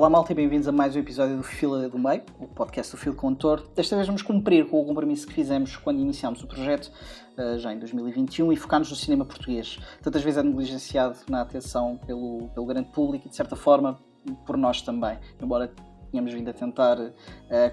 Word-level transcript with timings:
Olá 0.00 0.08
malta 0.08 0.32
e 0.32 0.34
bem-vindos 0.34 0.66
a 0.66 0.72
mais 0.72 0.96
um 0.96 0.98
episódio 0.98 1.36
do 1.36 1.42
Fila 1.42 1.86
do 1.86 1.98
Meio, 1.98 2.22
o 2.38 2.48
podcast 2.48 2.90
do 2.90 2.98
Filo 2.98 3.14
Contor. 3.14 3.68
Desta 3.76 3.94
vez 3.96 4.06
vamos 4.06 4.22
cumprir 4.22 4.66
com 4.66 4.80
o 4.80 4.86
compromisso 4.86 5.26
que 5.26 5.34
fizemos 5.34 5.76
quando 5.76 6.00
iniciámos 6.00 6.42
o 6.42 6.46
projeto, 6.46 6.90
eh, 7.36 7.58
já 7.58 7.70
em 7.70 7.78
2021, 7.78 8.50
e 8.50 8.56
focar-nos 8.56 8.88
no 8.88 8.96
cinema 8.96 9.26
português. 9.26 9.78
Tantas 10.02 10.22
vezes 10.22 10.38
é 10.38 10.42
negligenciado 10.42 11.18
na 11.28 11.42
atenção 11.42 12.00
pelo, 12.06 12.48
pelo 12.54 12.64
grande 12.64 12.88
público 12.88 13.26
e, 13.26 13.28
de 13.28 13.36
certa 13.36 13.54
forma, 13.54 14.00
por 14.46 14.56
nós 14.56 14.80
também, 14.80 15.18
embora 15.38 15.70
tínhamos 16.10 16.32
vindo 16.32 16.48
a 16.48 16.54
tentar 16.54 16.98
uh, 16.98 17.12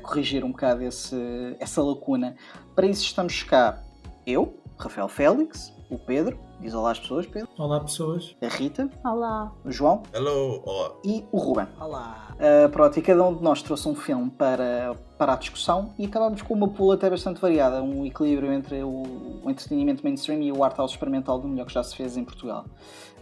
corrigir 0.04 0.44
um 0.44 0.52
bocado 0.52 0.84
esse, 0.84 1.16
essa 1.62 1.82
lacuna. 1.82 2.36
Para 2.76 2.88
isso 2.88 3.04
estamos 3.04 3.42
cá 3.44 3.82
eu, 4.26 4.62
Rafael 4.78 5.08
Félix, 5.08 5.74
o 5.90 5.98
Pedro, 5.98 6.38
diz 6.60 6.74
olá 6.74 6.92
às 6.92 7.00
pessoas, 7.00 7.26
Pedro. 7.26 7.50
Olá, 7.58 7.80
pessoas. 7.80 8.36
A 8.42 8.48
Rita. 8.48 8.90
Olá. 9.04 9.52
O 9.64 9.72
João. 9.72 10.04
Hello, 10.14 10.62
olá. 10.66 10.92
E 11.04 11.24
o 11.32 11.38
Ruben. 11.38 11.68
Olá. 11.80 12.36
Uh, 12.36 12.70
pronto, 12.70 12.98
e 12.98 13.02
cada 13.02 13.24
um 13.24 13.36
de 13.36 13.44
nós 13.44 13.62
trouxe 13.62 13.88
um 13.88 13.96
filme 13.96 14.30
para, 14.32 14.96
para 15.18 15.34
a 15.34 15.36
discussão 15.36 15.94
e 15.98 16.06
acabámos 16.06 16.42
com 16.42 16.54
uma 16.54 16.68
pula 16.68 16.96
até 16.96 17.10
bastante 17.10 17.40
variada, 17.40 17.82
um 17.82 18.06
equilíbrio 18.06 18.52
entre 18.52 18.84
o, 18.84 19.42
o 19.44 19.50
entretenimento 19.50 20.04
mainstream 20.04 20.42
e 20.42 20.52
o 20.52 20.64
art 20.64 20.78
house 20.78 20.92
experimental 20.92 21.40
do 21.40 21.48
melhor 21.48 21.66
que 21.66 21.74
já 21.74 21.84
se 21.84 21.96
fez 21.96 22.18
em 22.18 22.24
Portugal. 22.24 22.66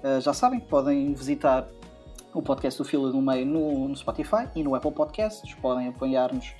Uh, 0.04 0.20
já 0.22 0.34
sabem, 0.34 0.60
podem 0.60 1.14
visitar 1.14 1.68
o 2.34 2.42
podcast 2.42 2.78
do 2.78 2.84
Fila 2.84 3.12
do 3.12 3.22
Meio 3.22 3.46
no, 3.46 3.88
no 3.88 3.96
Spotify 3.96 4.50
e 4.54 4.62
no 4.62 4.76
Apple 4.76 4.92
Podcasts, 4.92 5.54
podem 5.56 5.88
apoiar-nos 5.88 6.54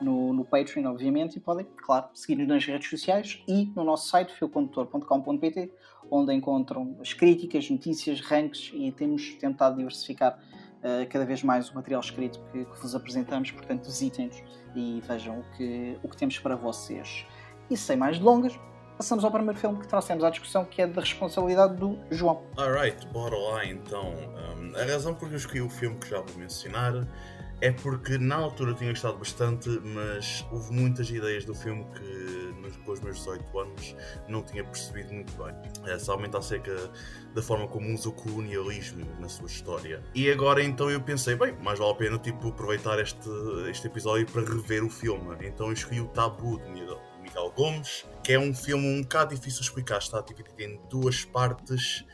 no, 0.00 0.32
no 0.32 0.44
Patreon, 0.44 0.86
obviamente, 0.86 1.36
e 1.36 1.40
podem, 1.40 1.66
claro, 1.76 2.08
seguir-nos 2.14 2.48
nas 2.48 2.64
redes 2.64 2.88
sociais 2.88 3.42
e 3.46 3.70
no 3.74 3.84
nosso 3.84 4.08
site, 4.08 4.32
filcondutor.com.pt, 4.34 5.72
onde 6.10 6.34
encontram 6.34 6.96
as 7.00 7.12
críticas, 7.12 7.68
notícias, 7.70 8.20
ranks 8.20 8.70
e 8.74 8.90
temos 8.92 9.34
tentado 9.34 9.76
diversificar 9.76 10.38
uh, 10.78 11.08
cada 11.08 11.24
vez 11.24 11.42
mais 11.42 11.70
o 11.70 11.74
material 11.74 12.00
escrito 12.00 12.40
que, 12.50 12.64
que 12.64 12.80
vos 12.80 12.94
apresentamos, 12.94 13.50
portanto, 13.50 13.84
visitem-nos 13.84 14.42
e 14.74 15.02
vejam 15.06 15.40
o 15.40 15.44
que, 15.56 15.98
o 16.02 16.08
que 16.08 16.16
temos 16.16 16.38
para 16.38 16.56
vocês. 16.56 17.26
E 17.70 17.76
sem 17.76 17.96
mais 17.96 18.18
delongas, 18.18 18.58
passamos 18.96 19.24
ao 19.24 19.30
primeiro 19.30 19.58
filme 19.58 19.78
que 19.78 19.88
trouxemos 19.88 20.24
à 20.24 20.30
discussão, 20.30 20.64
que 20.64 20.82
é 20.82 20.86
da 20.86 21.00
responsabilidade 21.00 21.76
do 21.76 21.98
João. 22.10 22.42
Alright, 22.56 23.06
bora 23.08 23.36
lá 23.36 23.64
então. 23.64 24.12
Um, 24.12 24.76
a 24.76 24.84
razão 24.84 25.14
por 25.14 25.28
que 25.28 25.34
eu 25.34 25.38
escolhi 25.38 25.60
o 25.62 25.70
filme 25.70 25.96
que 25.98 26.10
já 26.10 26.20
vou 26.20 26.36
mencionar 26.36 27.06
é 27.60 27.70
porque 27.70 28.18
na 28.18 28.36
altura 28.36 28.74
tinha 28.74 28.90
gostado 28.90 29.18
bastante, 29.18 29.68
mas 29.82 30.46
houve 30.50 30.72
muitas 30.72 31.10
ideias 31.10 31.44
do 31.44 31.54
filme 31.54 31.84
que 31.94 32.40
com 32.84 32.92
os 32.92 33.00
meus 33.00 33.18
18 33.18 33.58
anos 33.58 33.96
não 34.28 34.42
tinha 34.42 34.64
percebido 34.64 35.12
muito 35.12 35.32
bem. 35.42 35.54
É, 35.86 35.98
somente 35.98 36.36
acerca 36.36 36.90
da 37.34 37.42
forma 37.42 37.66
como 37.68 37.92
usa 37.92 38.08
o 38.08 38.12
colonialismo 38.12 39.06
na 39.18 39.28
sua 39.28 39.46
história. 39.46 40.02
E 40.14 40.30
agora 40.30 40.62
então 40.62 40.90
eu 40.90 41.00
pensei, 41.00 41.36
bem, 41.36 41.56
mais 41.62 41.78
vale 41.78 41.92
a 41.92 41.94
pena 41.94 42.18
tipo, 42.18 42.48
aproveitar 42.48 42.98
este, 42.98 43.28
este 43.70 43.86
episódio 43.86 44.26
para 44.26 44.42
rever 44.42 44.84
o 44.84 44.90
filme. 44.90 45.36
Então 45.42 45.68
eu 45.68 45.72
escolhi 45.72 46.00
o 46.00 46.08
Tabu 46.08 46.58
de 46.58 46.70
Miguel 46.70 47.52
Gomes, 47.56 48.06
que 48.24 48.32
é 48.32 48.38
um 48.38 48.54
filme 48.54 48.86
um 48.86 49.02
bocado 49.02 49.34
difícil 49.34 49.60
de 49.60 49.66
explicar, 49.66 49.98
está 49.98 50.20
dividido 50.20 50.60
em 50.60 50.80
duas 50.88 51.24
partes 51.24 52.04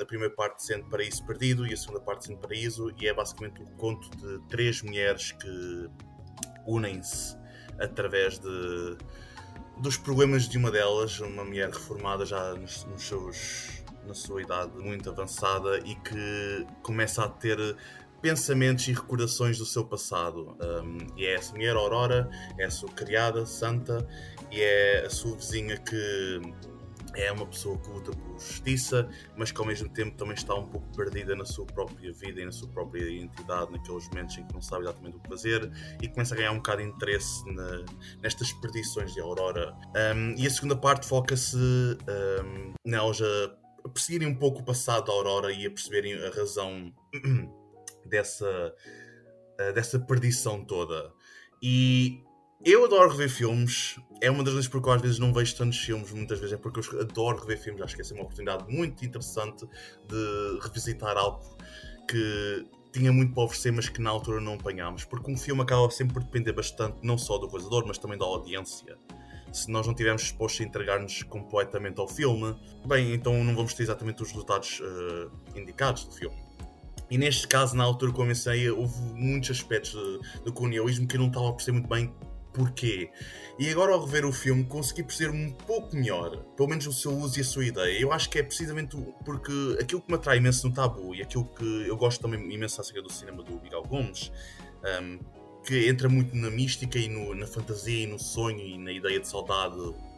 a 0.00 0.04
primeira 0.06 0.34
parte 0.34 0.62
sendo 0.62 0.88
Paraíso 0.88 1.24
Perdido 1.24 1.66
e 1.66 1.74
a 1.74 1.76
segunda 1.76 2.00
parte 2.00 2.26
sendo 2.26 2.38
Paraíso, 2.38 2.92
e 2.98 3.06
é 3.06 3.12
basicamente 3.12 3.62
o 3.62 3.66
conto 3.76 4.10
de 4.16 4.38
três 4.48 4.82
mulheres 4.82 5.32
que 5.32 5.90
unem-se 6.66 7.36
através 7.78 8.38
de, 8.38 8.96
dos 9.78 9.96
problemas 9.96 10.48
de 10.48 10.58
uma 10.58 10.70
delas, 10.70 11.20
uma 11.20 11.44
mulher 11.44 11.70
reformada 11.70 12.24
já 12.24 12.54
nos, 12.54 12.84
nos 12.84 13.02
seus, 13.02 13.84
na 14.06 14.14
sua 14.14 14.42
idade 14.42 14.76
muito 14.78 15.10
avançada 15.10 15.78
e 15.78 15.94
que 15.94 16.66
começa 16.82 17.24
a 17.24 17.28
ter 17.28 17.76
pensamentos 18.20 18.86
e 18.88 18.92
recordações 18.92 19.58
do 19.58 19.64
seu 19.64 19.84
passado. 19.84 20.56
Um, 20.60 20.98
e 21.16 21.24
é 21.24 21.34
essa 21.34 21.52
mulher, 21.52 21.74
Aurora, 21.74 22.28
é 22.58 22.64
a 22.64 22.70
sua 22.70 22.90
criada, 22.90 23.46
Santa, 23.46 24.06
e 24.50 24.60
é 24.60 25.06
a 25.06 25.10
sua 25.10 25.36
vizinha 25.36 25.78
que 25.78 26.40
é 27.14 27.32
uma 27.32 27.46
pessoa 27.46 27.78
que 27.78 27.88
luta 27.88 28.12
por 28.12 28.38
justiça, 28.38 29.08
mas 29.36 29.50
que 29.50 29.60
ao 29.60 29.66
mesmo 29.66 29.88
tempo 29.88 30.16
também 30.16 30.34
está 30.34 30.54
um 30.54 30.66
pouco 30.66 30.86
perdida 30.96 31.34
na 31.34 31.44
sua 31.44 31.66
própria 31.66 32.12
vida 32.12 32.40
e 32.40 32.44
na 32.44 32.52
sua 32.52 32.68
própria 32.68 33.02
identidade, 33.02 33.72
naqueles 33.72 34.08
momentos 34.08 34.38
em 34.38 34.46
que 34.46 34.54
não 34.54 34.62
sabe 34.62 34.84
exatamente 34.84 35.16
o 35.16 35.20
que 35.20 35.28
fazer 35.28 35.70
e 36.00 36.08
começa 36.08 36.34
a 36.34 36.38
ganhar 36.38 36.52
um 36.52 36.56
bocado 36.56 36.82
de 36.82 36.88
interesse 36.88 37.44
na, 37.52 37.84
nestas 38.22 38.52
perdições 38.54 39.12
de 39.12 39.20
Aurora. 39.20 39.74
Um, 40.14 40.34
e 40.36 40.46
a 40.46 40.50
segunda 40.50 40.76
parte 40.76 41.06
foca-se 41.06 41.56
um, 41.56 42.74
nelas 42.84 43.20
a 43.20 43.88
perseguirem 43.88 44.28
um 44.28 44.34
pouco 44.34 44.60
o 44.60 44.64
passado 44.64 45.06
da 45.06 45.12
Aurora 45.12 45.52
e 45.52 45.66
a 45.66 45.70
perceberem 45.70 46.14
a 46.14 46.30
razão 46.30 46.92
dessa, 48.06 48.74
uh, 49.60 49.72
dessa 49.72 49.98
perdição 49.98 50.64
toda. 50.64 51.12
E 51.62 52.22
eu 52.64 52.84
adoro 52.84 53.10
rever 53.10 53.30
filmes. 53.30 53.98
É 54.20 54.30
uma 54.30 54.44
das 54.44 54.52
vezes 54.52 54.68
porque 54.68 54.88
eu 54.88 54.92
às 54.92 55.00
vezes 55.00 55.18
não 55.18 55.32
vejo 55.32 55.56
tantos 55.56 55.78
filmes, 55.78 56.12
muitas 56.12 56.38
vezes 56.38 56.54
é 56.54 56.58
porque 56.58 56.80
eu 56.80 57.00
adoro 57.00 57.40
rever 57.40 57.58
filmes. 57.58 57.82
Acho 57.82 57.94
que 57.94 58.02
essa 58.02 58.12
é 58.12 58.16
uma 58.16 58.24
oportunidade 58.24 58.70
muito 58.72 59.04
interessante 59.04 59.66
de 60.06 60.58
revisitar 60.60 61.16
algo 61.16 61.40
que 62.06 62.66
tinha 62.92 63.12
muito 63.12 63.32
para 63.32 63.44
oferecer, 63.44 63.72
mas 63.72 63.88
que 63.88 64.00
na 64.00 64.10
altura 64.10 64.40
não 64.40 64.54
apanhámos. 64.54 65.04
Porque 65.04 65.30
um 65.30 65.36
filme 65.36 65.62
acaba 65.62 65.90
sempre 65.90 66.14
por 66.14 66.22
depender 66.22 66.52
bastante, 66.52 66.98
não 67.02 67.16
só 67.16 67.38
do 67.38 67.46
realizador, 67.46 67.84
mas 67.86 67.96
também 67.96 68.18
da 68.18 68.26
audiência. 68.26 68.98
Se 69.52 69.70
nós 69.70 69.86
não 69.86 69.92
estivermos 69.92 70.22
expostos 70.22 70.60
a 70.60 70.64
entregar-nos 70.64 71.22
completamente 71.22 71.98
ao 71.98 72.06
filme, 72.06 72.54
bem, 72.86 73.14
então 73.14 73.42
não 73.42 73.54
vamos 73.54 73.74
ter 73.74 73.84
exatamente 73.84 74.22
os 74.22 74.30
resultados 74.30 74.80
uh, 74.80 75.58
indicados 75.58 76.04
do 76.04 76.12
filme. 76.12 76.36
E 77.10 77.18
neste 77.18 77.48
caso, 77.48 77.74
na 77.74 77.82
altura, 77.82 78.12
como 78.12 78.24
eu 78.24 78.28
mencionei, 78.28 78.70
houve 78.70 79.00
muitos 79.14 79.50
aspectos 79.50 79.94
do 80.44 80.52
colonialismo 80.52 81.08
que 81.08 81.16
eu 81.16 81.20
não 81.20 81.26
estava 81.26 81.48
a 81.48 81.52
perceber 81.52 81.78
muito 81.78 81.88
bem 81.88 82.14
porquê. 82.52 83.10
E 83.58 83.68
agora 83.70 83.92
ao 83.92 84.04
rever 84.04 84.24
o 84.24 84.32
filme 84.32 84.64
consegui 84.64 85.02
perceber 85.02 85.30
um 85.30 85.50
pouco 85.52 85.94
melhor, 85.94 86.36
pelo 86.56 86.68
menos 86.68 86.86
o 86.86 86.92
seu 86.92 87.12
uso 87.12 87.38
e 87.38 87.42
a 87.42 87.44
sua 87.44 87.64
ideia. 87.64 88.00
Eu 88.00 88.12
acho 88.12 88.28
que 88.28 88.38
é 88.38 88.42
precisamente 88.42 88.96
porque 89.24 89.52
aquilo 89.80 90.00
que 90.00 90.08
me 90.08 90.16
atrai 90.16 90.38
imenso 90.38 90.68
no 90.68 90.74
Tabu 90.74 91.14
e 91.14 91.22
aquilo 91.22 91.44
que 91.44 91.86
eu 91.86 91.96
gosto 91.96 92.20
também 92.20 92.40
imenso 92.52 92.80
acerca 92.80 93.02
do 93.02 93.12
cinema 93.12 93.42
do 93.42 93.60
Miguel 93.60 93.82
Gomes, 93.82 94.32
um, 95.02 95.18
que 95.64 95.88
entra 95.88 96.08
muito 96.08 96.34
na 96.34 96.50
mística 96.50 96.98
e 96.98 97.08
no, 97.08 97.34
na 97.34 97.46
fantasia 97.46 98.04
e 98.04 98.06
no 98.06 98.18
sonho 98.18 98.60
e 98.60 98.78
na 98.78 98.92
ideia 98.92 99.20
de 99.20 99.28
saudade, 99.28 99.76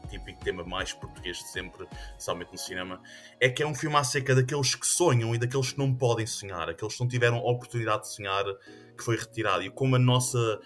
típico 0.09 0.45
tema 0.45 0.63
mais 0.63 0.93
português 0.93 1.39
de 1.39 1.49
sempre, 1.49 1.87
especialmente 2.11 2.53
no 2.53 2.59
cinema, 2.59 3.01
é 3.41 3.49
que 3.49 3.63
é 3.63 3.67
um 3.67 3.75
filme 3.75 3.97
acerca 3.97 4.35
daqueles 4.35 4.75
que 4.75 4.87
sonham 4.87 5.35
e 5.35 5.39
daqueles 5.39 5.73
que 5.73 5.79
não 5.79 5.93
podem 5.95 6.27
sonhar, 6.27 6.69
aqueles 6.69 6.95
que 6.95 7.01
não 7.01 7.09
tiveram 7.09 7.39
a 7.39 7.51
oportunidade 7.51 8.03
de 8.03 8.15
sonhar 8.15 8.45
que 8.97 9.03
foi 9.03 9.17
retirado 9.17 9.63
e 9.63 9.71
como 9.71 9.97
a 9.97 9.99
nossa 9.99 10.61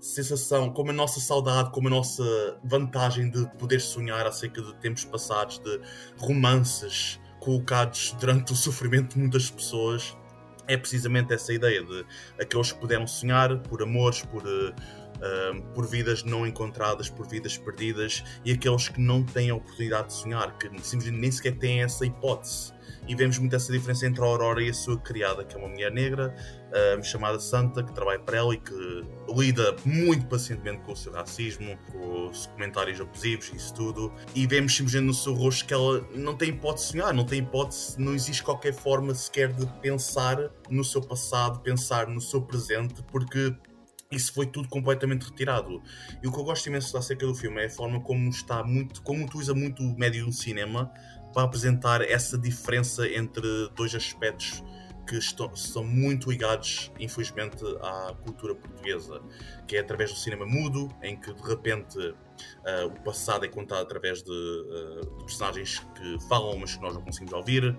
sensação, 0.00 0.70
como 0.70 0.90
a 0.90 0.92
nossa 0.92 1.20
saudade, 1.20 1.70
como 1.70 1.88
a 1.88 1.90
nossa 1.90 2.58
vantagem 2.62 3.30
de 3.30 3.46
poder 3.58 3.80
sonhar 3.80 4.26
acerca 4.26 4.62
de 4.62 4.74
tempos 4.76 5.04
passados, 5.04 5.58
de 5.58 5.80
romances 6.18 7.20
colocados 7.40 8.14
durante 8.20 8.52
o 8.52 8.56
sofrimento 8.56 9.14
de 9.14 9.20
muitas 9.20 9.50
pessoas, 9.50 10.16
é 10.66 10.76
precisamente 10.76 11.32
essa 11.32 11.52
ideia 11.52 11.82
de 11.82 12.04
aqueles 12.40 12.72
que 12.72 12.78
puderam 12.78 13.06
sonhar 13.06 13.58
por 13.62 13.82
amores, 13.82 14.22
por, 14.22 14.46
uh, 14.46 14.74
por 15.74 15.86
vidas 15.86 16.22
não 16.22 16.46
encontradas, 16.46 17.08
por 17.08 17.26
vidas 17.26 17.56
perdidas, 17.56 18.24
e 18.44 18.52
aqueles 18.52 18.88
que 18.88 19.00
não 19.00 19.22
têm 19.22 19.50
a 19.50 19.54
oportunidade 19.54 20.08
de 20.08 20.14
sonhar, 20.14 20.56
que 20.58 20.68
simplesmente 20.82 21.20
nem 21.20 21.30
sequer 21.30 21.56
têm 21.58 21.82
essa 21.82 22.04
hipótese 22.06 22.72
e 23.06 23.14
vemos 23.14 23.38
muito 23.38 23.56
essa 23.56 23.72
diferença 23.72 24.06
entre 24.06 24.22
a 24.22 24.26
Aurora 24.26 24.62
e 24.62 24.68
a 24.68 24.74
sua 24.74 24.98
criada, 24.98 25.42
que 25.42 25.56
é 25.56 25.58
uma 25.58 25.68
mulher 25.68 25.90
negra 25.90 26.34
chamada 27.02 27.40
Santa, 27.40 27.82
que 27.82 27.92
trabalha 27.94 28.18
para 28.18 28.36
ela 28.36 28.52
e 28.52 28.58
que 28.58 28.74
lida 29.34 29.74
muito 29.84 30.26
pacientemente 30.26 30.82
com 30.82 30.92
o 30.92 30.96
seu 30.96 31.12
racismo, 31.12 31.78
com 31.90 32.28
os 32.28 32.46
comentários 32.48 33.00
abusivos 33.00 33.50
e 33.52 33.56
isso 33.56 33.72
tudo. 33.72 34.12
E 34.34 34.46
vemos 34.46 34.76
simplesmente 34.76 35.06
no 35.06 35.14
seu 35.14 35.32
rosto 35.32 35.64
que 35.64 35.72
ela 35.72 36.06
não 36.14 36.36
tem 36.36 36.50
hipótese 36.50 36.86
de 36.86 36.92
sonhar, 36.92 37.14
não 37.14 37.24
tem 37.24 37.38
hipótese, 37.38 37.98
não 37.98 38.14
existe 38.14 38.42
qualquer 38.42 38.74
forma 38.74 39.14
sequer 39.14 39.52
de 39.54 39.66
pensar 39.80 40.50
no 40.68 40.84
seu 40.84 41.00
passado, 41.00 41.60
pensar 41.60 42.06
no 42.08 42.20
seu 42.20 42.42
presente, 42.42 43.02
porque 43.10 43.54
isso 44.10 44.32
foi 44.32 44.46
tudo 44.46 44.68
completamente 44.68 45.24
retirado. 45.24 45.82
E 46.22 46.26
o 46.26 46.32
que 46.32 46.38
eu 46.38 46.44
gosto 46.44 46.66
imenso 46.66 46.96
acerca 46.96 47.26
do 47.26 47.34
filme 47.34 47.62
é 47.62 47.66
a 47.66 47.70
forma 47.70 48.00
como 48.00 48.28
está 48.30 48.62
muito, 48.64 49.02
como 49.02 49.24
utiliza 49.24 49.54
muito 49.54 49.82
o 49.82 49.98
médio 49.98 50.26
do 50.26 50.32
cinema 50.32 50.90
para 51.32 51.42
apresentar 51.42 52.00
essa 52.02 52.38
diferença 52.38 53.06
entre 53.06 53.42
dois 53.74 53.94
aspectos 53.94 54.62
que 55.08 55.16
estão, 55.16 55.54
são 55.56 55.82
muito 55.82 56.30
ligados, 56.30 56.92
infelizmente, 57.00 57.64
à 57.80 58.14
cultura 58.22 58.54
portuguesa, 58.54 59.22
que 59.66 59.76
é 59.76 59.80
através 59.80 60.12
do 60.12 60.18
cinema 60.18 60.44
mudo, 60.44 60.94
em 61.02 61.16
que 61.18 61.32
de 61.32 61.42
repente 61.42 61.98
uh, 61.98 62.86
o 62.86 63.00
passado 63.00 63.44
é 63.44 63.48
contado 63.48 63.80
através 63.80 64.22
de, 64.22 64.30
uh, 64.30 65.18
de, 65.18 65.24
personagens 65.24 65.80
que 65.94 66.28
falam, 66.28 66.58
mas 66.58 66.76
que 66.76 66.82
nós 66.82 66.92
não 66.92 67.00
conseguimos 67.00 67.32
ouvir, 67.32 67.74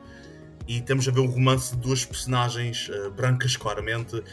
e 0.67 0.81
temos 0.81 1.07
a 1.07 1.11
ver 1.11 1.19
um 1.19 1.27
romance 1.27 1.75
de 1.75 1.81
duas 1.81 2.03
personagens 2.03 2.89
uh, 2.89 3.11
brancas, 3.11 3.55
claramente, 3.55 4.23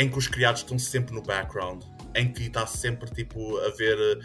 em 0.00 0.08
que 0.08 0.16
os 0.16 0.26
criados 0.26 0.62
estão 0.62 0.78
sempre 0.78 1.14
no 1.14 1.20
background, 1.20 1.82
em 2.14 2.32
que 2.32 2.44
está 2.44 2.66
sempre 2.66 3.10
tipo 3.10 3.58
a 3.58 3.68
ver 3.70 4.18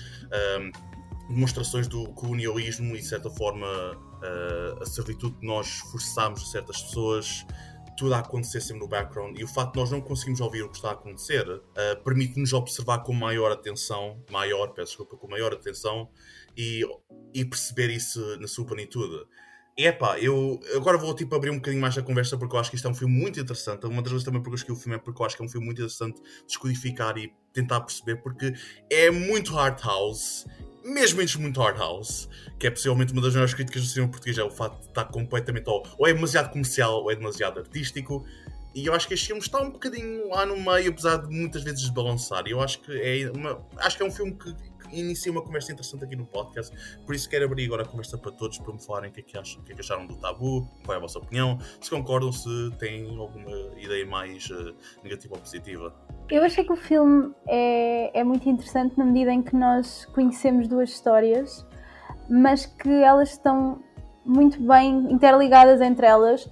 demonstrações 1.28 1.86
do 1.86 2.08
colonialismo 2.14 2.96
e 2.96 3.00
de 3.00 3.06
certa 3.06 3.30
forma 3.30 3.68
uh, 3.68 4.82
a 4.82 4.86
servitude 4.86 5.36
que 5.38 5.46
nós 5.46 5.80
forçamos 5.92 6.50
certas 6.50 6.82
pessoas 6.82 7.46
tudo 7.98 8.14
a 8.14 8.20
acontecer 8.20 8.62
sempre 8.62 8.84
no 8.84 8.88
background 8.88 9.38
e 9.38 9.44
o 9.44 9.48
facto 9.48 9.74
de 9.74 9.80
nós 9.80 9.92
não 9.92 10.02
conseguimos 10.02 10.40
ouvir 10.40 10.64
o 10.64 10.70
que 10.70 10.76
está 10.78 10.90
a 10.90 10.94
acontecer 10.94 11.46
uh, 11.50 12.04
permite-nos 12.04 12.54
observar 12.54 13.00
com 13.00 13.12
maior 13.12 13.52
atenção, 13.52 14.24
maior, 14.32 14.70
peço 14.70 14.92
desculpa, 14.92 15.18
com 15.18 15.28
maior 15.28 15.54
atenção 15.54 16.10
e, 16.56 16.84
e 17.34 17.44
perceber 17.44 17.90
isso 17.90 18.40
na 18.40 18.48
sua 18.48 18.66
plenitude. 18.66 19.26
Epá, 19.78 20.18
eu 20.20 20.58
agora 20.74 20.98
vou 20.98 21.14
tipo 21.14 21.36
abrir 21.36 21.50
um 21.50 21.56
bocadinho 21.56 21.82
mais 21.82 21.98
a 21.98 22.02
conversa 22.02 22.38
porque 22.38 22.56
eu 22.56 22.60
acho 22.60 22.70
que 22.70 22.78
isto 22.78 22.88
é 22.88 22.92
um 22.92 22.96
filme 22.96 23.14
muito 23.14 23.40
interessante. 23.40 23.86
Uma 23.86 24.02
das 24.02 24.12
vezes 24.12 24.24
também 24.26 24.42
porque 24.42 24.54
eu 24.54 24.56
escolhi 24.56 24.78
o 24.78 24.82
filme 24.82 24.96
é 24.96 25.00
porque 25.00 25.22
eu 25.22 25.26
acho 25.26 25.36
que 25.36 25.42
é 25.42 25.46
um 25.46 25.50
filme 25.50 25.66
muito 25.66 25.80
interessante 25.80 26.22
descodificar 26.48 27.18
e 27.18 27.34
tentar 27.52 27.82
perceber 27.82 28.16
porque 28.22 28.54
é 28.90 29.12
muito 29.12 29.54
hard 29.54 29.82
house 29.84 30.46
mesmo 30.86 31.20
em 31.20 31.26
muito 31.40 31.60
hard 31.60 31.80
house, 31.80 32.30
que 32.60 32.68
é 32.68 32.70
possivelmente 32.70 33.12
uma 33.12 33.22
das 33.22 33.34
maiores 33.34 33.56
críticas 33.56 33.82
do 33.82 33.88
cinema 33.88 34.12
português, 34.12 34.38
é 34.38 34.44
o 34.44 34.52
facto 34.52 34.82
de 34.82 34.88
estar 34.88 35.06
completamente 35.06 35.68
ou, 35.68 35.84
ou 35.98 36.08
é 36.08 36.14
demasiado 36.14 36.52
comercial 36.52 37.02
ou 37.02 37.12
é 37.12 37.16
demasiado 37.16 37.60
artístico. 37.60 38.24
E 38.76 38.86
eu 38.86 38.94
acho 38.94 39.08
que 39.08 39.16
este 39.16 39.28
filme 39.28 39.42
está 39.42 39.62
um 39.62 39.72
bocadinho 39.72 40.28
lá 40.30 40.46
no 40.46 40.58
meio, 40.58 40.92
apesar 40.92 41.18
de 41.18 41.36
muitas 41.36 41.64
vezes 41.64 41.80
desbalançar. 41.82 42.44
Eu 42.46 42.62
acho 42.62 42.82
que 42.82 42.92
é 42.92 43.32
uma, 43.32 43.66
acho 43.78 43.98
que 43.98 44.04
é 44.04 44.06
um 44.06 44.12
filme 44.12 44.36
que 44.36 44.54
inicia 44.92 45.32
uma 45.32 45.42
conversa 45.42 45.72
interessante 45.72 46.04
aqui 46.04 46.16
no 46.16 46.26
podcast. 46.26 46.76
Por 47.06 47.16
isso 47.16 47.30
quero 47.30 47.46
abrir 47.46 47.66
agora 47.66 47.84
a 47.84 47.86
conversa 47.86 48.18
para 48.18 48.32
todos 48.32 48.58
para 48.58 48.74
me 48.74 48.84
falarem 48.84 49.10
o 49.10 49.14
que 49.14 49.20
é 49.20 49.24
que, 49.24 49.38
acham, 49.38 49.62
o 49.62 49.64
que, 49.64 49.72
é 49.72 49.76
que 49.76 49.82
acharam 49.82 50.06
do 50.06 50.16
tabu, 50.16 50.68
qual 50.86 50.96
é 50.96 50.98
a 50.98 51.02
vossa 51.02 51.20
opinião, 51.20 51.58
se 51.82 51.90
concordam, 51.90 52.32
se 52.32 52.72
têm 52.80 53.18
alguma 53.18 53.52
ideia 53.78 54.06
mais 54.06 54.50
uh, 54.50 54.76
negativa 55.04 55.36
ou 55.36 55.40
positiva. 55.40 55.94
Eu 56.30 56.44
achei 56.44 56.64
que 56.64 56.74
o 56.74 56.78
filme 56.78 57.34
é, 57.48 58.20
é 58.20 58.24
muito 58.24 58.48
interessante 58.50 58.98
na 58.98 59.06
medida 59.06 59.32
em 59.32 59.42
que 59.42 59.56
nós 59.56 60.06
conhecemos 60.06 60.68
duas 60.68 60.90
histórias, 60.90 61.66
mas 62.30 62.66
que 62.66 62.90
elas 62.90 63.32
estão 63.32 63.84
muito 64.26 64.60
bem 64.62 65.12
interligadas 65.12 65.82
entre 65.82 66.08
elas, 66.08 66.50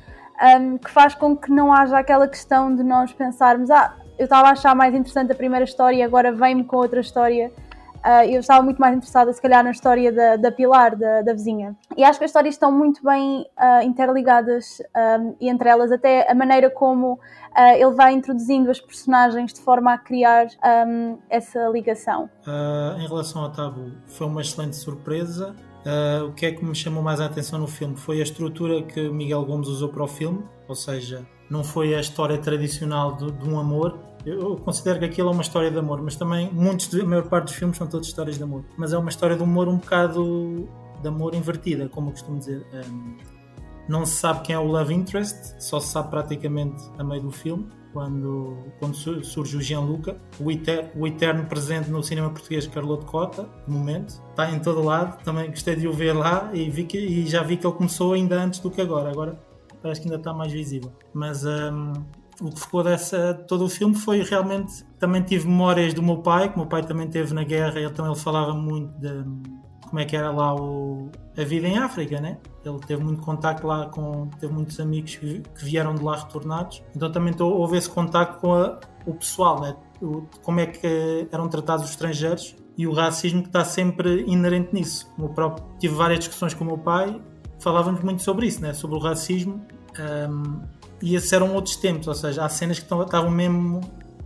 um, 0.59 0.77
que 0.77 0.89
faz 0.91 1.15
com 1.15 1.35
que 1.35 1.51
não 1.51 1.73
haja 1.73 1.97
aquela 1.97 2.27
questão 2.27 2.75
de 2.75 2.83
nós 2.83 3.11
pensarmos, 3.13 3.69
ah, 3.71 3.97
eu 4.17 4.25
estava 4.25 4.49
a 4.49 4.51
achar 4.51 4.75
mais 4.75 4.93
interessante 4.93 5.31
a 5.31 5.35
primeira 5.35 5.65
história 5.65 5.97
e 5.97 6.01
agora 6.03 6.31
vem-me 6.31 6.63
com 6.63 6.77
outra 6.77 6.99
história 6.99 7.51
Uh, 8.03 8.27
eu 8.29 8.41
estava 8.41 8.61
muito 8.61 8.79
mais 8.79 8.95
interessada, 8.97 9.31
se 9.31 9.41
calhar, 9.41 9.63
na 9.63 9.71
história 9.71 10.11
da, 10.11 10.35
da 10.35 10.51
Pilar, 10.51 10.95
da, 10.95 11.21
da, 11.21 11.31
vizinha. 11.31 11.73
E 11.95 12.03
acho 12.03 12.19
que 12.19 12.25
as 12.25 12.31
histórias 12.31 12.55
estão 12.55 12.69
muito 12.69 13.01
bem 13.01 13.45
uh, 13.57 13.81
interligadas 13.83 14.81
um, 15.19 15.35
e 15.39 15.47
entre 15.47 15.69
elas, 15.69 15.89
até 15.89 16.29
a 16.29 16.35
maneira 16.35 16.69
como 16.69 17.13
uh, 17.13 17.19
ele 17.75 17.91
vai 17.91 18.11
introduzindo 18.11 18.69
as 18.69 18.81
personagens 18.81 19.53
de 19.53 19.61
forma 19.61 19.93
a 19.93 19.97
criar 19.97 20.47
um, 20.85 21.17
essa 21.29 21.69
ligação. 21.69 22.29
em 22.97 23.07
relação 23.07 23.43
ao 23.43 23.51
Tabu, 23.51 23.93
foi 24.07 24.27
uma 24.27 24.41
excelente 24.41 24.75
surpresa. 24.75 25.55
o 26.27 26.33
que 26.33 26.45
é 26.45 26.51
que 26.51 26.63
me 26.63 26.75
chamou 26.75 27.01
mais 27.01 27.21
a 27.21 27.25
atenção 27.25 27.57
no 27.57 27.67
filme 27.67 27.95
foi 27.95 28.19
a 28.19 28.23
estrutura 28.23 28.83
que 28.83 29.09
Miguel 29.09 29.45
Gomes 29.45 29.69
usou 29.69 29.87
para 29.87 30.03
o 30.03 30.07
filme, 30.07 30.43
ou 30.67 30.75
seja, 30.75 31.25
não 31.49 31.63
foi 31.63 31.95
a 31.95 31.99
história 31.99 32.37
tradicional 32.37 33.15
de, 33.15 33.31
de 33.31 33.49
um 33.49 33.59
amor, 33.59 33.97
eu 34.25 34.55
considero 34.57 34.99
que 34.99 35.05
aquilo 35.05 35.29
é 35.29 35.31
uma 35.31 35.41
história 35.41 35.69
de 35.69 35.77
amor, 35.77 36.01
mas 36.01 36.15
também 36.15 36.49
muitos, 36.51 36.93
a 36.93 37.05
maior 37.05 37.27
parte 37.27 37.45
dos 37.45 37.55
filmes 37.55 37.77
são 37.77 37.87
todas 37.87 38.07
histórias 38.07 38.37
de 38.37 38.43
amor. 38.43 38.63
Mas 38.77 38.93
é 38.93 38.97
uma 38.97 39.09
história 39.09 39.35
de 39.35 39.43
humor 39.43 39.67
um 39.67 39.77
bocado 39.77 40.67
de 41.01 41.07
amor 41.07 41.35
invertida, 41.35 41.89
como 41.89 42.09
eu 42.09 42.11
costumo 42.11 42.39
dizer. 42.39 42.65
Um, 42.73 43.17
não 43.87 44.05
se 44.05 44.13
sabe 44.13 44.41
quem 44.43 44.55
é 44.55 44.59
o 44.59 44.63
love 44.63 44.93
interest, 44.93 45.61
só 45.61 45.79
se 45.79 45.89
sabe 45.89 46.09
praticamente 46.09 46.81
a 46.97 47.03
meio 47.03 47.23
do 47.23 47.31
filme, 47.31 47.67
quando, 47.91 48.57
quando 48.79 48.95
surge 48.95 49.57
o 49.57 49.61
Gianluca, 49.61 50.17
o, 50.39 50.45
o 50.99 51.07
eterno 51.07 51.45
presente 51.45 51.91
no 51.91 52.01
cinema 52.01 52.29
português 52.29 52.65
Carloto 52.65 53.05
Cota, 53.05 53.47
de 53.67 53.71
momento. 53.71 54.21
Está 54.29 54.49
em 54.49 54.59
todo 54.59 54.81
lado, 54.81 55.21
também 55.23 55.49
gostei 55.49 55.75
de 55.75 55.87
o 55.87 55.93
ver 55.93 56.13
lá 56.13 56.49
e, 56.53 56.69
vi 56.69 56.85
que, 56.85 56.97
e 56.97 57.27
já 57.27 57.43
vi 57.43 57.57
que 57.57 57.67
ele 57.67 57.75
começou 57.75 58.13
ainda 58.13 58.41
antes 58.41 58.59
do 58.59 58.71
que 58.71 58.81
agora. 58.81 59.11
Agora 59.11 59.39
parece 59.81 60.01
que 60.01 60.07
ainda 60.07 60.17
está 60.17 60.33
mais 60.33 60.51
visível. 60.51 60.91
Mas 61.13 61.45
um, 61.45 61.93
o 62.41 62.49
que 62.49 62.59
ficou 62.59 62.83
dessa 62.83 63.33
todo 63.47 63.65
o 63.65 63.69
filme 63.69 63.95
foi 63.95 64.23
realmente 64.23 64.83
também 64.99 65.21
tive 65.21 65.47
memórias 65.47 65.93
do 65.93 66.01
meu 66.01 66.17
pai, 66.17 66.51
que 66.51 66.57
meu 66.57 66.67
pai 66.67 66.83
também 66.83 67.07
teve 67.07 67.33
na 67.33 67.43
guerra, 67.43 67.81
então 67.81 68.05
ele 68.05 68.15
falava 68.15 68.53
muito 68.53 68.91
de 68.99 69.23
como 69.93 69.99
é 69.99 70.05
que 70.05 70.15
era 70.15 70.31
lá 70.31 70.55
o, 70.55 71.09
a 71.37 71.43
vida 71.43 71.67
em 71.67 71.77
África, 71.77 72.19
né? 72.19 72.39
Ele 72.65 72.79
teve 72.79 73.03
muito 73.03 73.21
contacto 73.21 73.67
lá 73.67 73.85
com, 73.87 74.27
teve 74.39 74.51
muitos 74.51 74.79
amigos 74.79 75.15
que, 75.15 75.41
que 75.41 75.65
vieram 75.65 75.93
de 75.93 76.03
lá 76.03 76.17
retornados, 76.17 76.81
então 76.95 77.11
também 77.11 77.33
houve 77.39 77.77
esse 77.77 77.89
contacto 77.89 78.39
com 78.39 78.55
a, 78.55 78.79
o 79.05 79.13
pessoal, 79.13 79.61
né? 79.61 79.75
O, 80.01 80.23
como 80.41 80.59
é 80.59 80.65
que 80.65 81.27
eram 81.31 81.47
tratados 81.47 81.85
os 81.85 81.91
estrangeiros 81.91 82.55
e 82.75 82.87
o 82.87 82.93
racismo 82.93 83.43
que 83.43 83.49
está 83.49 83.63
sempre 83.63 84.23
inerente 84.27 84.73
nisso. 84.73 85.11
O 85.17 85.29
próprio, 85.29 85.63
tive 85.79 85.93
várias 85.93 86.19
discussões 86.19 86.55
com 86.55 86.63
o 86.63 86.67
meu 86.67 86.77
pai, 86.77 87.21
falávamos 87.59 88.01
muito 88.01 88.23
sobre 88.23 88.47
isso, 88.47 88.61
né? 88.61 88.73
Sobre 88.73 88.95
o 88.95 88.99
racismo. 88.99 89.63
Um, 89.99 90.61
e 91.03 91.15
esses 91.15 91.33
eram 91.33 91.53
outros 91.53 91.75
tempos, 91.75 92.07
ou 92.07 92.15
seja, 92.15 92.45
há 92.45 92.47
cenas 92.47 92.79
que 92.79 92.85
estavam 92.85 93.29
mesmo 93.29 93.81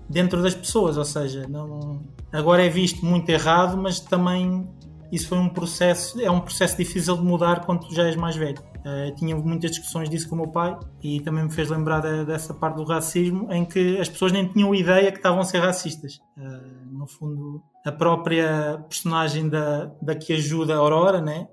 dentro 0.07 0.43
das 0.43 0.53
pessoas, 0.53 0.95
ou 0.95 1.03
seja, 1.03 1.47
não, 1.47 2.03
agora 2.31 2.63
é 2.63 2.69
visto 2.69 3.03
muito 3.03 3.27
errado, 3.29 3.75
mas 3.75 3.99
também 3.99 4.63
isso 5.11 5.27
foi 5.27 5.39
um 5.39 5.49
processo, 5.49 6.21
é 6.21 6.29
um 6.29 6.39
processo 6.39 6.77
difícil 6.77 7.17
de 7.17 7.23
mudar 7.23 7.65
quando 7.65 7.91
já 7.91 8.03
és 8.05 8.15
mais 8.15 8.35
velho. 8.35 8.59
Uh, 8.77 9.13
tinha 9.15 9.35
muitas 9.35 9.71
discussões 9.71 10.07
disso 10.07 10.29
com 10.29 10.35
o 10.35 10.37
meu 10.37 10.47
pai 10.49 10.77
e 11.01 11.19
também 11.21 11.45
me 11.45 11.51
fez 11.51 11.67
lembrar 11.69 11.99
de, 11.99 12.25
dessa 12.25 12.53
parte 12.53 12.75
do 12.75 12.83
racismo 12.83 13.51
em 13.51 13.65
que 13.65 13.97
as 13.99 14.07
pessoas 14.07 14.31
nem 14.31 14.47
tinham 14.47 14.73
ideia 14.73 15.11
que 15.11 15.17
estavam 15.17 15.41
a 15.41 15.45
ser 15.45 15.57
racistas. 15.57 16.19
Uh, 16.37 16.95
no 16.95 17.07
fundo, 17.07 17.63
a 17.83 17.91
própria 17.91 18.85
personagem 18.87 19.49
da, 19.49 19.91
da 19.99 20.15
que 20.15 20.31
ajuda 20.31 20.75
a 20.75 20.77
Aurora 20.77 21.19
né, 21.19 21.47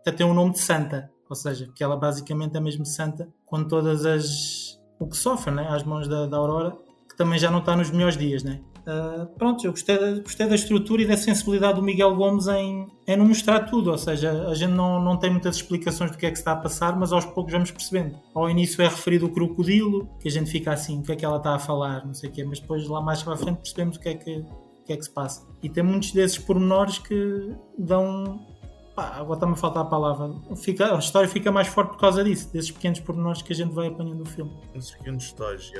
até 0.00 0.12
tem 0.12 0.24
o 0.24 0.32
nome 0.32 0.52
de 0.52 0.60
Santa, 0.60 1.10
ou 1.30 1.36
seja, 1.36 1.70
que 1.72 1.84
ela 1.84 1.96
basicamente 1.96 2.56
é 2.56 2.60
mesmo 2.60 2.84
Santa 2.84 3.28
com 3.46 3.62
todas 3.62 4.04
as. 4.04 4.80
o 4.98 5.06
que 5.06 5.16
sofre, 5.16 5.52
né? 5.52 5.68
às 5.70 5.84
mãos 5.84 6.08
da, 6.08 6.26
da 6.26 6.36
Aurora, 6.36 6.76
que 7.08 7.16
também 7.16 7.38
já 7.38 7.52
não 7.52 7.60
está 7.60 7.76
nos 7.76 7.90
melhores 7.90 8.16
dias, 8.16 8.42
né? 8.42 8.60
Uh, 8.80 9.26
pronto, 9.38 9.64
eu 9.64 9.70
gostei 9.70 9.96
da, 9.96 10.20
gostei 10.20 10.48
da 10.48 10.54
estrutura 10.54 11.02
e 11.02 11.06
da 11.06 11.16
sensibilidade 11.16 11.74
do 11.74 11.82
Miguel 11.82 12.16
Gomes 12.16 12.48
em, 12.48 12.88
em 13.06 13.16
não 13.16 13.26
mostrar 13.26 13.60
tudo, 13.60 13.90
ou 13.90 13.98
seja, 13.98 14.48
a 14.48 14.54
gente 14.54 14.72
não, 14.72 15.00
não 15.00 15.16
tem 15.18 15.30
muitas 15.30 15.56
explicações 15.56 16.10
do 16.10 16.16
que 16.16 16.26
é 16.26 16.30
que 16.30 16.38
está 16.38 16.52
a 16.52 16.56
passar, 16.56 16.98
mas 16.98 17.12
aos 17.12 17.26
poucos 17.26 17.52
vamos 17.52 17.70
percebendo. 17.70 18.18
Ao 18.34 18.50
início 18.50 18.82
é 18.82 18.88
referido 18.88 19.26
o 19.26 19.28
crocodilo, 19.30 20.08
que 20.18 20.26
a 20.26 20.30
gente 20.30 20.50
fica 20.50 20.72
assim, 20.72 21.00
o 21.00 21.02
que 21.02 21.12
é 21.12 21.16
que 21.16 21.24
ela 21.24 21.36
está 21.36 21.54
a 21.54 21.58
falar, 21.58 22.04
não 22.04 22.14
sei 22.14 22.30
o 22.30 22.32
quê, 22.32 22.42
mas 22.42 22.58
depois 22.58 22.88
lá 22.88 23.00
mais 23.00 23.22
para 23.22 23.36
frente 23.36 23.58
percebemos 23.58 23.96
o 23.96 24.00
que 24.00 24.08
é 24.08 24.14
que, 24.14 24.38
o 24.38 24.84
que, 24.86 24.92
é 24.94 24.96
que 24.96 25.04
se 25.04 25.10
passa. 25.10 25.46
E 25.62 25.68
tem 25.68 25.84
muitos 25.84 26.12
desses 26.12 26.38
pormenores 26.38 26.98
que 26.98 27.54
dão 27.78 28.40
pá, 29.00 29.14
agora 29.16 29.34
está-me 29.34 29.52
a 29.54 29.56
faltar 29.56 29.82
a 29.82 29.86
palavra. 29.86 30.30
Fica, 30.56 30.94
a 30.94 30.98
história 30.98 31.28
fica 31.28 31.50
mais 31.50 31.68
forte 31.68 31.90
por 31.90 31.98
causa 31.98 32.22
disso, 32.22 32.52
desses 32.52 32.70
pequenos 32.70 33.00
pormenores 33.00 33.40
que 33.40 33.52
a 33.52 33.56
gente 33.56 33.72
vai 33.72 33.88
apanhando 33.88 34.18
no 34.18 34.26
filme. 34.26 34.52
Esses 34.74 34.90
pequenos 34.90 35.32
detalhes, 35.32 35.72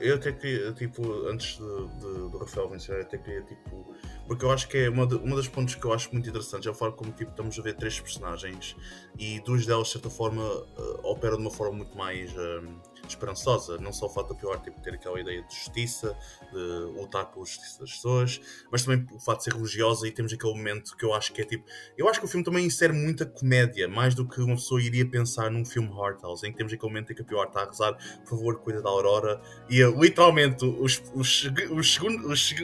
Eu 0.00 0.14
até 0.14 0.32
queria, 0.32 0.72
tipo, 0.72 1.02
antes 1.28 1.58
do 1.58 2.38
Rafael 2.38 2.68
vencer, 2.68 2.94
eu 2.94 3.02
até 3.02 3.18
queria, 3.18 3.42
tipo, 3.42 3.94
porque 4.28 4.44
eu 4.44 4.52
acho 4.52 4.68
que 4.68 4.78
é 4.78 4.88
uma, 4.88 5.06
de, 5.06 5.16
uma 5.16 5.34
das 5.34 5.48
pontos 5.48 5.74
que 5.74 5.84
eu 5.84 5.92
acho 5.92 6.10
muito 6.12 6.28
interessante 6.28 6.68
é 6.68 6.70
a 6.70 6.74
forma 6.74 6.94
como 6.94 7.10
tipo, 7.12 7.30
estamos 7.30 7.58
a 7.58 7.62
ver 7.62 7.74
três 7.74 7.98
personagens 7.98 8.76
e 9.18 9.40
duas 9.40 9.66
delas, 9.66 9.88
de 9.88 9.94
certa 9.94 10.10
forma, 10.10 10.42
uh, 10.42 11.00
operam 11.02 11.36
de 11.36 11.42
uma 11.42 11.50
forma 11.50 11.78
muito 11.78 11.96
mais. 11.96 12.30
Uh, 12.32 12.87
esperançosa. 13.12 13.78
Não 13.78 13.92
só 13.92 14.06
o 14.06 14.08
fato 14.08 14.28
da 14.28 14.34
pior 14.34 14.60
tipo, 14.60 14.80
ter 14.80 14.94
aquela 14.94 15.20
ideia 15.20 15.42
de 15.42 15.54
justiça, 15.54 16.16
de 16.52 16.98
lutar 16.98 17.26
pela 17.26 17.44
justiça 17.44 17.80
das 17.80 17.92
pessoas, 17.92 18.40
mas 18.70 18.84
também 18.84 19.06
o 19.12 19.18
fato 19.18 19.38
de 19.38 19.44
ser 19.44 19.54
religiosa 19.54 20.06
e 20.06 20.10
temos 20.10 20.32
aquele 20.32 20.54
momento 20.54 20.96
que 20.96 21.04
eu 21.04 21.14
acho 21.14 21.32
que 21.32 21.42
é 21.42 21.44
tipo. 21.44 21.64
Eu 21.96 22.08
acho 22.08 22.20
que 22.20 22.26
o 22.26 22.28
filme 22.28 22.44
também 22.44 22.64
insere 22.64 22.92
muita 22.92 23.26
comédia, 23.26 23.88
mais 23.88 24.14
do 24.14 24.26
que 24.26 24.40
uma 24.40 24.54
pessoa 24.54 24.80
iria 24.80 25.08
pensar 25.08 25.50
num 25.50 25.64
filme 25.64 25.88
House, 26.22 26.44
em 26.44 26.52
que 26.52 26.58
temos 26.58 26.72
aquele 26.72 26.88
momento 26.88 27.12
em 27.12 27.14
que 27.14 27.22
a 27.22 27.24
pior 27.24 27.46
está 27.46 27.62
a 27.62 27.66
rezar, 27.66 27.94
por 28.24 28.30
favor, 28.30 28.58
cuida 28.60 28.82
da 28.82 28.88
Aurora, 28.88 29.40
e 29.68 29.82
literalmente 29.82 30.64
os, 30.64 31.02
os, 31.14 31.44
os, 31.70 32.00
os, 32.00 32.54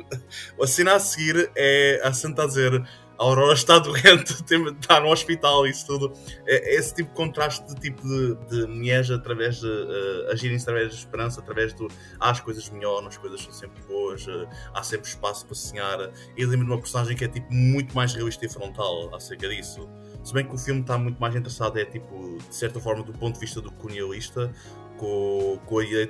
a 0.61 0.67
cena 0.67 0.95
a 0.95 1.01
seguir 1.01 1.51
é 1.57 2.01
a 2.03 2.13
Santa 2.13 2.45
a 2.45 2.47
dizer 2.47 2.73
a 3.19 3.23
Aurora 3.25 3.55
está 3.55 3.79
doente, 3.81 4.33
está 4.81 5.01
no 5.01 5.09
hospital, 5.11 5.67
isso 5.67 5.87
tudo. 5.87 6.13
É, 6.47 6.77
esse 6.77 6.95
tipo 6.95 7.11
de 7.11 7.17
contraste 7.17 7.67
de 7.67 7.81
tipo 7.81 8.03
de, 8.03 8.35
de 8.49 8.67
Miege 8.67 9.13
através 9.13 9.61
de 9.61 9.67
uh, 9.67 10.33
agirem 10.33 10.57
através 10.57 10.91
de 10.91 10.97
esperança, 10.97 11.41
através 11.41 11.73
do 11.75 11.89
ah, 12.21 12.31
as 12.31 12.41
coisas 12.41 12.69
melhoram, 12.71 13.07
as 13.07 13.17
coisas 13.17 13.43
são 13.43 13.53
sempre 13.53 13.83
boas, 13.85 14.27
uh, 14.27 14.49
há 14.73 14.83
sempre 14.83 15.09
espaço 15.09 15.47
para 15.47 15.55
sonhar. 15.55 16.11
E 16.37 16.45
lembro 16.45 16.67
de 16.67 16.73
uma 16.73 16.79
personagem 16.79 17.17
que 17.17 17.25
é 17.25 17.29
tipo 17.29 17.53
muito 17.53 17.95
mais 17.95 18.13
realista 18.15 18.45
e 18.47 18.49
frontal 18.49 19.15
acerca 19.15 19.49
disso. 19.49 19.89
Se 20.23 20.33
bem 20.33 20.47
que 20.47 20.55
o 20.55 20.59
filme 20.59 20.81
está 20.81 20.97
muito 20.97 21.21
mais 21.21 21.35
interessado, 21.35 21.79
é 21.79 21.85
tipo, 21.85 22.39
de 22.39 22.55
certa 22.55 22.81
forma, 22.81 23.03
do 23.03 23.13
ponto 23.13 23.35
de 23.35 23.41
vista 23.41 23.61
do 23.61 23.71
colonialista, 23.73 24.51
com, 24.97 25.59
com 25.67 25.79
a 25.79 25.85
ideia 25.85 26.07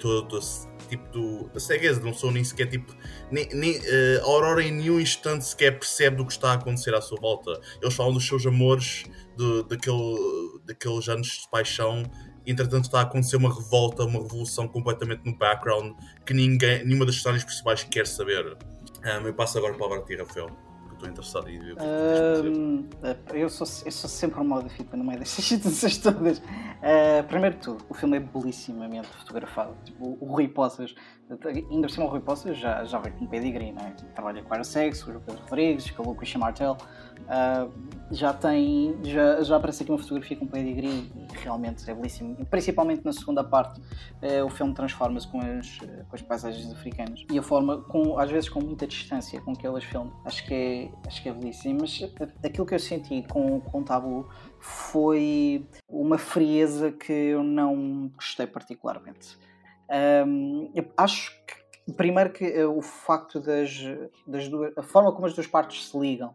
tipo 0.88 1.08
do, 1.12 1.48
da 1.48 1.60
cegueza, 1.60 2.00
não 2.00 2.12
sou 2.12 2.30
nem 2.30 2.44
sequer 2.44 2.66
tipo. 2.66 2.94
Nem, 3.30 3.48
nem, 3.52 3.76
uh, 3.78 4.22
a 4.22 4.24
Aurora 4.24 4.62
em 4.62 4.70
nenhum 4.70 5.00
instante 5.00 5.44
sequer 5.44 5.78
percebe 5.78 6.16
do 6.16 6.26
que 6.26 6.32
está 6.32 6.50
a 6.50 6.54
acontecer 6.54 6.94
à 6.94 7.00
sua 7.00 7.18
volta. 7.20 7.58
Eles 7.80 7.94
falam 7.94 8.12
dos 8.12 8.26
seus 8.26 8.46
amores, 8.46 9.04
de, 9.36 9.62
daquele, 9.64 10.60
daqueles 10.64 11.08
anos 11.08 11.28
de 11.28 11.50
paixão. 11.50 12.02
Entretanto, 12.46 12.84
está 12.84 13.00
a 13.00 13.02
acontecer 13.02 13.36
uma 13.36 13.52
revolta, 13.52 14.04
uma 14.04 14.22
revolução 14.22 14.68
completamente 14.68 15.22
no 15.24 15.36
background 15.36 15.96
que 16.26 16.34
ninguém, 16.34 16.84
nenhuma 16.84 17.06
das 17.06 17.14
histórias 17.14 17.42
principais 17.42 17.82
quer 17.84 18.06
saber. 18.06 18.56
Um, 19.04 19.26
eu 19.26 19.34
passo 19.34 19.58
agora 19.58 19.74
para 19.74 19.96
a 19.96 20.02
ti, 20.02 20.16
Rafael. 20.16 20.63
Estou 21.04 21.10
interessado 21.10 21.50
em 21.50 21.58
ver. 21.58 21.76
Um, 21.80 22.88
eu, 23.32 23.48
sou, 23.48 23.66
eu 23.84 23.92
sou 23.92 24.08
sempre 24.08 24.40
um 24.40 24.44
modo 24.44 24.68
fita 24.68 24.96
no 24.96 25.04
meio 25.04 25.18
destas 25.18 25.44
situações 25.44 25.98
todas. 25.98 26.38
Uh, 26.38 27.24
primeiro 27.28 27.56
de 27.56 27.62
tudo, 27.62 27.84
o 27.88 27.94
filme 27.94 28.16
é 28.16 28.20
belíssimamente 28.20 29.08
fotografado. 29.08 29.74
Tipo, 29.84 30.16
o 30.20 30.26
Rui 30.26 30.48
Poças, 30.48 30.94
ainda 31.70 31.88
cima 31.88 32.06
o 32.06 32.08
Rui 32.08 32.20
Poças 32.20 32.56
já, 32.56 32.84
já 32.84 32.98
veio 32.98 33.14
com 33.16 33.26
pedigree, 33.26 33.72
né? 33.72 33.94
trabalha 34.14 34.42
com 34.42 34.60
o 34.60 34.64
Sexo, 34.64 35.10
o 35.10 35.20
Pedro 35.20 35.42
Rodrigues, 35.42 35.86
acabou 35.86 36.06
com 36.06 36.12
o 36.12 36.16
Christian 36.16 36.40
Martel. 36.40 36.76
Uh, 37.20 37.72
já 38.10 38.32
tem, 38.32 38.96
já, 39.02 39.42
já 39.42 39.56
aparece 39.56 39.82
aqui 39.82 39.92
uma 39.92 39.98
fotografia 39.98 40.36
com 40.36 40.46
pedigree 40.46 41.10
e 41.14 41.26
realmente 41.42 41.88
é 41.90 41.94
belíssimo. 41.94 42.36
Principalmente 42.46 43.04
na 43.04 43.12
segunda 43.12 43.42
parte, 43.42 43.80
uh, 43.80 44.44
o 44.44 44.50
filme 44.50 44.74
transforma-se 44.74 45.26
com 45.28 45.40
as, 45.40 45.78
com 45.78 46.14
as 46.14 46.22
paisagens 46.22 46.70
africanas 46.70 47.24
e 47.30 47.38
a 47.38 47.42
forma, 47.42 47.82
com, 47.82 48.18
às 48.18 48.30
vezes 48.30 48.48
com 48.48 48.60
muita 48.60 48.86
distância 48.86 49.40
com 49.40 49.54
que 49.54 49.66
elas 49.66 49.84
filmam. 49.84 50.12
Acho 50.24 50.46
que 50.46 50.54
é, 50.54 50.90
acho 51.06 51.22
que 51.22 51.28
é 51.28 51.32
belíssimo. 51.32 51.80
Mas 51.80 52.02
aquilo 52.44 52.66
que 52.66 52.74
eu 52.74 52.78
senti 52.78 53.22
com, 53.28 53.60
com 53.60 53.80
o 53.80 53.84
Tabu 53.84 54.28
foi 54.60 55.66
uma 55.88 56.18
frieza 56.18 56.92
que 56.92 57.12
eu 57.12 57.42
não 57.42 58.10
gostei 58.14 58.46
particularmente. 58.46 59.36
Um, 60.26 60.70
acho 60.96 61.32
que 61.46 61.63
Primeiro 61.96 62.30
que 62.30 62.44
uh, 62.64 62.76
o 62.76 62.80
facto 62.80 63.38
das, 63.40 63.84
das 64.26 64.48
duas. 64.48 64.72
a 64.76 64.82
forma 64.82 65.12
como 65.12 65.26
as 65.26 65.34
duas 65.34 65.46
partes 65.46 65.88
se 65.88 65.98
ligam, 65.98 66.34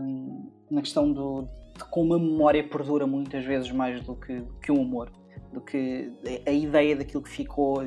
um, 0.00 0.50
na 0.70 0.80
questão 0.80 1.12
do, 1.12 1.46
de 1.76 1.84
como 1.90 2.14
a 2.14 2.18
memória 2.18 2.66
perdura 2.66 3.06
muitas 3.06 3.44
vezes 3.44 3.70
mais 3.70 4.00
do 4.00 4.16
que, 4.16 4.42
que 4.62 4.72
o 4.72 4.80
humor, 4.80 5.10
do 5.52 5.60
que 5.60 6.10
a, 6.46 6.50
ideia 6.50 6.96
daquilo 6.96 7.22
que 7.22 7.28
ficou, 7.28 7.82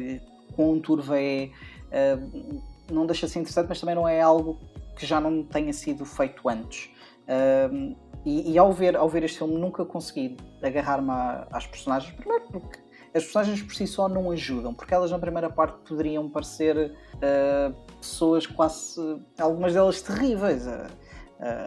um 0.57 0.79
turva 0.79 1.19
é. 1.19 1.49
Uh, 1.89 2.61
não 2.91 3.05
deixa 3.05 3.27
de 3.27 3.33
ser 3.33 3.39
interessante, 3.39 3.67
mas 3.69 3.79
também 3.79 3.95
não 3.95 4.07
é 4.07 4.21
algo 4.21 4.59
que 4.95 5.05
já 5.05 5.19
não 5.19 5.43
tenha 5.43 5.73
sido 5.73 6.05
feito 6.05 6.47
antes. 6.47 6.91
Uh, 7.25 7.95
e, 8.25 8.53
e, 8.53 8.57
ao, 8.57 8.71
ver, 8.73 8.95
ao 8.95 9.07
ver 9.07 9.23
este 9.23 9.37
filme 9.37 9.57
nunca 9.57 9.85
consegui 9.85 10.35
agarrar-me 10.61 11.11
às 11.51 11.65
personagens, 11.65 12.13
primeiro 12.15 12.45
porque 12.51 12.79
as 13.13 13.23
personagens 13.23 13.61
por 13.61 13.73
si 13.73 13.87
só 13.87 14.07
não 14.07 14.31
ajudam, 14.31 14.73
porque 14.73 14.93
elas 14.93 15.11
na 15.11 15.19
primeira 15.19 15.49
parte 15.49 15.77
poderiam 15.87 16.29
parecer 16.29 16.91
uh, 17.15 17.97
pessoas 17.97 18.45
quase. 18.45 18.99
algumas 19.37 19.73
delas 19.73 20.01
terríveis. 20.01 20.67
A, 20.67 20.87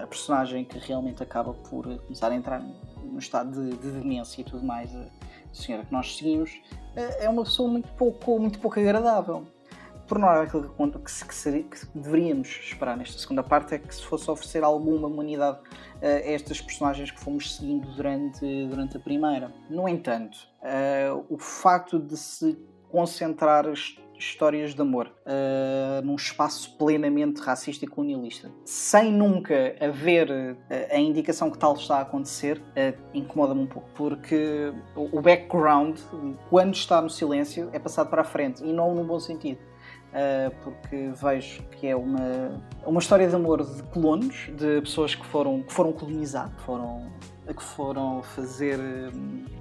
personagem 0.07 0.67
que 0.67 0.79
realmente 0.79 1.23
acaba 1.23 1.55
por 1.55 1.85
começar 2.01 2.31
a 2.31 2.35
entrar 2.35 2.61
no 3.03 3.19
estado 3.19 3.53
de, 3.53 3.75
de 3.79 3.91
demência 3.91 4.43
e 4.43 4.45
tudo 4.45 4.63
mais, 4.63 4.95
a 4.95 5.09
senhora 5.51 5.83
que 5.87 5.91
nós 5.91 6.15
seguimos, 6.15 6.51
uh, 6.95 7.01
é 7.19 7.27
uma 7.27 7.43
pessoa 7.43 7.71
muito 7.71 7.89
pouco, 7.95 8.39
muito 8.39 8.59
pouco 8.59 8.79
agradável 8.79 9.47
norma, 10.19 10.43
aquilo 10.43 10.69
que, 10.69 10.99
que, 10.99 11.25
que, 11.29 11.35
seria, 11.35 11.63
que, 11.63 11.79
deveríamos 11.95 12.49
esperar 12.49 12.97
nesta 12.97 13.19
segunda 13.19 13.43
parte 13.43 13.75
é 13.75 13.79
que 13.79 13.95
se 13.95 14.05
fosse 14.05 14.31
oferecer 14.31 14.65
alguma 14.65 15.07
humanidade 15.07 15.59
uh, 15.59 16.05
a 16.05 16.31
estas 16.33 16.61
personagens 16.61 17.11
que 17.11 17.21
fomos 17.21 17.57
seguindo 17.57 17.87
durante, 17.95 18.67
durante 18.67 18.97
a 18.97 19.01
primeira. 19.01 19.53
No 19.69 19.89
entanto, 19.89 20.37
uh, 20.63 21.25
o 21.29 21.39
facto 21.39 21.99
de 21.99 22.17
se 22.17 22.59
concentrar 22.91 23.67
histórias 24.23 24.75
de 24.75 24.81
amor 24.81 25.09
uh, 25.09 26.05
num 26.05 26.15
espaço 26.15 26.77
plenamente 26.77 27.41
racista 27.41 27.85
e 27.85 27.89
colonialista, 27.89 28.51
sem 28.65 29.13
nunca 29.13 29.75
haver 29.81 30.31
uh, 30.31 30.57
a 30.91 30.99
indicação 30.99 31.51
que 31.51 31.59
tal 31.59 31.75
está 31.75 31.99
a 31.99 32.01
acontecer, 32.03 32.59
uh, 32.59 33.03
incomoda-me 33.13 33.63
um 33.63 33.67
pouco, 33.67 33.89
porque 33.95 34.73
o 34.95 35.21
background, 35.21 35.99
quando 36.49 36.75
está 36.75 37.01
no 37.01 37.11
silêncio, 37.11 37.69
é 37.73 37.79
passado 37.79 38.09
para 38.11 38.23
a 38.23 38.25
frente 38.25 38.63
e 38.65 38.73
não 38.73 38.95
num 38.95 39.05
bom 39.05 39.19
sentido. 39.19 39.72
Uh, 40.13 40.55
porque 40.63 41.11
vejo 41.15 41.63
que 41.71 41.87
é 41.87 41.97
uma, 41.97 42.61
uma 42.85 43.01
história 43.01 43.27
de 43.27 43.35
amor 43.35 43.65
de 43.65 43.83
colonos, 43.85 44.51
de 44.59 44.83
pessoas 44.83 45.15
que 45.15 45.25
foram, 45.25 45.63
que 45.63 45.73
foram 45.73 45.91
colonizar, 45.91 46.51
que 46.55 46.63
foram, 46.65 47.11
que 47.47 47.63
foram 47.63 48.23
fazer, 48.23 48.79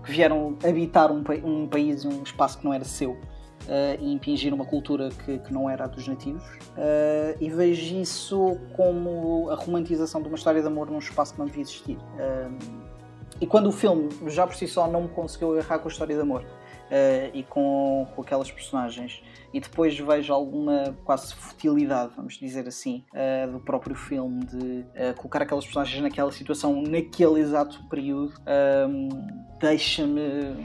que 0.04 0.12
vieram 0.12 0.58
habitar 0.68 1.10
um, 1.10 1.24
um 1.46 1.68
país, 1.68 2.04
um 2.04 2.22
espaço 2.22 2.60
que 2.60 2.66
não 2.66 2.74
era 2.74 2.84
seu. 2.84 3.12
Uh, 3.12 3.96
e 4.02 4.12
impingir 4.12 4.52
uma 4.56 4.66
cultura 4.66 5.10
que, 5.24 5.38
que, 5.38 5.54
não 5.54 5.70
era 5.70 5.84
a 5.84 5.88
dos 5.88 6.08
nativos, 6.08 6.44
uh, 6.44 7.38
e 7.40 7.48
vejo 7.48 7.96
isso 7.96 8.58
como 8.76 9.52
a 9.52 9.56
romantização 9.56 10.20
de 10.20 10.28
uma 10.28 10.36
história 10.36 10.60
de 10.60 10.68
amor 10.68 10.90
num 10.90 10.98
espaço 10.98 11.34
que 11.34 11.40
não 11.40 11.46
devia 11.46 11.62
existir. 11.62 11.96
e 13.40 13.46
quando 13.46 13.68
o 13.68 13.72
filme 13.72 14.10
já 14.28 14.48
por 14.48 14.56
si 14.56 14.68
só 14.68 14.88
não 14.88 15.04
me 15.04 15.10
conseguiu 15.10 15.54
agarrar 15.54 15.78
com 15.78 15.88
a 15.88 15.92
história 15.92 16.16
de 16.16 16.22
amor, 16.22 16.44
uh, 16.92 17.32
e 17.34 17.44
com, 17.44 18.08
com 18.14 18.22
aquelas 18.22 18.52
personagens. 18.52 19.24
E 19.54 19.60
depois 19.60 19.98
vejo 19.98 20.34
alguma 20.34 20.96
quase 21.04 21.34
futilidade, 21.34 22.14
vamos 22.16 22.38
dizer 22.38 22.68
assim, 22.68 23.04
uh, 23.14 23.52
do 23.52 23.60
próprio 23.60 23.96
filme 23.96 24.46
de 24.46 24.58
uh, 24.58 25.16
colocar 25.18 25.42
aquelas 25.42 25.66
personagens 25.66 26.02
naquela 26.02 26.32
situação, 26.32 26.82
naquele 26.82 27.40
exato 27.40 27.84
período, 27.90 28.34
deixa-me 29.60 30.56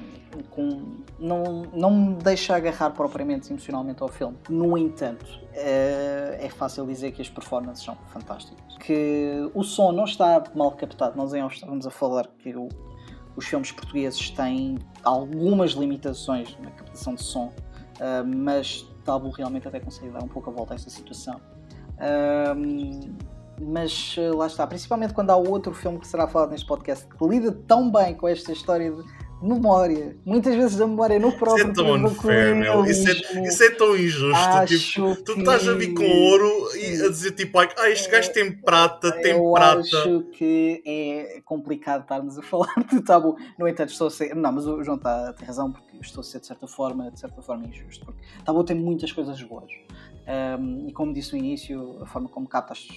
com. 0.51 0.97
Não, 1.19 1.63
não 1.73 1.91
me 1.91 2.15
deixa 2.17 2.55
agarrar 2.55 2.91
propriamente 2.91 3.51
emocionalmente 3.51 4.03
ao 4.03 4.09
filme. 4.09 4.37
No 4.49 4.77
entanto, 4.77 5.27
é 5.53 6.49
fácil 6.51 6.87
dizer 6.87 7.13
que 7.13 7.23
as 7.23 7.31
performances 7.31 7.83
são 7.85 7.97
fantásticas. 8.13 8.77
Que 8.79 9.51
o 9.55 9.63
som 9.63 9.93
não 9.93 10.05
está 10.05 10.45
mal 10.55 10.73
captado. 10.73 11.17
Nós 11.17 11.33
off 11.33 11.55
estávamos 11.55 11.87
a 11.87 11.91
falar 11.91 12.29
que 12.39 12.55
o, 12.55 12.69
os 13.37 13.47
filmes 13.47 13.71
portugueses 13.71 14.31
têm 14.31 14.79
algumas 15.05 15.73
limitações 15.73 16.57
na 16.61 16.71
captação 16.71 17.15
de 17.15 17.23
som, 17.23 17.47
uh, 17.47 18.27
mas 18.27 18.83
Tabu 19.05 19.31
realmente 19.31 19.69
até 19.69 19.79
consegue 19.79 20.11
dar 20.11 20.23
um 20.25 20.29
pouco 20.29 20.51
a 20.51 20.53
volta 20.53 20.75
a 20.75 20.77
esta 20.77 20.91
situação. 20.91 21.41
Uh, 21.97 23.15
mas 23.61 24.17
uh, 24.19 24.37
lá 24.37 24.47
está, 24.47 24.67
principalmente 24.67 25.15
quando 25.15 25.31
há 25.31 25.37
outro 25.37 25.73
filme 25.73 25.99
que 25.99 26.07
será 26.07 26.27
falado 26.27 26.51
neste 26.51 26.67
podcast 26.67 27.07
que 27.07 27.27
lida 27.27 27.53
tão 27.67 27.91
bem 27.91 28.15
com 28.15 28.29
esta 28.29 28.53
história 28.53 28.91
de 28.91 29.03
memória. 29.43 30.17
Muitas 30.25 30.55
vezes 30.55 30.81
a 30.81 30.87
memória 30.87 31.19
no 31.19 31.33
próprio. 31.33 31.71
Isso 31.71 31.81
é 31.81 31.85
tão 31.85 31.95
unfair, 31.95 32.57
meu. 32.57 32.85
Isso 32.85 33.09
é, 33.09 33.47
isso 33.47 33.63
é 33.63 33.71
tão 33.71 33.97
injusto. 33.97 34.67
Tipo, 34.67 35.17
tu 35.25 35.39
estás 35.39 35.69
a 35.69 35.75
vir 35.75 35.95
com 35.95 36.05
ouro 36.05 36.69
e 36.77 37.03
a 37.03 37.09
dizer 37.09 37.33
tipo, 37.33 37.59
ah, 37.59 37.91
este 37.91 38.11
gajo 38.11 38.33
tem 38.33 38.53
prata, 38.53 39.13
tem 39.13 39.33
eu 39.33 39.53
prata. 39.53 39.79
Eu 39.79 40.19
acho 40.19 40.23
que 40.31 40.83
é 40.87 41.41
complicado 41.45 42.03
estarmos 42.03 42.39
a 42.39 42.43
falar 42.45 42.75
de 42.91 43.01
tabu. 43.03 43.37
No 43.59 43.69
entanto, 43.69 43.91
estou 43.91 44.07
a 44.07 44.11
ser. 44.11 44.35
Não, 44.35 44.53
mas 44.53 44.67
o 44.67 44.83
João 44.83 44.97
está, 44.97 45.33
tem 45.33 45.47
razão, 45.47 45.73
porque 45.73 45.99
estou 46.01 46.21
a 46.21 46.25
ser 46.25 46.41
de 46.41 46.47
certa 46.47 46.67
forma, 46.67 47.11
de 47.11 47.21
certa 47.21 47.43
forma 47.43 47.67
injusto. 47.67 48.05
Porque 48.05 48.21
tabu 48.45 48.65
tem 48.65 48.77
muitas 48.77 49.13
coisas 49.13 49.41
boas. 49.43 49.71
Um, 50.59 50.89
e 50.89 50.93
como 50.93 51.13
disse 51.13 51.33
no 51.33 51.39
início, 51.39 51.99
a 52.03 52.07
forma 52.07 52.29
como 52.29 52.49
captas 52.49 52.89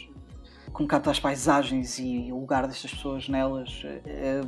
como 0.73 0.87
capta 0.87 1.11
as 1.11 1.19
paisagens 1.19 1.99
e 1.99 2.31
o 2.31 2.39
lugar 2.39 2.67
destas 2.67 2.91
pessoas 2.91 3.27
nelas 3.27 3.81
é, 4.05 4.41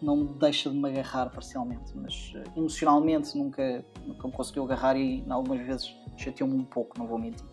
não 0.00 0.16
me 0.16 0.34
deixa 0.38 0.70
de 0.70 0.76
me 0.76 0.88
agarrar 0.88 1.30
parcialmente, 1.30 1.92
mas 1.94 2.32
eh, 2.34 2.44
emocionalmente 2.56 3.36
nunca, 3.36 3.84
nunca 4.04 4.28
me 4.28 4.32
conseguiu 4.32 4.64
agarrar 4.64 4.96
e 4.96 5.24
algumas 5.28 5.64
vezes 5.66 5.94
chateou-me 6.16 6.54
um 6.54 6.64
pouco, 6.64 6.98
não 6.98 7.06
vou 7.06 7.18
mentir. 7.18 7.44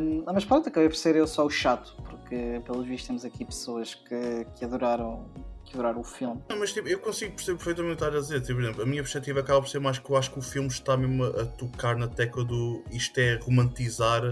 Um, 0.00 0.24
mas 0.32 0.44
pronto, 0.44 0.68
acabei 0.68 0.88
por 0.88 0.96
ser 0.96 1.16
eu 1.16 1.26
só 1.26 1.44
o 1.44 1.50
chato, 1.50 1.94
porque 2.04 2.60
pelos 2.64 2.86
vistos 2.86 3.06
temos 3.06 3.24
aqui 3.24 3.44
pessoas 3.44 3.94
que, 3.94 4.46
que 4.56 4.64
adoraram 4.64 5.26
que 5.64 5.74
adoraram 5.74 6.00
o 6.00 6.04
filme. 6.04 6.42
Não, 6.48 6.58
mas 6.58 6.72
tipo, 6.72 6.88
eu 6.88 6.98
consigo 6.98 7.32
perceber 7.32 7.58
perfeitamente 7.58 7.94
o 7.94 7.96
que 8.10 8.16
a 8.16 8.20
dizer. 8.20 8.40
Tipo, 8.40 8.54
por 8.54 8.62
exemplo, 8.64 8.82
a 8.82 8.86
minha 8.86 9.02
perspectiva 9.02 9.40
acaba 9.40 9.60
por 9.60 9.68
ser 9.68 9.78
mais 9.78 9.98
que 9.98 10.10
eu 10.10 10.16
acho 10.16 10.32
que 10.32 10.38
o 10.38 10.42
filme 10.42 10.68
está 10.68 10.96
mesmo 10.96 11.24
a 11.24 11.44
tocar 11.44 11.96
na 11.96 12.08
tecla 12.08 12.44
do 12.44 12.82
isto 12.90 13.18
é 13.18 13.36
romantizar 13.36 14.22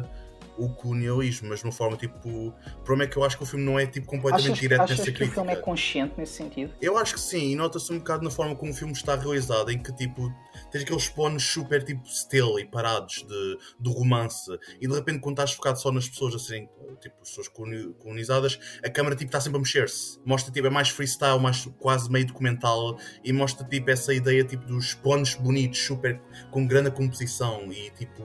o 0.59 0.69
colonialismo, 0.75 1.49
mas 1.49 1.61
de 1.61 1.67
uma 1.67 1.73
forma 1.73 1.97
tipo. 1.97 2.29
O 2.29 2.53
problema 2.85 3.05
é 3.05 3.07
que 3.07 3.17
eu 3.17 3.25
acho 3.25 3.37
que 3.37 3.43
o 3.43 3.47
filme 3.47 3.65
não 3.65 3.79
é 3.79 3.87
tipo 3.87 4.07
completamente 4.07 4.51
achas, 4.51 4.59
direto 4.59 4.81
achas 4.83 4.99
nessa 4.99 5.11
que 5.11 5.17
crítica. 5.17 5.41
o 5.41 5.45
filme 5.45 5.59
é 5.59 5.63
consciente 5.63 6.15
nesse 6.19 6.33
sentido? 6.33 6.73
Eu 6.81 6.99
acho 6.99 7.15
que 7.15 7.21
sim, 7.21 7.53
e 7.53 7.57
nota-se 7.57 7.93
um 7.93 7.99
bocado 7.99 8.25
na 8.25 8.31
forma 8.31 8.55
como 8.57 8.73
o 8.73 8.75
filme 8.75 8.93
está 8.93 9.15
realizado, 9.15 9.71
em 9.71 9.79
que 9.79 9.95
tipo 9.95 10.33
tens 10.71 10.83
aqueles 10.83 11.09
planos 11.09 11.45
super 11.45 11.83
tipo 11.83 12.07
still 12.09 12.59
e 12.59 12.65
parados 12.65 13.25
de, 13.27 13.59
de 13.81 13.93
romance, 13.93 14.51
e 14.81 14.87
de 14.87 14.95
repente 14.95 15.21
quando 15.21 15.37
estás 15.37 15.53
focado 15.53 15.79
só 15.79 15.93
nas 15.93 16.09
pessoas 16.09 16.35
assim, 16.35 16.69
tipo 17.01 17.15
as 17.23 17.29
pessoas 17.29 17.49
colonizadas, 17.49 18.59
a 18.85 18.91
câmera 18.91 19.15
tipo 19.15 19.29
está 19.29 19.41
sempre 19.41 19.59
a 19.59 19.61
mexer-se. 19.61 20.19
Mostra 20.25 20.53
tipo, 20.53 20.67
é 20.67 20.71
mais 20.71 20.89
freestyle, 20.89 21.39
mais 21.39 21.65
quase 21.79 22.11
meio 22.11 22.27
documental, 22.27 22.99
e 23.25 23.33
mostra 23.33 23.67
tipo 23.67 23.91
essa 23.91 24.13
ideia 24.13 24.45
tipo 24.45 24.67
dos 24.67 24.95
planos 24.95 25.35
bonitos, 25.35 25.79
super 25.79 26.21
com 26.51 26.67
grande 26.67 26.91
composição 26.91 27.73
e 27.73 27.91
tipo 27.91 28.23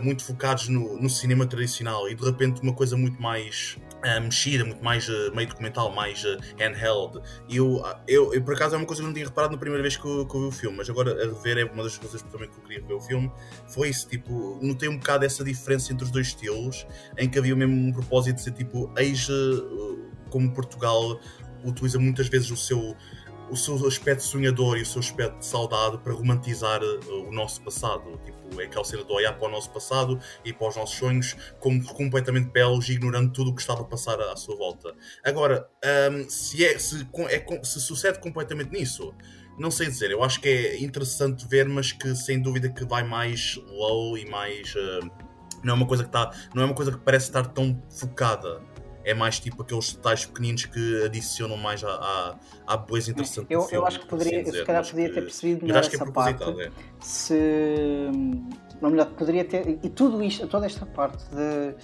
muito 0.00 0.24
focados 0.24 0.68
no, 0.68 1.00
no, 1.00 1.08
cinema 1.08 1.46
tradicional 1.46 2.08
e 2.08 2.14
de 2.14 2.24
repente 2.24 2.60
uma 2.60 2.74
coisa 2.74 2.96
muito 2.96 3.20
mais 3.20 3.78
uh, 4.04 4.20
mexida, 4.20 4.64
muito 4.64 4.82
mais 4.82 5.08
uh, 5.08 5.34
meio 5.34 5.48
documental, 5.48 5.90
mais 5.94 6.22
uh, 6.24 6.38
handheld. 6.58 7.20
E 7.48 7.56
eu, 7.56 7.82
eu, 8.06 8.34
eu, 8.34 8.42
por 8.42 8.54
acaso, 8.54 8.74
é 8.74 8.78
uma 8.78 8.86
coisa 8.86 9.02
que 9.02 9.06
não 9.06 9.14
tinha 9.14 9.26
reparado 9.26 9.52
na 9.52 9.58
primeira 9.58 9.82
vez 9.82 9.96
que 9.96 10.06
eu, 10.06 10.26
que 10.26 10.36
eu 10.36 10.40
vi 10.42 10.46
o 10.46 10.52
filme, 10.52 10.76
mas 10.76 10.90
agora 10.90 11.12
a 11.12 11.26
rever 11.26 11.58
é 11.58 11.64
uma 11.64 11.82
das 11.82 11.96
coisas 11.96 12.22
também 12.22 12.48
que 12.48 12.58
eu 12.58 12.62
queria 12.62 12.86
ver 12.86 12.94
o 12.94 13.00
filme. 13.00 13.32
Foi 13.68 13.88
isso, 13.88 14.08
tipo, 14.08 14.58
notei 14.62 14.88
um 14.88 14.98
bocado 14.98 15.24
essa 15.24 15.42
diferença 15.42 15.92
entre 15.92 16.04
os 16.04 16.10
dois 16.10 16.28
estilos, 16.28 16.86
em 17.16 17.28
que 17.28 17.38
havia 17.38 17.56
mesmo 17.56 17.74
um 17.74 17.92
propósito 17.92 18.36
de 18.36 18.42
ser 18.42 18.52
tipo, 18.52 18.92
eis 18.96 19.28
como 20.30 20.52
Portugal 20.52 21.18
utiliza 21.64 21.98
muitas 21.98 22.28
vezes 22.28 22.50
o 22.50 22.56
seu 22.56 22.94
o 23.50 23.56
seu 23.56 23.74
aspecto 23.86 24.22
sonhador 24.22 24.78
e 24.78 24.82
o 24.82 24.86
seu 24.86 25.00
aspecto 25.00 25.38
de 25.38 25.46
saudade 25.46 25.98
para 25.98 26.12
romantizar 26.12 26.82
uh, 26.82 27.28
o 27.28 27.32
nosso 27.32 27.62
passado. 27.62 28.18
Tipo, 28.24 28.60
é 28.60 28.64
aquela 28.64 28.84
cena 28.84 29.04
de 29.04 29.12
olhar 29.12 29.32
para 29.32 29.48
o 29.48 29.50
nosso 29.50 29.70
passado 29.70 30.18
e 30.44 30.52
para 30.52 30.68
os 30.68 30.76
nossos 30.76 30.96
sonhos 30.96 31.36
como 31.60 31.82
completamente 31.84 32.50
belos, 32.50 32.88
ignorando 32.88 33.32
tudo 33.32 33.50
o 33.50 33.54
que 33.54 33.60
estava 33.60 33.82
a 33.82 33.84
passar 33.84 34.20
à, 34.20 34.32
à 34.32 34.36
sua 34.36 34.56
volta. 34.56 34.94
Agora, 35.24 35.68
um, 36.12 36.28
se, 36.28 36.64
é, 36.64 36.78
se, 36.78 37.06
é, 37.28 37.64
se 37.64 37.80
sucede 37.80 38.18
completamente 38.20 38.70
nisso, 38.70 39.14
não 39.58 39.70
sei 39.70 39.88
dizer, 39.88 40.10
eu 40.10 40.22
acho 40.22 40.40
que 40.40 40.48
é 40.48 40.80
interessante 40.80 41.46
ver, 41.48 41.68
mas 41.68 41.92
que 41.92 42.14
sem 42.14 42.40
dúvida 42.40 42.68
que 42.68 42.84
vai 42.84 43.02
mais 43.02 43.56
low 43.66 44.16
e 44.16 44.28
mais. 44.28 44.74
Uh, 44.74 45.28
não 45.62 45.74
é 45.74 45.76
uma 45.76 45.86
coisa 45.86 46.04
que 46.04 46.08
está. 46.08 46.30
Não 46.54 46.62
é 46.62 46.66
uma 46.66 46.74
coisa 46.74 46.92
que 46.92 46.98
parece 46.98 47.26
estar 47.26 47.46
tão 47.46 47.82
focada 47.90 48.62
é 49.08 49.14
mais 49.14 49.40
tipo 49.40 49.62
aqueles 49.62 49.94
detalhes 49.94 50.26
pequeninos 50.26 50.66
que 50.66 51.02
adicionam 51.02 51.56
mais 51.56 51.82
à, 51.82 51.88
à, 51.88 52.38
à 52.66 52.76
beleza 52.76 53.10
interessante 53.10 53.46
eu, 53.48 53.62
filme. 53.62 53.76
Eu 53.76 53.86
acho 53.86 54.00
que 54.00 54.06
poderia, 54.06 54.44
dizer, 54.44 54.58
se 54.58 54.64
calhar 54.66 54.86
poderia 54.86 55.14
ter 55.14 55.22
percebido 55.22 55.66
melhor 55.66 55.82
é 55.82 55.86
essa 55.86 56.12
parte. 56.12 56.44
É. 56.60 56.70
Se, 57.00 58.10
ou 58.82 58.90
melhor, 58.90 59.06
poderia 59.06 59.44
ter, 59.44 59.78
e 59.82 59.88
tudo 59.88 60.22
isto, 60.22 60.46
toda 60.46 60.66
esta 60.66 60.84
parte 60.84 61.24
de 61.34 61.74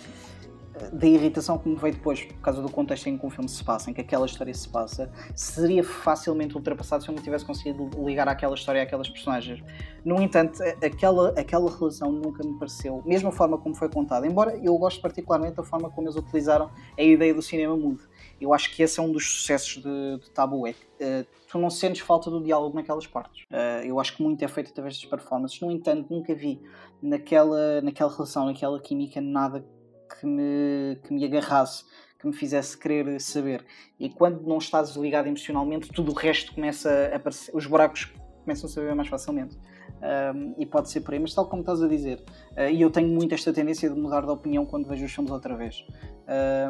da 0.92 1.06
irritação 1.06 1.58
que 1.58 1.68
me 1.68 1.76
veio 1.76 1.94
depois, 1.94 2.24
por 2.24 2.40
causa 2.40 2.60
do 2.60 2.70
contexto 2.70 3.06
em 3.08 3.16
que 3.16 3.24
o 3.24 3.30
filme 3.30 3.48
se 3.48 3.62
passa, 3.62 3.90
em 3.90 3.94
que 3.94 4.00
aquela 4.00 4.26
história 4.26 4.52
se 4.52 4.68
passa, 4.68 5.10
seria 5.34 5.84
facilmente 5.84 6.56
ultrapassado 6.56 7.02
se 7.02 7.08
eu 7.08 7.14
não 7.14 7.22
tivesse 7.22 7.44
conseguido 7.44 7.90
ligar 8.04 8.28
àquela 8.28 8.54
história 8.54 8.82
àquelas 8.82 9.08
personagens. 9.08 9.62
No 10.04 10.20
entanto, 10.20 10.62
aquela, 10.84 11.30
aquela 11.38 11.70
relação 11.70 12.10
nunca 12.10 12.42
me 12.44 12.58
pareceu, 12.58 13.02
mesmo 13.06 13.28
a 13.28 13.32
forma 13.32 13.56
como 13.58 13.74
foi 13.74 13.88
contada, 13.88 14.26
embora 14.26 14.56
eu 14.62 14.76
goste 14.76 15.00
particularmente 15.00 15.54
da 15.56 15.62
forma 15.62 15.90
como 15.90 16.08
eles 16.08 16.16
utilizaram 16.16 16.70
a 16.98 17.02
ideia 17.02 17.32
do 17.32 17.42
cinema 17.42 17.76
mudo. 17.76 18.04
Eu 18.40 18.52
acho 18.52 18.74
que 18.74 18.82
esse 18.82 18.98
é 18.98 19.02
um 19.02 19.12
dos 19.12 19.24
sucessos 19.24 19.82
de, 19.82 20.18
de 20.18 20.30
Tabu, 20.30 20.66
é 20.66 20.70
uh, 20.72 21.26
tu 21.48 21.58
não 21.58 21.70
sentes 21.70 22.00
falta 22.00 22.30
do 22.30 22.42
diálogo 22.42 22.74
naquelas 22.74 23.06
partes. 23.06 23.44
Uh, 23.44 23.84
eu 23.84 24.00
acho 24.00 24.16
que 24.16 24.22
muito 24.22 24.44
é 24.44 24.48
feito 24.48 24.70
através 24.70 25.00
das 25.00 25.08
performances. 25.08 25.60
No 25.60 25.70
entanto, 25.70 26.12
nunca 26.12 26.34
vi 26.34 26.60
naquela, 27.00 27.80
naquela 27.80 28.10
relação, 28.10 28.46
naquela 28.46 28.80
química, 28.80 29.20
nada 29.20 29.64
que 30.08 30.26
me, 30.26 30.96
que 31.02 31.12
me 31.12 31.24
agarrasse, 31.24 31.84
que 32.18 32.26
me 32.26 32.32
fizesse 32.32 32.76
querer 32.76 33.20
saber. 33.20 33.64
E 33.98 34.08
quando 34.08 34.42
não 34.42 34.58
estás 34.58 34.96
ligado 34.96 35.26
emocionalmente, 35.26 35.88
tudo 35.92 36.12
o 36.12 36.14
resto 36.14 36.54
começa 36.54 37.10
a 37.12 37.16
aparecer, 37.16 37.54
os 37.54 37.66
buracos 37.66 38.12
começam 38.42 38.68
a 38.68 38.72
saber 38.72 38.94
mais 38.94 39.08
facilmente. 39.08 39.58
Um, 40.04 40.54
e 40.58 40.66
pode 40.66 40.90
ser 40.90 41.00
por 41.00 41.14
aí, 41.14 41.20
mas 41.20 41.32
tal 41.32 41.46
como 41.46 41.62
estás 41.62 41.82
a 41.82 41.88
dizer, 41.88 42.22
uh, 42.58 42.68
e 42.70 42.82
eu 42.82 42.90
tenho 42.90 43.08
muito 43.08 43.34
esta 43.34 43.52
tendência 43.54 43.88
de 43.88 43.98
mudar 43.98 44.20
de 44.20 44.30
opinião 44.30 44.66
quando 44.66 44.86
vejo 44.86 45.06
os 45.06 45.12
filmes 45.12 45.32
outra 45.32 45.56
vez. 45.56 45.82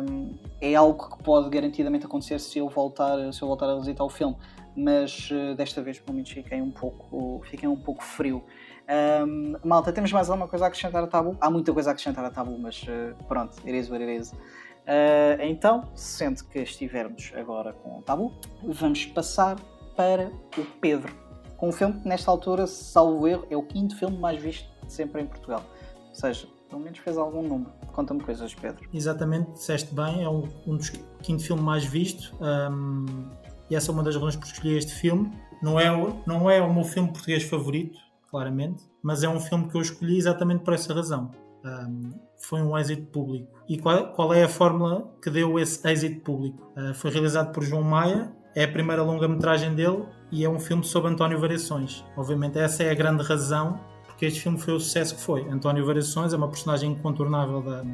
Um, 0.08 0.38
é 0.60 0.74
algo 0.76 1.16
que 1.16 1.24
pode 1.24 1.50
garantidamente 1.50 2.06
acontecer 2.06 2.38
se 2.38 2.58
eu 2.58 2.68
voltar, 2.68 3.32
se 3.32 3.42
eu 3.42 3.48
voltar 3.48 3.68
a 3.68 3.74
visitar 3.76 4.04
o 4.04 4.08
filme, 4.08 4.36
mas 4.76 5.30
uh, 5.32 5.54
desta 5.56 5.82
vez 5.82 5.98
pelo 5.98 6.14
menos 6.14 6.30
fiquei 6.30 6.60
um 6.60 6.70
pouco, 6.70 7.42
fiquei 7.50 7.68
um 7.68 7.76
pouco 7.76 8.04
frio. 8.04 8.44
Um, 8.86 9.56
malta, 9.64 9.92
temos 9.92 10.12
mais 10.12 10.28
alguma 10.28 10.46
coisa 10.46 10.66
a 10.66 10.68
acrescentar 10.68 11.02
a 11.02 11.06
Tabu? 11.06 11.36
Há 11.40 11.50
muita 11.50 11.72
coisa 11.72 11.90
a 11.90 11.92
acrescentar 11.92 12.24
a 12.24 12.30
Tabu, 12.30 12.58
mas 12.58 12.82
uh, 12.82 13.14
pronto, 13.26 13.56
it 13.64 13.78
is 13.78 13.88
what 13.88 14.02
it 14.02 14.20
is. 14.20 14.32
Uh, 14.32 15.40
então, 15.40 15.88
sendo 15.94 16.44
que 16.44 16.58
estivermos 16.60 17.32
agora 17.34 17.72
com 17.72 17.98
o 17.98 18.02
Tabu, 18.02 18.32
vamos 18.62 19.06
passar 19.06 19.56
para 19.96 20.30
o 20.58 20.64
Pedro. 20.80 21.12
Com 21.56 21.68
um 21.68 21.72
filme 21.72 22.00
que, 22.00 22.08
nesta 22.08 22.30
altura, 22.30 22.66
salvo 22.66 23.26
erro, 23.26 23.46
é 23.48 23.56
o 23.56 23.62
quinto 23.62 23.96
filme 23.96 24.18
mais 24.18 24.40
visto 24.40 24.68
sempre 24.86 25.22
em 25.22 25.26
Portugal. 25.26 25.62
Ou 26.08 26.14
seja, 26.14 26.46
pelo 26.68 26.82
menos 26.82 26.98
fez 26.98 27.16
algum 27.16 27.42
número. 27.42 27.72
Conta-me 27.92 28.20
coisas, 28.20 28.54
Pedro. 28.54 28.86
Exatamente, 28.92 29.52
disseste 29.52 29.94
bem, 29.94 30.22
é 30.22 30.28
um, 30.28 30.48
um 30.66 30.76
dos 30.76 30.90
quinto 31.22 31.42
filmes 31.42 31.64
mais 31.64 31.84
visto. 31.84 32.34
Um, 32.40 33.30
e 33.70 33.76
essa 33.76 33.90
é 33.90 33.92
uma 33.94 34.02
das 34.02 34.14
razões 34.14 34.36
por 34.36 34.44
escolher 34.44 34.76
este 34.76 34.92
filme. 34.92 35.32
Não 35.62 35.80
é, 35.80 35.86
não 36.26 36.50
é 36.50 36.60
o 36.60 36.74
meu 36.74 36.84
filme 36.84 37.10
português 37.10 37.44
favorito, 37.44 37.98
claramente, 38.34 38.82
mas 39.00 39.22
é 39.22 39.28
um 39.28 39.38
filme 39.38 39.68
que 39.68 39.76
eu 39.76 39.80
escolhi 39.80 40.18
exatamente 40.18 40.64
por 40.64 40.74
essa 40.74 40.92
razão. 40.92 41.30
Um, 41.64 42.10
foi 42.36 42.60
um 42.60 42.76
êxito 42.76 43.06
público. 43.12 43.46
E 43.68 43.78
qual, 43.78 44.08
qual, 44.08 44.34
é 44.34 44.42
a 44.42 44.48
fórmula 44.48 45.08
que 45.22 45.30
deu 45.30 45.56
esse 45.56 45.88
êxito 45.88 46.20
público? 46.22 46.68
Uh, 46.76 46.92
foi 46.94 47.12
realizado 47.12 47.52
por 47.52 47.62
João 47.62 47.82
Maia, 47.82 48.32
é 48.56 48.64
a 48.64 48.68
primeira 48.68 49.04
longa-metragem 49.04 49.72
dele 49.76 50.04
e 50.32 50.44
é 50.44 50.48
um 50.48 50.58
filme 50.58 50.82
sobre 50.82 51.12
António 51.12 51.38
Variações. 51.38 52.04
Obviamente, 52.16 52.58
essa 52.58 52.82
é 52.82 52.90
a 52.90 52.94
grande 52.94 53.22
razão 53.22 53.78
porque 54.04 54.26
este 54.26 54.40
filme 54.40 54.58
foi 54.58 54.74
o 54.74 54.80
sucesso 54.80 55.14
que 55.14 55.20
foi. 55.20 55.48
António 55.48 55.86
Variações 55.86 56.32
é 56.32 56.36
uma 56.36 56.48
personagem 56.48 56.90
incontornável 56.90 57.62
da, 57.62 57.84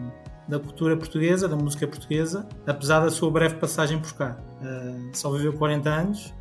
da 0.49 0.59
cultura 0.59 0.97
portuguesa, 0.97 1.47
da 1.47 1.57
música 1.57 1.87
portuguesa, 1.87 2.49
apesar 2.67 3.01
da 3.01 3.11
sua 3.11 3.31
breve 3.31 3.57
passagem 3.57 3.99
por 3.99 4.14
cá. 4.14 4.38
Uh, 4.62 5.11
só 5.12 5.31
viveu 5.31 5.53
40 5.53 5.91
anos. 5.91 6.35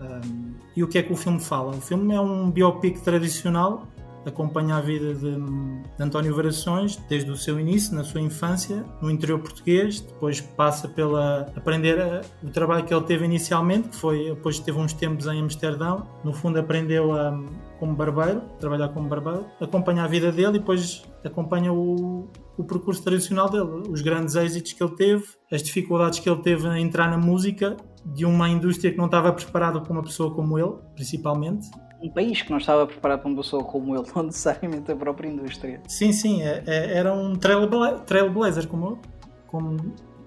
E 0.76 0.84
o 0.84 0.88
que 0.88 0.98
é 0.98 1.04
que 1.04 1.12
o 1.12 1.16
filme 1.16 1.40
fala? 1.40 1.76
O 1.76 1.82
filme 1.82 2.14
é 2.14 2.22
um 2.22 2.50
biopic 2.50 3.02
tradicional, 3.02 3.88
acompanha 4.26 4.76
a 4.76 4.82
vida 4.82 5.14
de, 5.14 5.36
de 5.36 6.04
António 6.04 6.36
Variações 6.36 6.98
desde 7.10 7.30
o 7.32 7.36
seu 7.36 7.60
início, 7.60 7.96
na 7.96 8.04
sua 8.04 8.22
infância, 8.22 8.86
no 9.02 9.10
interior 9.10 9.40
português, 9.40 10.02
depois 10.02 10.42
passa 10.42 10.88
pela 10.88 11.52
aprender 11.56 12.00
a, 12.00 12.22
o 12.44 12.50
trabalho 12.50 12.84
que 12.86 12.94
ele 12.94 13.06
teve 13.06 13.26
inicialmente, 13.26 13.90
que 13.90 13.96
foi 13.96 14.30
depois 14.30 14.60
teve 14.60 14.78
uns 14.78 14.94
tempos 14.94 15.28
em 15.28 15.42
Amsterdão, 15.42 16.08
no 16.24 16.34
fundo 16.34 16.60
aprendeu 16.60 17.14
a 17.14 17.40
como 17.80 17.96
barbeiro, 17.96 18.42
trabalhar 18.60 18.90
como 18.90 19.08
barbeiro, 19.08 19.46
acompanha 19.60 20.04
a 20.04 20.08
vida 20.08 20.32
dele 20.32 20.50
e 20.50 20.60
depois 20.60 21.04
acompanha 21.24 21.72
o, 21.72 22.30
o 22.58 22.64
percurso 22.64 23.02
tradicional 23.02 23.50
dele, 23.50 23.84
os 23.90 24.02
grandes 24.02 24.36
êxitos 24.36 24.74
que 24.74 24.84
ele 24.84 24.96
teve, 24.96 25.24
as 25.52 25.64
dificuldades 25.64 26.20
que 26.20 26.30
ele 26.30 26.42
teve 26.42 26.68
a 26.68 26.78
entrar 26.78 27.10
na 27.10 27.18
música 27.18 27.78
de 28.06 28.26
uma 28.26 28.50
indústria 28.50 28.92
que 28.92 28.98
não 28.98 29.06
estava 29.06 29.32
preparada 29.32 29.80
para 29.80 29.92
uma 29.92 30.04
pessoa 30.04 30.34
como 30.34 30.60
ele, 30.60 30.74
principalmente. 30.96 31.70
Um 32.02 32.10
país 32.10 32.42
que 32.42 32.50
não 32.50 32.58
estava 32.58 32.88
preparado 32.88 33.20
para 33.20 33.30
uma 33.30 33.38
pessoa 33.38 33.64
como 33.64 33.96
ele, 33.96 34.06
não 34.16 34.24
necessariamente 34.24 34.92
a 34.92 34.96
própria 34.96 35.28
indústria. 35.28 35.82
Sim, 35.88 36.12
sim, 36.12 36.42
é, 36.42 36.64
é, 36.66 36.98
era 36.98 37.14
um 37.14 37.34
trailblazer, 37.36 38.68
como, 38.68 39.00
como 39.48 39.78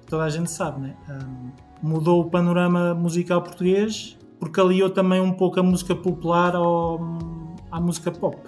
toda 0.07 0.25
a 0.25 0.29
gente 0.29 0.51
sabe, 0.51 0.81
né? 0.81 0.97
Um, 1.09 1.51
mudou 1.83 2.21
o 2.21 2.31
panorama 2.31 2.95
musical 2.95 3.43
português 3.43 4.17
porque 4.39 4.61
aliou 4.61 4.91
também 4.91 5.21
um 5.21 5.33
pouco 5.33 5.59
a 5.61 5.63
música 5.63 5.95
popular 5.95 6.55
ao, 6.55 7.01
à 7.71 7.81
música 7.81 8.11
pop 8.11 8.39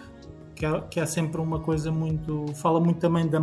que 0.55 0.65
é, 0.65 0.81
que 0.91 1.01
é 1.01 1.07
sempre 1.07 1.41
uma 1.41 1.61
coisa 1.61 1.91
muito. 1.91 2.47
fala 2.55 2.81
muito 2.81 2.99
também 2.99 3.27
da. 3.27 3.41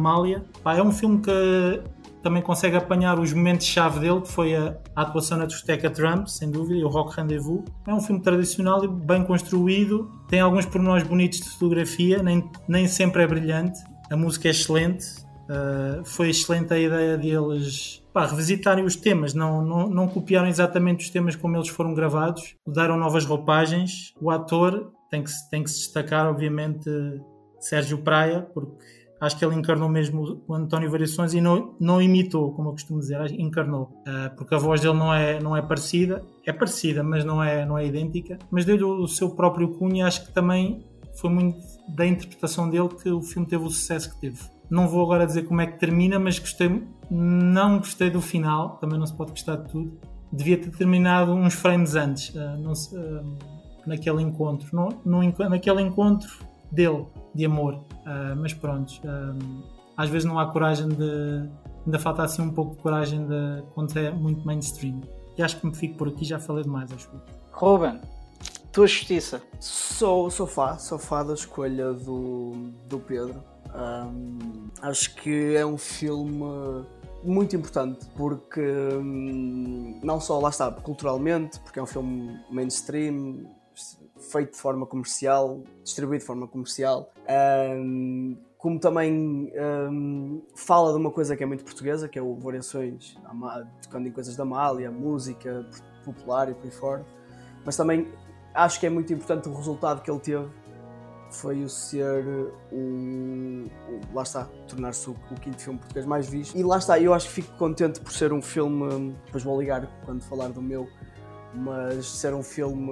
Pá, 0.63 0.75
é 0.75 0.81
um 0.81 0.91
filme 0.91 1.21
que 1.21 1.81
também 2.21 2.41
consegue 2.41 2.75
apanhar 2.75 3.19
os 3.19 3.33
momentos-chave 3.33 3.99
dele, 3.99 4.21
que 4.21 4.29
foi 4.29 4.55
a, 4.55 4.77
a, 4.95 5.01
atuação 5.01 5.37
na 5.37 5.45
discoteca 5.45 5.89
Trump, 5.89 6.27
sem 6.27 6.49
dúvida, 6.49 6.79
e 6.79 6.83
o 6.83 6.87
Rock 6.87 7.15
Rendezvous. 7.15 7.63
É 7.87 7.93
um 7.93 7.99
filme 7.99 8.21
tradicional 8.21 8.83
e 8.83 8.87
bem 8.87 9.23
construído, 9.23 10.11
tem 10.27 10.39
alguns 10.39 10.65
pormenores 10.65 11.03
bonitos 11.03 11.39
de 11.39 11.49
fotografia, 11.49 12.21
nem, 12.21 12.49
nem 12.67 12.87
sempre 12.87 13.23
é 13.23 13.27
brilhante. 13.27 13.79
A 14.09 14.15
música 14.15 14.47
é 14.47 14.51
excelente, 14.51 15.05
uh, 15.49 16.03
foi 16.03 16.29
excelente 16.29 16.73
a 16.73 16.77
ideia 16.77 17.17
deles 17.17 18.01
pá, 18.13 18.25
revisitarem 18.25 18.83
os 18.83 18.95
temas, 18.95 19.33
não, 19.33 19.61
não, 19.63 19.89
não 19.89 20.07
copiaram 20.07 20.47
exatamente 20.47 21.05
os 21.05 21.09
temas 21.09 21.35
como 21.35 21.55
eles 21.55 21.69
foram 21.69 21.93
gravados, 21.93 22.55
deram 22.67 22.97
novas 22.97 23.25
roupagens. 23.25 24.13
O 24.21 24.29
ator 24.29 24.91
tem 25.09 25.23
que, 25.23 25.31
tem 25.49 25.63
que 25.63 25.69
se 25.69 25.79
destacar, 25.79 26.27
obviamente, 26.27 26.89
Sérgio 27.59 27.99
Praia, 27.99 28.41
porque 28.53 29.00
acho 29.21 29.37
que 29.37 29.45
ele 29.45 29.55
encarnou 29.55 29.87
mesmo 29.87 30.41
o 30.47 30.53
António 30.55 30.89
Variações 30.89 31.33
e 31.35 31.39
não, 31.39 31.75
não 31.79 32.01
imitou, 32.01 32.51
como 32.53 32.69
eu 32.69 32.71
costumo 32.73 32.99
dizer, 32.99 33.31
encarnou. 33.39 33.83
Uh, 33.83 34.35
porque 34.35 34.55
a 34.55 34.57
voz 34.57 34.81
dele 34.81 34.95
não 34.95 35.13
é, 35.13 35.39
não 35.39 35.55
é 35.55 35.61
parecida, 35.61 36.23
é 36.43 36.51
parecida, 36.51 37.03
mas 37.03 37.23
não 37.23 37.41
é, 37.41 37.63
não 37.63 37.77
é 37.77 37.85
idêntica. 37.85 38.39
Mas 38.49 38.65
deu-lhe 38.65 38.83
o 38.83 39.07
seu 39.07 39.29
próprio 39.29 39.69
cunho 39.75 39.97
e 39.97 40.01
acho 40.01 40.25
que 40.25 40.33
também 40.33 40.83
foi 41.13 41.29
muito 41.29 41.59
da 41.87 42.05
interpretação 42.05 42.67
dele 42.67 42.89
que 42.89 43.09
o 43.09 43.21
filme 43.21 43.47
teve 43.47 43.63
o 43.63 43.69
sucesso 43.69 44.11
que 44.15 44.21
teve. 44.21 44.39
Não 44.69 44.87
vou 44.87 45.03
agora 45.03 45.27
dizer 45.27 45.43
como 45.43 45.61
é 45.61 45.67
que 45.67 45.77
termina, 45.77 46.17
mas 46.17 46.39
gostei, 46.39 46.83
não 47.09 47.77
gostei 47.77 48.09
do 48.09 48.21
final, 48.21 48.77
também 48.77 48.97
não 48.97 49.05
se 49.05 49.13
pode 49.13 49.31
gostar 49.31 49.57
de 49.57 49.69
tudo. 49.69 49.99
Devia 50.33 50.57
ter 50.57 50.71
terminado 50.71 51.33
uns 51.33 51.53
frames 51.53 51.93
antes. 51.93 52.33
Se, 52.73 52.97
uh, 52.97 53.37
naquele 53.85 54.21
encontro, 54.23 54.67
no, 54.73 54.89
no, 55.05 55.49
naquele 55.49 55.81
encontro 55.81 56.31
dele, 56.71 57.05
de 57.35 57.45
amor. 57.45 57.83
Uh, 58.01 58.35
mas 58.35 58.53
pronto, 58.53 58.91
uh, 59.03 59.63
às 59.95 60.09
vezes 60.09 60.25
não 60.25 60.39
há 60.39 60.51
coragem 60.51 60.89
de. 60.89 61.49
Ainda 61.85 61.99
falta 61.99 62.23
assim 62.23 62.41
um 62.41 62.51
pouco 62.51 62.75
de 62.75 62.81
coragem 62.81 63.25
de, 63.25 63.63
quando 63.73 63.97
é 63.97 64.11
muito 64.11 64.45
mainstream. 64.45 65.01
E 65.37 65.43
acho 65.43 65.59
que 65.59 65.65
me 65.65 65.75
fico 65.75 65.97
por 65.97 66.07
aqui, 66.07 66.25
já 66.25 66.39
falei 66.39 66.63
demais, 66.63 66.91
acho. 66.91 67.09
Ruben, 67.51 67.99
tua 68.71 68.87
justiça. 68.87 69.41
Sou, 69.59 70.29
sou 70.29 70.47
fã, 70.47 70.77
sou 70.77 70.99
fã 70.99 71.25
da 71.25 71.33
escolha 71.33 71.93
do, 71.93 72.71
do 72.87 72.99
Pedro. 72.99 73.43
Um, 73.73 74.69
acho 74.81 75.15
que 75.15 75.55
é 75.55 75.65
um 75.65 75.77
filme 75.77 76.43
muito 77.23 77.55
importante 77.55 78.05
porque 78.15 78.61
hum, 78.61 79.99
não 80.03 80.19
só 80.19 80.39
lá 80.39 80.49
está 80.49 80.71
culturalmente, 80.71 81.59
porque 81.59 81.79
é 81.79 81.83
um 81.83 81.87
filme 81.87 82.39
mainstream, 82.49 83.45
feito 84.21 84.51
de 84.51 84.57
forma 84.57 84.85
comercial, 84.85 85.61
distribuído 85.83 86.21
de 86.21 86.27
forma 86.27 86.47
comercial, 86.47 87.11
um, 87.75 88.37
como 88.57 88.79
também 88.79 89.51
um, 89.55 90.41
fala 90.55 90.91
de 90.91 90.97
uma 90.97 91.11
coisa 91.11 91.35
que 91.35 91.43
é 91.43 91.45
muito 91.45 91.63
portuguesa, 91.63 92.07
que 92.07 92.19
é 92.19 92.21
o 92.21 92.35
variações, 92.35 93.17
tocando 93.81 94.07
em 94.07 94.11
coisas 94.11 94.35
da 94.35 94.43
Amália, 94.43 94.91
música 94.91 95.65
popular 96.05 96.49
e 96.49 96.53
por 96.53 96.65
aí 96.65 96.71
fora, 96.71 97.05
mas 97.65 97.75
também 97.75 98.07
acho 98.53 98.79
que 98.79 98.85
é 98.85 98.89
muito 98.89 99.11
importante 99.11 99.49
o 99.49 99.53
resultado 99.53 100.01
que 100.01 100.11
ele 100.11 100.19
teve 100.19 100.47
foi 101.31 101.63
o 101.63 101.69
ser 101.69 102.25
o, 102.71 102.75
o 102.75 103.69
lá 104.13 104.23
está, 104.23 104.45
tornar-se 104.67 105.09
o, 105.09 105.15
o, 105.31 105.35
quinto 105.35 105.61
filme 105.61 105.79
português 105.79 106.05
mais 106.05 106.29
visto. 106.29 106.57
E 106.57 106.63
lá 106.63 106.77
está, 106.77 106.99
eu 106.99 107.13
acho 107.13 107.27
que 107.27 107.35
fico 107.35 107.57
contente 107.57 107.99
por 108.01 108.11
ser 108.11 108.33
um 108.33 108.41
filme, 108.41 109.15
depois 109.25 109.43
vou 109.43 109.59
ligar 109.59 109.87
quando 110.05 110.21
falar 110.23 110.49
do 110.49 110.61
meu, 110.61 110.87
mas 111.53 112.05
ser 112.05 112.33
um 112.33 112.43
filme 112.43 112.91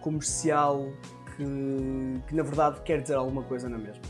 comercial 0.00 0.88
que, 1.36 2.22
que 2.26 2.34
na 2.34 2.42
verdade 2.42 2.80
quer 2.82 3.02
dizer 3.02 3.14
alguma 3.14 3.42
coisa 3.42 3.68
na 3.68 3.78
mesma. 3.78 4.02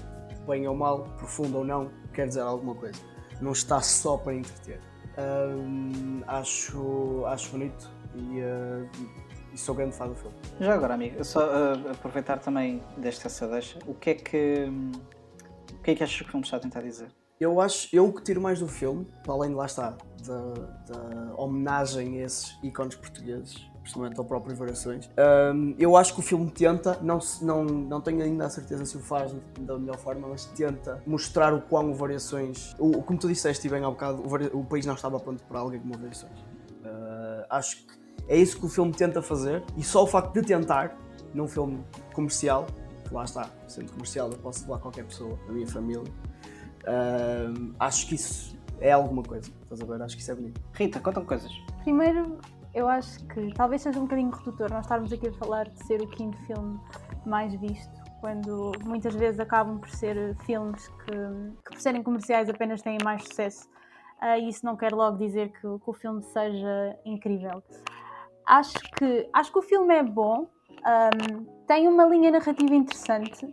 Bem 0.46 0.68
ou 0.68 0.76
mal, 0.76 1.04
profundo 1.16 1.58
ou 1.58 1.64
não, 1.64 1.90
quer 2.12 2.26
dizer 2.26 2.40
alguma 2.40 2.74
coisa. 2.74 3.00
Não 3.40 3.52
está 3.52 3.80
só 3.80 4.16
para 4.16 4.34
entreter. 4.34 4.80
Um, 5.16 6.22
acho, 6.26 7.24
acho 7.26 7.52
bonito 7.52 7.90
e, 8.14 8.40
uh, 8.40 8.90
e 9.52 9.58
sou 9.58 9.74
grande 9.74 9.94
fã 9.94 10.08
do 10.08 10.14
filme. 10.14 10.36
Já 10.60 10.74
agora, 10.74 10.94
amigo, 10.94 11.22
só 11.24 11.46
uh, 11.46 11.90
aproveitar 11.92 12.38
também 12.38 12.82
desta 12.96 13.28
essa 13.28 13.46
deixa, 13.46 13.78
o 13.86 13.94
que 13.94 14.10
é 14.10 14.14
que 14.14 14.68
o 15.72 15.82
que 15.84 15.90
é 15.92 15.94
que 15.94 16.02
achas 16.02 16.16
que 16.16 16.28
o 16.28 16.30
filme 16.30 16.44
está 16.44 16.56
a 16.56 16.60
tentar 16.60 16.80
dizer? 16.80 17.08
Eu 17.40 17.60
acho, 17.60 17.88
eu 17.94 18.12
que 18.12 18.22
tiro 18.22 18.40
mais 18.40 18.60
do 18.60 18.68
filme, 18.68 19.06
além 19.26 19.50
de 19.50 19.56
lá 19.56 19.66
está, 19.66 19.96
da, 20.24 21.34
homenagem 21.36 22.20
a 22.20 22.24
esses 22.24 22.56
ícones 22.62 22.94
portugueses, 22.94 23.68
principalmente 23.80 24.18
ao 24.18 24.24
próprio 24.24 24.54
Variações. 24.54 25.10
Um, 25.52 25.74
eu 25.78 25.96
acho 25.96 26.14
que 26.14 26.20
o 26.20 26.22
filme 26.22 26.48
tenta, 26.50 26.98
não, 27.02 27.18
não, 27.42 27.64
não 27.64 28.00
tenho 28.00 28.22
ainda 28.22 28.46
a 28.46 28.50
certeza 28.50 28.86
se 28.86 28.96
o 28.96 29.00
faz 29.00 29.34
da 29.60 29.76
melhor 29.76 29.98
forma, 29.98 30.28
mas 30.28 30.46
tenta 30.46 31.02
mostrar 31.06 31.52
o 31.52 31.60
quão 31.60 31.90
o 31.90 31.94
Variações. 31.94 32.74
O, 32.78 33.02
como 33.02 33.18
tu 33.18 33.26
disseste 33.26 33.68
bem 33.68 33.84
há 33.84 33.90
bocado, 33.90 34.22
o, 34.22 34.60
o 34.60 34.64
país 34.64 34.86
não 34.86 34.94
estava 34.94 35.18
pronto 35.18 35.42
para 35.44 35.58
alguém 35.58 35.80
como 35.80 35.98
Variações. 35.98 36.38
Uh, 36.40 37.44
acho 37.50 37.78
que 37.78 37.94
é 38.28 38.36
isso 38.36 38.58
que 38.58 38.66
o 38.66 38.68
filme 38.68 38.92
tenta 38.92 39.20
fazer 39.20 39.62
e 39.76 39.82
só 39.82 40.04
o 40.04 40.06
facto 40.06 40.32
de 40.32 40.42
tentar, 40.42 40.96
num 41.34 41.48
filme 41.48 41.84
comercial, 42.14 42.66
que 43.06 43.12
lá 43.12 43.24
está, 43.24 43.50
sendo 43.66 43.90
comercial, 43.92 44.30
eu 44.30 44.38
posso 44.38 44.62
levar 44.62 44.78
qualquer 44.78 45.04
pessoa 45.04 45.36
da 45.46 45.52
minha 45.52 45.66
família. 45.66 46.04
Uh, 46.84 47.74
acho 47.78 48.06
que 48.06 48.14
isso 48.14 48.56
é 48.80 48.92
alguma 48.92 49.22
coisa. 49.22 49.50
Estás 49.62 49.80
a 49.80 49.84
ver? 49.84 50.02
Acho 50.02 50.16
que 50.16 50.22
isso 50.22 50.30
é 50.30 50.34
bonito. 50.34 50.60
Rita, 50.72 51.00
conta-me 51.00 51.26
coisas. 51.26 51.50
Primeiro, 51.82 52.38
eu 52.74 52.88
acho 52.88 53.24
que 53.26 53.52
talvez 53.54 53.82
seja 53.82 53.98
um 53.98 54.02
bocadinho 54.02 54.30
redutor 54.30 54.70
nós 54.70 54.84
estarmos 54.84 55.12
aqui 55.12 55.28
a 55.28 55.32
falar 55.32 55.68
de 55.68 55.84
ser 55.84 56.02
o 56.02 56.08
quinto 56.08 56.36
filme 56.46 56.78
mais 57.24 57.54
visto, 57.54 57.92
quando 58.20 58.72
muitas 58.84 59.14
vezes 59.14 59.40
acabam 59.40 59.78
por 59.78 59.88
ser 59.88 60.36
filmes 60.44 60.88
que, 60.88 61.12
que 61.64 61.70
por 61.70 61.80
serem 61.80 62.02
comerciais 62.02 62.48
apenas 62.48 62.82
têm 62.82 62.98
mais 63.02 63.22
sucesso. 63.22 63.68
Uh, 64.20 64.48
isso 64.48 64.64
não 64.64 64.76
quer 64.76 64.92
logo 64.92 65.18
dizer 65.18 65.50
que, 65.52 65.60
que, 65.60 65.90
o 65.90 65.92
filme 65.92 66.22
seja 66.22 66.98
incrível. 67.04 67.62
Acho 68.46 68.78
que, 68.98 69.28
acho 69.32 69.52
que 69.52 69.58
o 69.58 69.62
filme 69.62 69.94
é 69.94 70.02
bom, 70.02 70.48
um, 70.70 71.44
tem 71.66 71.88
uma 71.88 72.04
linha 72.04 72.30
narrativa 72.30 72.74
interessante, 72.74 73.46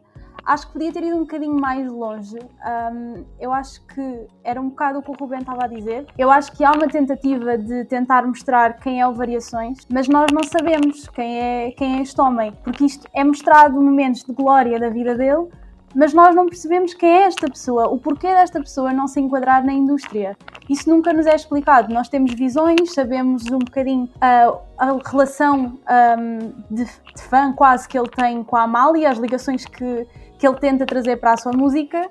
acho 0.46 0.68
que 0.68 0.74
podia 0.74 0.92
ter 0.92 1.04
ido 1.04 1.16
um 1.16 1.22
bocadinho 1.22 1.60
mais 1.60 1.90
longe. 1.92 2.38
Um, 2.38 3.24
eu 3.40 3.52
acho 3.54 3.86
que 3.88 4.28
era 4.44 4.60
um 4.60 4.70
bocado 4.70 5.00
o 5.00 5.02
que 5.02 5.12
o 5.12 5.14
Ruben 5.14 5.40
estava 5.40 5.66
a 5.66 5.68
dizer. 5.68 6.06
Eu 6.18 6.32
acho 6.32 6.52
que 6.52 6.64
há 6.64 6.72
uma 6.72 6.88
tentativa 6.88 7.58
de 7.58 7.86
tentar 7.86 8.26
mostrar 8.26 8.78
quem 8.80 9.02
é 9.02 9.08
o 9.08 9.14
Variações, 9.14 9.80
mas 9.90 10.08
nós 10.08 10.32
não 10.32 10.44
sabemos 10.44 11.08
quem 11.10 11.40
é, 11.40 11.72
quem 11.72 12.00
é 12.00 12.02
este 12.02 12.20
homem, 12.20 12.54
porque 12.64 12.86
isto 12.86 13.08
é 13.14 13.24
mostrado 13.24 13.80
momentos 13.82 14.24
de 14.24 14.34
glória 14.34 14.80
da 14.80 14.90
vida 14.90 15.16
dele, 15.16 15.48
mas 15.96 16.14
nós 16.14 16.34
não 16.34 16.46
percebemos 16.48 16.94
quem 16.94 17.10
é 17.10 17.24
esta 17.24 17.50
pessoa, 17.50 17.88
o 17.88 17.98
porquê 17.98 18.28
desta 18.28 18.60
pessoa 18.60 18.94
não 18.94 19.08
se 19.08 19.20
enquadrar 19.20 19.64
na 19.66 19.74
indústria. 19.74 20.38
Isso 20.70 20.90
nunca 20.90 21.12
nos 21.12 21.26
é 21.26 21.36
explicado. 21.36 21.94
Nós 21.94 22.08
temos 22.08 22.34
visões, 22.34 22.94
sabemos 22.94 23.46
um 23.48 23.60
bocadinho 23.60 24.06
uh, 24.06 24.58
a 24.78 24.98
relação 25.06 25.78
um, 26.18 26.54
de, 26.74 26.86
de, 26.86 27.22
fã 27.24 27.52
quase 27.52 27.88
que 27.88 27.98
ele 27.98 28.10
tem 28.10 28.44
com 28.44 28.56
a 28.56 28.64
Amália, 28.64 29.10
as 29.10 29.18
ligações 29.18 29.66
que, 29.66 30.08
que 30.42 30.48
ele 30.48 30.58
tenta 30.58 30.88
trazer 30.88 31.18
para 31.18 31.34
a 31.34 31.38
sua 31.38 31.52
música, 31.54 32.10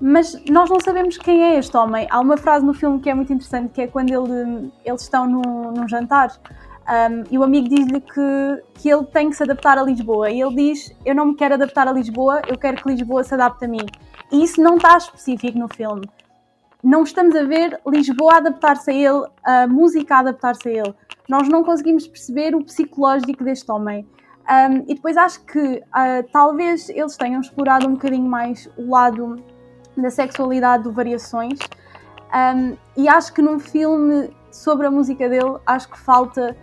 mas 0.00 0.42
nós 0.48 0.70
não 0.70 0.80
sabemos 0.80 1.18
quem 1.18 1.42
é 1.44 1.58
este 1.58 1.76
homem. 1.76 2.08
Há 2.10 2.18
uma 2.20 2.38
frase 2.38 2.64
no 2.64 2.72
filme 2.72 3.00
que 3.00 3.10
é 3.10 3.14
muito 3.14 3.30
interessante, 3.30 3.70
que 3.74 3.82
é 3.82 3.86
quando 3.86 4.10
ele, 4.10 4.72
eles 4.82 5.02
estão 5.02 5.26
num, 5.26 5.72
num 5.72 5.86
jantar 5.86 6.32
um, 6.88 7.24
e 7.30 7.36
o 7.36 7.42
amigo 7.42 7.68
diz-lhe 7.68 8.00
que, 8.00 8.62
que 8.76 8.88
ele 8.88 9.04
tem 9.04 9.28
que 9.28 9.36
se 9.36 9.42
adaptar 9.42 9.76
a 9.76 9.82
Lisboa. 9.82 10.30
E 10.30 10.40
ele 10.40 10.54
diz: 10.54 10.90
Eu 11.04 11.14
não 11.14 11.26
me 11.26 11.34
quero 11.34 11.54
adaptar 11.54 11.86
a 11.86 11.92
Lisboa, 11.92 12.40
eu 12.48 12.56
quero 12.56 12.82
que 12.82 12.88
Lisboa 12.88 13.22
se 13.22 13.34
adapte 13.34 13.66
a 13.66 13.68
mim. 13.68 13.84
E 14.32 14.42
isso 14.42 14.58
não 14.58 14.76
está 14.76 14.96
específico 14.96 15.58
no 15.58 15.68
filme. 15.68 16.08
Não 16.82 17.02
estamos 17.02 17.36
a 17.36 17.42
ver 17.42 17.78
Lisboa 17.86 18.36
adaptar-se 18.36 18.90
a 18.90 18.94
ele, 18.94 19.26
a 19.44 19.66
música 19.66 20.16
adaptar-se 20.16 20.66
a 20.66 20.72
ele. 20.72 20.94
Nós 21.28 21.46
não 21.46 21.62
conseguimos 21.62 22.06
perceber 22.06 22.54
o 22.54 22.64
psicológico 22.64 23.44
deste 23.44 23.70
homem. 23.70 24.06
Um, 24.48 24.84
e 24.88 24.94
depois 24.94 25.16
acho 25.16 25.40
que 25.44 25.58
uh, 25.58 26.28
talvez 26.32 26.88
eles 26.88 27.16
tenham 27.16 27.40
explorado 27.40 27.88
um 27.88 27.94
bocadinho 27.94 28.28
mais 28.28 28.68
o 28.76 28.90
lado 28.90 29.42
da 29.96 30.10
sexualidade 30.10 30.84
do 30.84 30.92
Variações. 30.92 31.58
Um, 32.32 32.76
e 32.96 33.08
acho 33.08 33.32
que 33.32 33.42
num 33.42 33.58
filme 33.58 34.30
sobre 34.50 34.86
a 34.86 34.90
música 34.90 35.28
dele, 35.28 35.58
acho 35.66 35.88
que 35.88 35.98
falta 35.98 36.56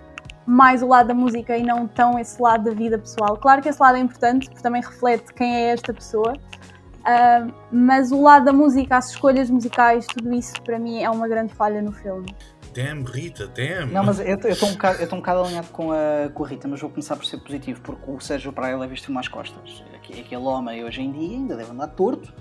mais 0.46 0.82
o 0.82 0.88
lado 0.88 1.08
da 1.08 1.14
música 1.14 1.58
e 1.58 1.64
não 1.64 1.88
tão 1.88 2.20
esse 2.20 2.42
lado 2.42 2.66
da 2.66 2.72
vida 2.72 2.98
pessoal. 2.98 3.38
Claro 3.38 3.62
que 3.62 3.70
esse 3.70 3.82
lado 3.82 3.98
é 3.98 4.00
importante, 4.00 4.48
porque 4.50 4.62
também 4.62 4.82
reflete 4.82 5.34
quem 5.34 5.56
é 5.56 5.72
esta 5.72 5.94
pessoa, 5.94 6.34
uh, 6.34 7.54
mas 7.72 8.12
o 8.12 8.22
lado 8.22 8.46
da 8.46 8.54
música, 8.54 8.98
as 8.98 9.10
escolhas 9.10 9.50
musicais, 9.50 10.06
tudo 10.08 10.34
isso 10.34 10.54
para 10.64 10.80
mim 10.80 11.02
é 11.02 11.10
uma 11.10 11.28
grande 11.28 11.54
falha 11.54 11.82
no 11.82 11.92
filme. 11.92 12.34
Tem, 12.74 13.04
Rita, 13.04 13.48
tem. 13.48 13.86
Não, 13.86 14.04
mas 14.04 14.20
eu 14.20 14.36
estou 14.36 14.70
um, 14.70 14.72
bocado, 14.74 15.04
um 15.04 15.18
bocado 15.18 15.44
alinhado 15.44 15.68
com 15.70 15.92
a, 15.92 16.30
com 16.34 16.44
a 16.44 16.48
Rita, 16.48 16.68
mas 16.68 16.82
vou 16.82 16.90
começar 16.90 17.16
por 17.16 17.26
ser 17.26 17.38
positivo, 17.38 17.82
porque 17.82 18.10
o 18.10 18.20
Sérgio 18.20 18.52
Praia 18.52 18.76
leva 18.76 18.94
isto 18.94 19.12
mais 19.12 19.28
costas. 19.28 19.84
Aquele 19.96 20.36
homem 20.38 20.84
hoje 20.84 21.02
em 21.02 21.12
dia 21.12 21.38
ainda 21.38 21.56
deve 21.56 21.72
andar 21.72 21.88
torto, 21.90 22.34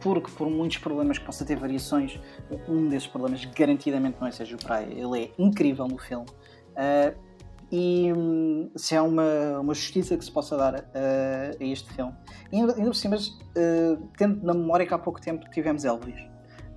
porque 0.00 0.30
por 0.30 0.48
muitos 0.50 0.78
problemas 0.78 1.18
que 1.18 1.24
possa 1.24 1.44
ter 1.44 1.56
variações, 1.56 2.20
um 2.68 2.88
desses 2.88 3.08
problemas 3.08 3.44
garantidamente 3.46 4.18
não 4.20 4.28
é 4.28 4.30
Sérgio 4.30 4.58
Praia. 4.58 4.86
Ele 4.86 5.24
é 5.24 5.30
incrível 5.38 5.88
no 5.88 5.98
filme. 5.98 6.26
Uh, 6.26 7.28
e 7.70 8.12
hum, 8.12 8.70
se 8.76 8.96
há 8.96 9.02
uma, 9.02 9.60
uma 9.60 9.74
justiça 9.74 10.16
que 10.16 10.24
se 10.24 10.30
possa 10.30 10.56
dar 10.56 10.74
uh, 10.74 11.56
a 11.60 11.64
este 11.64 11.92
filme. 11.92 12.14
E 12.52 12.56
ainda, 12.56 12.74
ainda 12.74 12.90
por 12.90 12.96
cima, 12.96 13.16
uh, 13.16 14.08
tendo 14.16 14.44
na 14.44 14.54
memória 14.54 14.86
que 14.86 14.94
há 14.94 14.98
pouco 14.98 15.20
tempo 15.20 15.48
tivemos 15.50 15.84
Elvis, 15.84 16.18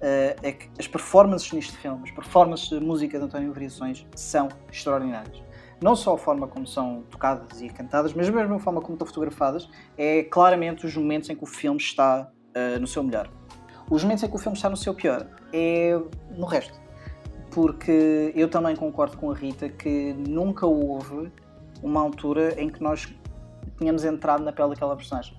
é 0.02 0.52
que 0.52 0.70
as 0.80 0.88
performances 0.88 1.52
neste 1.52 1.78
filme, 1.78 2.02
as 2.04 2.12
performances 2.12 2.70
de 2.70 2.80
música 2.80 3.18
de 3.18 3.26
António 3.26 3.54
Variações 3.54 4.08
são 4.16 4.50
extraordinárias. 4.72 5.42
Não 5.82 5.96
só 5.96 6.16
a 6.16 6.18
forma 6.18 6.48
como 6.48 6.66
são 6.68 7.04
tocadas 7.10 7.62
e 7.62 7.70
cantadas, 7.70 8.14
mas 8.14 8.30
mesmo 8.30 8.56
a 8.56 8.60
forma 8.60 8.82
como 8.82 8.94
estão 8.94 9.08
fotografadas, 9.08 9.70
é 9.98 10.24
claramente 10.24 10.86
os 10.86 10.96
momentos 10.96 11.30
em 11.30 11.36
que 11.36 11.44
o 11.44 11.48
filme 11.48 11.80
está 11.80 12.30
no 12.80 12.88
seu 12.88 13.04
melhor. 13.04 13.30
Os 13.90 14.04
momentos 14.04 14.24
em 14.24 14.30
que 14.30 14.36
o 14.36 14.40
filme 14.40 14.58
está 14.58 14.70
no 14.70 14.78
seu 14.78 14.94
pior 14.94 15.28
é 15.52 16.00
no 16.38 16.46
resto 16.46 16.82
porque 17.52 18.32
eu 18.34 18.50
também 18.50 18.76
concordo 18.76 19.18
com 19.18 19.30
a 19.30 19.36
Rita 19.36 19.70
que 19.70 20.14
nunca 20.14 20.66
houve 20.66 21.32
uma 21.84 22.00
altura 22.00 22.60
em 22.60 22.70
que 22.70 22.82
nós 22.82 23.14
tínhamos 23.78 24.06
entrado 24.06 24.44
na 24.44 24.54
pele 24.54 24.70
daquela 24.70 24.96
personagem 24.96 25.36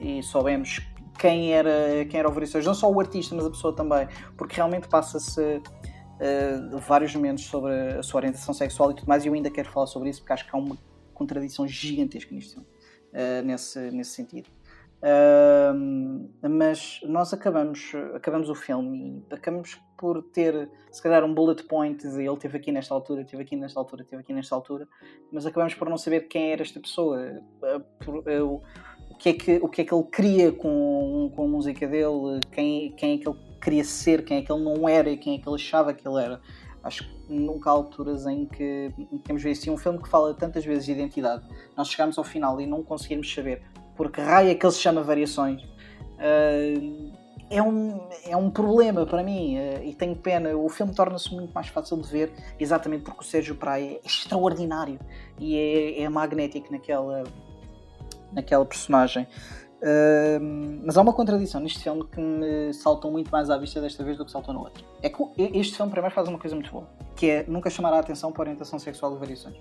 e 0.00 0.22
soubemos 0.22 0.80
quem 1.16 1.52
era, 1.52 2.04
quem 2.08 2.20
era 2.20 2.28
o 2.28 2.32
Variações, 2.32 2.64
não 2.64 2.74
só 2.74 2.90
o 2.90 3.00
artista, 3.00 3.34
mas 3.34 3.46
a 3.46 3.50
pessoa 3.50 3.74
também, 3.74 4.08
porque 4.36 4.56
realmente 4.56 4.88
passa-se 4.88 5.40
uh, 5.40 6.78
vários 6.78 7.14
momentos 7.14 7.44
sobre 7.44 7.72
a 7.72 8.02
sua 8.02 8.18
orientação 8.18 8.54
sexual 8.54 8.90
e 8.90 8.94
tudo 8.94 9.06
mais, 9.06 9.24
e 9.24 9.28
eu 9.28 9.34
ainda 9.34 9.50
quero 9.50 9.70
falar 9.70 9.86
sobre 9.86 10.10
isso 10.10 10.20
porque 10.20 10.32
acho 10.32 10.48
que 10.48 10.54
há 10.54 10.58
uma 10.58 10.76
contradição 11.14 11.66
gigantesca 11.66 12.34
nisto, 12.34 12.60
uh, 12.60 13.44
nesse, 13.44 13.90
nesse 13.90 14.10
sentido. 14.10 14.48
Uh, 14.96 16.48
mas 16.48 17.00
nós 17.04 17.32
acabamos, 17.32 17.92
acabamos 18.14 18.48
o 18.48 18.54
filme 18.54 19.22
e 19.30 19.34
acabamos 19.34 19.78
por 19.96 20.22
ter, 20.22 20.68
se 20.90 21.02
calhar, 21.02 21.24
um 21.24 21.32
bullet 21.32 21.62
point 21.64 22.02
de 22.02 22.22
ele 22.22 22.36
teve 22.36 22.56
aqui 22.56 22.72
nesta 22.72 22.94
altura, 22.94 23.24
teve 23.24 23.42
aqui 23.42 23.56
nesta 23.56 23.78
altura, 23.78 24.04
teve 24.04 24.22
aqui 24.22 24.32
nesta 24.32 24.54
altura, 24.54 24.88
mas 25.30 25.46
acabamos 25.46 25.74
por 25.74 25.88
não 25.88 25.96
saber 25.96 26.28
quem 26.28 26.52
era 26.52 26.62
esta 26.62 26.80
pessoa, 26.80 27.42
ah, 27.62 27.80
o, 28.42 28.62
que, 29.18 29.28
é 29.30 29.32
que, 29.32 29.56
o 29.56 29.68
que 29.68 29.82
é 29.82 29.84
que 29.84 29.94
ele 29.94 30.04
queria 30.04 30.52
com, 30.52 31.30
com 31.34 31.44
a 31.44 31.48
música 31.48 31.86
dele, 31.86 32.40
quem, 32.52 32.92
quem 32.92 33.14
é 33.14 33.18
que 33.18 33.28
ele 33.28 33.38
queria 33.60 33.84
ser, 33.84 34.24
quem 34.24 34.38
é 34.38 34.42
que 34.42 34.52
ele 34.52 34.62
não 34.62 34.88
era 34.88 35.10
e 35.10 35.16
quem 35.16 35.36
é 35.36 35.38
que 35.38 35.48
ele 35.48 35.56
achava 35.56 35.92
que 35.92 36.06
ele 36.06 36.22
era. 36.22 36.40
Acho 36.82 37.02
que 37.02 37.32
nunca 37.32 37.70
há 37.70 37.72
alturas 37.72 38.26
em 38.26 38.46
que 38.46 38.92
temos 39.24 39.42
visto 39.42 39.62
assim, 39.62 39.70
um 39.70 39.76
filme 39.76 40.00
que 40.00 40.08
fala 40.08 40.32
tantas 40.34 40.64
vezes 40.64 40.84
de 40.84 40.92
identidade. 40.92 41.44
Nós 41.76 41.88
chegamos 41.88 42.16
ao 42.16 42.24
final 42.24 42.60
e 42.60 42.66
não 42.66 42.82
conseguimos 42.82 43.32
saber 43.32 43.62
porque 43.96 44.20
raio 44.20 44.50
é 44.50 44.54
que 44.54 44.64
ele 44.64 44.72
se 44.72 44.80
chama 44.80 45.02
Variações. 45.02 45.62
Uh, 45.62 47.12
é, 47.50 47.62
um, 47.62 48.00
é 48.24 48.36
um 48.36 48.50
problema 48.50 49.06
para 49.06 49.22
mim 49.22 49.56
uh, 49.56 49.82
e 49.82 49.94
tenho 49.94 50.14
pena. 50.14 50.56
O 50.56 50.68
filme 50.68 50.94
torna-se 50.94 51.34
muito 51.34 51.52
mais 51.52 51.68
fácil 51.68 51.96
de 52.00 52.08
ver 52.08 52.32
exatamente 52.60 53.04
porque 53.04 53.20
o 53.20 53.24
Sérgio 53.24 53.56
Praia 53.56 53.94
é 53.94 54.00
extraordinário 54.06 54.98
e 55.38 55.56
é, 55.56 56.02
é 56.02 56.08
magnético 56.08 56.70
naquela, 56.70 57.24
naquela 58.36 58.64
personagem. 58.64 59.26
Uh, 59.76 60.82
mas 60.84 60.96
há 60.96 61.02
uma 61.02 61.12
contradição 61.12 61.60
neste 61.60 61.80
filme 61.80 62.04
que 62.04 62.20
me 62.20 62.72
saltou 62.72 63.10
muito 63.10 63.30
mais 63.30 63.50
à 63.50 63.58
vista 63.58 63.80
desta 63.80 64.02
vez 64.04 64.16
do 64.16 64.24
que 64.24 64.30
saltou 64.30 64.54
no 64.54 64.60
outro. 64.60 64.84
É 65.02 65.08
que 65.08 65.22
este 65.36 65.76
filme 65.76 65.90
primeiro 65.90 66.14
faz 66.14 66.28
uma 66.28 66.38
coisa 66.38 66.54
muito 66.54 66.70
boa, 66.70 66.88
que 67.14 67.28
é 67.28 67.44
nunca 67.46 67.68
chamar 67.68 67.92
a 67.92 67.98
atenção 67.98 68.30
para 68.30 68.42
a 68.42 68.44
orientação 68.44 68.78
sexual 68.78 69.12
de 69.12 69.18
variações. 69.18 69.56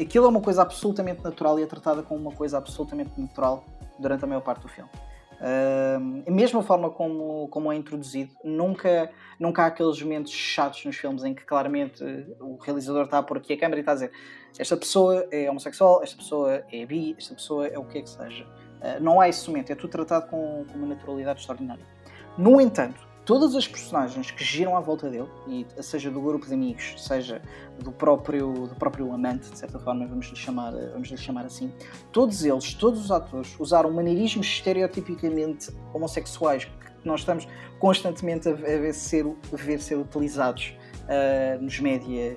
aquilo 0.00 0.26
é 0.26 0.28
uma 0.28 0.40
coisa 0.40 0.62
absolutamente 0.62 1.22
natural 1.22 1.58
e 1.58 1.62
é 1.62 1.66
tratada 1.66 2.02
como 2.02 2.20
uma 2.20 2.32
coisa 2.32 2.58
absolutamente 2.58 3.20
natural 3.20 3.64
durante 3.98 4.24
a 4.24 4.26
maior 4.26 4.40
parte 4.40 4.62
do 4.62 4.68
filme. 4.68 4.90
Uh, 5.34 6.32
mesma 6.32 6.62
forma 6.62 6.88
como, 6.88 7.48
como 7.48 7.70
é 7.70 7.76
introduzido, 7.76 8.32
nunca, 8.42 9.10
nunca 9.38 9.64
há 9.64 9.66
aqueles 9.66 10.00
momentos 10.00 10.32
chatos 10.32 10.84
nos 10.86 10.96
filmes 10.96 11.22
em 11.22 11.34
que 11.34 11.44
claramente 11.44 12.02
o 12.40 12.56
realizador 12.56 13.04
está 13.04 13.18
a 13.18 13.22
pôr 13.22 13.36
aqui 13.36 13.52
a 13.52 13.58
câmera 13.58 13.78
e 13.78 13.80
está 13.80 13.92
a 13.92 13.94
dizer 13.94 14.12
esta 14.58 14.76
pessoa 14.76 15.26
é 15.30 15.50
homossexual, 15.50 16.02
esta 16.02 16.16
pessoa 16.16 16.64
é 16.70 16.86
bi, 16.86 17.14
esta 17.18 17.34
pessoa 17.34 17.66
é 17.66 17.78
o 17.78 17.84
que 17.84 17.98
é 17.98 18.02
que 18.02 18.10
seja. 18.10 18.44
Uh, 18.44 19.02
não 19.02 19.20
há 19.20 19.28
esse 19.28 19.48
momento, 19.48 19.70
é 19.70 19.74
tudo 19.74 19.90
tratado 19.90 20.28
com, 20.28 20.64
com 20.70 20.78
uma 20.78 20.88
naturalidade 20.88 21.40
extraordinária. 21.40 21.84
No 22.36 22.60
entanto, 22.60 23.00
todas 23.24 23.54
as 23.54 23.66
personagens 23.66 24.30
que 24.30 24.44
giram 24.44 24.76
à 24.76 24.80
volta 24.80 25.08
dele, 25.08 25.28
seja 25.80 26.10
do 26.10 26.20
grupo 26.20 26.46
de 26.46 26.54
amigos, 26.54 26.94
seja 26.98 27.40
do 27.80 27.90
próprio, 27.90 28.52
do 28.68 28.74
próprio 28.74 29.12
amante, 29.12 29.50
de 29.50 29.58
certa 29.58 29.78
forma, 29.78 30.06
vamos 30.06 30.26
lhe 30.26 30.36
chamar, 30.36 30.72
vamos 30.92 31.08
lhe 31.08 31.16
chamar 31.16 31.46
assim, 31.46 31.72
todos 32.12 32.44
eles, 32.44 32.74
todos 32.74 33.04
os 33.04 33.10
atores, 33.10 33.58
usaram 33.58 33.90
maneirismos 33.90 34.46
estereotipicamente 34.46 35.70
homossexuais 35.92 36.64
que 36.64 37.08
nós 37.08 37.20
estamos 37.20 37.46
constantemente 37.78 38.48
a 38.48 38.52
ver 38.52 38.92
ser, 38.94 39.26
a 39.26 39.56
ver 39.56 39.80
ser 39.80 39.96
utilizados 39.96 40.76
uh, 41.04 41.62
nos 41.62 41.80
média. 41.80 42.36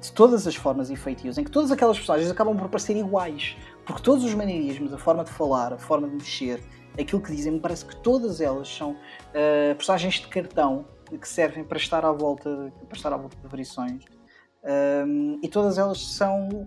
De 0.00 0.12
todas 0.12 0.46
as 0.46 0.54
formas 0.54 0.90
e 0.90 0.96
feitios, 0.96 1.36
em 1.36 1.44
que 1.44 1.50
todas 1.50 1.72
aquelas 1.72 1.96
personagens 1.96 2.30
acabam 2.30 2.56
por 2.56 2.68
parecer 2.68 2.96
iguais, 2.96 3.56
porque 3.84 4.02
todos 4.02 4.24
os 4.24 4.34
maneirismos, 4.34 4.92
a 4.92 4.98
forma 4.98 5.24
de 5.24 5.30
falar, 5.30 5.72
a 5.72 5.78
forma 5.78 6.08
de 6.08 6.14
mexer, 6.14 6.62
aquilo 6.98 7.20
que 7.20 7.34
dizem, 7.34 7.52
me 7.52 7.60
parece 7.60 7.84
que 7.84 7.96
todas 7.96 8.40
elas 8.40 8.68
são 8.68 8.92
uh, 8.92 9.74
personagens 9.76 10.14
de 10.14 10.28
cartão 10.28 10.84
que 11.18 11.28
servem 11.28 11.64
para 11.64 11.78
estar 11.78 12.04
à 12.04 12.12
volta, 12.12 12.72
para 12.88 12.96
estar 12.96 13.12
à 13.12 13.16
volta 13.16 13.36
de 13.36 13.48
variações. 13.48 14.04
Um, 14.62 15.40
e 15.42 15.48
todas 15.48 15.78
elas 15.78 16.00
são 16.00 16.66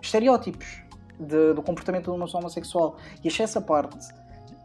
estereótipos 0.00 0.82
de, 1.18 1.54
do 1.54 1.62
comportamento 1.62 2.04
de 2.04 2.10
uma 2.10 2.26
pessoa 2.26 2.42
homossexual. 2.42 2.96
E 3.24 3.28
achei 3.28 3.44
essa 3.44 3.60
parte 3.60 4.08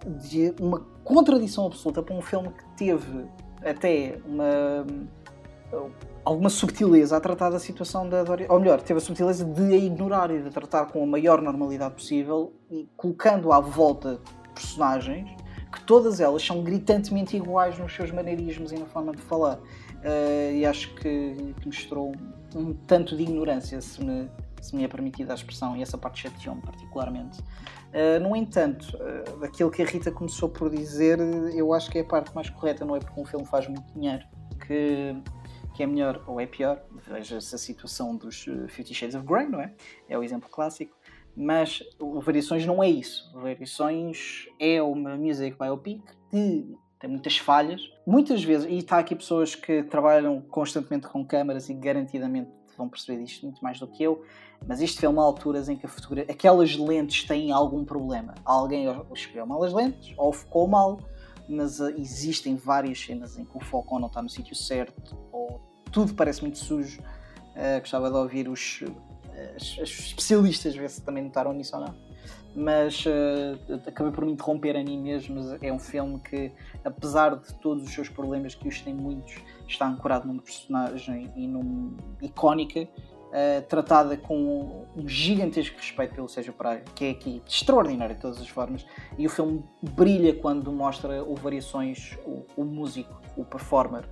de 0.06 0.54
uma 0.60 0.80
contradição 1.04 1.66
absoluta 1.66 2.04
para 2.04 2.16
um 2.16 2.22
filme 2.22 2.50
que 2.50 2.78
teve 2.78 3.26
até 3.64 4.20
uma 4.26 4.86
alguma 6.24 6.50
subtileza 6.50 7.16
a 7.18 7.20
tratar 7.20 7.50
da 7.50 7.60
situação 7.60 8.08
da 8.08 8.24
ou 8.50 8.60
melhor, 8.60 8.82
teve 8.82 8.98
a 8.98 9.02
subtileza 9.02 9.46
de 9.46 9.74
a 9.74 9.78
ignorar 9.78 10.32
e 10.32 10.42
de 10.42 10.48
a 10.48 10.52
tratar 10.52 10.86
com 10.88 11.04
a 11.04 11.06
maior 11.06 11.42
normalidade 11.42 11.94
possível 11.94 12.54
colocando 12.96 13.52
à 13.52 13.60
volta 13.60 14.20
personagens 14.54 15.30
que 15.72 15.84
todas 15.84 16.20
elas 16.20 16.44
são 16.44 16.64
gritantemente 16.64 17.36
iguais 17.36 17.78
nos 17.78 17.94
seus 17.94 18.12
maneirismos 18.12 18.72
e 18.72 18.76
na 18.76 18.86
forma 18.86 19.12
de 19.12 19.22
falar. 19.22 19.58
Uh, 19.58 20.54
e 20.54 20.66
acho 20.66 20.94
que, 20.96 21.54
que 21.60 21.66
mostrou 21.66 22.12
um, 22.56 22.60
um, 22.60 22.74
tanto 22.74 23.16
de 23.16 23.24
ignorância, 23.24 23.82
se 23.82 24.04
me, 24.04 24.30
se 24.62 24.76
me 24.76 24.84
é 24.84 24.88
permitida 24.88 25.34
a 25.34 25.36
expressão, 25.36 25.76
e 25.76 25.82
essa 25.82 25.98
parte 25.98 26.22
chateou-me 26.22 26.62
particularmente. 26.62 27.40
Uh, 27.40 28.20
no 28.22 28.36
entanto, 28.36 28.96
uh, 28.96 29.40
daquilo 29.40 29.70
que 29.70 29.82
a 29.82 29.86
Rita 29.86 30.12
começou 30.12 30.50
por 30.50 30.70
dizer, 30.70 31.20
eu 31.54 31.74
acho 31.74 31.90
que 31.90 31.98
é 31.98 32.02
a 32.02 32.06
parte 32.06 32.34
mais 32.34 32.50
correta, 32.50 32.86
não 32.86 32.96
é 32.96 33.00
porque 33.00 33.20
um 33.20 33.26
filme 33.26 33.46
faz 33.46 33.68
muito 33.68 33.92
dinheiro 33.94 34.24
que, 34.66 35.16
que 35.78 35.84
é 35.84 35.86
melhor 35.86 36.24
ou 36.26 36.42
é 36.42 36.48
pior. 36.48 36.84
Veja-se 37.08 37.54
a 37.54 37.58
situação 37.58 38.16
dos 38.16 38.46
Fifty 38.70 38.96
Shades 38.96 39.16
of 39.16 39.28
Grey, 39.28 39.48
não 39.48 39.62
é? 39.62 39.76
É 40.10 40.18
o 40.18 40.24
exemplo 40.24 40.50
clássico. 40.50 40.98
Mas 41.36 41.84
o 42.00 42.20
Variações 42.20 42.66
não 42.66 42.84
é 42.84 42.90
isso. 42.90 43.32
O 43.36 43.42
Variações 43.42 44.48
é 44.60 44.82
uma 44.82 45.16
music 45.16 45.56
biopic 45.56 46.02
que 46.32 46.76
tem 47.00 47.08
muitas 47.08 47.38
falhas. 47.38 47.80
Muitas 48.08 48.44
vezes, 48.44 48.68
e 48.68 48.80
está 48.80 48.98
aqui 48.98 49.16
pessoas 49.16 49.54
que 49.54 49.84
trabalham 49.84 50.42
constantemente 50.42 51.08
com 51.08 51.24
câmaras 51.24 51.70
e 51.70 51.76
garantidamente 51.76 52.50
vão 52.76 52.90
perceber 52.90 53.22
isto 53.24 53.46
muito 53.46 53.64
mais 53.64 53.80
do 53.80 53.88
que 53.88 54.04
eu, 54.04 54.24
mas 54.68 54.80
filme 54.96 55.18
há 55.18 55.22
alturas 55.22 55.68
em 55.68 55.76
que 55.76 55.86
a 55.86 55.90
fotografia, 55.90 56.32
aquelas 56.32 56.76
lentes 56.76 57.24
têm 57.24 57.52
algum 57.52 57.84
problema. 57.84 58.36
Alguém 58.46 58.86
escolheu 59.14 59.46
mal 59.46 59.64
as 59.64 59.74
lentes 59.74 60.14
ou 60.18 60.32
focou 60.32 60.68
mal, 60.68 61.00
mas 61.48 61.80
uh, 61.80 61.90
existem 61.98 62.56
várias 62.56 63.00
cenas 63.00 63.38
em 63.38 63.46
que 63.46 63.58
o 63.58 63.60
foco 63.60 63.98
não 64.00 64.08
está 64.08 64.22
no 64.22 64.30
sítio 64.30 64.56
certo 64.56 65.18
ou 65.32 65.62
tudo 65.92 66.14
parece 66.14 66.42
muito 66.42 66.58
sujo. 66.58 67.02
Uh, 67.02 67.80
gostava 67.80 68.10
de 68.10 68.18
ouvir 68.18 68.48
os 68.48 68.84
as, 69.56 69.78
as 69.82 69.90
especialistas 69.90 70.76
ver 70.76 70.90
se 70.90 71.02
também 71.02 71.24
notaram 71.24 71.54
nisso 71.54 71.76
ou 71.76 71.84
não. 71.84 71.96
Mas 72.56 73.06
uh, 73.06 73.74
acabei 73.86 74.12
por 74.12 74.26
me 74.26 74.32
interromper 74.32 74.76
a 74.76 74.84
mim 74.84 75.02
mesmo. 75.02 75.36
Mas 75.36 75.62
é 75.62 75.72
um 75.72 75.80
filme 75.80 76.20
que, 76.20 76.52
apesar 76.84 77.36
de 77.36 77.54
todos 77.56 77.84
os 77.84 77.94
seus 77.94 78.10
problemas, 78.10 78.56
que 78.56 78.68
os 78.68 78.82
tem 78.82 78.94
muitos, 78.94 79.36
está 79.68 79.88
ancorado 79.88 80.28
numa 80.28 80.42
personagem 80.42 81.32
e 81.36 81.48
num, 81.48 81.96
icónica, 82.22 82.88
uh, 83.38 83.62
tratada 83.68 84.18
com 84.18 84.88
um 84.96 85.08
gigantesco 85.08 85.78
respeito 85.78 86.16
pelo 86.16 86.28
Sérgio 86.28 86.54
Praia, 86.54 86.84
que 86.96 87.06
é 87.06 87.10
aqui 87.12 87.42
extraordinário 87.48 88.16
de 88.16 88.22
todas 88.22 88.42
as 88.42 88.50
formas. 88.50 88.86
E 89.18 89.26
o 89.26 89.30
filme 89.30 89.64
brilha 89.82 90.34
quando 90.34 90.72
mostra 90.72 91.24
o 91.24 91.36
Variações, 91.36 92.18
o, 92.26 92.46
o 92.56 92.66
músico, 92.66 93.22
o 93.36 93.46
performer, 93.46 94.04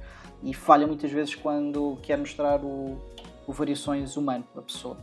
e 0.43 0.53
falha 0.53 0.85
muitas 0.85 1.11
vezes 1.11 1.33
quando 1.33 1.97
quer 2.03 2.17
mostrar 2.17 2.63
o, 2.63 3.01
o 3.47 3.51
Variações 3.53 4.15
humano, 4.17 4.45
a 4.55 4.61
pessoa 4.61 4.97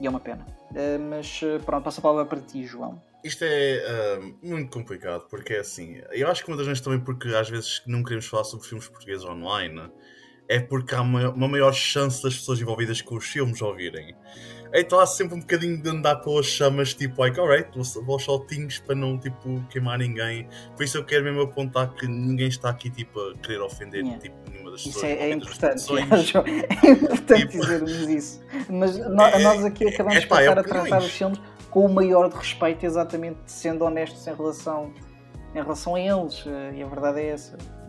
e 0.00 0.06
é 0.06 0.10
uma 0.10 0.18
pena. 0.18 0.46
Uh, 0.70 0.98
mas 0.98 1.42
uh, 1.42 1.62
pronto, 1.64 1.84
passo 1.84 2.00
a 2.00 2.02
palavra 2.02 2.24
para 2.24 2.40
ti, 2.40 2.64
João. 2.64 3.00
Isto 3.22 3.44
é 3.44 4.16
uh, 4.18 4.38
muito 4.42 4.70
complicado, 4.72 5.26
porque 5.28 5.52
é 5.52 5.60
assim. 5.60 6.00
Eu 6.10 6.28
acho 6.28 6.42
que 6.42 6.50
uma 6.50 6.56
das 6.56 6.66
vezes 6.66 6.80
também 6.80 7.00
porque 7.00 7.28
às 7.28 7.50
vezes 7.50 7.82
não 7.86 8.02
queremos 8.02 8.26
falar 8.26 8.44
sobre 8.44 8.66
filmes 8.66 8.88
portugueses 8.88 9.24
online 9.24 9.90
é 10.50 10.58
porque 10.58 10.96
há 10.96 11.00
uma, 11.00 11.30
uma 11.30 11.46
maior 11.46 11.72
chance 11.72 12.20
das 12.20 12.34
pessoas 12.34 12.60
envolvidas 12.60 13.00
com 13.00 13.14
os 13.14 13.24
filmes 13.24 13.62
ouvirem. 13.62 14.16
Então 14.74 14.98
há 14.98 15.06
sempre 15.06 15.36
um 15.36 15.40
bocadinho 15.40 15.80
de 15.80 15.88
andar 15.88 16.16
pelas 16.16 16.46
chamas, 16.46 16.92
tipo, 16.92 17.20
like, 17.20 17.38
alright, 17.38 17.70
vou, 18.04 18.14
aos 18.14 18.24
saltinhos 18.24 18.78
para 18.78 18.96
não, 18.96 19.16
tipo, 19.16 19.64
queimar 19.70 19.98
ninguém. 19.98 20.48
Por 20.76 20.82
isso 20.84 20.98
eu 20.98 21.04
quero 21.04 21.24
mesmo 21.24 21.42
apontar 21.42 21.92
que 21.94 22.06
ninguém 22.06 22.48
está 22.48 22.68
aqui, 22.68 22.90
tipo, 22.90 23.20
a 23.20 23.34
querer 23.38 23.60
ofender, 23.60 24.00
yeah. 24.00 24.20
tipo, 24.20 24.36
nenhuma 24.50 24.72
das 24.72 24.82
pessoas. 24.82 24.96
Isso 24.96 25.06
é, 25.06 25.30
é 25.30 25.32
importante, 25.32 25.86
é 26.84 26.90
importante 26.90 27.46
tipo... 27.46 27.60
dizermos 27.60 28.08
isso. 28.08 28.40
Mas 28.68 28.98
é, 28.98 29.08
nós 29.08 29.64
aqui 29.64 29.86
acabamos 29.86 30.16
é, 30.16 30.20
de 30.20 30.26
passar 30.26 30.58
a 30.58 30.62
tratar 30.64 30.98
os 30.98 31.10
filmes 31.10 31.40
com 31.70 31.86
o 31.86 31.88
maior 31.88 32.28
de 32.28 32.36
respeito, 32.36 32.84
exatamente 32.84 33.38
sendo 33.46 33.84
honestos 33.84 34.26
em 34.26 34.34
relação, 34.34 34.92
em 35.54 35.62
relação 35.62 35.94
a 35.94 36.00
eles. 36.00 36.44
Eh, 36.44 36.74
e 36.78 36.82
a 36.82 36.86
verdade 36.86 37.20
é 37.20 37.26
essa. 37.28 37.79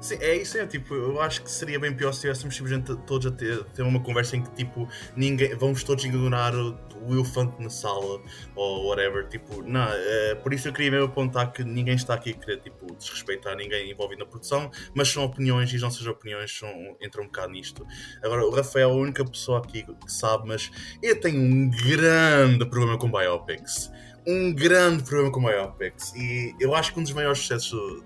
Sim, 0.00 0.16
é 0.20 0.36
isso, 0.36 0.58
é 0.58 0.66
tipo, 0.66 0.94
eu 0.94 1.20
acho 1.20 1.42
que 1.42 1.50
seria 1.50 1.78
bem 1.78 1.92
pior 1.94 2.12
se 2.12 2.18
estivéssemos 2.18 2.54
simplesmente 2.54 2.94
todos 3.06 3.26
a 3.26 3.30
ter, 3.30 3.64
ter, 3.64 3.82
uma 3.82 4.00
conversa 4.00 4.36
em 4.36 4.42
que 4.42 4.50
tipo, 4.52 4.88
ninguém, 5.16 5.54
vamos 5.56 5.82
todos 5.82 6.04
ignorar 6.04 6.54
o, 6.54 6.76
o 7.06 7.14
elefante 7.14 7.60
na 7.62 7.70
sala 7.70 8.20
ou 8.54 8.88
whatever, 8.88 9.28
tipo, 9.28 9.62
não, 9.62 9.86
é, 9.90 10.34
por 10.36 10.52
isso 10.52 10.68
eu 10.68 10.72
queria 10.72 10.90
mesmo 10.90 11.06
apontar 11.06 11.52
que 11.52 11.64
ninguém 11.64 11.94
está 11.94 12.14
aqui 12.14 12.30
a 12.30 12.34
querer 12.34 12.58
tipo, 12.58 12.94
desrespeitar 12.96 13.56
ninguém 13.56 13.90
envolvido 13.90 14.20
na 14.20 14.26
produção, 14.26 14.70
mas 14.94 15.08
são 15.08 15.24
opiniões 15.24 15.72
e 15.72 15.76
as 15.76 15.82
nossas 15.82 16.06
opiniões 16.06 16.56
são, 16.56 16.70
entram 17.00 17.24
um 17.24 17.26
bocado 17.26 17.52
nisto. 17.52 17.86
Agora, 18.22 18.44
o 18.46 18.50
Rafael 18.50 18.90
é 18.90 18.92
a 18.92 18.94
única 18.94 19.24
pessoa 19.24 19.58
aqui 19.58 19.82
que 19.82 20.12
sabe, 20.12 20.46
mas 20.46 20.70
eu 21.02 21.18
tenho 21.20 21.40
um 21.40 21.70
grande 21.70 22.64
problema 22.66 22.98
com 22.98 23.10
biopics. 23.10 23.90
Um 24.26 24.54
grande 24.54 25.02
problema 25.02 25.32
com 25.32 25.42
biopics. 25.42 26.14
E 26.14 26.54
eu 26.60 26.74
acho 26.74 26.92
que 26.92 27.00
um 27.00 27.02
dos 27.02 27.12
maiores 27.12 27.40
sucessos 27.40 28.02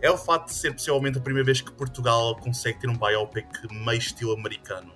é 0.00 0.10
o 0.10 0.18
facto 0.18 0.48
de 0.48 0.54
ser 0.54 0.72
possivelmente 0.72 1.18
a 1.18 1.20
primeira 1.20 1.44
vez 1.44 1.60
que 1.60 1.72
Portugal 1.72 2.36
consegue 2.36 2.80
ter 2.80 2.88
um 2.88 2.96
biopic 2.96 3.46
meio 3.70 3.98
estilo 3.98 4.32
americano, 4.32 4.92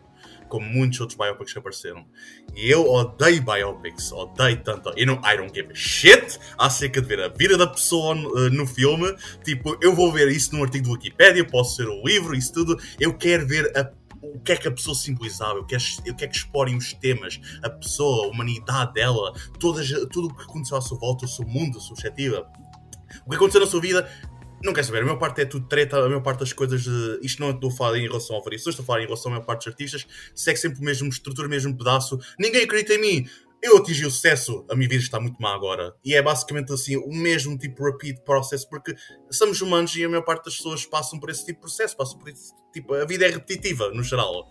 como 0.48 0.66
muitos 0.66 1.00
outros 1.00 1.18
biopics 1.18 1.52
que 1.52 1.58
apareceram. 1.58 2.06
E 2.54 2.70
eu 2.70 2.88
odeio 2.88 3.42
biopics, 3.42 4.12
odeio 4.12 4.62
tanto. 4.62 4.92
Eu 4.96 5.06
não, 5.06 5.14
I 5.24 5.36
don't 5.36 5.52
give 5.54 5.70
a 5.70 5.74
shit 5.74 6.38
acerca 6.58 7.00
de 7.00 7.06
ver 7.06 7.20
a 7.20 7.28
vida 7.28 7.56
da 7.56 7.66
pessoa 7.66 8.14
uh, 8.14 8.50
no 8.50 8.66
filme. 8.66 9.14
Tipo, 9.44 9.76
eu 9.80 9.94
vou 9.94 10.12
ver 10.12 10.28
isso 10.28 10.54
num 10.54 10.62
artigo 10.62 10.84
do 10.84 10.92
Wikipedia, 10.92 11.44
posso 11.44 11.76
ser 11.76 11.88
um 11.88 12.02
livro, 12.04 12.34
isso 12.34 12.52
tudo. 12.52 12.78
Eu 13.00 13.14
quero 13.14 13.46
ver 13.46 13.72
a 13.76 13.90
o 14.32 14.40
que 14.40 14.52
é 14.52 14.56
que 14.56 14.66
a 14.66 14.70
pessoa 14.70 14.94
simbolizava, 14.94 15.58
eu 15.58 15.64
quero, 15.64 15.82
quero 16.16 16.30
que 16.30 16.36
explorem 16.36 16.76
os 16.76 16.92
temas, 16.94 17.40
a 17.62 17.68
pessoa, 17.68 18.26
a 18.26 18.28
humanidade 18.30 18.94
dela, 18.94 19.32
todas, 19.60 19.88
tudo 20.10 20.28
o 20.28 20.34
que 20.34 20.42
aconteceu 20.42 20.76
à 20.76 20.80
sua 20.80 20.98
volta, 20.98 21.26
o 21.26 21.28
seu 21.28 21.46
mundo, 21.46 21.78
a 21.78 21.80
sua 21.80 21.94
perspectiva. 21.94 22.46
O 23.26 23.30
que 23.30 23.36
aconteceu 23.36 23.60
na 23.60 23.66
sua 23.66 23.80
vida, 23.80 24.10
não 24.64 24.72
quer 24.72 24.84
saber, 24.84 25.02
a 25.02 25.04
maior 25.04 25.18
parte 25.18 25.42
é 25.42 25.44
tudo 25.44 25.66
treta, 25.68 25.98
a 25.98 26.08
maior 26.08 26.22
parte 26.22 26.40
das 26.40 26.52
coisas, 26.52 26.82
de, 26.82 27.18
isto 27.22 27.40
não 27.40 27.50
estou 27.50 27.70
a 27.70 27.72
falar 27.72 27.98
em 27.98 28.06
relação 28.06 28.34
ao 28.34 28.42
variações, 28.42 28.72
estou 28.72 28.82
a 28.82 28.86
falar 28.86 29.02
em 29.02 29.04
relação 29.04 29.30
à 29.30 29.34
maior 29.34 29.44
parte 29.44 29.64
dos 29.64 29.68
artistas, 29.68 30.06
segue 30.34 30.58
sempre 30.58 30.80
o 30.80 30.84
mesmo 30.84 31.08
estrutura, 31.08 31.46
o 31.46 31.50
mesmo 31.50 31.76
pedaço, 31.76 32.18
ninguém 32.38 32.64
acredita 32.64 32.94
em 32.94 33.00
mim, 33.00 33.28
eu 33.62 33.78
atingi 33.78 34.04
o 34.04 34.10
sucesso, 34.10 34.64
a 34.70 34.74
minha 34.74 34.88
vida 34.88 35.02
está 35.02 35.18
muito 35.18 35.40
má 35.40 35.54
agora. 35.54 35.94
E 36.04 36.14
é 36.14 36.20
basicamente 36.20 36.70
assim, 36.70 36.96
o 36.96 37.08
mesmo 37.08 37.56
tipo 37.56 37.82
de 37.82 37.92
repeat 37.92 38.22
process, 38.22 38.62
porque 38.62 38.94
somos 39.30 39.62
humanos 39.62 39.96
e 39.96 40.04
a 40.04 40.08
maior 40.08 40.22
parte 40.22 40.44
das 40.44 40.56
pessoas 40.56 40.84
passam 40.84 41.18
por 41.18 41.30
esse 41.30 41.46
tipo 41.46 41.54
de 41.54 41.60
processo, 41.60 41.96
passam 41.96 42.18
por 42.18 42.28
esse 42.28 42.52
tipo, 42.74 42.92
a 42.92 43.06
vida 43.06 43.24
é 43.24 43.30
repetitiva, 43.30 43.90
no 43.90 44.02
geral. 44.02 44.50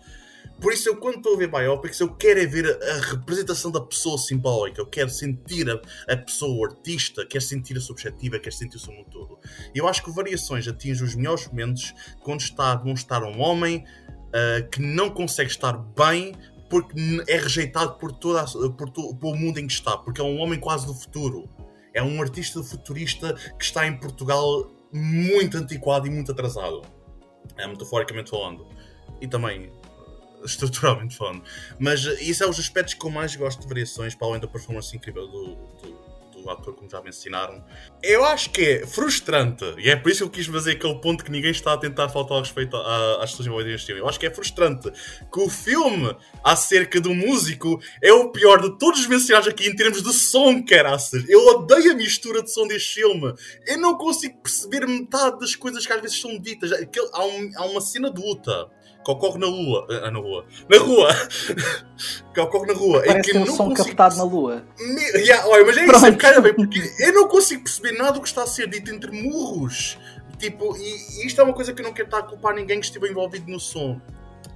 Por 0.60 0.72
isso, 0.72 0.88
eu 0.88 0.96
quando 0.96 1.16
estou 1.16 1.34
a 1.34 1.36
ver 1.36 1.50
biopics, 1.50 2.00
eu 2.00 2.14
quero 2.14 2.40
é 2.40 2.46
ver 2.46 2.66
a, 2.66 3.00
representação 3.10 3.70
da 3.70 3.80
pessoa 3.80 4.16
simbólica, 4.16 4.80
eu 4.80 4.86
quero 4.86 5.10
sentir 5.10 5.68
a, 5.68 5.80
a, 6.12 6.16
pessoa, 6.16 6.56
o 6.56 6.64
artista, 6.64 7.26
quero 7.26 7.44
sentir 7.44 7.76
a 7.76 7.80
subjetiva, 7.80 8.38
quero 8.38 8.54
sentir 8.54 8.76
o 8.76 8.80
seu 8.80 8.92
mundo 8.92 9.08
todo. 9.10 9.38
Eu 9.74 9.88
acho 9.88 10.02
que 10.02 10.10
Variações 10.10 10.66
atinge 10.68 11.02
os 11.02 11.14
melhores 11.14 11.46
momentos 11.48 11.92
quando 12.20 12.40
está 12.40 12.72
a 12.72 12.74
demonstrar 12.76 13.22
um 13.24 13.40
homem 13.40 13.84
uh, 14.28 14.68
que 14.70 14.80
não 14.80 15.10
consegue 15.10 15.50
estar 15.50 15.72
bem 15.72 16.34
porque 16.70 16.94
é 17.28 17.36
rejeitado 17.36 17.98
por, 17.98 18.12
toda 18.12 18.40
a, 18.40 18.70
por, 18.70 18.88
to, 18.90 19.18
o 19.22 19.36
mundo 19.36 19.58
em 19.58 19.66
que 19.66 19.72
está, 19.72 19.96
porque 19.98 20.20
é 20.20 20.24
um 20.24 20.38
homem 20.38 20.58
quase 20.58 20.86
do 20.86 20.94
futuro. 20.94 21.48
É 21.92 22.02
um 22.02 22.20
artista 22.20 22.62
futurista 22.62 23.34
que 23.58 23.64
está 23.64 23.86
em 23.86 23.96
Portugal 23.96 24.70
muito 24.92 25.56
antiquado 25.56 26.06
e 26.06 26.10
muito 26.10 26.32
atrasado. 26.32 26.82
É 27.56 27.66
metaforicamente 27.66 28.30
falando. 28.30 28.66
E 29.20 29.28
também 29.28 29.70
estruturalmente 30.44 31.16
falando. 31.16 31.42
Mas 31.78 32.04
isso 32.20 32.44
é 32.44 32.48
os 32.48 32.58
aspectos 32.58 32.94
que 32.94 33.04
eu 33.04 33.10
mais 33.10 33.34
gosto 33.36 33.62
de 33.62 33.68
variações, 33.68 34.14
para 34.14 34.28
além 34.28 34.40
da 34.40 34.48
performance 34.48 34.94
incrível 34.96 35.26
do, 35.26 35.54
do 35.82 36.04
do 36.44 36.50
ator, 36.50 36.74
como 36.74 36.88
já 36.88 37.00
mencionaram. 37.00 37.64
Eu 38.02 38.24
acho 38.24 38.50
que 38.50 38.62
é 38.62 38.86
frustrante, 38.86 39.64
e 39.78 39.90
é 39.90 39.96
por 39.96 40.10
isso 40.10 40.18
que 40.18 40.24
eu 40.24 40.30
quis 40.30 40.46
fazer 40.46 40.72
aquele 40.72 40.94
ponto 40.96 41.24
que 41.24 41.30
ninguém 41.30 41.50
está 41.50 41.72
a 41.72 41.76
tentar 41.76 42.08
faltar 42.10 42.36
ao 42.36 42.42
respeito 42.42 42.76
às 42.76 43.30
pessoas 43.30 43.46
envolvidas 43.46 43.72
neste 43.72 43.86
filme. 43.86 44.00
Eu 44.00 44.08
acho 44.08 44.20
que 44.20 44.26
é 44.26 44.30
frustrante 44.30 44.90
que 44.90 45.40
o 45.40 45.48
filme 45.48 46.14
acerca 46.44 47.00
do 47.00 47.14
músico 47.14 47.80
é 48.02 48.12
o 48.12 48.30
pior 48.30 48.60
de 48.60 48.78
todos 48.78 49.00
os 49.00 49.06
mencionados 49.06 49.48
aqui 49.48 49.68
em 49.68 49.74
termos 49.74 50.02
de 50.02 50.12
som, 50.12 50.62
caraças. 50.62 51.24
Eu 51.28 51.44
odeio 51.48 51.92
a 51.92 51.94
mistura 51.94 52.42
de 52.42 52.52
som 52.52 52.66
deste 52.66 53.00
filme. 53.00 53.34
Eu 53.66 53.78
não 53.78 53.96
consigo 53.96 54.38
perceber 54.42 54.86
metade 54.86 55.38
das 55.38 55.56
coisas 55.56 55.86
que 55.86 55.92
às 55.92 56.00
vezes 56.00 56.20
são 56.20 56.38
ditas. 56.38 56.70
Há, 57.12 57.24
um, 57.24 57.50
há 57.56 57.64
uma 57.66 57.80
cena 57.80 58.12
de 58.12 58.20
luta 58.20 58.70
que 59.04 59.10
ocorre 59.10 59.38
na 59.38 59.46
lua. 59.46 59.86
Ah, 60.02 60.10
na 60.10 60.18
rua. 60.18 60.46
Na 60.68 60.78
rua! 60.78 61.08
que 62.32 62.40
ocorre 62.40 62.66
na 62.66 62.72
rua. 62.72 63.02
Parece 63.04 63.30
que, 63.30 63.32
que 63.32 63.38
um 63.38 63.46
som 63.46 63.68
consigo... 63.68 63.88
captado 63.88 64.16
na 64.16 64.24
lua. 64.24 64.64
Me... 64.78 65.02
Yeah, 65.20 65.46
olha, 65.46 65.64
mas 65.64 65.76
é 65.76 65.86
Pronto. 65.86 66.08
isso, 66.08 66.16
cara, 66.16 66.40
bem, 66.40 66.54
porque 66.54 66.80
eu 67.00 67.12
não 67.12 67.28
consigo 67.28 67.62
perceber 67.62 67.92
nada 67.92 68.12
do 68.12 68.20
que 68.22 68.28
está 68.28 68.42
a 68.42 68.46
ser 68.46 68.68
dito 68.68 68.90
entre 68.90 69.10
murros. 69.10 69.98
Tipo, 70.38 70.76
e, 70.76 71.22
e 71.22 71.26
isto 71.26 71.40
é 71.40 71.44
uma 71.44 71.52
coisa 71.52 71.72
que 71.72 71.80
eu 71.80 71.84
não 71.84 71.92
quero 71.92 72.08
estar 72.08 72.18
a 72.18 72.22
culpar 72.22 72.54
ninguém 72.54 72.80
que 72.80 72.86
estive 72.86 73.08
envolvido 73.08 73.50
no 73.50 73.60
som 73.60 74.00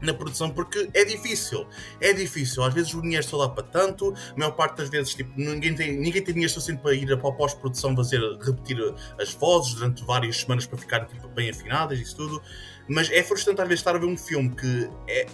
na 0.01 0.15
produção 0.15 0.51
porque 0.51 0.89
é 0.95 1.05
difícil. 1.05 1.67
É 2.01 2.13
difícil. 2.13 2.63
Às 2.63 2.75
vezes 2.75 2.95
o 2.95 3.03
dinheiro 3.03 3.25
só 3.25 3.39
dá 3.39 3.49
para 3.49 3.65
tanto, 3.65 4.15
a 4.35 4.39
maior 4.39 4.53
parte 4.53 4.77
das 4.77 4.89
vezes 4.89 5.15
tipo, 5.15 5.33
ninguém, 5.37 5.75
tem, 5.75 5.97
ninguém 5.97 6.23
tem 6.23 6.35
dinheiro 6.35 6.53
suficiente 6.53 6.83
para 6.83 6.95
ir 6.95 7.07
para 7.19 7.29
a 7.29 7.33
pós-produção 7.33 7.95
fazer, 7.97 8.21
repetir 8.41 8.79
as 9.21 9.33
vozes 9.35 9.75
durante 9.75 10.05
várias 10.05 10.41
semanas 10.41 10.67
para 10.67 10.79
ficar 10.79 11.07
tipo, 11.07 11.29
bem 11.29 11.51
afinadas 11.51 11.99
e 11.99 12.03
isso 12.03 12.17
tudo. 12.17 12.43
Mas 12.89 13.11
é 13.11 13.23
frustrante 13.23 13.61
às 13.61 13.69
vezes 13.69 13.81
estar 13.81 13.95
a 13.95 13.99
ver 13.99 14.07
um 14.07 14.17
filme 14.17 14.55
que 14.55 14.91
é 15.09 15.27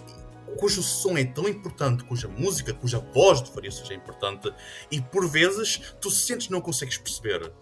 cujo 0.59 0.83
som 0.83 1.17
é 1.17 1.25
tão 1.25 1.49
importante, 1.49 2.05
cuja 2.05 2.29
música, 2.29 2.73
cuja 2.73 2.99
voz 2.99 3.43
de 3.43 3.51
variações 3.53 3.91
é 3.91 3.95
importante, 3.95 4.53
e 4.91 5.01
por 5.01 5.29
vezes 5.29 5.95
tu 6.01 6.11
sentes 6.11 6.47
que 6.47 6.53
não 6.53 6.61
consegues 6.61 6.97
perceber. 6.97 7.53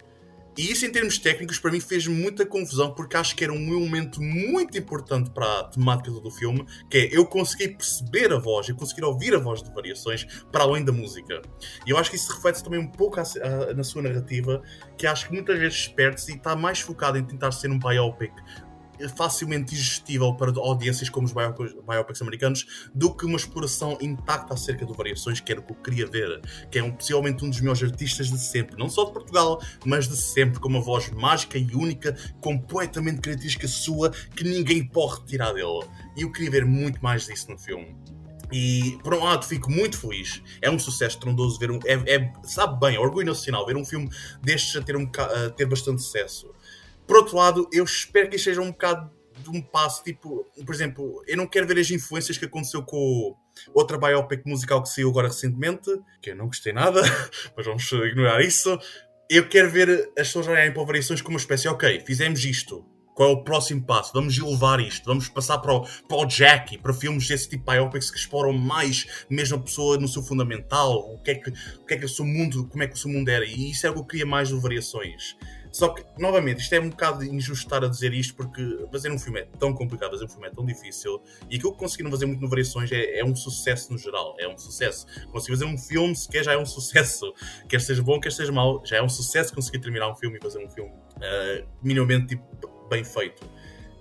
E 0.57 0.71
isso, 0.71 0.85
em 0.85 0.93
termos 0.93 1.19
técnicos, 1.19 1.59
para 1.59 1.71
mim 1.71 1.81
fez 1.81 2.07
muita 2.07 2.45
confusão, 2.45 2.95
porque 2.95 3.17
acho 3.17 3.35
que 3.35 3.43
era 3.43 3.53
um 3.53 3.73
elemento 3.73 4.21
muito 4.21 4.77
importante 4.77 5.31
para 5.31 5.61
a 5.61 5.65
temática 5.65 6.11
do 6.11 6.31
filme, 6.31 6.67
que 6.91 6.99
é 6.99 7.09
eu 7.11 7.25
conseguir 7.25 7.69
perceber 7.69 8.33
a 8.33 8.39
voz, 8.39 8.69
eu 8.69 8.77
conseguir 8.77 9.05
ouvir 9.05 9.35
a 9.35 9.39
voz 9.39 9.63
de 9.63 9.73
variações 9.73 10.27
para 10.53 10.65
além 10.65 10.85
da 10.85 10.93
música. 10.93 11.41
E 11.87 11.91
eu 11.91 11.97
acho 11.97 12.11
que 12.11 12.17
isso 12.17 12.33
reflete 12.33 12.63
também 12.63 12.81
um 12.81 12.89
pouco 12.89 13.19
a, 13.19 13.23
a, 13.23 13.75
na 13.75 13.83
sua 13.83 14.03
narrativa, 14.03 14.63
que 14.99 15.07
acho 15.07 15.29
que 15.29 15.35
muitas 15.35 15.59
vezes 15.59 15.89
perde-se 15.89 16.33
e 16.33 16.37
está 16.37 16.55
mais 16.55 16.81
focado 16.81 17.17
em 17.17 17.25
tentar 17.25 17.53
ser 17.53 17.71
um 17.71 17.79
biopic 17.79 18.33
facilmente 19.09 19.75
digestível 19.75 20.35
para 20.35 20.53
audiências 20.59 21.09
como 21.09 21.27
os 21.27 21.33
biopics 21.33 22.23
americanos 22.23 22.89
do 22.95 23.15
que 23.15 23.27
uma 23.27 23.37
exploração 23.37 23.97
intacta 24.01 24.55
acerca 24.55 24.85
de 24.85 24.93
variações, 24.93 25.41
que 25.41 25.53
era 25.53 25.61
o 25.61 25.65
que 25.65 25.73
eu 25.73 25.77
queria 25.77 26.07
ver, 26.07 26.41
que 26.71 26.79
é 26.79 26.83
um, 26.83 26.93
possivelmente 26.93 27.45
um 27.45 27.51
dos 27.51 27.61
melhores 27.61 27.83
artistas 27.83 28.31
de 28.31 28.39
sempre, 28.39 28.77
não 28.77 28.89
só 28.89 29.05
de 29.05 29.13
Portugal, 29.13 29.61
mas 29.85 30.09
de 30.09 30.17
sempre, 30.17 30.61
com 30.61 30.69
uma 30.69 30.81
voz 30.81 31.11
mágica 31.11 31.59
e 31.59 31.75
única, 31.75 32.17
completamente 32.41 33.21
característica 33.21 33.69
sua, 33.69 34.11
que 34.11 34.45
ninguém 34.45 34.85
pode 34.87 35.21
retirar 35.21 35.53
dele. 35.53 35.85
E 36.17 36.23
eu 36.23 36.33
queria 36.33 36.51
ver 36.51 36.65
muito 36.65 37.03
mais 37.03 37.27
disso 37.27 37.51
no 37.51 37.59
filme. 37.59 37.97
E 38.53 38.99
por 39.03 39.15
um 39.15 39.25
lado 39.25 39.47
fico 39.47 39.71
muito 39.71 39.99
feliz. 39.99 40.43
É 40.61 40.71
um 40.71 40.79
sucesso 40.79 41.19
trondoso 41.19 41.59
ver 41.59 41.71
um. 41.71 41.79
É, 41.87 42.17
é 42.17 42.33
sabe 42.45 42.79
bem, 42.79 42.97
é 42.97 43.01
orgulho 43.01 43.27
nacional 43.27 43.65
ver 43.65 43.77
um 43.77 43.85
filme 43.85 44.11
destes 44.43 44.77
a 44.77 44.83
ter, 44.83 44.95
um, 44.95 45.11
a 45.19 45.51
ter 45.51 45.65
bastante 45.65 46.03
sucesso. 46.03 46.53
Por 47.07 47.17
outro 47.17 47.37
lado, 47.37 47.69
eu 47.73 47.85
espero 47.85 48.29
que 48.29 48.37
isto 48.37 48.45
seja 48.45 48.61
um 48.61 48.71
bocado 48.71 49.11
de 49.43 49.51
um 49.51 49.61
passo, 49.61 50.05
tipo, 50.05 50.47
por 50.65 50.75
exemplo, 50.75 51.23
eu 51.27 51.37
não 51.37 51.47
quero 51.47 51.67
ver 51.67 51.79
as 51.79 51.91
influências 51.91 52.39
que 52.39 52.45
aconteceu 52.45 52.83
com 52.83 53.35
outra 53.75 53.99
biopic 53.99 54.43
musical 54.47 54.83
que 54.83 54.89
saiu 54.89 55.11
agora 55.11 55.29
recentemente, 55.29 55.91
que 56.21 56.31
eu 56.31 56.37
não 56.37 56.47
gostei 56.47 56.73
nada, 56.73 57.03
mas 57.57 57.67
vamos 57.67 57.91
ignorar 57.91 58.41
isso. 58.41 58.79
Eu 59.29 59.49
quero 59.49 59.71
ver 59.71 60.13
as 60.17 60.29
pessoas 60.29 60.47
olharem 60.47 60.73
para 60.73 60.85
variações 60.85 61.21
como 61.21 61.35
uma 61.35 61.41
espécie, 61.41 61.67
ok, 61.69 62.01
fizemos 62.07 62.45
isto, 62.45 62.85
qual 63.15 63.31
é 63.31 63.33
o 63.33 63.45
próximo 63.45 63.83
passo? 63.85 64.13
Vamos 64.13 64.39
elevar 64.39 64.81
isto, 64.81 65.05
vamos 65.05 65.29
passar 65.29 65.59
para 65.59 65.75
o, 65.75 65.83
para 65.83 66.17
o 66.17 66.79
para 66.83 66.93
filmes 66.95 67.29
desse 67.29 67.49
tipo 67.49 67.65
de 67.71 67.77
biopics 67.77 68.11
que 68.11 68.19
exploram 68.19 68.53
mais 68.53 69.07
mesmo 69.29 69.57
a 69.57 69.61
pessoa 69.61 69.99
no 69.99 70.09
seu 70.09 70.23
fundamental, 70.23 70.99
o 70.99 71.23
que 71.23 71.31
é 71.33 71.35
que, 71.35 71.51
o 71.51 71.87
que, 71.87 71.95
é 71.95 71.99
que 71.99 72.05
o 72.05 72.09
seu 72.09 72.25
mundo, 72.25 72.67
como 72.69 72.83
é 72.83 72.87
que 72.87 72.95
o 72.95 72.99
seu 72.99 73.11
mundo 73.11 73.29
era, 73.29 73.45
e 73.45 73.71
isso 73.71 73.87
é 73.87 73.91
o 73.91 73.95
que 73.95 74.01
eu 74.01 74.05
queria 74.05 74.27
mais 74.27 74.49
de 74.49 74.55
variações. 74.55 75.37
Só 75.73 75.89
que, 75.89 76.05
novamente, 76.19 76.61
isto 76.61 76.75
é 76.75 76.81
um 76.81 76.91
bocado 76.91 77.25
injusto 77.25 77.65
estar 77.65 77.83
a 77.83 77.89
dizer 77.89 78.13
isto 78.13 78.35
porque 78.35 78.87
fazer 78.93 79.11
um 79.11 79.19
filme 79.19 79.41
é 79.41 79.45
tão 79.59 79.73
complicado, 79.73 80.11
fazer 80.11 80.27
um 80.27 80.29
filme 80.29 80.47
é 80.47 80.51
tão 80.51 80.67
difícil 80.67 81.23
e 81.51 81.57
aquilo 81.57 81.73
que 81.73 81.79
conseguiram 81.79 82.11
fazer 82.11 82.27
muito 82.27 82.43
no 82.43 82.49
Variações 82.49 82.93
é, 82.93 83.21
é 83.21 83.25
um 83.25 83.35
sucesso 83.35 83.91
no 83.91 83.99
geral. 83.99 84.37
É 84.39 84.47
um 84.47 84.59
sucesso. 84.59 85.07
Conseguir 85.33 85.55
fazer 85.55 85.65
um 85.65 85.79
filme 85.79 86.15
sequer 86.15 86.45
já 86.45 86.53
é 86.53 86.59
um 86.59 86.67
sucesso. 86.67 87.33
Quer 87.67 87.81
seja 87.81 88.03
bom, 88.03 88.21
quer 88.21 88.31
seja 88.31 88.53
mau, 88.53 88.85
já 88.85 88.99
é 88.99 89.03
um 89.03 89.09
sucesso 89.09 89.55
conseguir 89.55 89.79
terminar 89.79 90.11
um 90.11 90.15
filme 90.15 90.37
e 90.37 90.43
fazer 90.43 90.63
um 90.63 90.69
filme 90.69 90.91
uh, 90.91 91.67
minimamente 91.83 92.27
tipo, 92.37 92.47
bem 92.91 93.03
feito. 93.03 93.43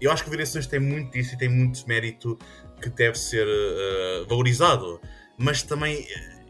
Eu 0.01 0.11
acho 0.11 0.25
que 0.25 0.29
Variações 0.29 0.67
tem 0.67 0.79
muito 0.79 1.13
disso 1.13 1.35
e 1.35 1.37
tem 1.37 1.47
muito 1.47 1.87
mérito 1.87 2.37
que 2.81 2.89
deve 2.89 3.17
ser 3.17 3.47
uh, 3.47 4.27
valorizado. 4.27 4.99
Mas 5.37 5.63
também 5.63 6.05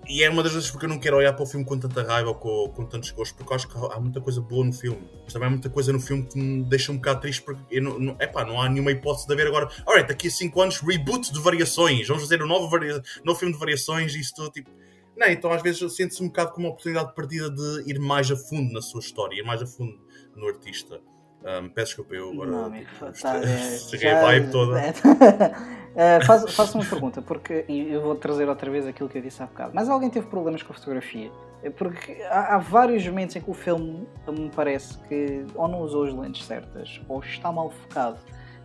e 0.08 0.24
é 0.24 0.30
uma 0.30 0.44
das 0.44 0.54
vezes 0.54 0.70
porque 0.70 0.86
eu 0.86 0.90
não 0.90 1.00
quero 1.00 1.18
olhar 1.18 1.34
para 1.34 1.44
o 1.44 1.46
filme 1.46 1.66
com 1.66 1.78
tanta 1.78 2.04
raiva 2.04 2.30
ou 2.30 2.36
com, 2.36 2.70
com 2.70 2.86
tantos 2.86 3.12
gostos, 3.12 3.38
porque 3.38 3.54
acho 3.54 3.68
que 3.68 3.78
há 3.78 4.00
muita 4.00 4.20
coisa 4.20 4.42
boa 4.42 4.66
no 4.66 4.74
filme. 4.74 5.02
Mas 5.24 5.34
também 5.34 5.48
há 5.48 5.52
muita 5.52 5.70
coisa 5.70 5.94
no 5.94 6.00
filme 6.00 6.26
que 6.26 6.38
me 6.38 6.64
deixa 6.64 6.92
um 6.92 6.96
bocado 6.96 7.22
triste, 7.22 7.42
porque 7.42 7.62
eu 7.70 7.82
não, 7.82 8.00
não, 8.00 8.18
epá, 8.20 8.44
não 8.44 8.62
há 8.62 8.68
nenhuma 8.68 8.92
hipótese 8.92 9.28
de 9.28 9.34
haver 9.34 9.48
agora. 9.48 9.70
Alright, 9.86 10.08
daqui 10.08 10.28
a 10.28 10.32
5 10.32 10.62
anos, 10.62 10.80
reboot 10.80 11.32
de 11.32 11.40
variações, 11.40 12.08
vamos 12.08 12.24
fazer 12.24 12.42
um 12.44 12.48
novo, 12.48 12.68
varia... 12.70 13.02
novo 13.24 13.40
filme 13.40 13.54
de 13.54 13.60
variações 13.60 14.14
e 14.16 14.20
isso 14.20 14.34
tudo. 14.36 14.52
Tipo... 14.52 14.70
Não, 15.16 15.28
então 15.28 15.52
às 15.52 15.62
vezes 15.62 15.96
sente-se 15.96 16.22
um 16.24 16.28
bocado 16.28 16.52
como 16.52 16.68
uma 16.68 16.74
oportunidade 16.74 17.10
de 17.10 17.16
partida 17.16 17.50
de 17.50 17.84
ir 17.90 18.00
mais 18.00 18.30
a 18.32 18.36
fundo 18.36 18.74
na 18.74 18.82
sua 18.82 19.00
história, 19.00 19.40
ir 19.40 19.44
mais 19.44 19.62
a 19.62 19.68
fundo 19.68 20.00
no 20.36 20.48
artista. 20.48 21.00
Um, 21.44 21.70
peço 21.70 21.88
desculpa, 21.88 22.14
eu 22.14 22.32
agora 22.32 22.52
não, 22.52 22.66
amigo, 22.66 22.88
tá, 23.20 23.38
é, 23.44 23.78
cheguei 23.78 24.12
a 24.12 24.22
vibe 24.22 24.52
toda. 24.52 24.80
uh, 24.80 26.26
faço, 26.26 26.48
faço 26.50 26.78
uma 26.78 26.86
pergunta, 26.86 27.22
porque 27.22 27.66
eu 27.68 28.02
vou 28.02 28.16
trazer 28.16 28.48
outra 28.48 28.70
vez 28.70 28.86
aquilo 28.86 29.10
que 29.10 29.18
eu 29.18 29.22
disse 29.22 29.42
há 29.42 29.48
bocado. 29.48 29.72
Mas 29.74 29.90
alguém 29.90 30.10
teve 30.10 30.28
problemas 30.28 30.62
com 30.62 30.72
a 30.72 30.76
fotografia? 30.76 31.32
Porque 31.78 32.22
há, 32.30 32.56
há 32.56 32.58
vários 32.60 33.06
momentos 33.08 33.36
em 33.36 33.42
que 33.42 33.50
o 33.50 33.54
filme 33.54 34.08
me 34.28 34.50
parece 34.56 35.00
que 35.08 35.46
ou 35.56 35.68
não 35.68 35.82
usou 35.82 36.06
as 36.06 36.14
lentes 36.14 36.46
certas 36.46 37.02
ou 37.08 37.20
está 37.22 37.52
mal 37.52 37.72
focado. 37.72 38.20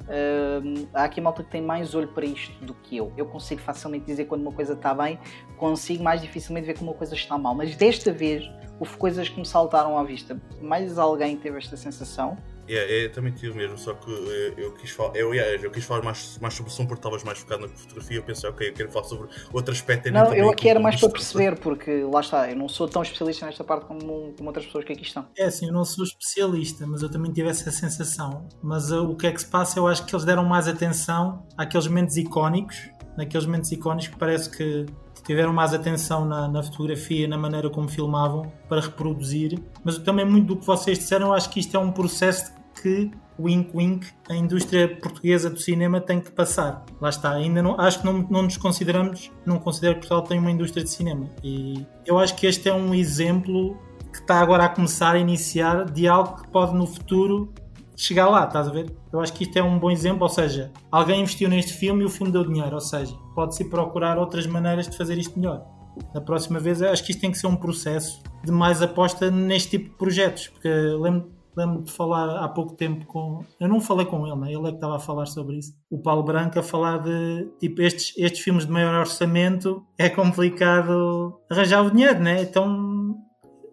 Uh, 0.07 0.87
há 0.95 1.05
aqui 1.05 1.21
malta 1.21 1.43
que 1.43 1.51
tem 1.51 1.61
mais 1.61 1.95
olho 1.95 2.09
para 2.09 2.27
isto 2.27 2.65
do 2.65 2.75
que 2.75 2.97
eu. 2.97 3.13
Eu 3.17 3.27
consigo 3.27 3.61
facilmente 3.61 4.05
dizer 4.05 4.27
quando 4.27 4.43
uma 4.43 4.53
coisa 4.53 4.75
está 4.75 4.95
bem, 4.95 5.19
consigo 5.57 6.05
mais 6.05 6.21
dificilmente 6.21 6.67
ver 6.67 6.75
quando 6.75 6.91
uma 6.91 6.95
coisa 6.95 7.15
está 7.15 7.37
mal. 7.39 7.55
Mas 7.55 7.75
desta 7.75 8.13
vez 8.13 8.49
houve 8.79 8.97
coisas 8.99 9.29
que 9.29 9.39
me 9.39 9.47
saltaram 9.47 9.99
à 9.99 10.05
vista. 10.05 10.41
Mais 10.61 10.99
alguém 10.99 11.37
teve 11.37 11.57
esta 11.57 11.77
sensação? 11.77 12.37
É, 12.69 13.05
é, 13.05 13.09
também 13.09 13.33
tive 13.33 13.57
mesmo, 13.57 13.79
só 13.79 13.95
que 13.95 14.11
eu, 14.11 14.33
eh, 14.33 14.55
eu 14.57 14.73
quis 14.73 14.91
falar, 14.91 15.17
eu, 15.17 15.33
eu 15.35 15.71
quis 15.71 15.85
falar 15.85 16.03
mais, 16.03 16.39
mais 16.39 16.55
sobre 16.55 16.71
o 16.71 16.75
som 16.75 16.85
porque 16.85 16.99
estavas 16.99 17.23
mais 17.23 17.39
focado 17.39 17.63
na 17.63 17.69
fotografia. 17.69 18.17
Eu 18.17 18.23
pensei, 18.23 18.51
ok, 18.51 18.69
eu 18.69 18.73
quero 18.73 18.91
falar 18.91 19.05
sobre 19.05 19.29
outro 19.53 19.73
aspecto. 19.73 20.11
Não, 20.11 20.35
eu 20.35 20.51
aqui 20.51 20.69
era 20.69 20.81
mais 20.81 20.99
para 20.99 21.09
perceber, 21.09 21.59
porque 21.59 22.03
lá 22.05 22.21
está, 22.21 22.51
eu 22.51 22.57
não 22.57 22.69
sou 22.69 22.89
tão 22.89 23.03
especialista 23.03 23.47
nesta 23.47 23.65
parte 23.65 23.87
como, 23.87 24.33
como 24.37 24.49
outras 24.49 24.67
pessoas 24.67 24.85
que 24.85 24.93
aqui 24.93 25.03
estão. 25.03 25.27
É 25.37 25.45
assim, 25.45 25.67
eu 25.67 25.73
não 25.73 25.85
sou 25.85 26.05
especialista, 26.05 26.87
mas 26.87 27.03
eu 27.03 27.09
também 27.09 27.33
tive 27.33 27.49
essa 27.49 27.71
sensação. 27.71 28.49
Mas 28.63 28.91
uh, 28.91 29.05
o 29.05 29.17
que 29.17 29.27
é 29.27 29.33
que 29.33 29.41
se 29.41 29.47
passa? 29.47 29.79
Eu 29.79 29.87
acho 29.87 30.05
que 30.05 30.15
eles 30.15 30.25
deram 30.25 30.45
mais 30.45 30.69
atenção 30.69 31.47
àqueles 31.57 31.87
momentos 31.87 32.17
icónicos, 32.17 32.91
naqueles 33.17 33.47
momentos 33.47 33.71
icónicos 33.73 34.09
que 34.09 34.17
parece 34.17 34.51
que 34.51 34.87
tiveram 35.27 35.53
mais 35.53 35.75
atenção 35.75 36.25
na, 36.25 36.47
na, 36.47 36.63
fotografia, 36.63 37.27
na 37.27 37.37
maneira 37.37 37.69
como 37.69 37.89
filmavam, 37.89 38.53
para 38.69 38.81
reproduzir. 38.81 39.59
Mas 39.85 39.99
também 39.99 40.25
muito 40.25 40.47
do 40.47 40.57
que 40.57 40.65
vocês 40.65 40.99
disseram, 40.99 41.29
eu 41.29 41.35
acho 41.35 41.51
que 41.51 41.59
isto 41.59 41.77
é 41.77 41.81
um 41.81 41.91
processo 41.91 42.53
que 42.81 43.11
wink 43.39 43.71
wink 43.75 44.07
a 44.29 44.35
indústria 44.35 44.97
portuguesa 44.97 45.51
do 45.51 45.61
cinema 45.61 46.01
tem 46.01 46.21
que 46.21 46.31
passar. 46.31 46.85
Lá 47.01 47.09
está, 47.09 47.33
ainda 47.33 47.63
não, 47.63 47.79
acho 47.79 48.01
que 48.01 48.07
não, 48.07 48.27
não 48.31 48.43
nos 48.43 48.57
consideramos, 48.57 49.31
não 49.45 49.59
considero 49.59 49.95
que 49.95 50.01
Portugal 50.01 50.23
tem 50.23 50.39
uma 50.39 50.51
indústria 50.51 50.85
de 50.85 50.91
cinema. 50.91 51.31
E 51.43 51.87
eu 52.05 52.19
acho 52.19 52.35
que 52.37 52.47
este 52.47 52.69
é 52.69 52.75
um 52.75 52.95
exemplo 52.95 53.77
que 54.13 54.19
está 54.19 54.41
agora 54.41 54.65
a 54.65 54.69
começar 54.69 55.15
a 55.15 55.19
iniciar 55.19 55.85
de 55.85 56.09
algo 56.09 56.43
que 56.43 56.49
pode 56.49 56.75
no 56.75 56.87
futuro 56.87 57.53
chegar 57.95 58.29
lá, 58.29 58.45
estás 58.45 58.69
a 58.69 58.71
ver? 58.71 58.95
Eu 59.13 59.21
acho 59.21 59.33
que 59.33 59.45
isto 59.45 59.57
é 59.57 59.63
um 59.63 59.79
bom 59.79 59.91
exemplo, 59.91 60.23
ou 60.23 60.29
seja, 60.29 60.71
alguém 60.91 61.23
investiu 61.23 61.49
neste 61.49 61.73
filme 61.73 62.03
e 62.03 62.07
o 62.07 62.11
filme 62.11 62.31
deu 62.31 62.45
dinheiro, 62.45 62.75
ou 62.75 62.81
seja, 62.81 63.15
pode-se 63.35 63.65
procurar 63.65 64.19
outras 64.19 64.47
maneiras 64.47 64.89
de 64.89 64.97
fazer 64.97 65.17
isto 65.17 65.39
melhor. 65.39 65.65
Da 66.13 66.21
próxima 66.21 66.61
vez, 66.61 66.83
acho 66.83 67.03
que 67.03 67.11
isto 67.11 67.21
tem 67.21 67.31
que 67.31 67.39
ser 67.39 67.47
um 67.47 67.57
processo 67.57 68.23
de 68.45 68.53
mais 68.53 68.83
aposta 68.83 69.31
neste 69.31 69.71
tipo 69.71 69.91
de 69.91 69.97
projetos, 69.97 70.49
porque 70.49 70.69
lembro 70.69 71.36
lembro 71.57 71.83
de 71.83 71.93
falar 71.93 72.45
há 72.45 72.49
pouco 72.49 72.75
tempo 72.75 73.07
com. 73.07 73.45
Eu 73.59 73.69
não 73.69 73.81
falei 73.81 74.05
com 74.05 74.27
ele, 74.27 74.37
né? 74.37 74.53
ele 74.53 74.67
é 74.67 74.71
que 74.71 74.77
estava 74.77 74.97
a 74.97 75.01
falar 75.01 75.27
sobre 75.27 75.57
isso. 75.57 75.75
O 75.91 75.99
Paulo 75.99 76.23
Branco 76.23 76.59
a 76.59 76.63
falar 76.63 76.99
de 76.99 77.49
tipo 77.59 77.81
estes, 77.81 78.13
estes 78.17 78.41
filmes 78.43 78.67
de 78.67 78.73
maior 78.73 78.95
orçamento 79.01 79.85
é 79.99 80.09
complicado 80.09 81.41
arranjar 81.51 81.85
o 81.85 81.91
dinheiro, 81.91 82.21
né? 82.21 82.43
Então 82.43 83.17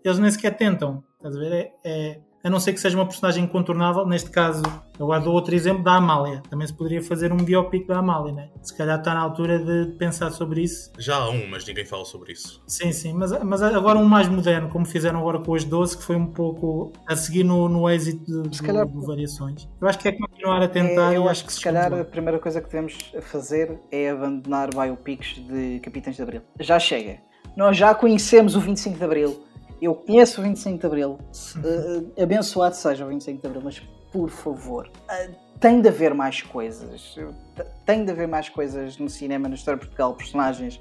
eles 0.03 0.19
nem 0.19 0.31
sequer 0.31 0.55
tentam. 0.55 1.03
Estás 1.17 1.35
a 1.35 1.39
ver? 1.39 1.53
É, 1.53 1.71
é 1.83 2.19
a 2.43 2.49
não 2.49 2.59
ser 2.59 2.73
que 2.73 2.79
seja 2.79 2.97
uma 2.97 3.05
personagem 3.05 3.45
incontornável. 3.45 4.05
Neste 4.05 4.29
caso, 4.29 4.63
eu 4.99 5.07
dou 5.21 5.33
outro 5.33 5.55
exemplo 5.55 5.81
da 5.81 5.93
Amália. 5.93 6.43
Também 6.49 6.67
se 6.67 6.73
poderia 6.73 7.01
fazer 7.01 7.31
um 7.31 7.37
biopic 7.37 7.87
da 7.87 7.99
Amália, 7.99 8.33
né? 8.33 8.49
Se 8.61 8.75
calhar 8.75 8.99
está 8.99 9.13
na 9.13 9.21
altura 9.21 9.59
de 9.59 9.93
pensar 9.97 10.29
sobre 10.31 10.61
isso. 10.61 10.91
Já 10.97 11.15
há 11.15 11.29
um, 11.29 11.47
mas 11.47 11.65
ninguém 11.65 11.85
fala 11.85 12.03
sobre 12.03 12.33
isso. 12.33 12.61
Sim, 12.67 12.91
sim, 12.91 13.13
mas, 13.13 13.31
mas 13.43 13.61
agora 13.61 13.97
um 13.97 14.03
mais 14.03 14.27
moderno, 14.27 14.69
como 14.69 14.85
fizeram 14.85 15.19
agora 15.19 15.39
com 15.39 15.55
as 15.55 15.63
12, 15.63 15.97
que 15.97 16.03
foi 16.03 16.17
um 16.17 16.27
pouco 16.27 16.91
a 17.07 17.15
seguir 17.15 17.45
no, 17.45 17.69
no 17.69 17.89
êxito 17.89 18.43
de, 18.43 18.61
calhar, 18.61 18.85
de 18.85 19.05
variações. 19.05 19.69
Eu 19.79 19.87
acho 19.87 19.99
que 19.99 20.09
é 20.09 20.11
continuar 20.11 20.61
a 20.61 20.67
tentar. 20.67 21.13
É, 21.13 21.17
eu 21.17 21.29
acho 21.29 21.45
que 21.45 21.53
se 21.53 21.61
calhar 21.61 21.93
a 21.93 22.03
primeira 22.03 22.39
coisa 22.39 22.59
que 22.59 22.67
devemos 22.69 23.13
fazer 23.21 23.79
é 23.89 24.09
abandonar 24.09 24.69
biopics 24.69 25.35
de 25.35 25.79
Capitães 25.79 26.17
de 26.17 26.21
Abril. 26.21 26.41
Já 26.59 26.77
chega. 26.77 27.19
Nós 27.55 27.77
já 27.77 27.95
conhecemos 27.95 28.55
o 28.55 28.59
25 28.59 28.97
de 28.97 29.03
Abril 29.03 29.52
eu 29.83 29.95
conheço 29.95 30.41
o 30.41 30.43
25 30.43 30.79
de 30.79 30.85
Abril, 30.85 31.11
uh, 31.11 32.21
abençoado 32.21 32.75
seja 32.75 33.05
o 33.05 33.09
25 33.09 33.41
de 33.41 33.47
Abril, 33.47 33.61
mas 33.63 33.79
por 34.11 34.29
favor, 34.29 34.87
uh, 34.87 35.35
tem 35.59 35.81
de 35.81 35.87
haver 35.87 36.13
mais 36.13 36.41
coisas. 36.41 37.15
Tem 37.85 38.03
de 38.03 38.11
haver 38.11 38.27
mais 38.27 38.49
coisas 38.49 38.97
no 38.97 39.09
cinema, 39.09 39.47
na 39.47 39.55
história 39.55 39.79
de 39.79 39.85
Portugal, 39.85 40.13
personagens 40.13 40.79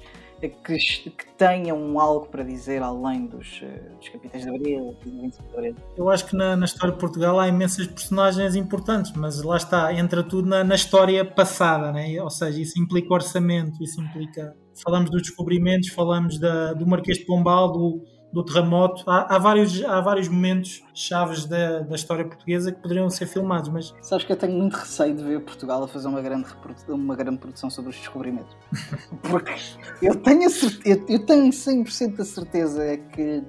que, 0.49 0.77
que 1.09 1.33
tenham 1.37 1.99
algo 1.99 2.27
para 2.27 2.43
dizer 2.43 2.81
além 2.81 3.27
dos, 3.27 3.61
dos 3.99 4.09
Capitães 4.09 4.43
de 4.43 4.49
Abril 4.49 4.97
do 5.03 5.11
25 5.21 5.49
de 5.49 5.57
Abril. 5.57 5.75
Eu 5.95 6.09
acho 6.09 6.25
que 6.25 6.35
na, 6.35 6.55
na, 6.55 6.65
história 6.65 6.93
de 6.93 6.99
Portugal 6.99 7.39
há 7.39 7.47
imensas 7.47 7.87
personagens 7.87 8.55
importantes, 8.55 9.13
mas 9.15 9.41
lá 9.41 9.57
está, 9.57 9.93
entra 9.93 10.23
tudo 10.23 10.47
na, 10.47 10.63
na 10.63 10.75
história 10.75 11.23
passada, 11.23 11.91
né? 11.91 12.21
ou 12.21 12.29
seja, 12.29 12.59
isso 12.59 12.79
implica 12.79 13.13
orçamento, 13.13 13.81
isso 13.81 14.01
implica. 14.01 14.55
Falamos 14.83 15.09
dos 15.11 15.21
descobrimentos, 15.21 15.89
falamos 15.89 16.39
da, 16.39 16.73
do 16.73 16.87
Marquês 16.87 17.19
de 17.19 17.25
Pombal, 17.25 17.71
do, 17.71 18.03
do 18.33 18.43
terremoto. 18.43 19.09
Há, 19.09 19.35
há, 19.35 19.37
vários, 19.37 19.83
há 19.85 20.01
vários 20.01 20.27
momentos 20.27 20.83
chaves 20.93 21.45
da, 21.45 21.81
da 21.81 21.95
história 21.95 22.25
portuguesa 22.25 22.71
que 22.71 22.81
poderiam 22.81 23.07
ser 23.09 23.27
filmados, 23.27 23.69
mas... 23.69 23.93
Sabes 24.01 24.25
que 24.25 24.33
eu 24.33 24.35
tenho 24.35 24.53
muito 24.53 24.73
receio 24.73 25.15
de 25.15 25.23
ver 25.23 25.39
Portugal 25.41 25.83
a 25.83 25.87
fazer 25.87 26.07
uma 26.07 26.21
grande, 26.21 26.47
uma 26.89 27.15
grande 27.15 27.37
produção 27.37 27.69
sobre 27.69 27.91
os 27.91 27.95
descobrimentos. 27.95 28.57
Porque 29.21 29.53
eu 30.01 30.15
tenho, 30.15 30.49
a 30.49 30.89
eu 31.07 31.19
tenho 31.25 31.51
100% 31.51 32.19
a 32.19 32.25
certeza 32.25 32.97
que 33.13 33.43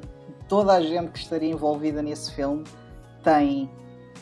toda 0.49 0.75
a 0.75 0.83
gente 0.83 1.13
que 1.13 1.19
estaria 1.19 1.51
envolvida 1.51 2.03
nesse 2.03 2.35
filme 2.35 2.63
tem 3.23 3.71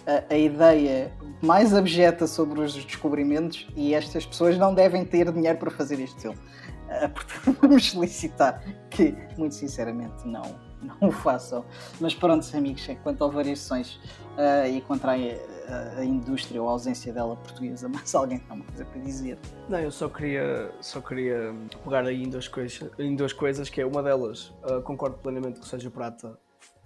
a, 0.06 0.32
a 0.32 0.38
ideia 0.38 1.12
mais 1.42 1.74
abjeta 1.74 2.28
sobre 2.28 2.60
os 2.60 2.72
descobrimentos 2.72 3.66
e 3.74 3.94
estas 3.94 4.24
pessoas 4.24 4.56
não 4.56 4.72
devem 4.72 5.04
ter 5.04 5.32
dinheiro 5.32 5.58
para 5.58 5.72
fazer 5.72 6.00
este 6.00 6.22
filme. 6.22 6.38
Uh, 6.92 7.08
portanto, 7.08 7.56
vamos 7.60 7.90
solicitar 7.90 8.62
que, 8.90 9.14
muito 9.38 9.54
sinceramente, 9.54 10.26
não, 10.26 10.42
não 10.82 11.08
o 11.08 11.12
façam. 11.12 11.64
Mas 12.00 12.14
pronto, 12.14 12.46
amigos, 12.56 12.86
quanto 13.02 13.24
a 13.24 13.28
variações 13.28 13.94
uh, 14.36 14.66
e 14.68 14.80
contra 14.82 15.12
a, 15.12 15.98
a, 15.98 16.04
indústria 16.04 16.60
ou 16.60 16.68
a 16.68 16.72
ausência 16.72 17.12
dela 17.12 17.36
portuguesa, 17.36 17.88
mas 17.92 18.14
alguém 18.14 18.38
tem 18.38 18.56
uma 18.56 18.64
coisa 18.64 18.84
para 18.84 19.00
dizer. 19.00 19.38
Não, 19.68 19.78
eu 19.78 19.90
só 19.90 20.08
queria, 20.08 20.70
só 20.80 21.00
queria 21.00 21.54
pegar 21.84 22.04
aí 22.06 22.22
em 22.22 22.28
duas, 22.28 22.48
coisas, 22.48 22.90
em 22.98 23.14
duas 23.16 23.32
coisas, 23.32 23.68
que 23.68 23.80
é 23.80 23.86
uma 23.86 24.02
delas, 24.02 24.52
uh, 24.64 24.82
concordo 24.82 25.16
plenamente 25.18 25.60
que 25.60 25.68
seja 25.68 25.90
prata 25.90 26.38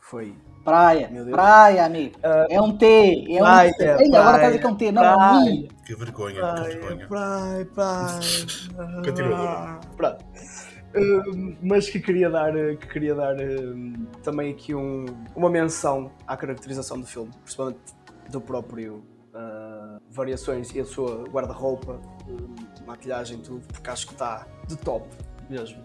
foi. 0.07 0.35
Praia, 0.65 1.09
praia, 1.31 1.87
amigo. 1.87 2.19
Uh, 2.19 2.47
é 2.51 2.61
um 2.61 2.77
T. 2.77 2.87
É 3.29 3.39
praia, 3.39 3.71
um 3.71 3.73
T. 3.73 3.85
Praia, 3.85 4.03
Ei, 4.03 4.17
agora 4.17 4.37
está 4.37 4.47
a 4.47 4.51
dizer 4.51 4.59
que 4.59 4.67
é 4.67 4.69
um 4.69 4.75
T, 4.75 4.93
não 4.93 5.05
é 5.05 5.17
um 5.17 5.49
I. 5.49 5.69
Que 5.85 5.95
vergonha, 5.95 6.41
praia, 6.41 6.69
que 6.69 6.77
vergonha. 6.77 7.09
Praia, 7.09 7.67
praia. 7.67 8.21
Continua. 9.05 9.81
Pronto. 9.97 10.25
Uh, 10.97 11.57
mas 11.63 11.89
que 11.89 12.01
queria 12.01 12.31
dar, 12.31 12.53
que 12.53 12.87
queria 12.89 13.15
dar 13.15 13.37
uh, 13.37 14.07
também 14.23 14.51
aqui 14.51 14.75
um, 14.75 15.07
uma 15.37 15.51
menção 15.51 16.11
à 16.27 16.37
caracterização 16.37 16.99
do 16.99 17.07
filme, 17.07 17.31
principalmente 17.43 17.79
do 18.31 18.41
próprio 18.41 19.05
uh, 19.35 20.01
variações 20.11 20.75
e 20.75 20.81
a 20.81 20.85
sua 20.85 21.25
guarda-roupa, 21.29 22.01
maquilhagem, 22.87 23.39
tudo, 23.39 23.67
porque 23.73 23.91
acho 23.91 24.07
que 24.07 24.15
está 24.15 24.47
de 24.67 24.77
top 24.77 25.07
mesmo. 25.51 25.83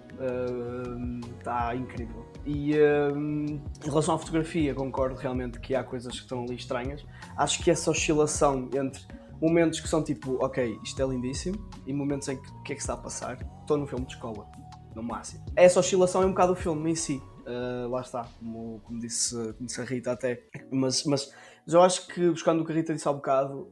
Está 1.38 1.76
incrível. 1.76 2.26
E 2.45 2.74
um, 3.14 3.45
em 3.45 3.86
relação 3.86 4.16
à 4.16 4.20
fotografia, 4.20 4.74
concordo 4.74 5.16
realmente 5.16 5.59
que 5.59 5.76
há 5.76 5.84
coisas 5.84 6.14
que 6.14 6.22
estão 6.22 6.43
ali 6.43 6.55
estranhas. 6.55 7.05
Acho 7.38 7.64
que 7.64 7.70
essa 7.70 7.91
oscilação 7.91 8.70
entre 8.74 9.03
momentos 9.41 9.80
que 9.80 9.88
são 9.88 10.03
tipo, 10.03 10.43
ok, 10.43 10.80
isto 10.84 11.01
é 11.01 11.05
lindíssimo, 11.05 11.68
e 11.88 11.93
momentos 11.93 12.28
em 12.28 12.38
que 12.38 12.49
o 12.49 12.64
que 12.64 12.74
é 12.74 12.76
que 12.76 12.82
está 12.82 12.93
a 12.93 12.97
passar? 12.97 13.39
Estou 13.62 13.76
num 13.76 13.88
filme 13.88 14.05
de 14.05 14.14
escola, 14.14 14.47
no 14.95 15.01
máximo. 15.01 15.43
Essa 15.55 15.80
oscilação 15.80 16.22
é 16.22 16.26
um 16.26 16.30
bocado 16.30 16.53
o 16.53 16.55
filme 16.55 16.91
em 16.91 16.95
si. 16.95 17.22
Uh, 17.41 17.89
lá 17.89 18.01
está, 18.01 18.28
como, 18.39 18.80
como, 18.82 18.99
disse, 18.99 19.36
como 19.53 19.66
disse 19.66 19.82
a 19.82 19.84
Rita 19.84 20.12
até. 20.12 20.43
Mas, 20.72 21.03
mas, 21.05 21.34
mas, 21.66 21.74
eu 21.74 21.82
acho 21.82 22.07
que, 22.07 22.30
buscando 22.30 22.62
o 22.62 22.66
que 22.66 22.72
a 22.72 22.76
Rita 22.76 22.93
disse 22.93 23.07
há 23.07 23.12
um 23.12 23.16
bocado, 23.16 23.72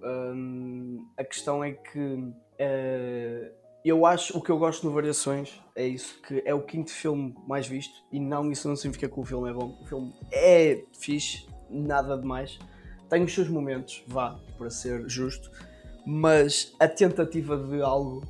a 1.16 1.24
questão 1.24 1.64
é 1.64 1.74
que 1.74 2.00
uh, 2.00 3.59
eu 3.84 4.06
acho, 4.06 4.38
o 4.38 4.42
que 4.42 4.50
eu 4.50 4.58
gosto 4.58 4.86
no 4.86 4.94
Variações 4.94 5.62
é 5.76 5.88
isso, 5.88 6.22
que 6.22 6.42
é 6.46 6.54
o 6.54 6.62
quinto 6.62 6.92
filme 6.92 7.34
mais 7.48 7.68
visto 7.68 8.04
e 8.12 8.20
não 8.20 8.52
isso 8.52 8.68
não 8.68 8.76
significa 8.76 9.08
que 9.08 9.20
o 9.20 9.24
filme 9.24 9.50
é 9.50 9.54
bom. 9.54 9.78
O 9.82 9.86
filme 9.86 10.14
é 10.32 10.84
fixe, 10.98 11.48
nada 11.70 12.18
demais. 12.18 12.60
Tem 13.10 13.24
os 13.24 13.34
seus 13.34 13.48
momentos, 13.48 14.04
vá, 14.08 14.38
para 14.58 14.70
ser 14.70 15.10
justo, 15.10 15.50
mas 16.06 16.76
a 16.80 16.88
tentativa 16.88 17.58
de 17.58 17.82
algo 17.82 18.24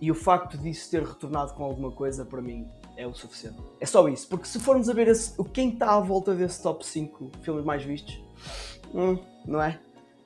e 0.00 0.10
o 0.10 0.14
facto 0.14 0.56
disso 0.58 0.90
ter 0.90 1.02
retornado 1.02 1.54
com 1.54 1.64
alguma 1.64 1.90
coisa, 1.90 2.24
para 2.24 2.40
mim, 2.40 2.68
é 2.96 3.06
o 3.06 3.14
suficiente. 3.14 3.58
É 3.80 3.86
só 3.86 4.08
isso, 4.08 4.28
porque 4.28 4.46
se 4.46 4.58
formos 4.58 4.88
a 4.88 4.92
ver 4.92 5.08
esse, 5.08 5.42
quem 5.52 5.70
está 5.70 5.94
à 5.94 6.00
volta 6.00 6.34
desse 6.34 6.62
top 6.62 6.84
5 6.86 7.30
filmes 7.42 7.64
mais 7.64 7.82
vistos, 7.82 8.20
hum, 8.94 9.18
não 9.46 9.62
é? 9.62 9.78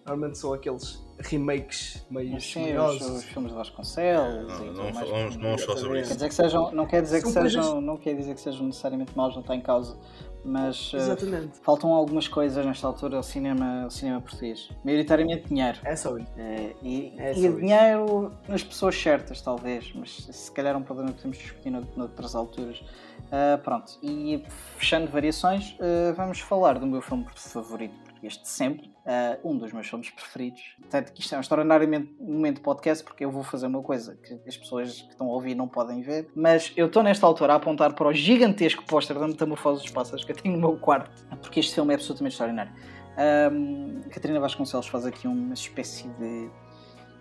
Normalmente 0.07 0.39
são 0.39 0.53
aqueles 0.53 1.05
remakes 1.19 2.05
meio 2.11 2.41
Sim, 2.41 2.77
os, 2.77 3.01
os, 3.01 3.25
filmes 3.25 3.51
de 3.51 3.57
Vasconcelos. 3.59 4.53
Não, 4.59 4.73
não, 4.73 4.93
vamos, 4.93 5.37
não 5.37 5.59
falar 5.59 5.79
sobre 5.79 6.01
isso. 6.01 6.09
Quer 6.11 6.15
dizer 6.15 6.29
que 6.29 6.35
sejam, 6.35 6.71
não 6.73 6.87
quer 6.87 7.03
dizer 7.03 7.23
que 7.23 7.29
sejam, 7.29 7.81
não 7.81 7.97
quer 7.97 8.15
dizer 8.15 8.35
que 8.35 8.41
sejam 8.41 8.67
necessariamente 8.67 9.17
maus, 9.17 9.35
não 9.35 9.41
está 9.41 9.55
em 9.55 9.61
causa. 9.61 9.99
Mas 10.45 10.93
uh, 10.93 11.51
faltam 11.63 11.93
algumas 11.93 12.29
coisas 12.29 12.65
nesta 12.65 12.87
altura 12.87 13.17
ao 13.17 13.23
cinema, 13.23 13.83
ao 13.83 13.91
cinema 13.91 14.21
português. 14.21 14.69
Maioritariamente 14.85 15.49
dinheiro. 15.49 15.79
É 15.83 15.97
só 15.97 16.17
isso. 16.17 16.31
Uh, 16.33 16.77
e, 16.85 17.13
é 17.19 17.33
e 17.37 17.49
dinheiro 17.53 18.33
nas 18.47 18.63
pessoas 18.63 18.97
certas, 18.97 19.41
talvez, 19.41 19.93
mas 19.93 20.29
se 20.31 20.53
calhar 20.53 20.75
é 20.75 20.77
um 20.77 20.85
problema 20.85 21.13
que 21.13 21.21
temos 21.21 21.37
de 21.37 21.43
discutir 21.43 21.71
noutras 21.71 22.37
alturas. 22.37 22.79
Uh, 22.79 23.59
pronto, 23.65 23.99
e 24.01 24.45
fechando 24.77 25.11
variações, 25.11 25.77
vamos 26.17 26.39
falar 26.39 26.79
do 26.79 26.87
meu 26.87 27.03
filme 27.03 27.27
favorito 27.35 28.06
este 28.23 28.49
sempre, 28.49 28.87
uh, 28.89 29.49
um 29.49 29.57
dos 29.57 29.73
meus 29.73 29.87
filmes 29.87 30.11
preferidos. 30.11 30.77
Tanto 30.91 31.13
que 31.13 31.21
isto 31.21 31.35
é 31.35 31.39
um 31.39 31.41
extraordinariamente 31.41 32.15
momento 32.19 32.57
de 32.57 32.63
podcast, 32.63 33.05
porque 33.05 33.25
eu 33.25 33.31
vou 33.31 33.43
fazer 33.43 33.67
uma 33.67 33.83
coisa 33.83 34.17
que 34.17 34.41
as 34.47 34.57
pessoas 34.57 35.03
que 35.03 35.11
estão 35.11 35.29
a 35.29 35.33
ouvir 35.33 35.55
não 35.55 35.69
podem 35.69 36.03
ver, 36.03 36.29
mas 36.35 36.73
eu 36.77 36.87
estou 36.87 37.03
nesta 37.03 37.27
altura 37.27 37.55
a 37.55 37.57
apontar 37.57 37.95
para 37.95 38.09
o 38.09 38.13
gigantesco 38.13 38.85
póster 38.85 39.19
da 39.19 39.27
Metamorfose 39.27 39.83
dos 39.83 39.91
Pássaros 39.91 40.25
que 40.25 40.33
eu 40.33 40.37
tenho 40.37 40.55
no 40.57 40.61
meu 40.61 40.79
quarto, 40.79 41.11
porque 41.41 41.61
este 41.61 41.75
filme 41.75 41.93
é 41.93 41.97
absolutamente 41.97 42.35
extraordinário. 42.35 42.73
Um, 43.17 44.01
Catarina 44.11 44.39
Vasconcelos 44.41 44.87
faz 44.87 45.07
aqui 45.07 45.27
uma 45.27 45.55
espécie 45.55 46.07
de 46.19 46.51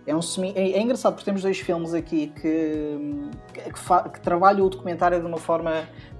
é, 0.07 0.15
um 0.15 0.21
semi... 0.21 0.53
é, 0.55 0.71
é, 0.71 0.81
engraçado 0.81 1.13
porque 1.13 1.25
temos 1.25 1.41
dois 1.41 1.59
filmes 1.59 1.93
aqui 1.93 2.27
que, 2.27 2.99
que, 3.53 3.79
fa... 3.79 4.07
que 4.07 4.21
trabalham 4.21 4.65
o 4.65 4.69
documentário 4.69 5.19
de 5.19 5.25
uma 5.25 5.37
forma 5.37 5.71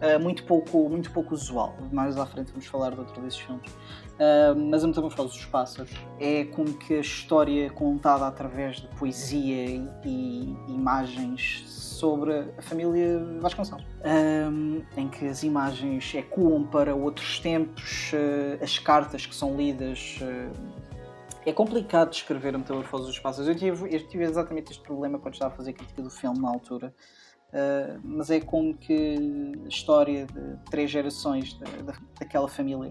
uh, 0.01 0.19
muito, 0.19 0.43
pouco, 0.43 0.89
muito 0.89 1.11
pouco 1.11 1.35
usual. 1.35 1.75
Mais 1.91 2.17
à 2.17 2.25
frente 2.25 2.51
vamos 2.51 2.65
falar 2.65 2.91
de 2.91 2.99
outro 2.99 3.21
desses 3.21 3.39
filmes. 3.39 3.71
Uh, 4.15 4.55
mas 4.69 4.81
a 4.81 4.87
Metamorfose 4.87 5.33
dos 5.33 5.45
Pássaros 5.45 5.91
é 6.19 6.45
como 6.45 6.73
que 6.73 6.93
a 6.93 7.01
história 7.01 7.69
contada 7.69 8.25
através 8.25 8.77
de 8.77 8.87
poesia 8.95 9.65
e, 10.05 10.55
imagens 10.69 11.63
sobre 11.67 12.45
a 12.57 12.61
família 12.61 13.19
Vasconcelos, 13.41 13.85
um, 14.05 14.81
em 14.95 15.09
que 15.09 15.27
as 15.27 15.43
imagens 15.43 16.13
ecoam 16.15 16.63
para 16.63 16.95
outros 16.95 17.39
tempos, 17.39 18.13
uh, 18.13 18.63
as 18.63 18.79
cartas 18.79 19.25
que 19.25 19.35
são 19.35 19.57
lidas 19.57 20.19
é 21.45 21.53
complicado 21.53 22.09
descrever 22.09 22.55
a 22.55 22.57
metamorfose 22.57 23.05
dos 23.05 23.19
pássaros. 23.19 23.47
Eu 23.47 23.55
tive, 23.55 23.95
eu 23.95 24.07
tive 24.07 24.23
exatamente 24.23 24.71
este 24.71 24.83
problema 24.83 25.19
quando 25.19 25.35
estava 25.35 25.53
a 25.53 25.57
fazer 25.57 25.71
a 25.71 25.73
crítica 25.73 26.01
do 26.01 26.09
filme 26.09 26.39
na 26.39 26.49
altura. 26.49 26.93
Uh, 27.49 28.01
mas 28.03 28.31
é 28.31 28.39
como 28.39 28.75
que 28.75 29.15
a 29.63 29.67
história 29.67 30.25
de 30.25 30.57
três 30.69 30.89
gerações 30.89 31.57
daquela 32.19 32.47
família, 32.47 32.89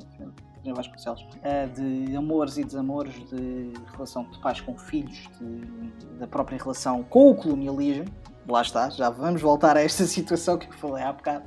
de 0.64 0.72
Vasconcelos, 0.72 1.22
uh, 1.22 2.06
de 2.06 2.16
amores 2.16 2.56
e 2.56 2.64
desamores, 2.64 3.14
de 3.28 3.72
relação 3.92 4.24
de 4.24 4.38
pais 4.38 4.60
com 4.60 4.76
filhos, 4.76 5.28
de, 5.38 6.18
da 6.18 6.26
própria 6.26 6.58
relação 6.58 7.02
com 7.04 7.30
o 7.30 7.34
colonialismo. 7.34 8.06
Lá 8.48 8.62
está, 8.62 8.88
já 8.90 9.10
vamos 9.10 9.40
voltar 9.40 9.76
a 9.76 9.82
esta 9.82 10.04
situação 10.06 10.58
que 10.58 10.66
eu 10.66 10.72
falei 10.72 11.04
há 11.04 11.12
bocado. 11.12 11.44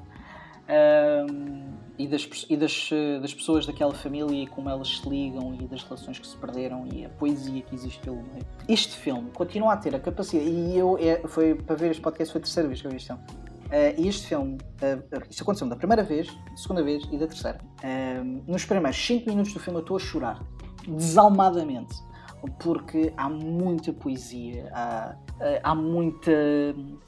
Uh, 0.68 1.78
e, 1.98 2.08
das, 2.08 2.30
e 2.50 2.58
das, 2.58 2.90
das 3.22 3.34
pessoas 3.34 3.66
daquela 3.66 3.94
família 3.94 4.44
e 4.44 4.48
como 4.48 4.70
elas 4.70 5.00
se 5.00 5.10
ligam 5.10 5.56
e 5.60 5.66
das 5.66 5.82
relações 5.84 6.20
que 6.20 6.28
se 6.28 6.38
perderam 6.38 6.86
e 6.86 7.06
a 7.06 7.10
poesia 7.10 7.62
que 7.62 7.74
existe 7.74 8.00
pelo 8.02 8.18
meio. 8.18 8.46
Este 8.68 8.96
filme 8.96 9.32
continua 9.32 9.74
a 9.74 9.78
ter 9.78 9.96
a 9.96 10.00
capacidade, 10.00 10.48
e 10.48 10.78
eu 10.78 10.98
é, 11.00 11.28
foi 11.28 11.56
para 11.56 11.76
ver 11.76 11.92
este 11.92 12.02
podcast 12.02 12.32
foi 12.32 12.40
a 12.40 12.44
terceira 12.44 12.68
vez 12.68 12.82
que 12.82 12.88
eu 12.88 12.92
vi 12.92 12.98
este 12.98 13.08
filme. 13.08 13.24
Uh, 13.68 14.00
e 14.00 14.08
este 14.08 14.28
filme, 14.28 14.54
uh, 14.56 15.24
isto 15.30 15.44
aconteceu 15.44 15.68
da 15.68 15.76
primeira 15.76 16.04
vez, 16.04 16.28
da 16.28 16.56
segunda 16.56 16.84
vez 16.84 17.04
e 17.12 17.18
da 17.18 17.28
terceira. 17.28 17.60
Nos 18.48 18.66
primeiros 18.66 18.98
5 18.98 19.30
minutos 19.30 19.54
do 19.54 19.60
filme 19.60 19.80
eu 19.80 19.82
estou 19.82 19.98
a 19.98 20.00
chorar, 20.00 20.44
desalmadamente, 20.88 21.96
porque 22.60 23.14
há 23.18 23.30
muita 23.30 23.92
poesia, 23.92 24.70
há, 24.74 25.16
há 25.64 25.76
muita 25.76 26.32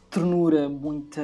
ternura, 0.10 0.68
muita, 0.68 1.22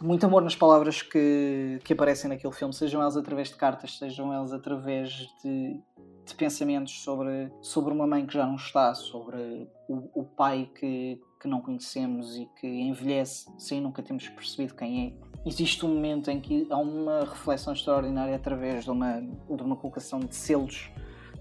muito 0.00 0.24
amor 0.24 0.42
nas 0.42 0.54
palavras 0.54 1.02
que, 1.02 1.78
que 1.84 1.92
aparecem 1.92 2.30
naquele 2.30 2.52
filme, 2.52 2.72
sejam 2.72 3.00
elas 3.02 3.16
através 3.16 3.48
de 3.48 3.56
cartas, 3.56 3.98
sejam 3.98 4.32
elas 4.32 4.52
através 4.52 5.10
de, 5.42 5.80
de 6.24 6.34
pensamentos 6.36 7.02
sobre, 7.02 7.52
sobre 7.60 7.92
uma 7.92 8.06
mãe 8.06 8.24
que 8.24 8.32
já 8.32 8.46
não 8.46 8.56
está, 8.56 8.94
sobre 8.94 9.68
o, 9.88 10.20
o 10.20 10.24
pai 10.24 10.70
que, 10.78 11.20
que 11.40 11.48
não 11.48 11.60
conhecemos 11.60 12.36
e 12.36 12.46
que 12.60 12.66
envelhece 12.66 13.48
sem 13.58 13.80
nunca 13.80 14.02
termos 14.02 14.28
percebido 14.28 14.74
quem 14.74 15.06
é. 15.06 15.48
Existe 15.48 15.86
um 15.86 15.94
momento 15.94 16.30
em 16.30 16.38
que 16.38 16.66
há 16.68 16.76
uma 16.76 17.20
reflexão 17.20 17.72
extraordinária 17.72 18.36
através 18.36 18.84
de 18.84 18.90
uma, 18.90 19.20
de 19.22 19.62
uma 19.62 19.74
colocação 19.74 20.20
de 20.20 20.34
selos 20.34 20.90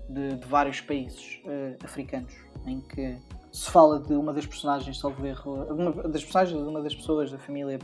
de, 0.07 0.37
de 0.37 0.47
vários 0.47 0.79
países 0.79 1.41
uh, 1.43 1.85
africanos, 1.85 2.33
em 2.65 2.79
que 2.79 3.17
se 3.51 3.69
fala 3.69 3.99
de 3.99 4.13
uma 4.13 4.33
das 4.33 4.45
personagens, 4.45 4.97
salvo 4.97 5.25
erro, 5.25 5.65
uma 5.65 5.91
das 5.91 6.23
personagens 6.23 6.63
de 6.63 6.67
uma 6.69 6.81
das 6.81 6.95
pessoas 6.95 7.29
da 7.29 7.37
família 7.37 7.77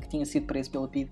que 0.00 0.08
tinha 0.08 0.24
sido 0.24 0.46
preso 0.46 0.70
pela 0.70 0.86
PID, 0.86 1.10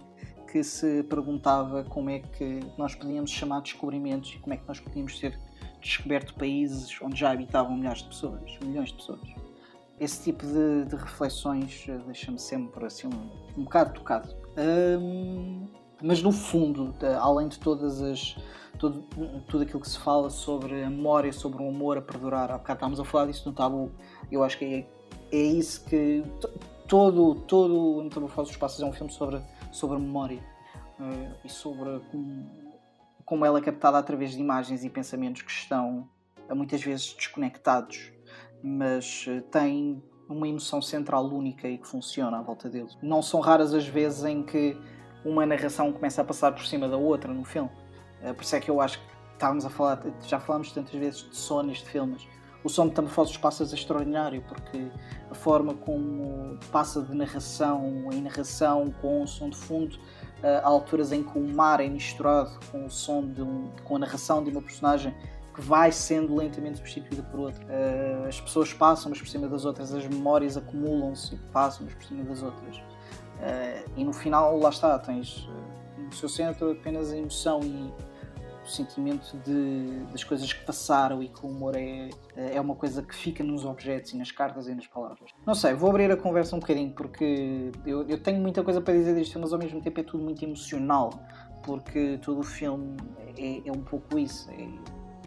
que 0.51 0.63
se 0.63 1.03
perguntava 1.05 1.83
como 1.85 2.09
é 2.09 2.21
que 2.21 2.61
nós 2.79 2.95
podíamos 2.95 3.31
chamar 3.31 3.61
descobrimentos 3.63 4.33
e 4.35 4.39
como 4.39 4.55
é 4.55 4.57
que 4.57 4.67
nós 4.67 4.79
podíamos 4.79 5.19
ter 5.19 5.37
descoberto 5.81 6.35
países 6.35 6.97
onde 7.03 7.19
já 7.19 7.33
habitavam 7.33 7.77
milhares 7.77 8.03
de 8.03 8.09
pessoas, 8.09 8.59
milhões 8.63 8.91
de 8.91 8.97
pessoas. 8.97 9.50
Esse 10.01 10.25
tipo 10.25 10.47
de, 10.47 10.87
de 10.87 10.97
reflexões 10.97 11.85
eh, 11.89 11.99
deixa-me 12.07 12.39
sempre 12.39 12.87
assim 12.87 13.07
um, 13.07 13.61
um 13.61 13.65
bocado 13.65 13.93
tocado. 13.93 14.35
Hum, 14.99 15.69
mas 16.03 16.23
no 16.23 16.33
fundo, 16.33 16.95
além 17.21 17.49
de 17.49 17.59
todas 17.59 18.01
as 18.01 18.35
tudo, 18.81 19.03
tudo 19.47 19.63
aquilo 19.63 19.79
que 19.79 19.89
se 19.89 19.99
fala 19.99 20.31
sobre 20.31 20.83
a 20.83 20.89
memória, 20.89 21.31
sobre 21.33 21.63
o 21.63 21.69
amor 21.69 21.99
a 21.99 22.03
perdurar. 22.03 22.51
Há 22.51 22.57
bocado 22.57 22.79
estávamos 22.79 22.99
a 22.99 23.05
falar 23.05 23.27
disso 23.27 23.47
no 23.47 23.55
tabu. 23.55 23.93
Eu 24.33 24.43
acho 24.43 24.57
que 24.57 24.65
é, 24.65 24.87
é 25.31 25.43
isso 25.43 25.85
que 25.85 26.25
todo, 26.89 27.35
todo 27.43 27.99
o 27.99 28.09
Tabu 28.09 28.27
dos 28.27 28.57
Passos 28.57 28.83
é 28.83 28.87
um 28.87 28.93
filme 28.93 29.13
sobre, 29.13 29.41
sobre 29.71 29.99
memória 29.99 30.43
uh, 30.99 31.37
e 31.45 31.49
sobre 31.49 32.01
como, 32.11 32.51
como 33.25 33.45
ela 33.45 33.59
é 33.59 33.63
captada 33.63 33.99
através 33.99 34.33
de 34.33 34.41
imagens 34.41 34.83
e 34.83 34.89
pensamentos 34.89 35.43
que 35.43 35.51
estão 35.51 36.09
uh, 36.49 36.57
muitas 36.57 36.83
vezes 36.83 37.13
desconectados, 37.13 38.11
mas 38.63 39.27
uh, 39.27 39.41
têm 39.51 40.03
uma 40.29 40.47
emoção 40.47 40.81
central 40.81 41.27
única 41.27 41.69
e 41.69 41.79
que 41.79 41.87
funciona 41.87 42.39
à 42.39 42.43
volta 42.43 42.69
deles. 42.69 42.97
Não 43.03 43.21
são 43.21 43.41
raras 43.41 43.75
as 43.75 43.87
vezes 43.87 44.25
em 44.25 44.43
que 44.43 44.77
uma 45.25 45.45
narração 45.45 45.93
começa 45.93 46.23
a 46.23 46.25
passar 46.25 46.53
por 46.53 46.65
cima 46.65 46.89
da 46.89 46.97
outra 46.97 47.33
no 47.33 47.45
filme. 47.45 47.71
Uh, 48.23 48.35
por 48.35 48.43
isso 48.43 48.57
é 48.57 48.61
que 48.61 48.71
eu 48.71 48.81
acho 48.81 48.99
que 48.99 49.05
estávamos 49.35 49.65
a 49.65 49.71
falar, 49.71 50.03
já 50.27 50.39
falámos 50.39 50.73
tantas 50.73 50.95
vezes 50.95 51.29
de 51.29 51.37
som 51.37 51.63
neste 51.63 51.89
filme, 51.89 52.13
mas 52.13 52.29
o 52.63 52.69
som 52.69 52.83
de 52.85 52.91
Metamorfose 52.91 53.33
dos 53.33 53.41
Pássaros 53.41 53.73
é 53.73 53.77
extraordinário 53.77 54.43
porque 54.47 54.87
a 55.31 55.35
forma 55.35 55.75
como 55.75 56.59
passa 56.71 57.01
de 57.01 57.15
narração 57.15 58.09
em 58.13 58.21
narração 58.21 58.93
com 59.01 59.23
o 59.23 59.27
som 59.27 59.49
de 59.49 59.57
fundo, 59.57 59.97
uh, 59.97 60.61
há 60.63 60.67
alturas 60.67 61.11
em 61.11 61.23
que 61.23 61.39
o 61.39 61.55
mar 61.55 61.81
é 61.81 61.89
misturado 61.89 62.51
com 62.71 62.85
o 62.85 62.91
som 62.91 63.27
de 63.27 63.43
um, 63.43 63.71
com 63.85 63.97
a 63.97 64.01
narração 64.01 64.45
de 64.45 64.51
uma 64.51 64.61
personagem 64.61 65.15
que 65.55 65.61
vai 65.61 65.91
sendo 65.93 66.35
lentamente 66.35 66.79
substituída 66.79 67.23
por 67.25 67.41
outra. 67.41 67.65
Uh, 67.65 68.29
as 68.29 68.41
pessoas 68.41 68.73
passam 68.73 69.11
umas 69.11 69.19
por 69.19 69.29
cima 69.29 69.49
das 69.49 69.65
outras, 69.65 69.93
as 69.93 70.07
memórias 70.07 70.57
acumulam-se 70.57 71.35
e 71.35 71.39
passam 71.53 71.83
umas 71.83 71.95
por 71.95 72.05
cima 72.05 72.25
das 72.25 72.43
outras. 72.43 72.77
Uh, 72.77 73.91
e 73.97 74.05
no 74.05 74.13
final, 74.13 74.59
lá 74.59 74.69
está, 74.69 74.99
tens 74.99 75.49
no 75.99 76.13
seu 76.13 76.29
centro 76.29 76.71
apenas 76.71 77.13
a 77.13 77.17
emoção 77.17 77.61
e 77.63 77.93
o 78.65 78.69
sentimento 78.69 79.37
de, 79.39 80.05
das 80.13 80.23
coisas 80.23 80.53
que 80.53 80.65
passaram 80.65 81.23
e 81.23 81.29
que 81.29 81.45
o 81.45 81.49
humor 81.49 81.75
é, 81.77 82.11
é 82.37 82.61
uma 82.61 82.75
coisa 82.75 83.03
que 83.03 83.15
fica 83.15 83.43
nos 83.43 83.65
objetos 83.65 84.13
e 84.13 84.17
nas 84.17 84.31
cartas 84.31 84.69
e 84.69 84.75
nas 84.75 84.87
palavras. 84.87 85.31
Não 85.47 85.55
sei, 85.55 85.75
vou 85.75 85.91
abrir 85.91 86.11
a 86.11 86.17
conversa 86.17 86.55
um 86.55 86.61
bocadinho 86.61 86.93
porque 86.93 87.71
eu, 87.87 88.07
eu 88.07 88.23
tenho 88.23 88.41
muita 88.41 88.63
coisa 88.63 88.81
para 88.81 88.95
dizer 88.95 89.15
filme, 89.25 89.41
mas 89.41 89.53
ao 89.53 89.59
mesmo 89.59 89.81
tempo 89.81 90.01
é 90.01 90.03
tudo 90.03 90.23
muito 90.23 90.45
emocional, 90.45 91.11
porque 91.63 92.19
todo 92.23 92.41
o 92.41 92.45
filme 92.45 92.97
é, 93.37 93.69
é 93.69 93.73
um 93.73 93.83
pouco 93.83 94.19
isso, 94.19 94.51
é, 94.51 94.69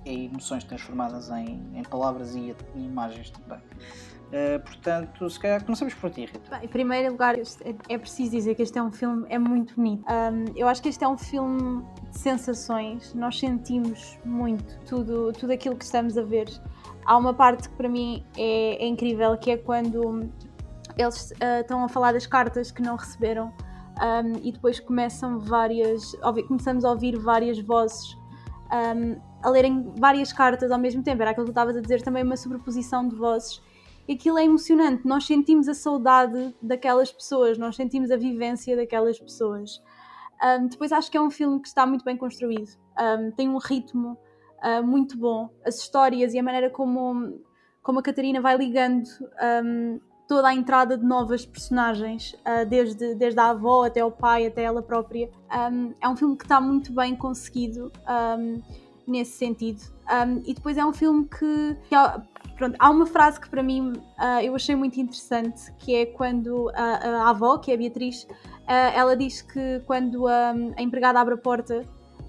é 0.06 0.14
emoções 0.14 0.64
transformadas 0.64 1.30
em, 1.30 1.62
em 1.74 1.84
palavras 1.84 2.36
e, 2.36 2.56
em 2.76 2.86
imagens 2.86 3.30
também. 3.32 3.60
Uh, 3.60 4.60
portanto, 4.64 5.30
se 5.30 5.40
calhar 5.40 5.64
começamos 5.64 5.94
por 5.94 6.10
ti, 6.10 6.22
Rita. 6.22 6.40
Bem, 6.50 6.66
em 6.66 6.68
primeiro 6.68 7.12
lugar, 7.12 7.38
é, 7.38 7.44
é 7.88 7.98
preciso 8.00 8.32
dizer 8.32 8.56
que 8.56 8.64
este 8.64 8.80
é 8.80 8.82
um 8.82 8.92
filme 8.92 9.28
é 9.30 9.38
muito 9.38 9.76
bonito. 9.76 10.04
Um, 10.12 10.46
eu 10.56 10.68
acho 10.68 10.82
que 10.82 10.90
este 10.90 11.04
é 11.04 11.08
um 11.08 11.18
filme 11.18 11.84
de 12.10 12.18
sensações. 12.18 13.14
Nós 13.14 13.38
sentimos 13.38 14.18
muito 14.26 14.80
tudo, 14.88 15.32
tudo 15.34 15.54
aquilo 15.54 15.76
que 15.76 15.86
estamos 15.86 16.18
a 16.18 16.24
ver. 16.24 16.50
Há 17.06 17.16
uma 17.16 17.34
parte 17.34 17.70
que 17.70 17.76
para 17.76 17.88
mim 17.88 18.26
é, 18.36 18.84
é 18.84 18.88
incrível, 18.88 19.38
que 19.38 19.52
é 19.52 19.58
quando 19.58 20.32
eles 20.98 21.32
uh, 21.32 21.62
estão 21.62 21.84
a 21.84 21.90
falar 21.90 22.14
das 22.14 22.26
cartas 22.26 22.72
que 22.72 22.82
não 22.82 22.96
receberam 22.96 23.54
um, 24.02 24.40
e 24.42 24.52
depois 24.52 24.80
começam 24.80 25.40
várias, 25.40 26.14
começamos 26.48 26.84
a 26.84 26.90
ouvir 26.90 27.18
várias 27.20 27.60
vozes 27.60 28.18
um, 28.74 29.22
a 29.42 29.50
lerem 29.50 29.94
várias 29.98 30.34
cartas 30.34 30.72
ao 30.72 30.80
mesmo 30.80 31.04
tempo. 31.04 31.22
Era 31.22 31.32
aquilo 31.32 31.46
que 31.46 31.52
tu 31.52 31.54
estavas 31.54 31.78
a 31.78 31.82
dizer, 31.82 32.02
também 32.02 32.24
uma 32.24 32.38
sobreposição 32.38 33.08
de 33.08 33.16
vozes 33.16 33.62
e 34.08 34.14
aquilo 34.14 34.38
é 34.38 34.44
emocionante. 34.44 35.06
Nós 35.06 35.26
sentimos 35.26 35.68
a 35.68 35.74
saudade 35.74 36.56
daquelas 36.62 37.12
pessoas, 37.12 37.58
nós 37.58 37.76
sentimos 37.76 38.12
a 38.12 38.18
vivência 38.18 38.76
daquelas 38.76 39.20
pessoas. 39.20 39.82
Um, 40.44 40.68
depois 40.68 40.92
acho 40.92 41.10
que 41.10 41.18
é 41.18 41.22
um 41.22 41.32
filme 41.32 41.62
que 41.62 41.68
está 41.68 41.86
muito 41.86 42.04
bem 42.04 42.18
construído, 42.18 42.70
um, 43.00 43.32
tem 43.32 43.48
um 43.48 43.58
ritmo 43.58 44.18
uh, 44.62 44.84
muito 44.84 45.18
bom, 45.18 45.50
as 45.66 45.78
histórias 45.78 46.34
e 46.34 46.40
a 46.40 46.44
maneira 46.44 46.70
como, 46.70 47.40
como 47.82 48.00
a 48.00 48.04
Catarina 48.04 48.42
vai 48.42 48.58
ligando 48.58 49.08
um, 49.64 50.02
toda 50.28 50.48
a 50.48 50.54
entrada 50.54 50.98
de 50.98 51.06
novas 51.06 51.46
personagens, 51.46 52.34
uh, 52.34 52.66
desde, 52.68 53.16
desde 53.16 53.40
a 53.40 53.50
avó 53.50 53.86
até 53.86 54.04
o 54.04 54.12
pai, 54.12 54.48
até 54.48 54.64
ela 54.64 54.82
própria. 54.82 55.30
é 56.02 56.10
um 56.10 56.16
filme 56.16 56.38
que 56.38 56.46
está 56.46 56.60
muito 56.60 56.92
bem 56.94 57.16
conseguido 57.16 57.92
nesse 59.06 59.38
sentido. 59.38 59.82
e 60.46 60.54
depois 60.54 60.78
é 60.78 60.86
um 60.86 60.94
filme 60.94 61.28
que, 61.28 61.78
que 61.90 61.96
Pronto, 62.56 62.76
há 62.80 62.90
uma 62.90 63.06
frase 63.06 63.40
que 63.40 63.50
para 63.50 63.64
mim 63.64 63.92
uh, 63.92 64.40
eu 64.42 64.56
achei 64.56 64.76
muito 64.76 65.00
interessante, 65.00 65.72
que 65.80 65.96
é 65.96 66.06
quando 66.06 66.70
a, 66.76 67.26
a 67.26 67.30
avó, 67.30 67.58
que 67.58 67.72
é 67.72 67.74
a 67.74 67.78
Beatriz, 67.78 68.24
uh, 68.24 68.94
ela 68.96 69.18
diz 69.18 69.42
que 69.42 69.82
quando 69.86 70.28
a, 70.28 70.52
a, 70.78 70.82
empregada 70.82 71.20
abre 71.20 71.34
a 71.34 71.38
porta, 71.38 71.84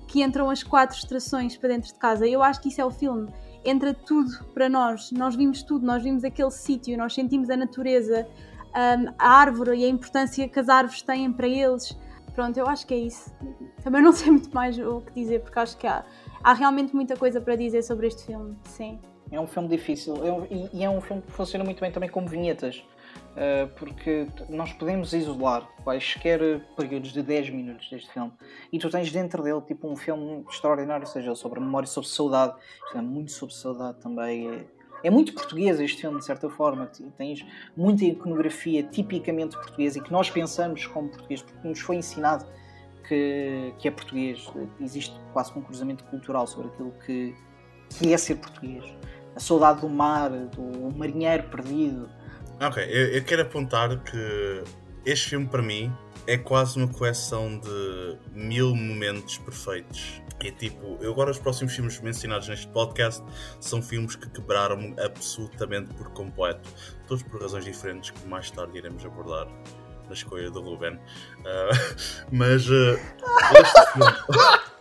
que 0.09 0.22
entram 0.22 0.49
as 0.49 0.62
quatro 0.62 0.97
estações 0.97 1.57
para 1.57 1.68
dentro 1.70 1.92
de 1.92 1.99
casa. 1.99 2.26
Eu 2.26 2.42
acho 2.42 2.61
que 2.61 2.68
isso 2.68 2.80
é 2.80 2.84
o 2.84 2.90
filme. 2.90 3.28
Entra 3.65 3.95
tudo 3.95 4.45
para 4.53 4.69
nós. 4.69 5.11
Nós 5.12 5.35
vimos 5.35 5.62
tudo, 5.62 5.87
nós 5.87 6.03
vimos 6.03 6.25
aquele 6.25 6.51
sítio, 6.51 6.97
nós 6.99 7.15
sentimos 7.15 7.49
a 7.49 7.57
natureza, 7.57 8.27
um, 8.75 9.15
a 9.19 9.29
árvore 9.29 9.79
e 9.79 9.85
a 9.85 9.89
importância 9.89 10.49
que 10.49 10.59
as 10.59 10.69
árvores 10.69 11.03
têm 11.03 11.33
para 11.33 11.49
eles. 11.49 11.97
Pronto, 12.35 12.59
eu 12.59 12.67
acho 12.67 12.87
que 12.87 12.95
é 12.95 12.99
isso. 12.99 13.33
Também 13.83 14.03
não 14.03 14.12
sei 14.12 14.31
muito 14.31 14.53
mais 14.55 14.79
o 14.79 15.01
que 15.01 15.12
dizer, 15.12 15.41
porque 15.41 15.59
acho 15.59 15.77
que 15.77 15.87
há, 15.87 16.05
há 16.43 16.53
realmente 16.53 16.95
muita 16.95 17.17
coisa 17.17 17.41
para 17.41 17.57
dizer 17.57 17.83
sobre 17.83 18.09
este 18.09 18.27
filme. 18.27 18.57
Sim. 18.65 18.99
É 19.31 19.41
um 19.41 19.47
filme 19.47 19.69
difícil 19.69 20.15
é 20.25 20.33
um, 20.33 20.47
e 20.73 20.85
é 20.85 20.91
um 20.91 21.01
filme 21.01 21.23
que 21.23 21.33
funciona 21.33 21.65
muito 21.65 21.81
bem 21.81 21.91
também 21.91 22.09
como 22.09 22.29
vinhetas, 22.29 22.85
porque 23.78 24.26
nós 24.49 24.72
podemos 24.72 25.12
isolar 25.12 25.66
quaisquer 25.82 26.61
períodos 26.76 27.12
de 27.12 27.22
10 27.22 27.51
minutos 27.51 27.89
deste 27.91 28.11
filme 28.12 28.32
e 28.72 28.78
tu 28.78 28.89
tens 28.89 29.11
dentro 29.11 29.43
dele 29.43 29.61
tipo 29.62 29.89
um 29.89 29.97
filme 29.97 30.45
extraordinário, 30.49 31.07
seja 31.07 31.35
sobre 31.35 31.61
memória, 31.61 31.87
sobre 31.87 32.09
saudade, 32.09 32.55
é 32.95 33.01
muito 33.01 33.32
sobre 33.32 33.55
saudade 33.55 33.99
também. 34.01 34.49
É, 34.49 34.64
é 35.05 35.11
muito 35.11 35.35
português 35.35 35.78
este 35.80 36.01
filme, 36.01 36.18
de 36.18 36.24
certa 36.24 36.49
forma. 36.49 36.91
Tens 37.18 37.45
muita 37.76 38.05
iconografia 38.05 38.82
tipicamente 38.82 39.57
portuguesa 39.57 39.99
e 39.99 40.03
que 40.03 40.11
nós 40.11 40.30
pensamos 40.30 40.87
como 40.87 41.09
português, 41.09 41.43
porque 41.43 41.68
nos 41.68 41.80
foi 41.80 41.97
ensinado 41.97 42.47
que, 43.07 43.74
que 43.78 43.89
é 43.89 43.91
português. 43.91 44.49
Existe 44.80 45.14
quase 45.32 45.53
um 45.59 45.61
cruzamento 45.61 46.05
cultural 46.05 46.47
sobre 46.47 46.68
aquilo 46.68 46.93
que, 47.05 47.35
que 47.99 48.14
é 48.14 48.16
ser 48.16 48.37
português 48.37 48.85
a 49.35 49.41
saudade 49.41 49.80
do 49.80 49.89
mar, 49.89 50.30
do 50.30 50.97
marinheiro 50.97 51.45
perdido. 51.45 52.09
Ok, 52.61 52.83
eu, 52.83 53.09
eu 53.15 53.25
quero 53.25 53.43
apontar 53.43 54.03
que 54.05 54.63
este 55.05 55.31
filme 55.31 55.47
para 55.47 55.63
mim 55.63 55.93
é 56.27 56.39
quase 56.39 56.79
uma 56.79 56.89
coleção 56.89 57.59
de 57.59 58.17
mil 58.33 58.75
momentos 58.75 59.39
perfeitos. 59.39 60.23
É 60.41 60.51
tipo, 60.51 60.99
eu 61.01 61.11
agora 61.13 61.31
os 61.31 61.39
próximos 61.39 61.75
filmes 61.75 61.99
mencionados 62.01 62.49
neste 62.49 62.69
podcast 62.69 63.25
são 63.61 63.81
filmes 63.81 64.15
que 64.15 64.29
quebraram 64.29 64.95
absolutamente 65.03 65.95
por 65.95 66.11
completo, 66.11 66.69
todos 67.07 67.23
por 67.23 67.41
razões 67.41 67.65
diferentes 67.65 68.11
que 68.11 68.29
mais 68.29 68.51
tarde 68.51 68.77
iremos 68.77 69.05
abordar. 69.07 69.49
na 70.07 70.13
escolha 70.13 70.51
do 70.51 70.61
Ruben. 70.61 70.97
Uh, 70.97 71.01
mas 72.31 72.69
uh, 72.69 72.99
este 73.55 73.93
filme. 73.93 74.65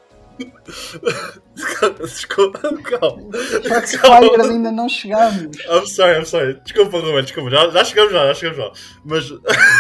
Desculpa, 2.01 2.59
calma. 2.83 3.29
Foxfire 3.67 4.41
ainda 4.41 4.71
não 4.71 4.89
chegamos. 4.89 5.57
I'm 5.69 5.87
sorry, 5.87 6.19
I'm 6.19 6.25
sorry. 6.25 6.59
Desculpa, 6.63 6.99
Ruben, 6.99 7.23
desculpa. 7.23 7.49
Já, 7.49 7.69
já 7.69 7.83
chegamos 7.85 8.13
já, 8.13 8.27
já 8.27 8.33
chegamos 8.33 8.57
já. 8.57 8.71
Mas. 9.05 9.25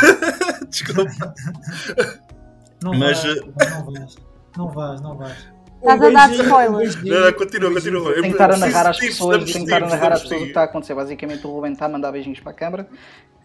desculpa. 0.69 1.33
Não 2.83 2.93
Mas, 2.93 3.23
vais, 3.23 3.37
eh, 3.37 3.41
não 3.45 3.85
vais, 3.85 4.15
não 4.57 4.69
vais, 4.69 5.01
não 5.01 5.17
vais. 5.17 5.53
Estás 5.83 6.01
a 6.01 6.09
dar 6.09 6.31
spoilers. 6.31 7.03
Não, 7.03 7.19
não, 7.19 7.33
continua, 7.33 7.73
continua. 7.73 8.13
Tem 8.13 8.23
que 8.23 8.29
estar 8.29 8.51
a 8.51 8.57
narrar 8.57 8.89
às 8.89 8.97
pessoas, 8.97 9.43
tem 9.51 9.65
que 9.65 9.73
estar 9.73 9.83
a 9.83 9.87
narrar 9.87 10.13
às 10.13 10.21
pessoas 10.21 10.41
o 10.41 10.43
que 10.43 10.49
está 10.49 10.61
a 10.61 10.65
acontecer. 10.65 10.93
Basicamente, 10.93 11.45
o 11.45 11.51
Ruben 11.51 11.73
está 11.73 11.85
a 11.85 11.89
mandar 11.89 12.11
beijinhos 12.11 12.39
para 12.39 12.51
a 12.51 12.55
câmara. 12.55 12.87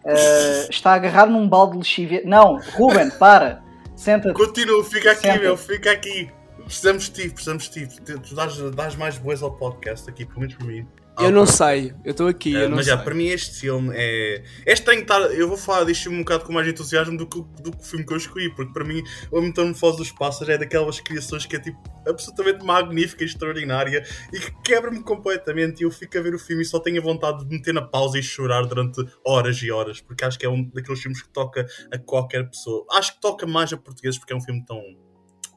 Uh, 0.05 0.69
está 0.69 0.93
agarrado 0.93 1.31
num 1.31 1.47
balde 1.49 1.73
de 1.73 1.77
lexívia. 1.79 2.21
Não, 2.25 2.57
Ruben, 2.73 3.09
para. 3.09 3.61
Senta-te. 3.95 4.33
Continua, 4.33 4.81
fica 4.85 5.11
aqui, 5.11 5.27
Senta. 5.27 5.39
meu, 5.39 5.57
fica 5.57 5.91
aqui. 5.91 6.31
Precisamos 6.69 7.05
de 7.09 7.11
ti, 7.23 7.29
precisamos 7.31 7.69
de 7.69 7.87
ti. 7.87 8.01
Tu, 8.05 8.35
dás, 8.35 8.55
dás 8.75 8.95
mais 8.95 9.17
boas 9.17 9.41
ao 9.41 9.51
podcast 9.57 10.07
aqui, 10.07 10.23
pelo 10.23 10.41
menos 10.41 10.53
para 10.53 10.67
mim. 10.67 10.87
Eu 11.19 11.31
não 11.31 11.45
sei, 11.45 11.93
eu 12.05 12.11
estou 12.11 12.27
aqui, 12.27 12.55
Eh, 12.55 12.63
eu 12.63 12.69
não 12.69 12.77
mas 12.77 12.85
sei. 12.85 12.95
já, 12.95 13.01
para 13.03 13.13
mim 13.15 13.25
este 13.25 13.59
filme 13.59 13.89
é. 13.93 14.41
Este 14.67 14.85
tem 14.85 14.97
que 14.97 15.01
estar. 15.01 15.19
Eu 15.33 15.49
vou 15.49 15.57
falar 15.57 15.83
disto 15.83 16.09
um 16.11 16.19
bocado 16.19 16.45
com 16.45 16.53
mais 16.53 16.65
entusiasmo 16.67 17.17
do 17.17 17.27
que, 17.27 17.39
o- 17.39 17.41
do 17.41 17.71
que 17.71 17.77
o 17.77 17.83
filme 17.83 18.05
que 18.05 18.13
eu 18.13 18.17
escolhi, 18.17 18.53
porque 18.55 18.71
para 18.71 18.85
mim 18.85 19.03
o 19.31 19.41
Metamorfose 19.41 19.97
dos 19.97 20.11
Pássaros 20.11 20.47
é 20.47 20.57
daquelas 20.59 20.99
criações 21.01 21.45
que 21.45 21.55
é 21.57 21.59
tipo 21.59 21.77
absolutamente 22.07 22.63
magnífica, 22.63 23.23
extraordinária 23.25 24.05
e 24.31 24.39
que 24.39 24.51
quebra-me 24.63 25.01
completamente. 25.01 25.81
E 25.81 25.83
eu 25.85 25.91
fico 25.91 26.17
a 26.17 26.21
ver 26.21 26.35
o 26.35 26.39
filme 26.39 26.61
e 26.61 26.65
só 26.65 26.79
tenho 26.79 27.01
a 27.01 27.03
vontade 27.03 27.43
de 27.43 27.53
meter 27.53 27.73
na 27.73 27.81
pausa 27.81 28.17
e 28.17 28.23
chorar 28.23 28.65
durante 28.65 29.03
horas 29.25 29.57
e 29.61 29.69
horas, 29.71 29.99
porque 29.99 30.23
acho 30.23 30.37
que 30.39 30.45
é 30.45 30.49
um 30.49 30.63
daqueles 30.69 31.01
filmes 31.01 31.21
que 31.21 31.29
toca 31.29 31.65
a 31.91 31.97
qualquer 31.97 32.47
pessoa. 32.49 32.85
Acho 32.91 33.15
que 33.15 33.19
toca 33.21 33.45
mais 33.45 33.73
a 33.73 33.77
portugueses 33.77 34.17
porque 34.19 34.31
é 34.31 34.35
um 34.37 34.41
filme 34.41 34.63
tão 34.65 34.81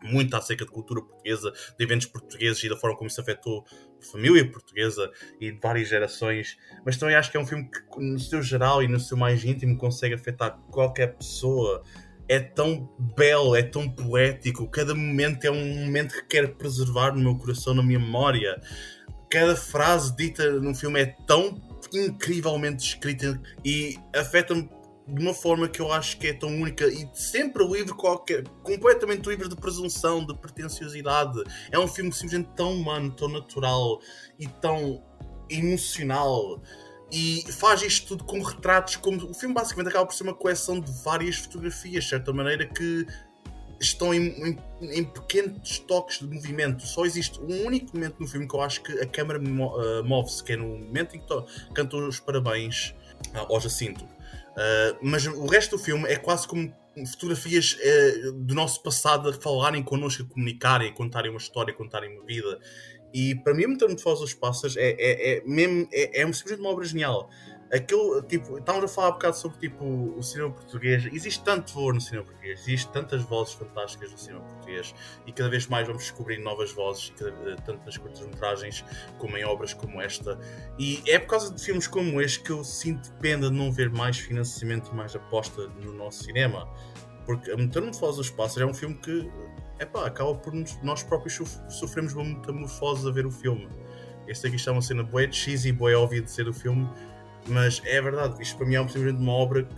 muito 0.03 0.35
acerca 0.37 0.65
de 0.65 0.71
cultura 0.71 1.03
portuguesa, 1.03 1.53
de 1.79 1.85
eventos 1.85 2.07
portugueses 2.07 2.63
e 2.63 2.69
da 2.69 2.77
forma 2.77 2.97
como 2.97 3.09
isso 3.09 3.21
afetou 3.21 3.65
a 4.01 4.05
família 4.05 4.51
portuguesa 4.51 5.11
e 5.41 5.53
de 5.53 5.59
várias 5.61 5.89
gerações. 5.89 6.57
Mas 6.85 6.97
também 6.97 7.15
acho 7.15 7.31
que 7.31 7.37
é 7.37 7.41
um 7.41 7.47
filme 7.47 7.69
que, 7.69 8.01
no 8.01 8.19
seu 8.19 8.43
geral 8.43 8.83
e 8.83 8.89
no 8.89 9.01
seu 9.01 9.17
mais 9.17 9.45
íntimo, 9.45 9.77
consegue 9.77 10.15
afetar 10.15 10.59
qualquer 10.71 11.17
pessoa. 11.17 11.83
É 12.29 12.39
tão 12.39 12.89
belo, 13.17 13.55
é 13.55 13.63
tão 13.63 13.89
poético. 13.89 14.69
Cada 14.69 14.95
momento 14.95 15.45
é 15.45 15.51
um 15.51 15.85
momento 15.85 16.15
que 16.15 16.27
quero 16.27 16.55
preservar 16.55 17.13
no 17.13 17.21
meu 17.21 17.37
coração, 17.37 17.75
na 17.75 17.83
minha 17.83 17.99
memória. 17.99 18.61
Cada 19.31 19.57
frase 19.57 20.15
dita 20.17 20.51
no 20.61 20.75
filme 20.75 21.01
é 21.01 21.07
tão 21.27 21.61
incrivelmente 21.93 22.87
escrita 22.87 23.41
e 23.65 23.99
afeta-me 24.15 24.69
de 25.07 25.21
uma 25.23 25.35
forma 25.35 25.69
que 25.69 25.81
eu 25.81 25.93
acho 25.93 26.17
que 26.19 26.29
é 26.29 26.33
tão 26.33 26.49
única 26.49 26.87
e 26.87 27.09
sempre 27.13 27.65
livre 27.67 27.93
qualquer, 27.95 28.45
completamente 28.63 29.29
livre 29.29 29.49
de 29.49 29.57
presunção, 29.57 30.25
de 30.25 30.35
pretenciosidade. 30.39 31.43
É 31.71 31.79
um 31.79 31.89
filme 31.89 32.13
simplesmente 32.13 32.51
tão 32.57 32.73
humano, 32.75 33.11
tão 33.11 33.29
natural 33.29 34.01
e 34.39 34.47
tão 34.47 35.03
emocional. 35.51 36.61
E 37.11 37.45
faz 37.53 37.83
isto 37.83 38.09
tudo 38.09 38.25
com 38.25 38.41
retratos, 38.43 38.97
como 38.97 39.23
o 39.31 39.35
filme 39.35 39.55
basicamente 39.55 39.89
acaba 39.89 40.07
por 40.07 40.15
ser 40.15 40.23
uma 40.23 40.35
coleção 40.35 40.81
de 40.81 40.91
várias 41.03 41.37
fotografias, 41.37 42.05
de 42.05 42.11
certa 42.11 42.33
maneira, 42.33 42.67
que 42.67 43.07
estão 43.79 44.15
em, 44.15 44.29
em- 44.51 44.59
em 44.81 45.05
pequenos 45.05 45.79
toques 45.81 46.21
de 46.21 46.27
movimento. 46.33 46.87
Só 46.87 47.05
existe 47.05 47.39
um 47.41 47.67
único 47.67 47.95
momento 47.95 48.17
no 48.21 48.27
filme 48.27 48.47
que 48.49 48.55
eu 48.55 48.63
acho 48.63 48.83
que 48.83 48.93
a 49.01 49.07
câmera 49.07 49.41
ah, 49.41 50.03
move-se, 50.05 50.43
que 50.43 50.53
é 50.53 50.57
no 50.57 50.69
momento 50.79 51.17
em 51.17 51.21
que 51.21 51.27
cantam 51.75 52.09
os 52.09 52.19
parabéns 52.21 52.95
ah, 53.35 53.41
ao 53.49 53.61
Jacinto. 53.61 54.07
Uh, 54.53 54.99
mas 55.03 55.27
o 55.27 55.47
resto 55.47 55.77
do 55.77 55.83
filme 55.83 56.09
é 56.09 56.17
quase 56.17 56.47
como 56.47 56.73
fotografias 57.11 57.77
uh, 57.79 58.33
do 58.33 58.55
nosso 58.55 58.83
passado 58.83 59.29
a 59.29 59.33
falarem 59.33 59.83
connosco, 59.83 60.23
a 60.23 60.27
comunicarem, 60.27 60.91
a 60.91 60.93
contarem 60.93 61.31
uma 61.31 61.39
história, 61.39 61.73
a 61.73 61.77
contarem 61.77 62.17
uma 62.17 62.25
vida. 62.25 62.59
E 63.15 63.35
para 63.35 63.55
mim, 63.55 63.67
Metamorfose 63.67 64.23
dos 64.23 64.35
Pássaros 64.35 64.77
é, 64.77 64.91
é, 64.91 65.35
é, 65.35 65.43
é, 65.93 66.23
é 66.23 66.33
simplesmente 66.33 66.61
uma 66.61 66.71
obra 66.71 66.85
genial. 66.85 67.29
Aquilo, 67.73 68.21
tipo, 68.23 68.59
estávamos 68.59 68.91
a 68.91 68.95
falar 68.95 69.09
um 69.09 69.13
bocado 69.13 69.35
sobre 69.37 69.59
tipo, 69.59 69.83
o 69.85 70.23
cinema 70.23 70.51
português. 70.51 71.07
Existe 71.07 71.43
tanto 71.43 71.73
valor 71.73 71.95
no 71.95 72.01
cinema 72.03 72.27
português, 72.27 72.61
existe 72.61 72.91
tantas 72.93 73.23
vozes 73.23 73.55
fantásticas 73.55 74.13
no 74.13 74.19
cinema 74.19 74.41
português 74.45 74.95
e 75.27 75.33
cada 75.33 75.49
vez 75.49 75.67
mais 75.69 75.87
vamos 75.87 76.03
descobrir 76.03 76.37
novas 76.39 76.71
vozes, 76.73 77.15
eh, 77.23 77.57
tanto 77.65 77.83
nas 77.87 77.97
curtas-metragens 77.97 78.85
como 79.19 79.39
em 79.39 79.45
obras 79.45 79.73
como 79.73 80.03
esta. 80.03 80.39
E 80.79 81.03
é 81.09 81.19
por 81.19 81.29
causa 81.29 81.51
de 81.55 81.65
filmes 81.65 81.87
como 81.87 82.21
este 82.21 82.41
que 82.41 82.51
eu 82.51 82.63
sinto 82.63 83.11
pena 83.15 83.49
de 83.49 83.57
não 83.57 83.73
ver 83.73 83.89
mais 83.89 84.19
financiamento 84.19 84.91
e 84.93 84.95
mais 84.95 85.17
aposta 85.17 85.67
no 85.83 85.95
nosso 85.95 86.25
cinema. 86.25 86.69
Porque 87.25 87.51
a 87.53 87.57
Metamorfose 87.57 88.19
dos 88.19 88.29
Pássaros 88.31 88.69
é 88.69 88.71
um 88.71 88.75
filme 88.75 88.97
que 88.97 89.31
epá, 89.81 90.07
acaba 90.07 90.35
por 90.35 90.53
nos- 90.53 90.77
nós 90.83 91.03
próprios 91.03 91.37
sof- 91.37 91.59
sofremos 91.71 92.13
uma 92.13 92.25
metamorfose 92.25 93.09
a 93.09 93.11
ver 93.11 93.25
o 93.25 93.31
filme. 93.31 93.67
Este 94.29 94.47
aqui 94.47 94.57
está 94.57 94.73
uma 94.73 94.83
cena 94.83 95.03
boa 95.03 95.31
cheesy 95.33 95.71
e 95.71 95.73
boa 95.73 95.97
óbvia 95.99 96.21
de 96.21 96.31
ser 96.31 96.47
o 96.49 96.53
filme, 96.53 96.89
mas 97.49 97.81
é 97.85 98.01
verdade, 98.01 98.41
isto 98.43 98.57
para 98.57 98.67
mim 98.67 98.75
é 98.77 98.79
simplesmente 98.89 99.21
uma 99.21 99.33
obra 99.33 99.65
que- 99.65 99.75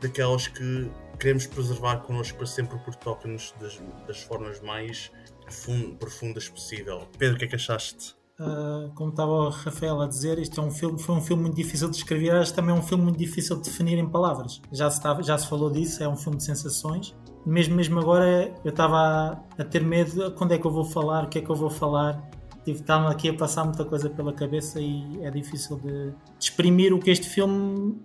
daquelas 0.00 0.46
que 0.48 0.90
queremos 1.18 1.46
preservar 1.46 1.98
connosco 1.98 2.36
para 2.38 2.46
sempre 2.46 2.78
porque 2.78 2.98
toca-nos 3.00 3.52
das, 3.60 3.80
das 4.06 4.20
formas 4.22 4.60
mais 4.60 5.10
fun- 5.48 5.96
profundas 5.96 6.48
possível. 6.48 7.08
Pedro, 7.18 7.36
o 7.36 7.38
que 7.38 7.44
é 7.44 7.48
que 7.48 7.56
achaste? 7.56 8.16
Uh, 8.40 8.92
como 8.94 9.10
estava 9.10 9.32
o 9.32 9.48
Rafael 9.48 10.00
a 10.00 10.06
dizer, 10.06 10.38
isto 10.38 10.60
é 10.60 10.62
um 10.62 10.70
filme, 10.70 10.96
foi 11.02 11.16
um 11.16 11.20
filme 11.20 11.42
muito 11.42 11.56
difícil 11.56 11.90
de 11.90 11.96
escrever, 11.96 12.30
acho 12.36 12.54
também 12.54 12.72
é 12.72 12.78
um 12.78 12.82
filme 12.82 13.02
muito 13.02 13.18
difícil 13.18 13.56
de 13.56 13.62
definir 13.64 13.98
em 13.98 14.08
palavras. 14.08 14.60
Já 14.70 14.88
se, 14.88 14.98
estava, 14.98 15.24
já 15.24 15.36
se 15.36 15.48
falou 15.48 15.68
disso, 15.70 16.00
é 16.04 16.08
um 16.08 16.14
filme 16.16 16.36
de 16.38 16.44
sensações. 16.44 17.16
Mesmo, 17.44 17.74
mesmo 17.74 17.98
agora 17.98 18.54
eu 18.64 18.70
estava 18.70 18.96
a, 18.96 19.62
a 19.62 19.64
ter 19.64 19.82
medo, 19.82 20.30
quando 20.36 20.52
é 20.52 20.58
que 20.58 20.64
eu 20.64 20.70
vou 20.70 20.84
falar, 20.84 21.24
o 21.24 21.28
que 21.28 21.38
é 21.38 21.42
que 21.42 21.50
eu 21.50 21.56
vou 21.56 21.68
falar. 21.70 22.30
Tive, 22.72 22.84
aqui 23.08 23.28
a 23.30 23.34
passar 23.34 23.64
muita 23.64 23.84
coisa 23.84 24.10
pela 24.10 24.32
cabeça 24.32 24.78
e 24.80 25.18
é 25.22 25.30
difícil 25.30 25.76
de, 25.78 26.10
de 26.10 26.14
exprimir 26.38 26.92
o 26.92 26.98
que 26.98 27.10
este 27.10 27.26
filme, 27.28 27.96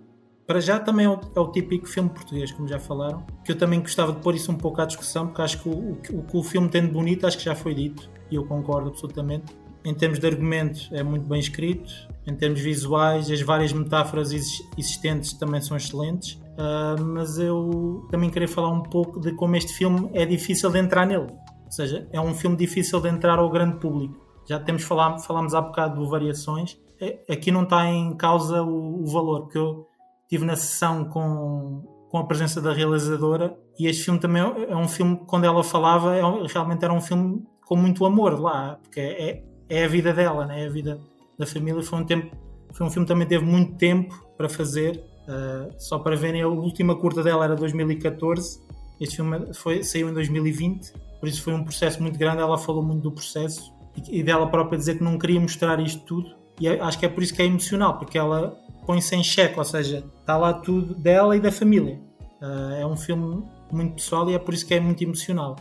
para 0.46 0.58
já, 0.60 0.78
também 0.78 1.04
é 1.06 1.08
o, 1.10 1.20
é 1.36 1.40
o 1.40 1.48
típico 1.52 1.86
filme 1.86 2.08
português, 2.08 2.50
como 2.52 2.66
já 2.66 2.78
falaram. 2.78 3.24
Que 3.44 3.52
eu 3.52 3.56
também 3.58 3.80
gostava 3.80 4.12
de 4.12 4.20
pôr 4.20 4.34
isso 4.34 4.50
um 4.50 4.56
pouco 4.56 4.80
à 4.80 4.86
discussão, 4.86 5.26
porque 5.26 5.42
acho 5.42 5.62
que 5.62 5.68
o, 5.68 5.92
o, 5.92 5.96
que- 5.96 6.14
o 6.16 6.22
que 6.22 6.36
o 6.36 6.42
filme 6.42 6.68
tem 6.68 6.82
de 6.82 6.88
bonito, 6.92 7.26
acho 7.26 7.36
que 7.36 7.44
já 7.44 7.54
foi 7.54 7.74
dito, 7.74 8.08
e 8.30 8.36
eu 8.36 8.44
concordo 8.46 8.88
absolutamente 8.88 9.44
em 9.84 9.92
termos 9.92 10.18
de 10.18 10.26
argumento 10.26 10.80
é 10.92 11.02
muito 11.02 11.26
bem 11.26 11.38
escrito, 11.38 11.92
em 12.26 12.34
termos 12.34 12.58
visuais 12.58 13.30
as 13.30 13.42
várias 13.42 13.70
metáforas 13.70 14.32
exis- 14.32 14.66
existentes 14.78 15.34
também 15.34 15.60
são 15.60 15.76
excelentes, 15.76 16.40
Ah, 16.56 16.94
mas 16.98 17.36
eu 17.38 18.06
também 18.10 18.30
queria 18.30 18.48
falar 18.48 18.70
um 18.70 18.82
pouco 18.82 19.20
de 19.20 19.32
como 19.32 19.56
este 19.56 19.74
filme 19.74 20.08
é 20.14 20.24
difícil 20.24 20.70
de 20.70 20.78
entrar 20.78 21.04
nele, 21.04 21.26
ou 21.66 21.70
seja, 21.70 22.08
é 22.12 22.18
um 22.20 22.32
filme 22.32 22.56
difícil 22.56 22.98
de 23.00 23.08
entrar 23.08 23.38
ao 23.38 23.50
grande 23.50 23.76
público. 23.76 24.23
Já 24.46 24.58
temos 24.60 24.82
falado, 24.82 25.22
falámos 25.22 25.54
há 25.54 25.60
bocado 25.60 26.02
de 26.02 26.10
variações, 26.10 26.78
É- 27.00 27.18
aqui 27.28 27.50
não 27.50 27.64
está 27.64 27.86
em 27.88 28.14
causa 28.16 28.62
o, 28.62 29.02
o 29.02 29.06
valor, 29.06 29.42
porque 29.42 29.58
eu 29.58 29.86
estive 30.22 30.44
na 30.44 30.54
sessão 30.56 31.04
com, 31.06 31.82
com 32.08 32.18
a 32.18 32.24
presença 32.24 32.60
da 32.60 32.72
realizadora 32.72 33.56
e 33.78 33.86
este 33.88 34.04
filme 34.04 34.20
também 34.20 34.42
é 34.42 34.72
é 34.72 34.76
um 34.76 34.86
filme, 34.88 35.20
quando 35.26 35.44
ela 35.44 35.62
falava, 35.64 36.14
é 36.16 36.22
realmente 36.46 36.84
era 36.84 36.92
um 36.92 37.00
filme 37.00 37.44
com 37.66 37.76
muito 37.76 38.04
amor 38.04 38.40
lá, 38.40 38.78
porque 38.82 39.00
é, 39.00 39.42
é 39.68 39.84
a 39.84 39.88
vida 39.88 40.12
dela, 40.12 40.46
né? 40.46 40.62
é 40.62 40.66
a 40.66 40.70
vida 40.70 41.00
da 41.38 41.46
família. 41.46 41.82
Foi 41.82 41.98
um, 41.98 42.04
tempo, 42.04 42.36
foi 42.72 42.86
um 42.86 42.90
filme 42.90 43.06
que 43.06 43.12
também 43.12 43.26
teve 43.26 43.44
muito 43.44 43.76
tempo 43.76 44.14
para 44.36 44.48
fazer. 44.48 45.04
uh, 45.26 45.74
só 45.78 45.98
para 45.98 46.14
verem, 46.14 46.42
a 46.42 46.48
última 46.48 46.94
curta 46.94 47.22
dela 47.22 47.44
era 47.44 47.56
2014, 47.56 48.60
este 49.00 49.16
filme 49.16 49.52
foi, 49.54 49.82
saiu 49.82 50.08
em 50.08 50.14
2020, 50.14 50.92
por 51.18 51.28
isso 51.28 51.42
foi 51.42 51.54
um 51.54 51.64
processo 51.64 52.00
muito 52.00 52.18
grande. 52.18 52.40
Ela 52.40 52.56
falou 52.56 52.82
muito 52.82 53.02
do 53.02 53.12
processo 53.12 53.73
e, 54.08 54.22
dela 54.22 54.46
própria 54.46 54.78
dizer 54.78 54.98
que 54.98 55.04
não 55.04 55.18
queria 55.18 55.40
mostrar 55.40 55.80
isto 55.80 56.02
tudo. 56.04 56.34
E 56.60 56.68
acho 56.68 56.98
que 56.98 57.06
é 57.06 57.08
por 57.08 57.22
isso 57.22 57.34
que 57.34 57.42
é 57.42 57.46
emocional, 57.46 57.98
porque 57.98 58.16
ela 58.16 58.56
põe-se 58.86 59.14
em 59.14 59.22
xeque, 59.22 59.58
ou 59.58 59.64
seja, 59.64 60.04
está 60.20 60.36
lá 60.36 60.52
tudo 60.52 60.94
dela 60.94 61.36
e 61.36 61.40
da 61.40 61.50
família. 61.50 62.00
Uh, 62.40 62.74
é 62.80 62.86
um 62.86 62.96
filme 62.96 63.42
muito 63.72 63.94
pessoal 63.94 64.28
e 64.30 64.34
é 64.34 64.38
por 64.38 64.54
isso 64.54 64.66
que 64.66 64.74
é 64.74 64.80
muito 64.80 65.02
emocional. 65.02 65.56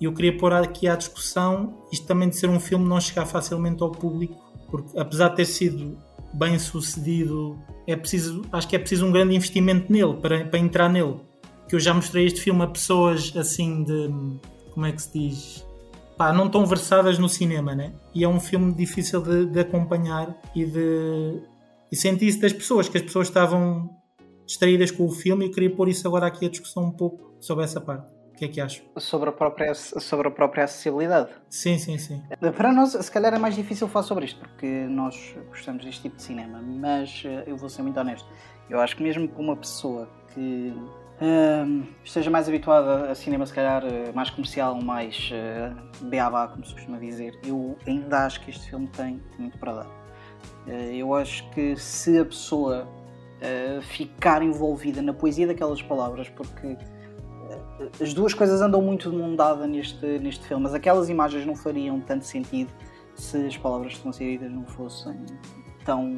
E 0.00 0.04
eu 0.04 0.14
queria 0.14 0.36
pôr 0.36 0.52
aqui 0.52 0.88
à 0.88 0.96
discussão 0.96 1.74
isto 1.92 2.06
também 2.06 2.28
de 2.28 2.36
ser 2.36 2.48
um 2.48 2.58
filme 2.58 2.88
não 2.88 3.00
chegar 3.00 3.26
facilmente 3.26 3.82
ao 3.82 3.90
público, 3.90 4.36
porque 4.70 4.98
apesar 4.98 5.28
de 5.30 5.36
ter 5.36 5.44
sido 5.44 5.98
bem 6.32 6.58
sucedido, 6.58 7.58
é 7.86 7.96
preciso, 7.96 8.42
acho 8.52 8.68
que 8.68 8.76
é 8.76 8.78
preciso 8.78 9.04
um 9.04 9.12
grande 9.12 9.34
investimento 9.34 9.92
nele 9.92 10.14
para, 10.14 10.44
para 10.44 10.58
entrar 10.58 10.88
nele. 10.88 11.16
Que 11.68 11.74
eu 11.74 11.80
já 11.80 11.92
mostrei 11.92 12.26
este 12.26 12.40
filme 12.40 12.62
a 12.62 12.66
pessoas 12.66 13.32
assim 13.36 13.84
de 13.84 14.10
como 14.72 14.86
é 14.86 14.92
que 14.92 15.02
se 15.02 15.12
diz? 15.12 15.69
Pá, 16.20 16.34
não 16.34 16.50
tão 16.50 16.66
versadas 16.66 17.18
no 17.18 17.30
cinema, 17.30 17.74
né? 17.74 17.94
E 18.14 18.24
é 18.24 18.28
um 18.28 18.38
filme 18.38 18.74
difícil 18.74 19.22
de, 19.22 19.46
de 19.46 19.58
acompanhar 19.58 20.36
e 20.54 20.66
de 20.66 21.42
e 21.90 21.96
senti 21.96 22.28
isso 22.28 22.38
das 22.38 22.52
pessoas, 22.52 22.90
que 22.90 22.98
as 22.98 23.02
pessoas 23.02 23.28
estavam 23.28 23.88
distraídas 24.44 24.90
com 24.90 25.06
o 25.06 25.10
filme 25.10 25.46
e 25.46 25.48
eu 25.48 25.54
queria 25.54 25.74
pôr 25.74 25.88
isso 25.88 26.06
agora 26.06 26.26
aqui 26.26 26.44
a 26.44 26.50
discussão 26.50 26.84
um 26.84 26.90
pouco 26.90 27.32
sobre 27.40 27.64
essa 27.64 27.80
parte. 27.80 28.12
O 28.34 28.36
que 28.36 28.44
é 28.44 28.48
que 28.48 28.60
acho? 28.60 28.82
Sobre 28.98 29.30
a 29.30 29.32
própria, 29.32 29.72
sobre 29.74 30.28
a 30.28 30.30
própria 30.30 30.64
acessibilidade. 30.64 31.30
Sim, 31.48 31.78
sim, 31.78 31.96
sim. 31.96 32.22
Para 32.54 32.70
nós, 32.70 32.90
se 32.90 33.10
calhar 33.10 33.32
é 33.32 33.38
mais 33.38 33.54
difícil 33.54 33.88
falar 33.88 34.02
sobre 34.02 34.26
isto, 34.26 34.40
porque 34.40 34.66
nós 34.90 35.34
gostamos 35.48 35.86
deste 35.86 36.02
tipo 36.02 36.16
de 36.16 36.22
cinema, 36.22 36.60
mas 36.60 37.22
eh, 37.24 37.44
eu 37.46 37.56
vou 37.56 37.70
ser 37.70 37.80
muito 37.80 37.98
honesto. 37.98 38.28
Eu 38.68 38.78
acho 38.78 38.94
que 38.94 39.02
mesmo 39.02 39.26
para 39.26 39.40
uma 39.40 39.56
pessoa 39.56 40.06
que 40.34 40.74
uh, 41.20 41.86
esteja 42.04 42.30
mais 42.30 42.48
habituado 42.48 42.88
a 42.88 43.14
cinema, 43.14 43.46
se 43.46 43.52
calhar, 43.52 43.84
uh, 43.84 44.14
mais 44.14 44.30
comercial, 44.30 44.80
mais 44.80 45.30
uh, 45.32 46.04
beabá, 46.06 46.48
como 46.48 46.64
se 46.64 46.74
costuma 46.74 46.98
dizer, 46.98 47.38
eu 47.44 47.76
ainda 47.86 48.26
acho 48.26 48.40
que 48.40 48.50
este 48.50 48.70
filme 48.70 48.88
tem 48.88 49.20
muito 49.38 49.58
para 49.58 49.72
dar. 49.74 49.86
Uh, 50.66 50.92
eu 50.92 51.14
acho 51.14 51.48
que 51.50 51.76
se 51.76 52.18
a 52.18 52.24
pessoa 52.24 52.86
uh, 52.86 53.82
ficar 53.82 54.42
envolvida 54.42 55.02
na 55.02 55.12
poesia 55.12 55.46
daquelas 55.46 55.82
palavras, 55.82 56.28
porque 56.28 56.76
as 58.00 58.14
duas 58.14 58.32
coisas 58.32 58.60
andam 58.60 58.80
muito 58.80 59.10
de 59.10 59.16
mão 59.16 59.34
dada 59.34 59.66
neste, 59.66 60.06
neste 60.18 60.46
filme, 60.46 60.62
mas 60.62 60.74
aquelas 60.74 61.08
imagens 61.08 61.44
não 61.44 61.56
fariam 61.56 62.00
tanto 62.00 62.24
sentido 62.24 62.70
se 63.14 63.46
as 63.46 63.56
palavras 63.56 63.96
que 63.96 64.08
estão 64.08 64.50
não 64.50 64.64
fossem 64.66 65.16
tão 65.84 66.16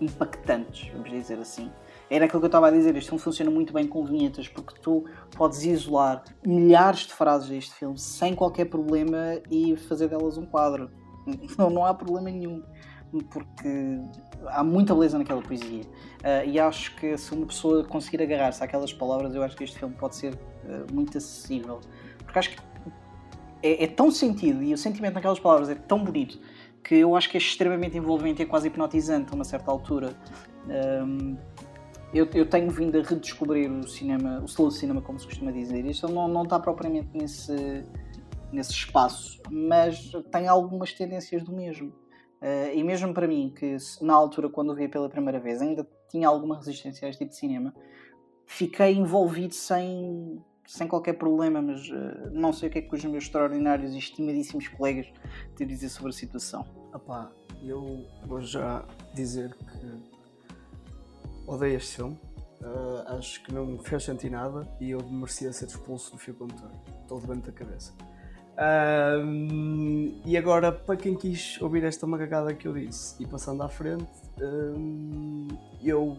impactantes, 0.00 0.90
vamos 0.92 1.10
dizer 1.10 1.38
assim. 1.38 1.70
Era 2.10 2.26
aquilo 2.26 2.40
que 2.40 2.44
eu 2.44 2.48
estava 2.48 2.68
a 2.68 2.70
dizer, 2.70 2.94
este 2.96 3.08
filme 3.08 3.22
funciona 3.22 3.50
muito 3.50 3.72
bem 3.72 3.86
com 3.86 4.04
vinhetas, 4.04 4.46
porque 4.46 4.74
tu 4.80 5.04
podes 5.36 5.64
isolar 5.64 6.22
milhares 6.46 7.00
de 7.00 7.14
frases 7.14 7.48
deste 7.48 7.74
filme 7.74 7.98
sem 7.98 8.34
qualquer 8.34 8.66
problema 8.66 9.40
e 9.50 9.76
fazer 9.76 10.08
delas 10.08 10.36
um 10.36 10.46
quadro. 10.46 10.90
Não, 11.56 11.70
não 11.70 11.86
há 11.86 11.94
problema 11.94 12.30
nenhum, 12.30 12.62
porque 13.30 13.98
há 14.46 14.62
muita 14.62 14.94
beleza 14.94 15.16
naquela 15.16 15.40
poesia. 15.40 15.80
Uh, 15.80 16.46
e 16.46 16.60
acho 16.60 16.94
que 16.96 17.16
se 17.16 17.32
uma 17.32 17.46
pessoa 17.46 17.82
conseguir 17.82 18.22
agarrar-se 18.22 18.62
àquelas 18.62 18.92
palavras, 18.92 19.34
eu 19.34 19.42
acho 19.42 19.56
que 19.56 19.64
este 19.64 19.78
filme 19.78 19.94
pode 19.94 20.16
ser 20.16 20.34
uh, 20.34 20.92
muito 20.92 21.16
acessível. 21.16 21.80
Porque 22.18 22.38
acho 22.38 22.50
que 22.50 22.58
é, 23.62 23.84
é, 23.84 23.86
tão 23.86 24.10
sentido 24.10 24.62
e 24.62 24.74
o 24.74 24.78
sentimento 24.78 25.14
naquelas 25.14 25.40
palavras 25.40 25.70
é 25.70 25.74
tão 25.74 26.04
bonito 26.04 26.38
que 26.82 26.96
eu 26.96 27.16
acho 27.16 27.30
que 27.30 27.38
é 27.38 27.40
extremamente 27.40 27.96
envolvente 27.96 28.42
e 28.42 28.44
é 28.44 28.46
quase 28.46 28.68
hipnotizante 28.68 29.32
a 29.32 29.34
uma 29.34 29.44
certa 29.44 29.70
altura. 29.70 30.14
Um, 30.68 31.36
eu, 32.14 32.28
eu, 32.32 32.48
tenho 32.48 32.70
vindo 32.70 32.96
a 32.96 33.02
redescobrir 33.02 33.70
o 33.70 33.88
cinema, 33.88 34.40
o 34.40 34.44
slow 34.44 34.70
cinema, 34.70 35.02
como 35.02 35.18
se 35.18 35.26
costuma 35.26 35.50
dizer. 35.50 35.84
Isto 35.84 36.06
não, 36.08 36.28
não 36.28 36.44
está 36.44 36.60
propriamente 36.60 37.08
nesse, 37.12 37.84
nesse 38.52 38.70
espaço, 38.70 39.42
mas 39.50 40.12
tem 40.30 40.46
algumas 40.46 40.92
tendências 40.92 41.42
do 41.42 41.52
mesmo. 41.52 41.88
Uh, 42.40 42.72
e 42.72 42.84
mesmo 42.84 43.12
para 43.12 43.26
mim, 43.26 43.52
que 43.56 43.76
na 44.00 44.14
altura, 44.14 44.48
quando 44.48 44.70
o 44.70 44.74
vi 44.74 44.86
pela 44.86 45.08
primeira 45.08 45.40
vez, 45.40 45.60
ainda 45.60 45.86
tinha 46.08 46.28
alguma 46.28 46.56
resistência 46.56 47.06
a 47.06 47.08
este 47.08 47.20
tipo 47.20 47.30
de 47.30 47.36
cinema, 47.36 47.74
fiquei 48.46 48.92
envolvido 48.94 49.54
sem, 49.54 50.40
sem 50.66 50.86
qualquer 50.86 51.14
problema, 51.14 51.60
mas 51.60 51.88
uh, 51.88 52.30
não 52.30 52.52
sei 52.52 52.68
o 52.68 52.72
que 52.72 52.78
é 52.78 52.82
que 52.82 52.94
os 52.94 53.04
meus 53.04 53.24
extraordinários 53.24 53.92
e 53.92 53.98
estimadíssimos 53.98 54.68
colegas 54.68 55.10
têm 55.56 55.66
a 55.66 55.70
dizer 55.70 55.88
sobre 55.88 56.10
a 56.10 56.12
situação. 56.12 56.64
Epá, 56.94 57.32
eu 57.62 58.06
vou 58.26 58.40
já 58.40 58.86
dizer 59.14 59.54
que 59.54 60.13
odeio 61.46 61.76
este 61.76 61.96
filme. 61.96 62.18
Uh, 62.60 63.16
acho 63.18 63.42
que 63.42 63.52
não 63.52 63.66
me 63.66 63.78
fez 63.78 64.04
sentir 64.04 64.30
nada 64.30 64.66
e 64.80 64.90
eu 64.90 65.02
merecia 65.02 65.52
ser 65.52 65.66
expulso 65.66 66.12
do 66.12 66.18
fio 66.18 66.34
condutor. 66.34 66.70
Estou 67.02 67.20
doente 67.20 67.46
da 67.46 67.52
cabeça. 67.52 67.92
Uh, 68.54 70.20
e 70.24 70.36
agora, 70.36 70.72
para 70.72 70.96
quem 70.96 71.14
quis 71.14 71.60
ouvir 71.60 71.84
esta 71.84 72.06
macacada 72.06 72.54
que 72.54 72.66
eu 72.66 72.72
disse 72.72 73.22
e 73.22 73.26
passando 73.26 73.62
à 73.62 73.68
frente, 73.68 74.08
uh, 74.40 75.58
eu 75.82 76.16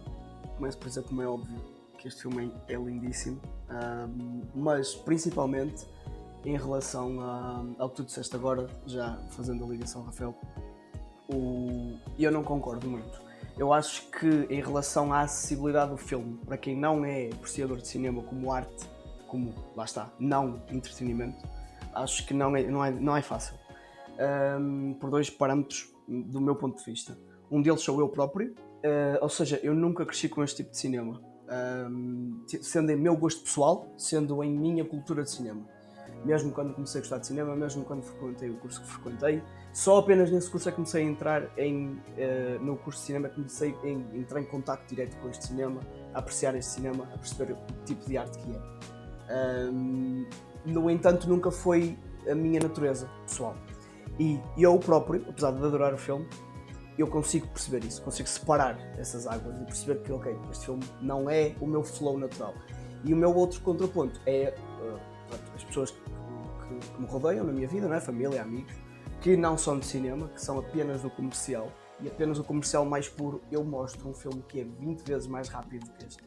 começo 0.56 0.78
por 0.78 0.88
dizer, 0.88 1.02
como 1.02 1.22
é 1.22 1.26
óbvio, 1.26 1.58
que 1.98 2.06
este 2.06 2.22
filme 2.22 2.52
é 2.68 2.74
lindíssimo, 2.74 3.40
mas 4.54 4.94
principalmente 4.94 5.86
em 6.44 6.56
relação 6.56 7.20
a, 7.20 7.64
ao 7.78 7.90
que 7.90 7.96
tu 7.96 8.04
disseste 8.04 8.34
agora, 8.36 8.68
já 8.86 9.18
fazendo 9.30 9.64
a 9.64 9.68
ligação, 9.68 10.02
Rafael, 10.02 10.34
o, 11.28 11.98
eu 12.18 12.30
não 12.30 12.44
concordo 12.44 12.88
muito 12.88 13.25
eu 13.58 13.72
acho 13.72 14.10
que 14.10 14.46
em 14.50 14.60
relação 14.60 15.12
à 15.12 15.20
acessibilidade 15.20 15.90
do 15.90 15.96
filme, 15.96 16.38
para 16.44 16.58
quem 16.58 16.76
não 16.76 17.04
é 17.04 17.30
apreciador 17.32 17.78
de 17.78 17.88
cinema 17.88 18.22
como 18.22 18.52
arte, 18.52 18.86
como, 19.26 19.54
lá 19.74 19.84
está, 19.84 20.12
não 20.18 20.62
entretenimento, 20.70 21.42
acho 21.94 22.26
que 22.26 22.34
não 22.34 22.54
é, 22.54 22.62
não 22.64 22.84
é, 22.84 22.90
não 22.90 23.16
é 23.16 23.22
fácil. 23.22 23.54
Um, 24.58 24.94
por 24.94 25.10
dois 25.10 25.30
parâmetros 25.30 25.92
do 26.06 26.40
meu 26.40 26.54
ponto 26.54 26.78
de 26.78 26.84
vista. 26.84 27.18
Um 27.50 27.60
deles 27.62 27.80
sou 27.80 27.98
eu 28.00 28.08
próprio, 28.08 28.52
uh, 28.52 29.18
ou 29.20 29.28
seja, 29.28 29.58
eu 29.62 29.74
nunca 29.74 30.04
cresci 30.04 30.28
com 30.28 30.42
este 30.42 30.58
tipo 30.58 30.70
de 30.70 30.78
cinema. 30.78 31.20
Um, 31.90 32.44
sendo 32.46 32.90
em 32.90 32.96
meu 32.96 33.16
gosto 33.16 33.42
pessoal, 33.42 33.92
sendo 33.96 34.42
em 34.42 34.50
minha 34.50 34.84
cultura 34.84 35.22
de 35.22 35.30
cinema. 35.30 35.66
Mesmo 36.24 36.50
quando 36.50 36.74
comecei 36.74 37.00
a 37.00 37.02
gostar 37.02 37.18
de 37.18 37.26
cinema, 37.26 37.54
mesmo 37.54 37.84
quando 37.84 38.02
frequentei 38.02 38.50
o 38.50 38.54
curso 38.54 38.80
que 38.80 38.88
frequentei, 38.88 39.42
só 39.72 39.98
apenas 39.98 40.30
nesse 40.30 40.50
curso 40.50 40.68
é 40.68 40.72
que 40.72 40.76
comecei 40.76 41.02
a 41.02 41.06
entrar 41.06 41.58
em, 41.58 41.88
uh, 41.88 42.64
no 42.64 42.76
curso 42.76 43.00
de 43.00 43.06
cinema, 43.06 43.28
comecei 43.28 43.76
a 43.84 43.88
entrar 44.16 44.40
em 44.40 44.44
contato 44.44 44.86
direto 44.88 45.16
com 45.18 45.28
este 45.28 45.46
cinema, 45.46 45.80
a 46.14 46.18
apreciar 46.18 46.54
este 46.56 46.72
cinema, 46.72 47.04
a 47.14 47.18
perceber 47.18 47.52
o 47.52 47.84
tipo 47.84 48.04
de 48.06 48.16
arte 48.16 48.38
que 48.38 48.52
é. 48.52 49.70
Um, 49.70 50.26
no 50.64 50.90
entanto, 50.90 51.28
nunca 51.28 51.50
foi 51.50 51.96
a 52.28 52.34
minha 52.34 52.60
natureza 52.60 53.08
pessoal. 53.26 53.56
E 54.18 54.40
eu 54.56 54.78
próprio, 54.78 55.24
apesar 55.28 55.52
de 55.52 55.64
adorar 55.64 55.94
o 55.94 55.98
filme, 55.98 56.26
eu 56.98 57.06
consigo 57.06 57.46
perceber 57.48 57.84
isso, 57.84 58.02
consigo 58.02 58.28
separar 58.28 58.78
essas 58.98 59.26
águas 59.26 59.60
e 59.60 59.64
perceber 59.64 60.02
que, 60.02 60.12
ok, 60.12 60.34
este 60.50 60.66
filme 60.66 60.82
não 61.00 61.28
é 61.28 61.54
o 61.60 61.66
meu 61.66 61.84
flow 61.84 62.18
natural. 62.18 62.54
E 63.04 63.12
o 63.12 63.16
meu 63.16 63.34
outro 63.34 63.60
contraponto 63.60 64.18
é 64.26 64.54
uh, 64.80 65.15
as 65.54 65.64
pessoas 65.64 65.90
que, 65.90 66.00
que, 66.00 66.88
que, 66.92 67.00
me 67.00 67.06
rodeiam 67.06 67.44
na 67.44 67.52
minha 67.52 67.68
vida, 67.68 67.88
não 67.88 67.94
é? 67.94 68.00
família, 68.00 68.42
amigos, 68.42 68.72
que 69.20 69.36
não 69.36 69.56
são 69.56 69.78
de 69.78 69.86
cinema, 69.86 70.28
que 70.28 70.40
são 70.40 70.58
apenas 70.58 71.02
do 71.02 71.10
comercial. 71.10 71.70
E 72.00 72.08
apenas 72.08 72.38
o 72.38 72.44
comercial 72.44 72.84
mais 72.84 73.08
puro, 73.08 73.42
eu 73.50 73.64
mostro 73.64 74.08
um 74.08 74.14
filme 74.14 74.42
que 74.48 74.60
é 74.60 74.64
20 74.64 75.00
vezes 75.00 75.26
mais 75.26 75.48
rápido 75.48 75.90
que 75.92 76.04
este, 76.04 76.22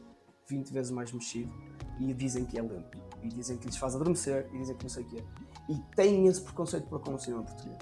20 0.48 0.72
vezes 0.72 0.90
mais 0.90 1.12
mexido, 1.12 1.52
e 2.00 2.12
dizem 2.12 2.44
que 2.44 2.58
é 2.58 2.62
lento. 2.62 2.98
E 3.22 3.28
dizem 3.28 3.56
que 3.56 3.66
lhes 3.66 3.76
faz 3.76 3.94
adormecer, 3.94 4.48
e 4.52 4.58
dizem 4.58 4.76
que 4.76 4.82
não 4.82 4.90
sei 4.90 5.04
o 5.04 5.06
quê. 5.06 5.24
E 5.68 5.76
têm 5.94 6.26
esse 6.26 6.42
preconceito 6.42 6.88
para 6.88 6.98
com 6.98 7.14
o 7.14 7.18
cinema 7.18 7.44
português. 7.44 7.78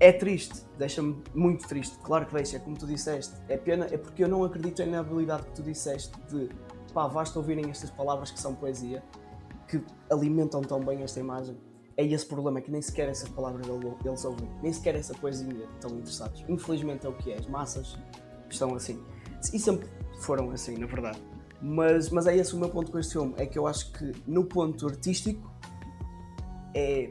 É 0.00 0.12
triste, 0.12 0.64
deixa-me 0.78 1.22
muito 1.34 1.66
triste, 1.66 1.98
claro 1.98 2.24
que 2.24 2.32
deixa, 2.32 2.56
é 2.56 2.60
como 2.60 2.76
tu 2.76 2.86
disseste. 2.86 3.34
É 3.48 3.56
pena, 3.56 3.86
é 3.90 3.98
porque 3.98 4.22
eu 4.22 4.28
não 4.28 4.44
acredito 4.44 4.84
na 4.86 5.00
habilidade 5.00 5.42
que 5.42 5.56
tu 5.56 5.62
disseste 5.62 6.12
de 6.30 6.48
pá, 6.94 7.08
basta 7.08 7.36
ouvirem 7.38 7.68
estas 7.68 7.90
palavras 7.90 8.30
que 8.30 8.38
são 8.38 8.54
poesia, 8.54 9.02
que 9.68 9.84
alimentam 10.10 10.62
tão 10.62 10.80
bem 10.80 11.02
esta 11.02 11.20
imagem 11.20 11.56
é 11.96 12.06
esse 12.06 12.24
problema, 12.24 12.60
que 12.60 12.70
nem 12.70 12.80
sequer 12.80 13.08
essas 13.08 13.28
palavras 13.28 13.66
eles 14.04 14.24
ouvem, 14.24 14.48
nem 14.62 14.72
sequer 14.72 14.94
essa 14.94 15.12
poesia 15.14 15.68
estão 15.74 15.90
interessados. 15.90 16.44
Infelizmente 16.48 17.04
é 17.04 17.08
o 17.08 17.12
que 17.12 17.32
é, 17.32 17.36
as 17.36 17.46
massas 17.46 17.98
estão 18.48 18.74
assim. 18.74 19.02
E 19.52 19.58
sempre 19.58 19.88
foram 20.20 20.50
assim, 20.50 20.76
na 20.78 20.86
verdade. 20.86 21.20
Mas, 21.60 22.08
mas 22.10 22.26
é 22.28 22.36
esse 22.36 22.54
o 22.54 22.58
meu 22.58 22.70
ponto 22.70 22.92
com 22.92 22.98
este 23.00 23.14
filme, 23.14 23.34
é 23.36 23.46
que 23.46 23.58
eu 23.58 23.66
acho 23.66 23.92
que 23.92 24.12
no 24.26 24.44
ponto 24.44 24.86
artístico 24.86 25.52
é 26.72 27.10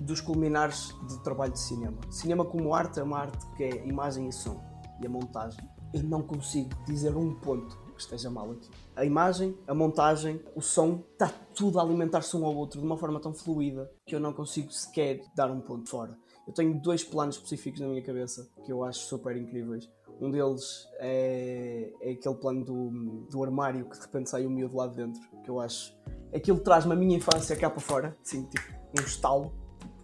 dos 0.00 0.20
culminares 0.20 0.94
de 1.08 1.20
trabalho 1.24 1.52
de 1.52 1.60
cinema. 1.60 1.98
Cinema 2.10 2.44
como 2.44 2.74
arte 2.74 3.00
é 3.00 3.02
uma 3.02 3.18
arte 3.18 3.44
que 3.56 3.64
é 3.64 3.86
imagem 3.86 4.28
e 4.28 4.32
som 4.32 4.62
e 5.00 5.06
a 5.06 5.08
montagem. 5.08 5.68
Eu 5.92 6.04
não 6.04 6.22
consigo 6.22 6.70
dizer 6.86 7.16
um 7.16 7.34
ponto 7.34 7.85
que 7.96 8.02
esteja 8.02 8.30
mal 8.30 8.52
aqui. 8.52 8.68
A 8.94 9.04
imagem, 9.04 9.56
a 9.66 9.74
montagem, 9.74 10.40
o 10.54 10.60
som, 10.60 11.02
está 11.12 11.28
tudo 11.54 11.80
a 11.80 11.82
alimentar-se 11.82 12.36
um 12.36 12.44
ao 12.44 12.54
outro 12.54 12.80
de 12.80 12.86
uma 12.86 12.96
forma 12.96 13.18
tão 13.18 13.34
fluida 13.34 13.90
que 14.06 14.14
eu 14.14 14.20
não 14.20 14.32
consigo 14.32 14.70
sequer 14.70 15.20
dar 15.34 15.50
um 15.50 15.60
ponto 15.60 15.88
fora. 15.88 16.16
Eu 16.46 16.52
tenho 16.52 16.80
dois 16.80 17.02
planos 17.02 17.36
específicos 17.36 17.80
na 17.80 17.88
minha 17.88 18.02
cabeça 18.02 18.48
que 18.64 18.70
eu 18.70 18.84
acho 18.84 19.00
super 19.00 19.36
incríveis. 19.36 19.90
Um 20.20 20.30
deles 20.30 20.88
é, 20.98 21.92
é 22.00 22.12
aquele 22.12 22.34
plano 22.36 22.64
do, 22.64 23.26
do 23.28 23.42
armário 23.42 23.84
que 23.86 23.98
de 23.98 24.04
repente 24.04 24.30
sai 24.30 24.46
o 24.46 24.50
miúdo 24.50 24.76
lá 24.76 24.86
de 24.86 24.96
dentro, 24.96 25.20
que 25.42 25.50
eu 25.50 25.58
acho. 25.58 25.94
Aquilo 26.32 26.60
traz-me 26.60 26.92
a 26.92 26.96
minha 26.96 27.16
infância 27.16 27.56
cá 27.56 27.68
para 27.68 27.80
fora, 27.80 28.16
assim, 28.22 28.44
tipo 28.44 28.76
um 28.98 29.04
estalo, 29.04 29.52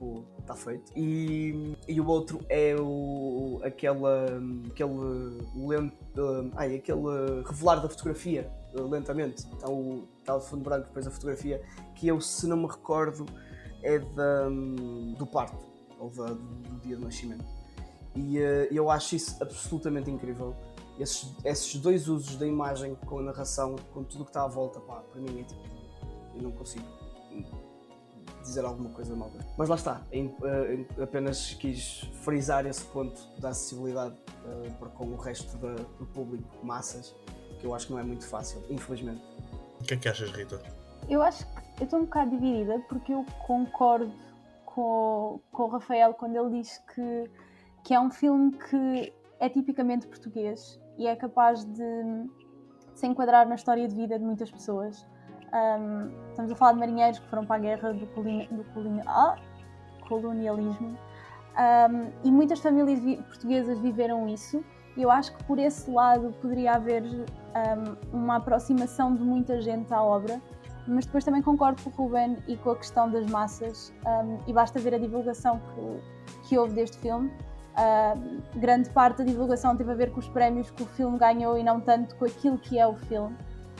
tipo, 0.02 0.24
está 0.40 0.54
feito. 0.54 0.92
E, 0.96 1.76
e 1.86 2.00
o 2.00 2.06
outro 2.06 2.40
é 2.48 2.74
o, 2.76 3.60
aquela, 3.62 4.26
aquele 4.66 4.92
lento, 5.54 5.94
uh, 6.18 6.50
ai, 6.56 6.76
aquele 6.76 7.42
revelar 7.46 7.80
da 7.80 7.88
fotografia 7.88 8.50
uh, 8.74 8.86
lentamente. 8.88 9.46
Então 9.52 9.72
o 9.72 10.08
tal 10.24 10.40
fundo 10.40 10.64
branco 10.64 10.86
depois 10.88 11.06
a 11.06 11.10
fotografia, 11.10 11.62
que 11.94 12.08
eu 12.08 12.20
se 12.20 12.46
não 12.46 12.56
me 12.56 12.66
recordo 12.66 13.26
é 13.82 13.98
da, 13.98 14.48
do 15.18 15.26
parto, 15.26 15.64
ou 15.98 16.10
da, 16.10 16.26
do 16.26 16.80
dia 16.82 16.96
do 16.96 17.04
nascimento. 17.04 17.44
E 18.14 18.38
uh, 18.38 18.68
eu 18.70 18.90
acho 18.90 19.14
isso 19.16 19.36
absolutamente 19.40 20.10
incrível. 20.10 20.54
Esses, 20.98 21.34
esses 21.44 21.74
dois 21.76 22.06
usos 22.06 22.36
da 22.36 22.46
imagem 22.46 22.94
com 23.06 23.18
a 23.18 23.22
narração, 23.22 23.76
com 23.94 24.04
tudo 24.04 24.22
o 24.22 24.24
que 24.24 24.30
está 24.30 24.44
à 24.44 24.48
volta, 24.48 24.78
pá, 24.80 24.96
para 24.96 25.20
mim 25.20 25.40
é 25.40 25.44
tipo, 25.44 25.62
eu 26.34 26.42
não 26.42 26.52
consigo 26.52 26.84
dizer 28.52 28.64
alguma 28.64 28.90
coisa 28.90 29.14
mal. 29.16 29.30
Mas 29.56 29.68
lá 29.68 29.76
está, 29.76 30.02
em, 30.12 30.34
em, 30.70 31.02
apenas 31.02 31.54
quis 31.54 32.00
frisar 32.22 32.66
esse 32.66 32.84
ponto 32.84 33.20
da 33.40 33.50
acessibilidade 33.50 34.14
uh, 34.44 34.72
para 34.74 34.88
com 34.90 35.06
o 35.06 35.16
resto 35.16 35.56
da, 35.58 35.74
do 35.74 36.06
público, 36.06 36.48
massas, 36.64 37.14
que 37.58 37.66
eu 37.66 37.74
acho 37.74 37.86
que 37.86 37.92
não 37.92 38.00
é 38.00 38.02
muito 38.02 38.26
fácil, 38.26 38.62
infelizmente. 38.68 39.22
O 39.80 39.84
que 39.84 39.94
é 39.94 39.96
que 39.96 40.08
achas, 40.08 40.30
Rita? 40.30 40.60
Eu 41.08 41.22
acho 41.22 41.44
que 41.46 41.82
eu 41.82 41.84
estou 41.84 42.00
um 42.00 42.04
bocado 42.04 42.30
dividida 42.30 42.78
porque 42.88 43.12
eu 43.12 43.24
concordo 43.46 44.12
com, 44.64 45.40
com 45.50 45.62
o 45.64 45.68
Rafael 45.68 46.14
quando 46.14 46.36
ele 46.36 46.60
diz 46.60 46.78
que, 46.94 47.30
que 47.84 47.94
é 47.94 48.00
um 48.00 48.10
filme 48.10 48.52
que 48.52 49.12
é 49.40 49.48
tipicamente 49.48 50.06
português 50.06 50.78
e 50.98 51.06
é 51.06 51.16
capaz 51.16 51.64
de 51.64 52.28
se 52.94 53.06
enquadrar 53.06 53.48
na 53.48 53.54
história 53.54 53.88
de 53.88 53.94
vida 53.94 54.18
de 54.18 54.24
muitas 54.24 54.50
pessoas 54.50 55.04
Um, 55.52 56.10
estamos 56.30 56.50
a 56.50 56.56
falar 56.56 56.72
de 56.72 56.78
marinheiros 56.78 57.18
que 57.18 57.28
foram 57.28 57.44
para 57.44 57.56
a 57.56 57.58
guerra 57.58 57.92
do, 57.92 58.06
colini 58.08 58.48
do 58.50 58.64
colini 58.72 59.02
ah, 59.06 59.36
colonialismo. 60.08 60.96
Um, 61.52 62.10
e 62.24 62.32
muitas 62.32 62.60
famílias 62.60 62.98
vi 63.00 63.16
portuguesas 63.16 63.78
viveram 63.78 64.26
isso. 64.28 64.64
E 64.96 65.02
eu 65.02 65.10
acho 65.10 65.34
que 65.36 65.44
por 65.44 65.58
esse 65.58 65.90
lado 65.90 66.34
poderia 66.40 66.72
haver 66.74 67.02
um, 67.02 68.16
uma 68.16 68.36
aproximação 68.36 69.14
de 69.14 69.22
muita 69.22 69.60
gente 69.60 69.92
à 69.92 70.02
obra. 70.02 70.40
Mas 70.86 71.06
depois 71.06 71.24
também 71.24 71.42
concordo 71.42 71.80
com 71.82 71.90
o 71.90 72.06
Ruben 72.06 72.38
e 72.48 72.56
com 72.56 72.70
a 72.70 72.76
questão 72.76 73.10
das 73.10 73.26
massas. 73.26 73.92
E 74.46 74.52
basta 74.52 74.80
ver 74.80 74.94
a 74.94 74.98
divulgação 74.98 75.60
que, 75.74 76.48
que 76.48 76.58
houve 76.58 76.74
deste 76.74 76.98
filme. 76.98 77.30
Uh, 77.72 78.42
grande 78.58 78.90
parte 78.90 79.18
da 79.18 79.24
divulgação 79.24 79.76
teve 79.76 79.90
a 79.92 79.94
ver 79.94 80.10
com 80.10 80.18
os 80.18 80.28
prémios 80.28 80.70
que 80.70 80.82
o 80.82 80.86
filme 80.86 81.18
ganhou 81.18 81.56
e 81.56 81.62
não 81.62 81.80
tanto 81.80 82.14
com 82.16 82.24
aquilo 82.24 82.58
que 82.58 82.78
é 82.78 82.86
o 82.86 82.94
filme. 82.94 83.34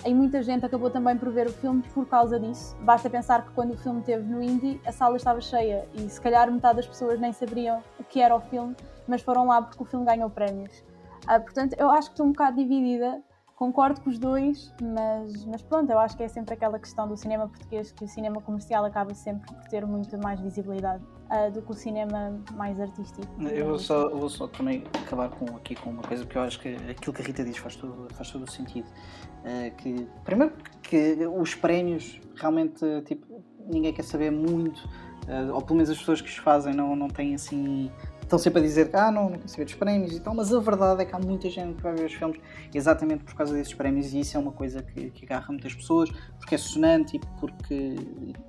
E 0.05 0.13
muita 0.13 0.43
gente 0.43 0.67
acabou 0.67 0.91
também 0.91 1.17
por 1.17 1.31
ver 1.31 1.47
o 1.47 1.53
filme 1.53 1.83
por 1.95 2.07
causa 2.07 2.39
disso. 2.39 2.77
Basta 2.81 3.09
pensar 3.09 3.45
que 3.47 3.53
quando 3.53 3.75
o 3.75 3.79
filme 3.79 4.01
esteve 4.01 4.25
no 4.25 4.43
Indie, 4.43 4.81
a 4.85 4.91
sala 4.91 5.17
estava 5.17 5.41
cheia 5.41 5.89
e 5.95 6.09
se 6.09 6.21
calhar 6.21 6.51
metade 6.51 6.77
das 6.77 6.87
pessoas 6.87 7.21
nem 7.21 7.33
saberiam 7.33 7.83
o 8.01 8.05
que 8.05 8.21
era 8.21 8.35
o 8.35 8.41
filme, 8.41 8.75
mas 9.07 9.23
foram 9.23 9.47
lá 9.47 9.63
porque 9.63 9.83
o 9.83 9.87
filme 9.87 10.05
ganhou 10.05 10.29
prémios. 10.29 10.83
Uh, 11.25 11.41
portanto, 11.41 11.75
eu 11.79 11.89
acho 11.89 12.09
que 12.09 12.15
estou 12.15 12.27
um 12.27 12.33
bocado 12.33 12.57
dividida 12.57 13.23
concordo 13.63 14.01
com 14.01 14.11
os 14.11 14.19
dois, 14.19 14.75
mas, 14.83 15.45
mas 15.45 15.63
pronto, 15.63 15.89
eu 15.89 15.97
acho 15.97 16.17
que 16.17 16.25
é 16.25 16.29
sempre 16.29 16.55
aquela 16.55 16.81
questão 16.81 17.07
do 17.07 17.17
cinema 17.17 17.47
português 17.47 17.93
que 17.93 18.05
o 18.05 18.09
cinema 18.09 18.41
comercial 18.41 18.85
acaba 18.85 19.15
sempre 19.15 19.55
por 19.55 19.63
ter 19.69 19.87
muito 19.87 20.19
mais 20.19 20.41
visibilidade 20.41 21.05
uh, 21.33 21.51
do 21.51 21.63
que 21.63 21.71
o 21.71 21.75
cinema 21.75 22.39
mais 22.55 22.79
artístico. 22.79 23.27
Eu 23.41 23.67
vou 23.67 23.79
só, 23.79 24.11
vou 24.11 24.29
só 24.29 24.47
também 24.47 24.85
acabar 25.03 25.31
com, 25.31 25.57
aqui 25.57 25.75
com 25.75 25.91
uma 25.91 26.03
coisa, 26.03 26.25
porque 26.25 26.39
eu 26.39 26.43
acho 26.43 26.61
que 26.61 26.69
aquilo 26.91 27.13
que 27.13 27.23
a 27.23 27.25
Rita 27.25 27.45
diz 27.45 27.57
faz 27.57 27.77
todo, 27.77 28.07
faz 28.15 28.31
todo 28.31 28.45
o 28.45 28.51
sentido. 28.51 28.87
Uh, 28.87 29.75
que, 29.77 30.07
primeiro, 30.25 30.55
que 30.83 31.17
os 31.27 31.55
prémios 31.55 32.21
realmente 32.37 32.85
tipo, 33.07 33.43
ninguém 33.67 33.93
quer 33.93 34.05
saber 34.05 34.31
muito, 34.31 34.79
uh, 35.27 35.55
ou 35.55 35.63
pelo 35.63 35.77
menos 35.77 35.91
as 35.91 35.99
pessoas 35.99 36.21
que 36.21 36.29
os 36.29 36.37
fazem 36.37 36.75
não, 36.75 36.95
não 36.95 37.09
têm 37.09 37.35
assim 37.35 37.91
estão 38.23 38.39
sempre 38.39 38.61
a 38.61 38.63
dizer 38.63 38.91
que 38.91 38.97
ah, 38.97 39.11
não, 39.11 39.31
não 39.31 39.39
quero 39.39 39.65
dos 39.65 39.75
prémios 39.75 40.17
e 40.17 40.21
tal, 40.21 40.35
mas 40.35 40.53
a 40.53 40.61
verdade 40.61 41.03
é 41.03 41.05
que 41.05 41.15
há 41.15 41.19
muita 41.19 41.49
gente 41.51 41.77
que 41.77 41.83
vai 41.83 41.95
ver 41.95 42.07
os 42.07 42.15
filmes 42.15 42.41
exatamente 42.75 43.25
por 43.25 43.35
causa 43.35 43.53
desses 43.53 43.75
prémios 43.75 44.13
e 44.13 44.21
isso 44.21 44.37
é 44.37 44.41
uma 44.41 44.53
coisa 44.53 44.83
que, 44.83 45.11
que 45.11 45.25
agarra 45.25 45.49
muitas 45.49 45.75
pessoas, 45.75 46.11
porque 46.39 46.55
é 46.55 46.59
sonante 46.59 47.17
e 47.17 47.21
porque 47.39 47.97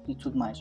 e, 0.07 0.15
tudo 0.15 0.37
mais. 0.37 0.59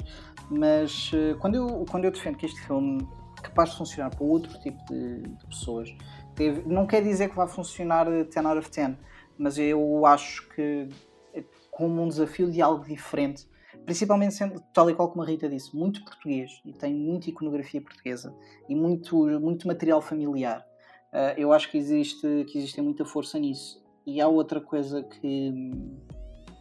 Mas 0.50 1.12
uh, 1.12 1.36
quando, 1.38 1.54
eu, 1.54 1.84
quando 1.90 2.04
eu 2.04 2.10
defendo 2.10 2.36
que 2.36 2.46
este 2.46 2.60
filme 2.62 3.06
é 3.38 3.42
capaz 3.42 3.70
de 3.70 3.78
funcionar 3.78 4.10
para 4.10 4.24
outro 4.24 4.58
tipo 4.60 4.82
de, 4.86 5.22
de 5.22 5.46
pessoas, 5.46 5.94
teve, 6.34 6.62
não 6.66 6.86
quer 6.86 7.02
dizer 7.02 7.28
que 7.28 7.36
vai 7.36 7.48
funcionar 7.48 8.06
10 8.06 8.36
out 8.36 8.58
of 8.58 8.70
10, 8.70 8.96
mas 9.38 9.58
eu 9.58 10.06
acho 10.06 10.48
que 10.50 10.88
é 11.34 11.44
como 11.70 12.02
um 12.02 12.08
desafio 12.08 12.50
de 12.50 12.60
algo 12.60 12.84
diferente 12.84 13.46
principalmente 13.84 14.34
sendo, 14.34 14.60
tal 14.72 14.90
e 14.90 14.94
qual 14.94 15.08
como 15.08 15.22
a 15.22 15.26
Rita 15.26 15.48
disse, 15.48 15.74
muito 15.76 16.04
português 16.04 16.60
e 16.64 16.72
tem 16.72 16.94
muita 16.94 17.30
iconografia 17.30 17.80
portuguesa 17.80 18.34
e 18.68 18.74
muito, 18.74 19.16
muito 19.40 19.66
material 19.66 20.00
familiar. 20.00 20.64
Uh, 21.12 21.38
eu 21.38 21.52
acho 21.52 21.70
que 21.70 21.76
existe, 21.76 22.44
que 22.48 22.58
existe 22.58 22.80
muita 22.80 23.04
força 23.04 23.38
nisso. 23.38 23.82
E 24.06 24.20
há 24.20 24.26
outra 24.26 24.60
coisa 24.60 25.02
que, 25.02 25.52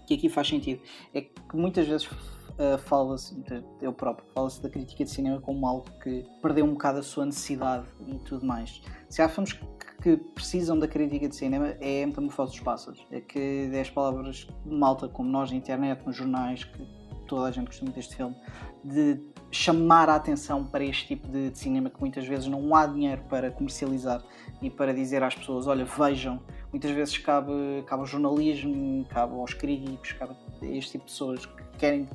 que 0.07 0.13
aqui 0.13 0.30
faz 0.30 0.47
sentido, 0.47 0.82
é 1.13 1.22
que 1.22 1.34
muitas 1.53 1.88
vezes 1.88 2.05
uh, 2.07 2.78
fala-se, 2.86 3.36
eu 3.82 3.93
próprio, 3.93 4.28
fala-se 4.34 4.61
da 4.61 4.69
crítica 4.69 5.03
de 5.03 5.09
cinema 5.09 5.39
como 5.39 5.65
algo 5.65 5.86
que 6.03 6.26
perdeu 6.41 6.65
um 6.65 6.74
bocado 6.74 6.99
a 6.99 7.03
sua 7.03 7.26
necessidade 7.26 7.88
e 8.07 8.19
tudo 8.19 8.45
mais. 8.45 8.82
Se 9.09 9.22
há 9.22 9.30
filmes 9.30 9.57
que 10.01 10.17
precisam 10.17 10.78
da 10.78 10.88
crítica 10.88 11.30
de 11.30 11.36
cinema 11.36 11.76
é 11.80 12.03
a 12.03 12.07
metamorfose 12.07 12.53
dos 12.53 12.61
pássaros. 12.61 13.05
É 13.11 13.22
que 13.22 13.67
10 13.69 13.91
palavras 13.91 14.47
malta 14.65 15.07
como 15.07 15.30
nós 15.30 15.51
na 15.51 15.57
internet, 15.57 16.05
nos 16.05 16.15
jornais, 16.15 16.63
que 16.63 17.00
toda 17.32 17.47
a 17.47 17.51
gente 17.51 17.67
gostou 17.67 17.86
muito 17.86 17.95
deste 17.95 18.13
filme, 18.13 18.36
de 18.84 19.21
chamar 19.49 20.09
a 20.09 20.15
atenção 20.15 20.65
para 20.65 20.84
este 20.84 21.07
tipo 21.07 21.29
de, 21.29 21.49
de, 21.49 21.57
cinema 21.57 21.89
que 21.89 21.97
muitas 21.97 22.27
vezes 22.27 22.47
não 22.47 22.75
há 22.75 22.86
dinheiro 22.86 23.21
para 23.29 23.49
comercializar 23.49 24.21
e 24.61 24.69
para 24.69 24.93
dizer 24.93 25.23
às 25.23 25.34
pessoas, 25.34 25.65
olha, 25.65 25.86
vejam. 25.86 26.41
Muitas 26.73 26.91
vezes 26.91 27.17
cabe, 27.17 27.51
cabe 27.88 28.01
ao 28.01 28.05
jornalismo, 28.05 29.05
cabe 29.09 29.34
aos 29.34 29.53
críticos, 29.53 30.11
cabe 30.13 30.36
a 30.61 30.65
este 30.65 30.91
tipo 30.91 31.05
de 31.05 31.11
pessoas 31.11 31.45
que 31.45 31.63
querem 31.77 32.07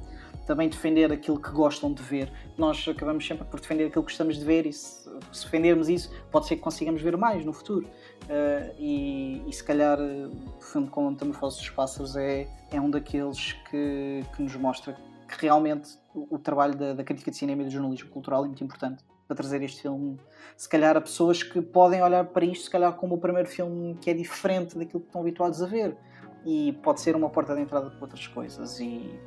também 0.47 0.69
defender 0.69 1.11
aquilo 1.11 1.41
que 1.41 1.51
gostam 1.51 1.93
de 1.93 2.03
ver. 2.03 2.31
Nós 2.57 2.87
acabamos 2.87 3.27
sempre 3.27 3.45
por 3.47 3.59
defender 3.59 3.87
aquilo 3.87 4.05
que 4.05 4.11
gostamos 4.11 4.39
de 4.39 4.45
ver 4.45 4.67
e 4.67 4.73
se, 4.73 5.11
se 5.33 5.45
defendermos 5.45 5.89
isso, 5.89 6.11
pode 6.31 6.47
ser 6.47 6.57
que 6.57 6.63
consigamos 6.63 7.03
ver 7.03 7.17
mais 7.17 7.45
no 7.45 7.53
futuro. 7.53 7.87
Uh, 7.87 8.75
e, 8.79 9.43
e, 9.47 9.53
se 9.53 9.63
calhar 9.63 9.99
o 10.01 10.61
filme 10.61 10.89
como 10.89 11.11
Metamorfose 11.11 11.59
dos 11.59 11.71
Pássaros 11.71 12.17
é, 12.17 12.49
é 12.71 12.81
um 12.81 12.91
daqueles 12.91 13.53
que, 13.71 14.25
que 14.35 14.43
nos 14.43 14.57
mostra 14.57 14.97
que 15.29 15.43
realmente 15.43 15.99
o, 16.15 16.37
o 16.37 16.39
trabalho 16.39 16.77
da, 16.77 16.95
da, 16.95 17.05
crítica 17.05 17.31
de 17.31 17.37
cinema 17.37 17.63
e 17.63 17.65
do 17.65 17.71
jornalismo 17.71 18.11
cultural 18.11 18.45
é 18.45 18.47
muito 18.47 18.63
importante 18.63 19.05
para 19.27 19.37
trazer 19.37 19.63
este 19.63 19.83
filme, 19.83 20.19
se 20.57 20.69
calhar 20.69 20.97
a 20.97 21.01
pessoas 21.01 21.43
que 21.43 21.61
podem 21.61 22.01
olhar 22.03 22.25
para 22.27 22.45
isto, 22.45 22.65
se 22.65 22.71
calhar 22.71 22.93
como 22.93 23.17
o 23.17 23.19
primeiro 23.19 23.49
filme 23.49 23.97
que 24.01 24.09
é 24.09 24.15
diferente 24.15 24.79
daquilo 24.79 25.01
que 25.01 25.09
estão 25.09 25.21
habituados 25.21 25.63
a 25.63 25.67
ver. 25.67 25.97
E 26.45 26.75
pode 26.75 27.01
ser 27.01 27.17
uma 27.17 27.29
porta 27.29 27.57
de 27.57 27.61
entrada 27.61 27.91
para 27.91 28.01
outras 28.01 28.25
coisas. 28.29 28.79
E 28.79 29.19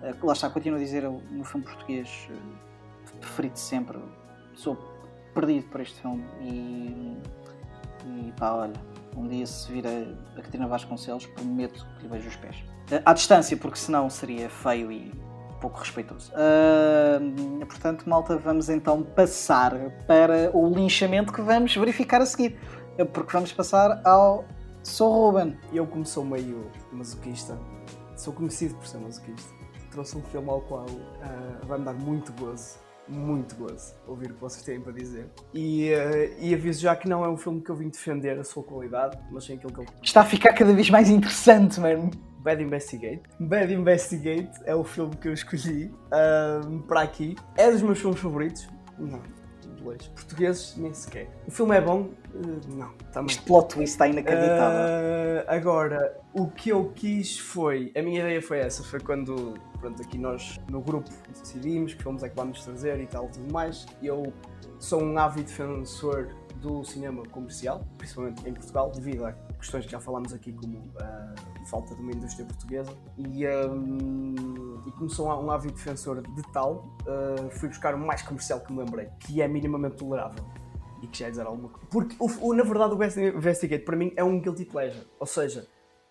uh, 0.00 0.26
lá 0.26 0.32
está, 0.32 0.48
continuo 0.48 0.78
a 0.78 0.80
dizer 0.82 1.04
o 1.04 1.20
meu 1.28 1.44
filme 1.44 1.66
português 1.66 2.28
uh, 2.30 3.16
preferido 3.18 3.58
sempre 3.58 3.98
sou 4.54 4.78
perdido 5.34 5.66
por 5.68 5.80
este 5.80 6.00
filme. 6.00 6.24
E 6.40 7.16
e 8.06 8.32
pá, 8.32 8.52
olha, 8.52 8.72
um 9.16 9.28
dia 9.28 9.46
se 9.46 9.70
vir 9.70 9.86
a, 9.86 10.38
a 10.38 10.42
Catarina 10.42 10.66
Vasconcelos, 10.66 11.26
prometo 11.26 11.86
que 11.96 12.02
lhe 12.02 12.08
vejo 12.08 12.28
os 12.28 12.36
pés. 12.36 12.56
Uh, 12.90 13.02
à 13.04 13.12
distância, 13.12 13.56
porque 13.56 13.78
senão 13.78 14.08
seria 14.10 14.48
feio 14.48 14.90
e 14.90 15.12
pouco 15.62 15.78
respeitoso. 15.78 16.32
Uh, 16.32 17.64
portanto, 17.64 18.08
malta, 18.08 18.36
vamos 18.36 18.68
então 18.68 19.02
passar 19.02 19.72
para 20.08 20.50
o 20.52 20.68
linchamento 20.68 21.32
que 21.32 21.40
vamos 21.40 21.74
verificar 21.76 22.20
a 22.20 22.26
seguir. 22.26 22.58
Eh, 22.98 23.04
porque 23.04 23.32
vamos 23.32 23.52
passar 23.52 24.02
ao 24.04 24.44
Sou 24.82 25.30
Ruben. 25.30 25.56
Eu, 25.72 25.86
como 25.86 26.04
sou 26.04 26.24
meio 26.24 26.68
masoquista, 26.90 27.56
sou 28.16 28.32
conhecido 28.32 28.74
por 28.74 28.86
ser 28.86 28.98
masoquista, 28.98 29.48
trouxe 29.92 30.18
um 30.18 30.22
filme 30.22 30.50
ao 30.50 30.60
qual 30.62 30.86
uh, 30.86 31.66
vai-me 31.66 31.84
dar 31.84 31.94
muito 31.94 32.32
gozo 32.32 32.82
muito 33.08 33.56
gozo 33.56 33.94
ouvir 34.06 34.30
o 34.30 34.34
que 34.34 34.40
vocês 34.40 34.62
têm 34.62 34.80
para 34.80 34.92
dizer. 34.92 35.28
E, 35.52 35.90
uh, 35.92 36.40
e 36.40 36.54
aviso 36.54 36.80
já 36.80 36.94
que 36.94 37.08
não 37.08 37.24
é 37.24 37.28
um 37.28 37.36
filme 37.36 37.60
que 37.60 37.70
eu 37.70 37.74
vim 37.74 37.88
defender 37.88 38.38
a 38.38 38.44
sua 38.44 38.62
qualidade, 38.62 39.18
mas 39.30 39.44
sim 39.44 39.54
aquilo 39.54 39.72
que 39.72 39.80
eu. 39.80 39.86
Está 40.02 40.20
a 40.22 40.24
ficar 40.24 40.52
cada 40.52 40.72
vez 40.72 40.88
mais 40.88 41.10
interessante, 41.10 41.80
mano. 41.80 42.10
Bad 42.42 42.62
Investigate. 42.62 43.22
Bad 43.38 43.72
Investigate 43.72 44.50
é 44.64 44.74
o 44.74 44.84
filme 44.84 45.16
que 45.16 45.28
eu 45.28 45.32
escolhi 45.32 45.86
uh, 45.86 46.78
para 46.80 47.02
aqui. 47.02 47.36
É 47.56 47.70
dos 47.70 47.82
meus 47.82 48.00
filmes 48.00 48.20
favoritos. 48.20 48.68
Não, 48.98 49.22
inglês. 49.78 50.08
Portugueses, 50.08 50.76
nem 50.76 50.92
sequer. 50.92 51.28
O 51.46 51.50
filme 51.50 51.76
é 51.76 51.80
bom? 51.80 52.10
Uh, 52.34 52.76
não, 52.76 52.92
também. 53.12 53.34
Este 53.34 53.42
plot 53.44 53.68
twist 53.68 53.94
está 53.94 54.08
inacreditável. 54.08 54.80
Uh, 54.80 55.44
agora, 55.46 56.20
o 56.32 56.48
que 56.48 56.70
eu 56.70 56.92
quis 56.94 57.38
foi. 57.38 57.92
A 57.96 58.02
minha 58.02 58.20
ideia 58.20 58.42
foi 58.42 58.58
essa. 58.58 58.82
Foi 58.82 58.98
quando, 58.98 59.54
pronto, 59.80 60.02
aqui 60.02 60.18
nós 60.18 60.58
no 60.68 60.80
grupo 60.80 61.08
decidimos 61.28 61.94
que 61.94 62.02
filmes 62.02 62.22
é 62.22 62.28
que 62.28 62.36
vamos 62.36 62.64
trazer 62.64 62.98
e 63.00 63.06
tal 63.06 63.28
tudo 63.28 63.52
mais. 63.52 63.86
Eu 64.02 64.32
sou 64.78 65.02
um 65.02 65.16
ávido 65.16 65.46
defensor 65.46 66.28
do 66.56 66.84
cinema 66.84 67.24
comercial, 67.24 67.84
principalmente 67.98 68.48
em 68.48 68.52
Portugal, 68.52 68.90
devido 68.90 69.26
a 69.26 69.32
questões 69.58 69.84
que 69.84 69.92
já 69.92 70.00
falámos 70.00 70.32
aqui, 70.32 70.52
como 70.52 70.78
uh, 70.78 71.51
falta 71.72 71.94
de 71.94 72.02
uma 72.02 72.12
indústria 72.12 72.44
portuguesa. 72.44 72.92
E, 73.16 73.46
um, 73.48 74.34
e 74.86 74.92
um 75.18 75.50
ávido 75.50 75.74
defensor 75.74 76.20
de 76.20 76.42
tal, 76.52 76.84
uh, 77.06 77.50
fui 77.50 77.70
buscar 77.70 77.94
o 77.94 77.98
mais 77.98 78.20
comercial 78.20 78.60
que 78.60 78.70
me 78.70 78.80
lembrei, 78.80 79.08
que 79.20 79.40
é 79.40 79.48
minimamente 79.48 79.96
tolerável. 79.96 80.44
E 81.02 81.06
que 81.08 81.18
já 81.18 81.26
é 81.26 81.30
dizer 81.30 81.46
alguma 81.46 81.70
coisa. 81.70 81.88
Porque, 81.90 82.14
o, 82.18 82.48
o, 82.48 82.54
na 82.54 82.62
verdade, 82.62 82.94
o 82.94 83.36
Investigate 83.36 83.84
para 83.84 83.96
mim 83.96 84.12
é 84.14 84.22
um 84.22 84.38
guilty 84.38 84.66
pleasure. 84.66 85.06
Ou 85.18 85.26
seja, 85.26 85.66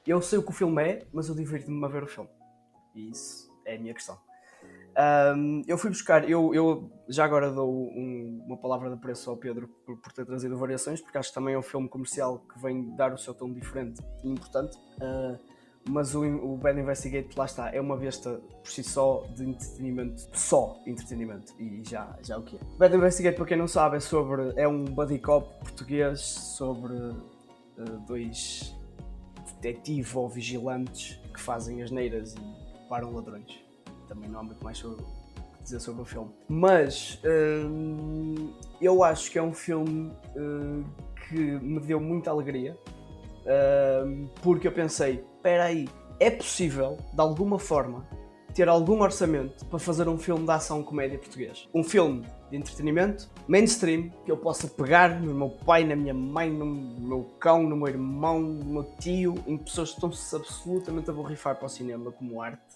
eu 0.06 0.22
sei 0.22 0.40
o 0.40 0.44
que 0.44 0.50
o 0.50 0.54
filme 0.54 0.84
é, 0.84 1.08
mas 1.14 1.30
eu 1.30 1.36
divirto-me 1.36 1.86
a 1.86 1.88
ver 1.88 2.04
o 2.04 2.08
filme. 2.08 2.30
E 2.96 3.12
isso 3.12 3.50
é 3.66 3.76
a 3.76 3.80
minha 3.80 3.94
questão. 3.94 4.18
Um, 5.38 5.64
eu 5.68 5.78
fui 5.78 5.90
buscar, 5.90 6.30
eu, 6.30 6.54
eu 6.54 6.92
já 7.08 7.24
agora 7.24 7.50
dou 7.50 7.72
um, 7.72 8.44
uma 8.46 8.58
palavra 8.58 8.90
de 8.90 8.98
preço 8.98 9.30
ao 9.30 9.38
Pedro 9.38 9.70
por, 9.86 9.98
por, 9.98 10.12
ter 10.12 10.26
trazido 10.26 10.58
variações, 10.58 11.00
porque 11.00 11.18
acho 11.18 11.30
que 11.30 11.36
também 11.36 11.54
é 11.54 11.58
um 11.58 11.62
filme 11.62 11.88
comercial 11.88 12.40
que 12.40 12.62
vem 12.62 12.94
dar 12.96 13.14
o 13.14 13.18
seu 13.18 13.34
tom 13.34 13.54
diferente 13.54 14.02
e 14.22 14.30
importante. 14.30 14.78
Uh, 14.98 15.51
mas 15.90 16.14
o, 16.16 16.24
o 16.24 16.58
Bad 16.58 16.80
Investigate, 16.80 17.30
lá 17.38 17.46
está, 17.46 17.74
é 17.74 17.82
uma 17.82 17.98
besta 17.98 18.40
por 18.64 18.72
si 18.72 18.84
só 18.84 19.26
de 19.36 19.44
entretenimento, 19.44 20.30
só 20.34 20.80
entretenimento, 20.86 21.54
e 21.60 21.82
já, 21.84 22.16
já 22.24 22.38
o 22.38 22.44
que 22.44 22.56
é. 22.56 22.60
Bad 22.78 22.96
Investigate, 22.96 23.36
para 23.36 23.46
quem 23.46 23.58
não 23.58 23.68
sabe, 23.68 23.98
é 23.98 24.00
sobre, 24.00 24.54
é 24.56 24.68
um 24.68 24.86
buddy 24.86 25.20
cop 25.20 25.48
português 25.60 26.22
sobre 26.22 26.94
uh, 26.94 28.00
dois 28.08 28.76
detetives 29.62 30.16
ou 30.16 30.30
vigilantes 30.30 31.20
que 31.34 31.40
fazem 31.40 31.82
as 31.82 31.92
neiras 31.92 32.36
e 32.36 32.88
param 32.88 33.14
ladrões 33.14 33.72
também 34.12 34.30
não 34.30 34.42
há 34.42 34.44
muito 34.44 34.62
mais 34.64 34.78
sobre, 34.78 35.04
dizer 35.64 35.80
sobre 35.80 36.02
o 36.02 36.06
filme. 36.06 36.30
Mas 36.50 37.20
hum, 37.66 38.54
eu 38.82 39.04
acho 39.04 39.32
que 39.32 39.40
é 39.40 39.42
um 39.42 39.54
filme 39.54 40.12
hum, 40.36 40.84
que 41.28 41.36
me 41.36 41.80
deu 41.80 42.00
muita 42.00 42.30
alegria 42.30 42.78
porque 44.44 44.68
eu 44.68 44.72
pensei, 44.72 45.26
espera 45.42 45.66
aí, 45.66 45.90
é 46.20 46.30
possível, 46.30 46.98
de 47.12 47.20
alguma 47.20 47.58
forma, 47.58 48.08
ter 48.54 48.70
algum 48.70 49.02
orçamento 49.02 49.66
para 49.66 49.80
fazer 49.80 50.08
um 50.08 50.20
filme 50.20 50.46
de 50.46 50.52
ação 50.52 50.84
comédia 50.84 51.18
português. 51.18 51.68
Um 51.74 51.84
filme 51.84 52.28
de 52.52 52.58
entretenimento, 52.58 53.28
mainstream, 53.48 54.12
que 54.24 54.32
eu 54.32 54.38
possa 54.38 54.68
pegar 54.68 55.20
no 55.20 55.34
meu 55.34 55.50
pai, 55.50 55.84
na 55.84 55.96
minha 55.96 56.14
mãe, 56.14 56.52
no 56.52 56.66
meu 56.66 57.24
cão, 57.40 57.64
no 57.64 57.76
meu 57.76 57.88
irmão, 57.88 58.40
no 58.40 58.66
meu 58.66 58.84
tio, 59.00 59.34
em 59.48 59.58
pessoas 59.58 59.90
que 59.90 59.96
estão-se 59.96 60.36
absolutamente 60.36 61.10
a 61.10 61.14
borrifar 61.14 61.56
para 61.56 61.66
o 61.66 61.70
cinema 61.70 62.12
como 62.12 62.40
arte 62.40 62.76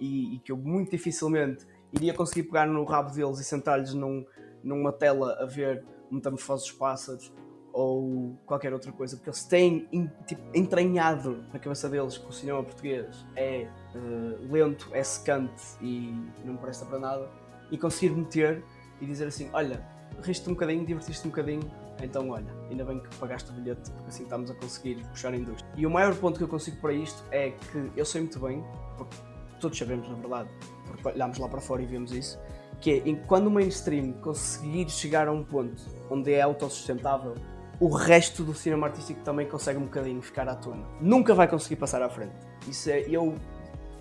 e, 0.00 0.36
e, 0.36 0.38
que 0.38 0.50
eu 0.50 0.56
muito 0.56 0.92
dificilmente 0.92 1.66
iria 1.92 2.14
conseguir 2.14 2.44
pegar 2.44 2.66
no 2.66 2.82
rabo 2.84 3.10
deles 3.10 3.38
e 3.38 3.44
sentar-lhes 3.44 3.92
num, 3.92 4.24
numa 4.64 4.92
tela 4.92 5.36
a 5.40 5.44
ver 5.44 5.84
metamorfose 6.10 6.64
dos 6.64 6.72
pássaros 6.72 7.32
ou 7.76 8.34
qualquer 8.46 8.72
outra 8.72 8.90
coisa, 8.90 9.16
porque 9.16 9.28
eles 9.28 9.44
têm 9.44 9.86
tipo, 10.26 10.40
entranhado 10.54 11.44
na 11.52 11.58
cabeça 11.58 11.90
deles 11.90 12.16
que 12.16 12.26
o 12.26 12.32
cinema 12.32 12.62
português 12.62 13.14
é 13.36 13.68
uh, 13.94 14.50
lento, 14.50 14.88
é 14.94 15.02
secante 15.02 15.62
e 15.82 16.10
não 16.42 16.56
presta 16.56 16.86
para 16.86 16.98
nada, 16.98 17.28
e 17.70 17.76
conseguir 17.76 18.14
meter 18.14 18.64
e 18.98 19.04
dizer 19.04 19.26
assim: 19.26 19.50
olha, 19.52 19.86
riste 20.22 20.48
um 20.48 20.54
bocadinho, 20.54 20.86
divertiste 20.86 21.26
um 21.26 21.30
bocadinho, 21.30 21.70
então 22.02 22.30
olha, 22.30 22.50
ainda 22.70 22.82
bem 22.82 22.98
que 22.98 23.14
pagaste 23.16 23.50
o 23.50 23.52
bilhete, 23.52 23.90
porque 23.90 24.08
assim 24.08 24.22
estamos 24.22 24.50
a 24.50 24.54
conseguir 24.54 25.06
puxar 25.08 25.34
a 25.34 25.36
indústria. 25.36 25.70
E 25.76 25.84
o 25.84 25.90
maior 25.90 26.14
ponto 26.16 26.38
que 26.38 26.44
eu 26.44 26.48
consigo 26.48 26.78
para 26.80 26.94
isto 26.94 27.22
é 27.30 27.50
que 27.50 27.92
eu 27.94 28.06
sei 28.06 28.22
muito 28.22 28.40
bem, 28.40 28.64
porque 28.96 29.16
todos 29.60 29.76
sabemos 29.76 30.08
na 30.08 30.14
verdade, 30.14 30.48
porque 30.86 31.08
olhamos 31.08 31.36
lá 31.36 31.46
para 31.46 31.60
fora 31.60 31.82
e 31.82 31.86
vemos 31.86 32.10
isso, 32.10 32.38
que 32.80 33.02
é 33.06 33.14
quando 33.26 33.48
o 33.48 33.50
mainstream 33.50 34.12
conseguir 34.14 34.88
chegar 34.88 35.28
a 35.28 35.32
um 35.32 35.44
ponto 35.44 35.82
onde 36.10 36.32
é 36.32 36.40
autossustentável 36.40 37.34
o 37.78 37.88
resto 37.88 38.42
do 38.42 38.54
cinema 38.54 38.86
artístico 38.86 39.20
também 39.20 39.46
consegue 39.46 39.78
um 39.78 39.84
bocadinho 39.84 40.22
ficar 40.22 40.48
à 40.48 40.54
tona. 40.54 40.86
Nunca 41.00 41.34
vai 41.34 41.46
conseguir 41.46 41.76
passar 41.76 42.02
à 42.02 42.08
frente. 42.08 42.34
Isso 42.66 42.90
é, 42.90 43.00
eu, 43.00 43.34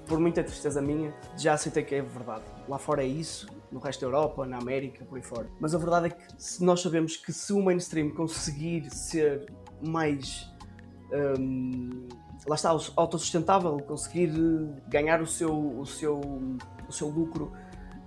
por 0.08 0.20
muita 0.20 0.44
tristeza 0.44 0.82
minha, 0.82 1.14
já 1.38 1.54
aceitei 1.54 1.84
que 1.84 1.96
é 1.96 2.02
verdade. 2.02 2.44
Lá 2.68 2.78
fora 2.78 3.04
é 3.04 3.08
isso, 3.08 3.48
no 3.72 3.80
resto 3.80 4.02
da 4.02 4.08
Europa, 4.08 4.46
na 4.46 4.58
América, 4.58 5.04
por 5.04 5.18
aí 5.18 5.22
fora. 5.22 5.48
Mas 5.60 5.76
a 5.76 5.78
verdade 5.78 6.08
é 6.08 6.10
que 6.10 6.64
nós 6.64 6.82
sabemos 6.82 7.18
que 7.18 7.34
se 7.34 7.52
o 7.52 7.62
mainstream 7.62 8.10
conseguir 8.12 8.90
ser 8.90 9.52
mais. 9.82 10.50
Um, 11.12 12.08
lá 12.48 12.56
está, 12.56 12.70
autossustentável, 12.70 13.78
conseguir 13.80 14.32
ganhar 14.88 15.22
o 15.22 15.28
seu, 15.28 15.80
o 15.80 15.86
seu, 15.86 16.20
o 16.88 16.92
seu 16.92 17.10
lucro, 17.10 17.52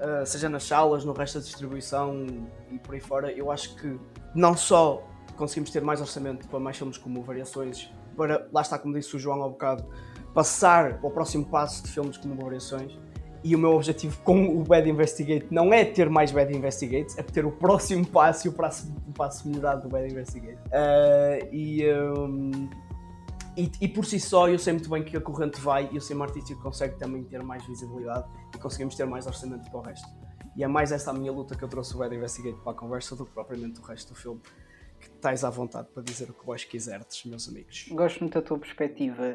uh, 0.00 0.24
seja 0.24 0.48
nas 0.48 0.64
salas, 0.64 1.04
no 1.04 1.12
resto 1.12 1.38
da 1.38 1.44
distribuição 1.44 2.26
e 2.70 2.78
por 2.78 2.94
aí 2.94 3.00
fora, 3.00 3.32
eu 3.32 3.50
acho 3.50 3.74
que 3.76 3.98
não 4.34 4.56
só 4.56 5.07
conseguimos 5.36 5.70
ter 5.70 5.82
mais 5.82 6.00
orçamento 6.00 6.46
para 6.48 6.58
mais 6.58 6.76
filmes 6.76 6.98
como 6.98 7.22
Variações, 7.22 7.90
para, 8.16 8.48
lá 8.52 8.62
está, 8.62 8.78
como 8.78 8.94
disse 8.94 9.14
o 9.14 9.18
João 9.18 9.42
há 9.42 9.48
bocado, 9.48 9.84
passar 10.34 10.98
para 10.98 11.08
o 11.08 11.10
próximo 11.10 11.44
passo 11.44 11.82
de 11.82 11.90
filmes 11.90 12.16
como 12.16 12.34
Variações. 12.34 12.98
E 13.44 13.54
o 13.54 13.58
meu 13.58 13.70
objetivo 13.70 14.20
com 14.22 14.58
o 14.58 14.64
Bad 14.64 14.90
Investigate 14.90 15.46
não 15.48 15.72
é 15.72 15.84
ter 15.84 16.10
mais 16.10 16.32
Bad 16.32 16.54
Investigates, 16.54 17.16
é 17.16 17.22
ter 17.22 17.46
o 17.46 17.52
próximo 17.52 18.04
passo 18.04 18.48
e 18.48 18.50
o 18.50 18.52
passo, 18.52 18.92
o 19.06 19.12
passo 19.12 19.48
melhorado 19.48 19.82
do 19.82 19.88
Bad 19.88 20.10
Investigate. 20.10 20.58
Uh, 20.66 21.54
e, 21.54 21.84
um, 21.92 22.68
e, 23.56 23.70
e, 23.80 23.88
por 23.88 24.04
si 24.04 24.18
só, 24.18 24.48
eu 24.48 24.58
sei 24.58 24.72
muito 24.72 24.90
bem 24.90 25.04
que 25.04 25.16
a 25.16 25.20
corrente 25.20 25.60
vai 25.60 25.88
e 25.92 25.98
o 25.98 26.00
cinema 26.00 26.24
artístico 26.24 26.60
consegue 26.60 26.96
também 26.96 27.22
ter 27.22 27.40
mais 27.44 27.64
visibilidade 27.64 28.26
e 28.54 28.58
conseguimos 28.58 28.96
ter 28.96 29.06
mais 29.06 29.24
orçamento 29.24 29.70
para 29.70 29.78
o 29.78 29.82
resto. 29.82 30.08
E 30.56 30.64
é 30.64 30.66
mais 30.66 30.90
essa 30.90 31.12
a 31.12 31.14
minha 31.14 31.30
luta 31.30 31.54
que 31.54 31.62
eu 31.62 31.68
trouxe 31.68 31.94
o 31.94 31.98
Bad 31.98 32.14
Investigate 32.14 32.58
para 32.60 32.72
a 32.72 32.74
conversa 32.74 33.14
do 33.14 33.24
que 33.24 33.32
propriamente 33.32 33.78
o 33.78 33.84
resto 33.84 34.12
do 34.12 34.18
filme 34.18 34.40
estás 35.18 35.44
à 35.44 35.50
vontade 35.50 35.88
para 35.92 36.02
dizer 36.02 36.30
o 36.30 36.32
que 36.32 36.46
vós 36.46 36.64
quiserdes, 36.64 37.24
meus 37.24 37.48
amigos. 37.48 37.86
Gosto 37.90 38.20
muito 38.20 38.34
da 38.34 38.42
tua 38.42 38.58
perspectiva, 38.58 39.34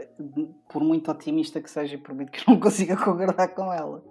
por 0.70 0.82
muito 0.82 1.12
otimista 1.12 1.62
que 1.62 1.70
seja, 1.70 1.96
e 1.96 1.98
por 1.98 2.16
muito 2.16 2.32
que 2.32 2.48
não 2.48 2.58
consiga 2.60 2.96
concordar 2.96 3.50
com 3.50 3.72
ela, 3.72 4.04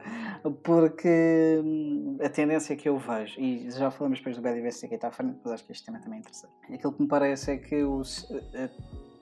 porque 0.62 1.60
hum, 1.64 2.18
a 2.22 2.28
tendência 2.28 2.76
que 2.76 2.88
eu 2.88 2.98
vejo, 2.98 3.40
e 3.40 3.70
já 3.70 3.90
falamos 3.90 4.18
depois 4.18 4.36
do 4.36 4.42
Bad 4.42 4.58
Investigate 4.58 5.04
à 5.04 5.10
frente, 5.10 5.38
mas 5.42 5.54
acho 5.54 5.64
que 5.64 5.72
este 5.72 5.84
tema 5.84 5.98
também 5.98 6.18
é 6.18 6.20
interessante. 6.20 6.52
Aquilo 6.72 6.92
que 6.92 7.02
me 7.02 7.08
parece 7.08 7.52
é 7.52 7.56
que 7.56 7.82
o, 7.82 8.02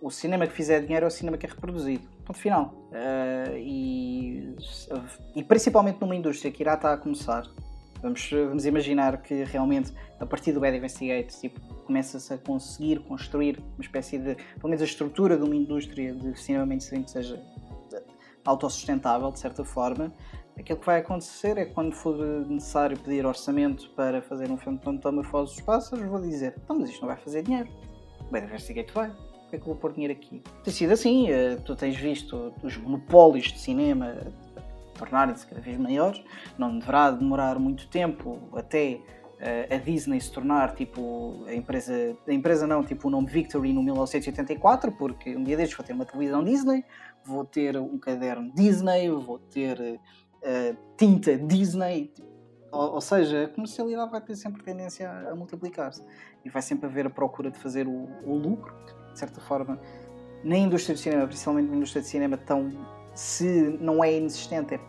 o 0.03 0.11
cinema 0.11 0.47
que 0.47 0.53
fizer 0.53 0.81
dinheiro 0.81 1.05
é 1.05 1.09
o 1.09 1.11
cinema 1.11 1.39
que 1.39 1.47
é 1.47 1.49
reproduzido. 1.49 2.07
Ponto 2.25 2.39
final. 2.39 2.75
Uh, 2.91 3.57
e, 3.57 4.57
e 5.37 5.45
principalmente 5.45 6.01
numa 6.01 6.15
indústria 6.15 6.51
que 6.51 6.63
irá 6.63 6.75
estar 6.75 6.93
a 6.93 6.97
começar, 6.97 7.45
Vamos, 8.03 8.31
vamos 8.31 8.65
imaginar 8.65 9.21
que 9.21 9.45
realmente 9.45 9.93
a 10.19 10.25
partir 10.25 10.53
do 10.53 10.61
Bad 10.61 10.77
Investigate 10.77 11.39
tipo, 11.39 11.61
começa-se 11.91 12.32
a 12.32 12.38
conseguir 12.38 13.01
construir 13.01 13.59
uma 13.74 13.80
espécie 13.80 14.16
de, 14.16 14.36
pelo 14.36 14.68
menos 14.68 14.80
a 14.80 14.84
estrutura 14.84 15.36
de 15.36 15.43
uma 15.43 15.57
indústria 15.57 16.14
de 16.14 16.41
cinema 16.41 16.64
mainstream 16.64 17.03
que 17.03 17.11
seja 17.11 17.43
autossustentável 18.45 19.32
de 19.32 19.41
certa 19.41 19.64
forma. 19.64 20.12
Aquilo 20.57 20.78
que 20.78 20.86
vai 20.86 21.01
acontecer 21.01 21.59
é 21.59 21.64
que 21.64 21.72
quando 21.72 21.93
for 21.93 22.16
necessário 22.47 22.97
pedir 22.97 23.26
orçamento 23.26 23.91
para 23.97 24.22
fazer 24.22 24.53
um 24.53 24.57
filme 24.57 24.78
de 24.78 24.88
metamorfose 24.88 25.57
dos 25.57 25.64
pássaros, 25.64 26.07
vou 26.07 26.20
dizer, 26.20 26.55
então 26.62 26.78
mas 26.78 26.91
isto 26.91 27.01
não 27.01 27.09
vai 27.09 27.16
fazer 27.16 27.43
dinheiro. 27.43 27.68
Bad 28.30 28.47
Investigate 28.47 28.93
vai. 28.93 29.11
Por 29.11 29.51
que 29.51 29.57
é 29.57 29.59
que 29.59 29.66
vou 29.66 29.74
pôr 29.74 29.93
dinheiro 29.93 30.12
aqui? 30.12 30.41
Tem 30.62 30.72
sido 30.72 30.93
assim, 30.93 31.28
eh, 31.28 31.57
tu 31.57 31.74
tens 31.74 31.97
visto 31.97 32.55
os 32.62 32.76
monopólios 32.76 33.47
de 33.47 33.59
cinema 33.59 34.14
tornarem-se 34.97 35.45
cada 35.45 35.61
vez 35.61 35.76
maiores. 35.76 36.22
Não 36.57 36.78
deverá 36.78 37.11
demorar 37.11 37.59
muito 37.59 37.88
tempo 37.88 38.38
até 38.55 39.01
a 39.74 39.78
Disney 39.78 40.20
se 40.20 40.30
tornar 40.30 40.74
tipo 40.74 41.45
a 41.47 41.55
empresa, 41.55 42.16
a 42.26 42.32
empresa 42.32 42.66
não, 42.66 42.84
tipo 42.84 43.09
o 43.09 43.11
nome 43.11 43.26
Victory 43.26 43.72
no 43.72 43.82
1984, 43.82 44.93
porque 44.93 45.34
um 45.36 45.43
dia 45.43 45.57
destes 45.57 45.76
vou 45.76 45.86
ter 45.86 45.93
uma 45.93 46.05
televisão 46.05 46.45
Disney, 46.45 46.84
vou 47.24 47.45
ter 47.45 47.76
um 47.76 47.99
caderno 47.99 48.53
Disney, 48.55 49.09
vou 49.09 49.38
ter 49.38 49.80
uh, 49.80 50.76
tinta 50.97 51.36
Disney. 51.38 52.12
Ou, 52.70 52.95
ou, 52.95 53.01
seja, 53.01 53.45
a 53.45 53.49
comercialidade 53.49 54.11
vai 54.11 54.20
ter 54.20 54.36
sempre 54.36 54.62
tendência 54.62 55.11
a, 55.11 55.30
a 55.30 55.34
multiplicar-se 55.34 56.05
e 56.45 56.51
vai 56.51 56.62
sempre 56.62 56.86
haver 56.86 57.07
a 57.07 57.11
procura 57.11 57.51
de 57.51 57.59
fazer 57.59 57.86
o, 57.88 58.09
o 58.24 58.36
lucro, 58.36 58.72
de 59.12 59.18
certa 59.18 59.41
forma, 59.41 59.80
na 60.45 60.57
indústria 60.57 60.95
do 60.95 60.99
cinema, 61.01 61.26
principalmente 61.26 61.68
na 61.68 61.76
indústria 61.76 62.03
de 62.03 62.09
cinema 62.09 62.36
tão 62.36 62.68
se 63.14 63.76
não 63.80 64.03
é 64.03 64.16
inexistente, 64.16 64.74
é 64.74 64.80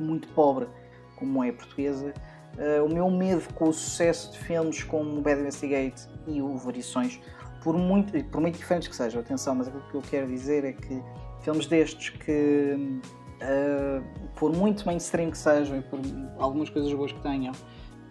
muito 0.00 0.28
pobre 0.28 0.68
como 1.16 1.42
é 1.44 1.50
a 1.50 1.52
portuguesa. 1.52 2.14
Uh, 2.58 2.84
o 2.84 2.88
meu 2.92 3.08
medo 3.10 3.42
com 3.54 3.68
o 3.68 3.72
sucesso 3.72 4.32
de 4.32 4.38
filmes 4.38 4.82
como 4.82 5.20
Bad 5.20 5.40
Investigate 5.40 6.08
e 6.26 6.42
o 6.42 6.56
Variações, 6.56 7.20
por 7.62 7.76
muito, 7.76 8.12
por 8.24 8.40
muito 8.40 8.58
diferentes 8.58 8.88
que 8.88 8.96
sejam, 8.96 9.20
atenção, 9.20 9.54
mas 9.54 9.68
aquilo 9.68 9.82
que 9.90 9.94
eu 9.94 10.02
quero 10.02 10.26
dizer 10.26 10.64
é 10.64 10.72
que 10.72 11.02
filmes 11.40 11.66
destes 11.66 12.10
que, 12.10 13.00
uh, 13.42 14.04
por 14.34 14.52
muito 14.52 14.84
mainstream 14.84 15.30
que 15.30 15.38
sejam 15.38 15.78
e 15.78 15.82
por 15.82 16.00
algumas 16.38 16.68
coisas 16.68 16.92
boas 16.92 17.12
que 17.12 17.20
tenham, 17.20 17.52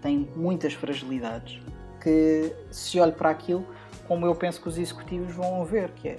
têm 0.02 0.30
muitas 0.36 0.74
fragilidades. 0.74 1.62
Que 2.02 2.56
se 2.72 3.00
olhe 3.02 3.12
para 3.12 3.32
aquilo, 3.32 3.66
como 4.08 4.26
eu 4.26 4.34
penso 4.34 4.62
que 4.62 4.70
os 4.70 4.78
executivos 4.78 5.34
vão 5.34 5.66
ver, 5.66 5.92
que 5.92 6.10
é 6.10 6.18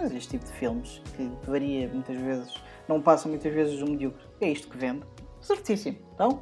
mas 0.00 0.12
este 0.12 0.30
tipo 0.30 0.46
de 0.46 0.52
filmes, 0.52 1.02
que 1.14 1.30
varia 1.44 1.86
muitas 1.88 2.16
vezes, 2.16 2.54
não 2.88 3.02
passa 3.02 3.28
muitas 3.28 3.52
vezes 3.52 3.78
do 3.78 3.86
medíocre, 3.86 4.22
é 4.40 4.48
isto 4.50 4.68
que 4.68 4.78
vende. 4.78 5.04
Certíssimo. 5.40 5.98
Então, 6.14 6.40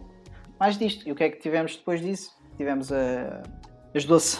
mais 0.59 0.77
disto. 0.77 1.09
E 1.09 1.13
o 1.13 1.15
que 1.15 1.25
é 1.25 1.31
que 1.31 1.39
tivemos 1.39 1.77
depois 1.77 2.01
disso? 2.01 2.37
Tivemos 2.57 2.93
a, 2.93 3.43
as 3.95 4.05
doce. 4.05 4.39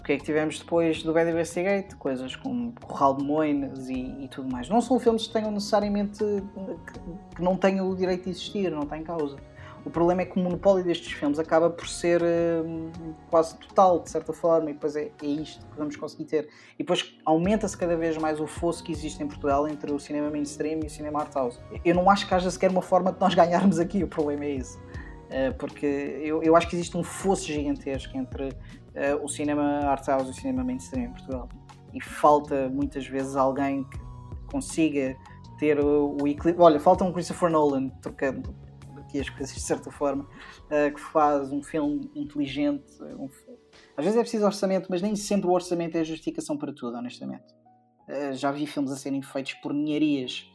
O 0.00 0.04
que 0.04 0.12
é 0.12 0.18
que 0.18 0.24
tivemos 0.24 0.58
depois 0.58 1.02
do 1.02 1.14
Bad 1.14 1.30
Investigate? 1.30 1.96
Coisas 1.96 2.36
como 2.36 2.74
Corral 2.82 3.16
de 3.16 3.24
Moines 3.24 3.88
e, 3.88 4.24
e, 4.24 4.28
tudo 4.28 4.52
mais. 4.52 4.68
Não 4.68 4.82
são 4.82 5.00
filmes 5.00 5.26
que 5.26 5.32
tenham 5.32 5.50
necessariamente 5.50 6.18
que, 6.18 7.36
que 7.36 7.42
não 7.42 7.56
tenham 7.56 7.88
o 7.88 7.96
direito 7.96 8.24
de 8.24 8.30
existir, 8.30 8.70
não 8.70 8.82
têm 8.82 9.02
causa. 9.02 9.36
O 9.84 9.90
problema 9.90 10.22
é 10.22 10.24
que 10.24 10.38
o 10.38 10.42
monopólio 10.42 10.82
destes 10.82 11.12
filmes 11.12 11.38
acaba 11.38 11.68
por 11.68 11.86
ser 11.86 12.22
uh, 12.22 13.14
quase 13.30 13.56
total, 13.58 14.00
de 14.00 14.08
certa 14.08 14.32
forma, 14.32 14.70
e 14.70 14.72
depois 14.72 14.96
é, 14.96 15.10
é 15.22 15.26
isto 15.26 15.64
que 15.66 15.76
vamos 15.76 15.94
conseguir 15.96 16.24
ter. 16.24 16.48
E 16.74 16.78
depois 16.78 17.14
aumenta-se 17.24 17.76
cada 17.76 17.94
vez 17.94 18.16
mais 18.16 18.40
o 18.40 18.46
fosso 18.46 18.82
que 18.82 18.92
existe 18.92 19.22
em 19.22 19.26
Portugal 19.26 19.68
entre 19.68 19.92
o 19.92 19.98
cinema 19.98 20.30
mainstream 20.30 20.80
e 20.82 20.86
o 20.86 20.90
cinema 20.90 21.20
art 21.20 21.34
house. 21.34 21.60
Eu 21.84 21.94
não 21.94 22.08
acho 22.08 22.26
que 22.26 22.34
haja 22.34 22.50
sequer 22.50 22.70
uma 22.70 22.80
forma 22.80 23.12
de 23.12 23.20
nós 23.20 23.32
ganharmos 23.36 23.78
aqui, 23.78 24.02
o 24.02 24.08
problema 24.08 24.46
é 24.46 24.52
isso. 24.52 24.78
Uh, 25.34 25.52
porque 25.58 25.84
eu, 25.84 26.44
eu 26.44 26.54
acho 26.54 26.68
que 26.68 26.76
existe 26.76 26.96
um 26.96 27.02
fosso 27.02 27.46
gigantesco 27.46 28.16
entre 28.16 28.50
uh, 28.50 29.20
o 29.20 29.28
cinema 29.28 29.80
art 29.80 30.06
house 30.06 30.28
e 30.28 30.30
o 30.30 30.32
cinema 30.32 30.62
mainstream 30.62 31.06
em 31.06 31.10
Portugal. 31.10 31.48
E 31.92 32.00
falta 32.00 32.68
muitas 32.68 33.04
vezes 33.08 33.34
alguém 33.34 33.82
que 33.82 33.98
consiga 34.46 35.16
ter 35.58 35.80
o, 35.80 36.16
o 36.22 36.28
equilíbrio. 36.28 36.64
Olha, 36.64 36.78
falta 36.78 37.02
um 37.02 37.12
Christopher 37.12 37.50
Nolan, 37.50 37.88
trocando 38.00 38.54
aqui 38.96 39.18
as 39.18 39.28
coisas 39.28 39.52
de 39.52 39.60
certa 39.60 39.90
forma, 39.90 40.22
uh, 40.22 40.94
que 40.94 41.00
faz 41.00 41.50
um 41.50 41.64
filme 41.64 42.08
inteligente. 42.14 42.84
Um... 43.18 43.28
Às 43.96 44.04
vezes 44.04 44.16
é 44.16 44.22
preciso 44.22 44.44
orçamento, 44.44 44.86
mas 44.88 45.02
nem 45.02 45.16
sempre 45.16 45.48
o 45.48 45.52
orçamento 45.52 45.96
é 45.96 46.02
a 46.02 46.04
justificação 46.04 46.56
para 46.56 46.72
tudo, 46.72 46.96
honestamente. 46.96 47.52
Já 48.34 48.52
vi 48.52 48.66
filmes 48.66 48.92
a 48.92 48.96
serem 48.96 49.22
feitos 49.22 49.54
por 49.54 49.72
ninharias 49.72 50.46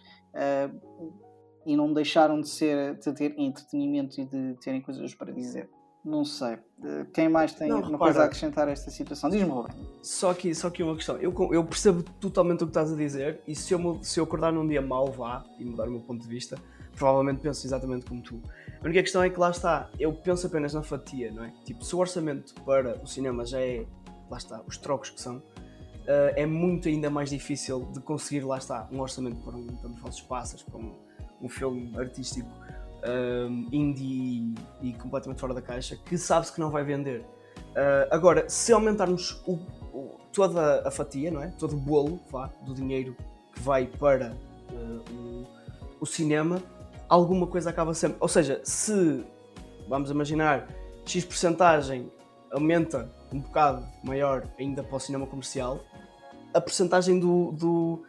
e 1.69 1.77
não 1.77 1.93
deixaram 1.93 2.41
de 2.41 2.49
ser 2.49 2.95
de 2.95 3.13
ter 3.13 3.35
entretenimento 3.37 4.19
e 4.19 4.25
de 4.25 4.55
terem 4.55 4.81
coisas 4.81 5.13
para 5.13 5.31
dizer. 5.31 5.69
não 6.03 6.25
sei. 6.25 6.55
Uh, 6.79 7.05
quem 7.13 7.29
mais 7.29 7.53
tem 7.53 7.67
Não, 7.67 7.77
uma 7.77 7.85
repara. 7.85 7.97
coisa 8.05 8.21
a 8.21 8.25
acrescentar 8.25 8.67
a 8.67 8.71
esta 8.71 8.89
situação? 8.89 9.29
Diz-me, 9.29 9.49
Ruben. 9.51 9.75
Só 10.01 10.33
que, 10.33 10.55
só 10.55 10.69
que 10.69 10.81
uma 10.81 10.95
questão, 10.95 11.17
eu, 11.17 11.33
eu 11.53 11.63
percebo 11.63 12.01
totalmente 12.19 12.63
o 12.63 12.67
que 12.67 12.71
estás 12.71 12.91
a 12.91 12.95
dizer 12.95 13.41
e 13.45 13.53
se 13.55 13.73
eu, 13.73 13.99
se 14.01 14.19
eu 14.19 14.23
acordar 14.23 14.51
num 14.51 14.67
dia 14.67 14.81
mau 14.81 15.11
vá 15.11 15.45
e 15.59 15.65
mudar 15.65 15.87
o 15.87 15.91
meu 15.91 15.99
ponto 15.99 16.23
de 16.23 16.27
vista, 16.27 16.57
provavelmente 16.95 17.41
penso 17.41 17.67
exatamente 17.67 18.05
como 18.05 18.21
tu. 18.23 18.41
A 18.81 18.85
única 18.85 19.01
questão 19.03 19.21
é 19.21 19.29
que 19.29 19.39
lá 19.39 19.51
está, 19.51 19.89
eu 19.99 20.11
penso 20.13 20.47
apenas 20.47 20.73
na 20.73 20.81
fatia, 20.81 21.31
não 21.31 21.43
é? 21.43 21.53
Tipo, 21.65 21.83
se 21.85 21.95
o 21.95 21.99
orçamento 21.99 22.55
para 22.63 22.97
o 23.03 23.05
cinema 23.05 23.45
já 23.45 23.59
é, 23.61 23.85
lá 24.31 24.37
está, 24.37 24.61
os 24.65 24.77
trocos 24.77 25.09
que 25.11 25.21
são, 25.21 25.43
eh, 26.07 26.33
é 26.37 26.45
muito 26.45 26.87
ainda 26.87 27.09
mais 27.09 27.29
difícil 27.29 27.85
de 27.93 27.99
conseguir, 27.99 28.41
lá 28.43 28.57
está, 28.57 28.87
um 28.91 28.99
orçamento 28.99 29.37
para 29.43 29.55
um 29.55 29.67
Tantos 29.67 29.99
Falsos 29.99 30.21
Passas, 30.21 30.63
para 30.63 30.77
um, 30.77 30.95
um 31.41 31.49
filme 31.49 31.97
artístico 31.97 32.49
um, 33.49 33.67
indie 33.71 34.53
e 34.81 34.93
completamente 34.93 35.39
fora 35.39 35.53
da 35.53 35.61
caixa, 35.61 35.95
que 35.95 36.17
sabe-se 36.17 36.53
que 36.53 36.59
não 36.59 36.69
vai 36.69 36.83
vender. 36.83 37.21
Uh, 37.71 38.07
agora, 38.11 38.47
se 38.49 38.73
aumentarmos 38.73 39.41
o- 39.45 39.59
o- 39.93 40.17
toda 40.33 40.87
a 40.87 40.91
fatia, 40.91 41.31
não 41.31 41.41
é? 41.41 41.47
todo 41.57 41.73
o 41.75 41.79
bolo 41.79 42.19
vá, 42.29 42.47
do 42.65 42.73
dinheiro 42.73 43.15
que 43.53 43.59
vai 43.61 43.85
para 43.85 44.35
uh, 44.71 45.13
o, 45.13 45.47
o 46.01 46.05
cinema, 46.05 46.61
alguma 47.07 47.47
coisa 47.47 47.69
acaba 47.69 47.93
sempre. 47.93 48.17
Ou 48.19 48.27
seja, 48.27 48.59
se 48.63 49.25
vamos 49.87 50.09
imaginar 50.11 50.67
X 51.05 51.23
porcentagem 51.25 52.11
aumenta 52.51 53.09
um 53.31 53.39
bocado 53.39 53.85
maior 54.03 54.47
ainda 54.59 54.83
para 54.83 54.95
o 54.95 54.99
cinema 54.99 55.25
comercial, 55.27 55.79
a 56.53 56.59
porcentagem 56.59 57.19
do, 57.19 57.51
do, 57.51 58.03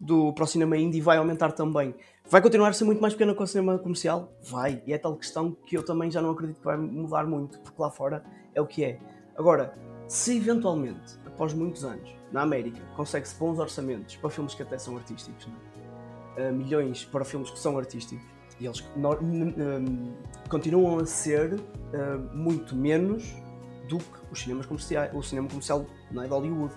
do, 0.00 0.32
para 0.32 0.44
o 0.44 0.46
cinema 0.46 0.76
indie 0.76 1.00
vai 1.00 1.16
aumentar 1.18 1.52
também. 1.52 1.94
Vai 2.28 2.40
continuar 2.40 2.68
a 2.68 2.72
ser 2.72 2.84
muito 2.84 3.00
mais 3.00 3.12
pequena 3.14 3.34
que 3.34 3.42
o 3.42 3.46
cinema 3.46 3.78
comercial? 3.78 4.32
Vai. 4.42 4.82
E 4.86 4.92
é 4.92 4.98
tal 4.98 5.16
questão 5.16 5.52
que 5.66 5.76
eu 5.76 5.84
também 5.84 6.10
já 6.10 6.22
não 6.22 6.30
acredito 6.30 6.58
que 6.58 6.64
vai 6.64 6.76
mudar 6.76 7.26
muito, 7.26 7.58
porque 7.60 7.80
lá 7.80 7.90
fora 7.90 8.24
é 8.54 8.60
o 8.60 8.66
que 8.66 8.84
é. 8.84 8.98
Agora, 9.36 9.76
se 10.08 10.36
eventualmente, 10.36 11.18
após 11.26 11.52
muitos 11.52 11.84
anos, 11.84 12.10
na 12.30 12.42
América, 12.42 12.80
consegue-se 12.96 13.38
bons 13.38 13.58
orçamentos 13.58 14.16
para 14.16 14.30
filmes 14.30 14.54
que 14.54 14.62
até 14.62 14.78
são 14.78 14.96
artísticos, 14.96 15.46
não 15.46 15.54
é? 15.56 16.48
Uh, 16.48 16.52
milhões 16.54 17.04
para 17.04 17.24
filmes 17.26 17.50
que 17.50 17.58
são 17.58 17.76
artísticos, 17.76 18.24
e 18.58 18.64
eles 18.64 18.82
n- 18.96 20.14
continuam 20.48 20.98
a 21.00 21.04
ser 21.04 21.54
uh, 21.54 22.34
muito 22.34 22.74
menos 22.74 23.34
do 23.86 23.98
que 23.98 24.04
os 24.30 24.40
cinemas 24.40 24.64
comerciais, 24.64 25.14
o 25.14 25.22
cinema 25.22 25.48
comercial 25.48 25.84
não 26.10 26.22
é, 26.22 26.26
de 26.26 26.32
Hollywood. 26.32 26.74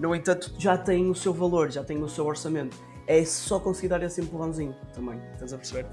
No 0.00 0.14
entanto, 0.14 0.54
já 0.58 0.78
tem 0.78 1.10
o 1.10 1.14
seu 1.14 1.34
valor, 1.34 1.70
já 1.70 1.84
tem 1.84 2.02
o 2.02 2.08
seu 2.08 2.24
orçamento. 2.24 2.74
É 3.06 3.24
só 3.24 3.60
conseguir 3.60 3.88
dar 3.88 4.02
esse 4.02 4.20
empurrãozinho 4.20 4.74
também, 4.94 5.20
estás 5.34 5.52
a 5.52 5.56
perceber? 5.56 5.86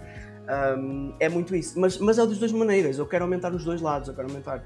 Um, 0.77 1.13
é 1.19 1.29
muito 1.29 1.55
isso. 1.55 1.79
Mas, 1.79 1.97
mas 1.97 2.17
é 2.17 2.25
das 2.25 2.37
duas 2.37 2.51
maneiras. 2.51 2.97
Eu 2.97 3.05
quero 3.05 3.23
aumentar 3.23 3.53
os 3.53 3.63
dois 3.63 3.81
lados. 3.81 4.09
Eu 4.09 4.15
quero 4.15 4.27
aumentar 4.27 4.63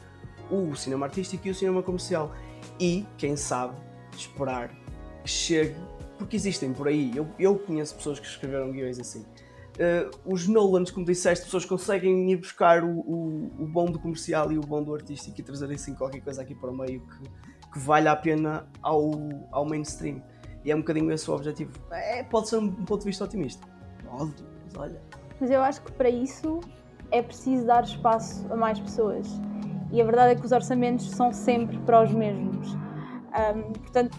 o 0.50 0.76
cinema 0.76 1.06
artístico 1.06 1.48
e 1.48 1.52
o 1.52 1.56
cinema 1.56 1.84
comercial. 1.84 2.34
E, 2.80 3.06
quem 3.18 3.36
sabe, 3.36 3.76
esperar 4.16 4.70
que 5.24 5.30
chegue. 5.30 5.76
Porque 6.18 6.36
existem 6.36 6.74
por 6.74 6.88
aí. 6.88 7.12
Eu, 7.16 7.28
eu 7.38 7.56
conheço 7.58 7.96
pessoas 7.96 8.20
que 8.20 8.28
escreveram 8.28 8.72
guiões 8.72 9.00
assim. 9.00 9.26
Uh, 9.76 10.10
os 10.26 10.48
Nolans, 10.48 10.90
como 10.90 11.06
disseste, 11.06 11.44
pessoas 11.44 11.66
conseguem 11.66 12.32
ir 12.32 12.38
buscar 12.38 12.82
o, 12.82 13.00
o, 13.00 13.52
o 13.60 13.68
bom 13.68 13.86
do 13.86 14.00
comercial 14.00 14.50
e 14.50 14.58
o 14.58 14.62
bom 14.62 14.82
do 14.82 14.96
artístico 14.96 15.40
e 15.40 15.44
trazer 15.44 15.70
assim 15.70 15.94
qualquer 15.94 16.22
coisa 16.22 16.42
aqui 16.42 16.56
para 16.56 16.72
o 16.72 16.78
meio 16.78 17.02
que, 17.02 17.72
que 17.74 17.80
valha 17.80 18.14
a 18.14 18.16
pena 18.16 18.66
ao, 18.82 19.12
ao 19.52 19.66
mainstream. 19.66 20.24
E 20.66 20.72
é 20.72 20.76
um 20.76 20.80
bocadinho 20.80 21.12
esse 21.12 21.30
o 21.30 21.36
objetivo. 21.36 21.72
É, 21.92 22.24
pode 22.24 22.50
ser 22.50 22.58
um, 22.58 22.72
ponto 22.72 23.02
de 23.02 23.06
vista 23.06 23.24
otimista. 23.24 23.66
Pode, 24.10 24.34
mas 24.66 24.76
olha. 24.76 25.02
Mas 25.40 25.52
eu 25.52 25.62
acho 25.62 25.82
que 25.84 25.92
para 25.92 26.10
isso 26.10 26.60
é 27.12 27.22
preciso 27.22 27.68
dar 27.68 27.84
espaço 27.84 28.52
a 28.52 28.56
mais 28.56 28.80
pessoas. 28.80 29.28
E 29.92 30.02
a 30.02 30.04
verdade 30.04 30.32
é 30.32 30.36
que 30.36 30.44
os 30.44 30.52
orçamentos 30.52 31.12
são 31.12 31.32
sempre 31.32 31.78
para 31.80 32.04
os 32.04 32.12
mesmos. 32.12 32.74
Um, 32.74 33.74
portanto, 33.74 34.18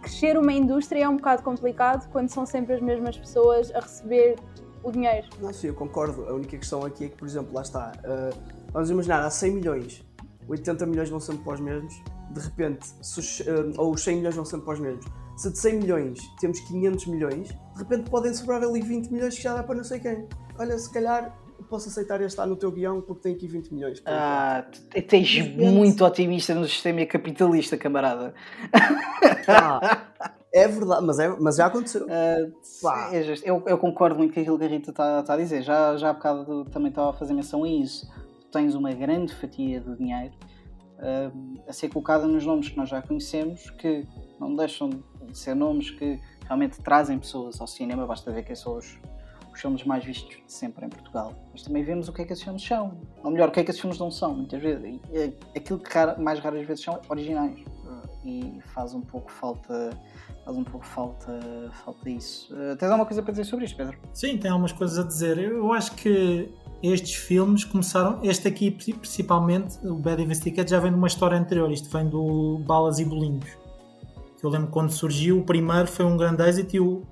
crescer 0.00 0.38
uma 0.38 0.52
indústria 0.52 1.04
é 1.04 1.08
um 1.08 1.16
bocado 1.16 1.42
complicado 1.42 2.10
quando 2.10 2.30
são 2.30 2.46
sempre 2.46 2.74
as 2.74 2.80
mesmas 2.80 3.18
pessoas 3.18 3.70
a 3.74 3.80
receber 3.80 4.36
o 4.82 4.90
dinheiro. 4.90 5.28
Não, 5.38 5.52
sim, 5.52 5.66
eu 5.66 5.74
concordo. 5.74 6.26
A 6.28 6.32
única 6.32 6.56
questão 6.56 6.82
aqui 6.82 7.04
é 7.04 7.08
que, 7.10 7.16
por 7.16 7.28
exemplo, 7.28 7.52
lá 7.52 7.60
está. 7.60 7.92
uh, 8.04 8.38
vamos 8.72 8.88
imaginar, 8.88 9.22
há 9.22 9.30
100 9.30 9.50
milhões, 9.52 10.02
80 10.48 10.86
milhões 10.86 11.10
vão 11.10 11.20
sempre 11.20 11.44
para 11.44 11.54
os 11.54 11.60
mesmos. 11.60 12.02
De 12.30 12.40
repente, 12.40 12.86
se 13.02 13.42
uh, 13.42 13.72
ou 13.76 13.92
os 13.92 14.02
100 14.02 14.16
milhões 14.16 14.34
vão 14.34 14.44
sempre 14.46 14.64
para 14.64 14.74
os 14.74 14.80
mesmos. 14.80 15.23
Se 15.36 15.50
de 15.50 15.58
100 15.58 15.74
milhões 15.80 16.20
temos 16.40 16.60
500 16.60 17.06
milhões, 17.06 17.48
de 17.48 17.78
repente 17.78 18.10
podem 18.10 18.32
sobrar 18.32 18.62
ali 18.62 18.80
20 18.80 19.10
milhões 19.10 19.34
que 19.36 19.42
já 19.42 19.54
dá 19.54 19.62
para 19.62 19.74
não 19.74 19.84
sei 19.84 19.98
quem. 19.98 20.28
Olha, 20.58 20.78
se 20.78 20.92
calhar 20.92 21.36
posso 21.68 21.88
aceitar 21.88 22.16
este 22.16 22.28
estar 22.28 22.46
no 22.46 22.56
teu 22.56 22.70
guião 22.70 23.00
porque 23.00 23.22
tem 23.22 23.34
aqui 23.34 23.48
20 23.48 23.74
milhões. 23.74 24.02
Ah, 24.06 24.64
tens 25.08 25.40
muito 25.56 26.04
otimista 26.04 26.54
no 26.54 26.66
sistema 26.66 27.04
capitalista, 27.06 27.76
camarada. 27.76 28.34
É 30.56 30.68
verdade, 30.68 31.04
mas, 31.04 31.18
é, 31.18 31.28
mas 31.40 31.56
já 31.56 31.66
aconteceu. 31.66 32.06
Ah, 32.08 33.10
é 33.12 33.24
eu, 33.42 33.60
eu 33.66 33.76
concordo 33.76 34.16
muito 34.16 34.32
com 34.32 34.40
aquilo 34.40 34.56
que 34.56 34.64
a 34.64 34.68
Rita 34.68 34.90
está 34.90 35.24
a 35.26 35.36
dizer. 35.36 35.64
Já, 35.64 35.96
já 35.96 36.10
há 36.10 36.12
bocado 36.12 36.64
também 36.66 36.90
estava 36.90 37.10
a 37.10 37.12
fazer 37.12 37.34
menção 37.34 37.64
a 37.64 37.68
isso. 37.68 38.08
Tu 38.40 38.46
tens 38.52 38.76
uma 38.76 38.92
grande 38.92 39.34
fatia 39.34 39.80
do 39.80 39.96
dinheiro 39.96 40.32
ah, 41.00 41.32
a 41.66 41.72
ser 41.72 41.88
colocada 41.88 42.28
nos 42.28 42.46
nomes 42.46 42.68
que 42.68 42.76
nós 42.76 42.88
já 42.88 43.02
conhecemos, 43.02 43.68
que 43.70 44.06
não 44.38 44.54
deixam 44.54 44.90
de 44.90 45.02
ser 45.38 45.54
nomes 45.54 45.90
que 45.90 46.20
realmente 46.44 46.80
trazem 46.80 47.18
pessoas 47.18 47.60
ao 47.60 47.66
cinema. 47.66 48.06
Basta 48.06 48.30
ver 48.30 48.44
quem 48.44 48.54
são 48.54 48.76
os, 48.76 48.98
os 49.52 49.60
filmes 49.60 49.84
mais 49.84 50.04
vistos 50.04 50.36
de 50.36 50.52
sempre 50.52 50.86
em 50.86 50.88
Portugal. 50.88 51.34
Mas 51.52 51.62
também 51.62 51.82
vemos 51.82 52.08
o 52.08 52.12
que 52.12 52.22
é 52.22 52.24
que 52.24 52.32
esses 52.32 52.44
filmes 52.44 52.64
são. 52.66 52.98
Ou 53.22 53.30
melhor, 53.30 53.48
o 53.48 53.52
que 53.52 53.60
é 53.60 53.64
que 53.64 53.70
esses 53.70 53.80
filmes 53.80 53.98
não 53.98 54.10
são, 54.10 54.34
muitas 54.34 54.60
vezes. 54.62 55.00
É 55.12 55.32
Aquilo 55.56 55.78
que 55.78 55.90
mais 56.20 56.38
raras 56.40 56.66
vezes 56.66 56.84
são 56.84 57.00
originais. 57.08 57.62
E 58.24 58.58
faz 58.72 58.94
um 58.94 59.02
pouco 59.02 59.30
falta 59.30 59.90
faz 60.44 60.56
um 60.56 60.64
pouco 60.64 60.86
falta, 60.86 61.40
falta 61.84 62.10
isso. 62.10 62.54
Uh, 62.54 62.76
tens 62.76 62.88
alguma 62.88 63.06
coisa 63.06 63.22
para 63.22 63.32
dizer 63.32 63.44
sobre 63.44 63.64
isto, 63.64 63.76
Pedro? 63.76 63.98
Sim, 64.12 64.36
tem 64.36 64.50
algumas 64.50 64.72
coisas 64.72 64.98
a 64.98 65.02
dizer. 65.02 65.38
Eu 65.38 65.72
acho 65.72 65.94
que 65.96 66.52
estes 66.82 67.14
filmes 67.14 67.64
começaram, 67.64 68.20
este 68.22 68.46
aqui 68.46 68.70
principalmente, 68.70 69.78
o 69.86 69.94
Bad 69.94 70.22
Investigate, 70.22 70.70
já 70.70 70.78
vem 70.78 70.90
de 70.90 70.98
uma 70.98 71.06
história 71.06 71.38
anterior. 71.38 71.70
Isto 71.72 71.88
vem 71.88 72.08
do 72.08 72.58
Balas 72.58 72.98
e 72.98 73.04
Bolinhos. 73.04 73.63
Eu 74.44 74.50
lembro 74.50 74.68
quando 74.68 74.90
surgiu, 74.90 75.38
o 75.38 75.44
primeiro 75.44 75.86
foi 75.86 76.04
um 76.04 76.18
grande 76.18 76.42
êxito 76.42 76.76
e 76.76 76.80
o, 76.80 77.02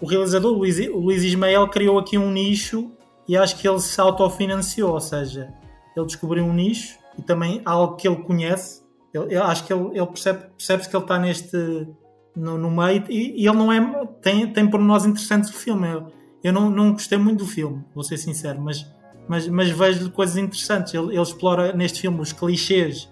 o 0.00 0.06
realizador, 0.06 0.52
o 0.52 0.58
Luís, 0.58 0.78
o 0.88 0.98
Luís 0.98 1.22
Ismael, 1.22 1.68
criou 1.68 1.98
aqui 1.98 2.18
um 2.18 2.32
nicho 2.32 2.90
e 3.28 3.36
acho 3.36 3.56
que 3.56 3.68
ele 3.68 3.78
se 3.78 4.00
autofinanciou, 4.00 4.92
ou 4.92 5.00
seja, 5.00 5.54
ele 5.96 6.06
descobriu 6.06 6.44
um 6.44 6.52
nicho 6.52 6.98
e 7.16 7.22
também 7.22 7.62
algo 7.64 7.94
que 7.94 8.08
ele 8.08 8.16
conhece. 8.16 8.82
Ele, 9.14 9.36
eu 9.36 9.44
acho 9.44 9.64
que 9.64 9.72
ele, 9.72 9.90
ele 9.96 10.06
percebe, 10.06 10.46
percebe-se 10.56 10.88
que 10.88 10.96
ele 10.96 11.04
está 11.04 11.16
neste 11.16 11.86
no, 12.34 12.58
no 12.58 12.70
meio 12.70 13.04
e, 13.08 13.40
e 13.40 13.46
ele 13.46 13.56
não 13.56 13.72
é 13.72 14.06
tem, 14.20 14.52
tem 14.52 14.68
pormenores 14.68 15.04
interessantes 15.06 15.50
do 15.50 15.56
filme. 15.56 15.88
Eu, 15.88 16.06
eu 16.42 16.52
não, 16.52 16.70
não 16.70 16.92
gostei 16.92 17.18
muito 17.18 17.38
do 17.38 17.46
filme, 17.46 17.84
vou 17.94 18.02
ser 18.02 18.16
sincero, 18.16 18.60
mas, 18.60 18.84
mas, 19.28 19.46
mas 19.46 19.70
vejo 19.70 20.10
coisas 20.10 20.36
interessantes. 20.36 20.92
Ele, 20.92 21.12
ele 21.12 21.22
explora 21.22 21.72
neste 21.72 22.00
filme 22.00 22.20
os 22.20 22.32
clichês 22.32 23.08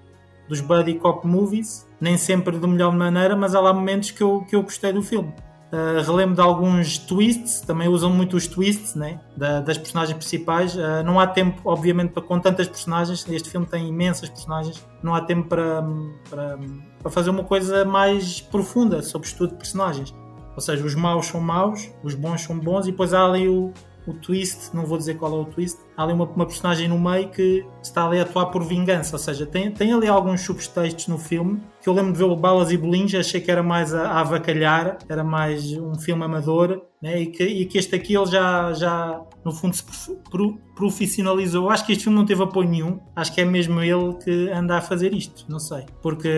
dos 0.49 0.61
buddy 0.61 0.95
cop 0.95 1.25
movies, 1.25 1.88
nem 2.01 2.17
sempre 2.17 2.59
de 2.59 2.67
melhor 2.67 2.95
maneira, 2.95 3.37
mas 3.37 3.55
há 3.55 3.61
lá 3.61 3.73
momentos 3.73 4.11
que 4.11 4.23
eu, 4.23 4.45
que 4.49 4.55
eu 4.55 4.63
gostei 4.63 4.93
do 4.93 5.03
filme. 5.03 5.33
Uh, 5.71 6.01
relembro 6.03 6.35
de 6.35 6.41
alguns 6.41 6.97
twists, 6.97 7.61
também 7.61 7.89
usam 7.89 8.11
muito 8.11 8.39
os 8.39 8.47
twists 8.47 8.95
né, 8.95 9.21
da, 9.37 9.61
das 9.61 9.77
personagens 9.77 10.17
principais. 10.17 10.75
Uh, 10.75 11.03
não 11.05 11.21
há 11.21 11.27
tempo, 11.27 11.61
obviamente, 11.65 12.13
para 12.13 12.23
com 12.23 12.41
tantas 12.41 12.67
personagens. 12.67 13.29
Este 13.29 13.51
filme 13.51 13.67
tem 13.67 13.87
imensas 13.87 14.31
personagens. 14.31 14.83
Não 15.03 15.15
há 15.15 15.21
tempo 15.21 15.47
para, 15.47 15.85
para, 16.31 16.59
para 17.03 17.11
fazer 17.11 17.29
uma 17.29 17.45
coisa 17.45 17.85
mais 17.85 18.41
profunda 18.41 19.03
sobre 19.03 19.29
estudo 19.29 19.51
de 19.51 19.57
personagens. 19.57 20.15
Ou 20.55 20.61
seja, 20.63 20.85
os 20.85 20.95
maus 20.95 21.27
são 21.27 21.41
maus, 21.41 21.91
os 22.03 22.15
bons 22.15 22.41
são 22.41 22.59
bons, 22.59 22.87
e 22.87 22.91
depois 22.91 23.13
há 23.13 23.25
ali 23.27 23.47
o, 23.47 23.71
o 24.07 24.15
twist. 24.15 24.75
Não 24.75 24.87
vou 24.87 24.97
dizer 24.97 25.19
qual 25.19 25.33
é 25.33 25.41
o 25.43 25.45
twist. 25.45 25.79
Há 25.99 26.05
ali 26.05 26.13
uma, 26.13 26.27
uma 26.27 26.47
personagem 26.47 26.87
no 26.87 26.97
meio 26.97 27.29
que 27.29 27.67
está 27.83 28.07
ali 28.07 28.21
a 28.21 28.23
atuar 28.23 28.47
por 28.47 28.63
vingança. 28.63 29.17
Ou 29.17 29.19
seja, 29.19 29.45
tem, 29.45 29.69
tem 29.73 29.93
ali 29.93 30.07
alguns 30.07 30.43
subtextos 30.43 31.09
no 31.09 31.19
filme 31.19 31.61
que 31.83 31.89
eu 31.89 31.95
lembro 31.95 32.13
de 32.13 32.19
ver 32.19 32.25
o 32.25 32.37
Balas 32.37 32.71
e 32.71 32.77
Bolinhos, 32.77 33.15
achei 33.15 33.41
que 33.41 33.51
era 33.51 33.63
mais 33.63 33.95
a, 33.95 34.09
a 34.09 34.21
avacalhar, 34.21 34.99
era 35.09 35.23
mais 35.23 35.73
um 35.73 35.95
filme 35.95 36.25
amador, 36.25 36.83
né? 37.01 37.23
e, 37.23 37.27
que, 37.27 37.45
e 37.45 37.67
que 37.67 37.79
este 37.79 37.95
aqui 37.95 38.17
ele 38.17 38.27
já, 38.27 38.73
já 38.73 39.21
no 39.45 39.53
fundo 39.53 39.77
se 39.77 40.15
pro, 40.31 40.59
profissionalizou. 40.75 41.71
Acho 41.71 41.87
que 41.87 41.93
este 41.93 42.05
filme 42.05 42.19
não 42.19 42.27
teve 42.27 42.43
apoio 42.43 42.69
nenhum, 42.69 43.01
acho 43.15 43.33
que 43.33 43.41
é 43.41 43.45
mesmo 43.45 43.81
ele 43.81 44.15
que 44.23 44.51
anda 44.51 44.77
a 44.77 44.81
fazer 44.81 45.15
isto, 45.15 45.47
não 45.49 45.59
sei, 45.59 45.85
porque 46.03 46.29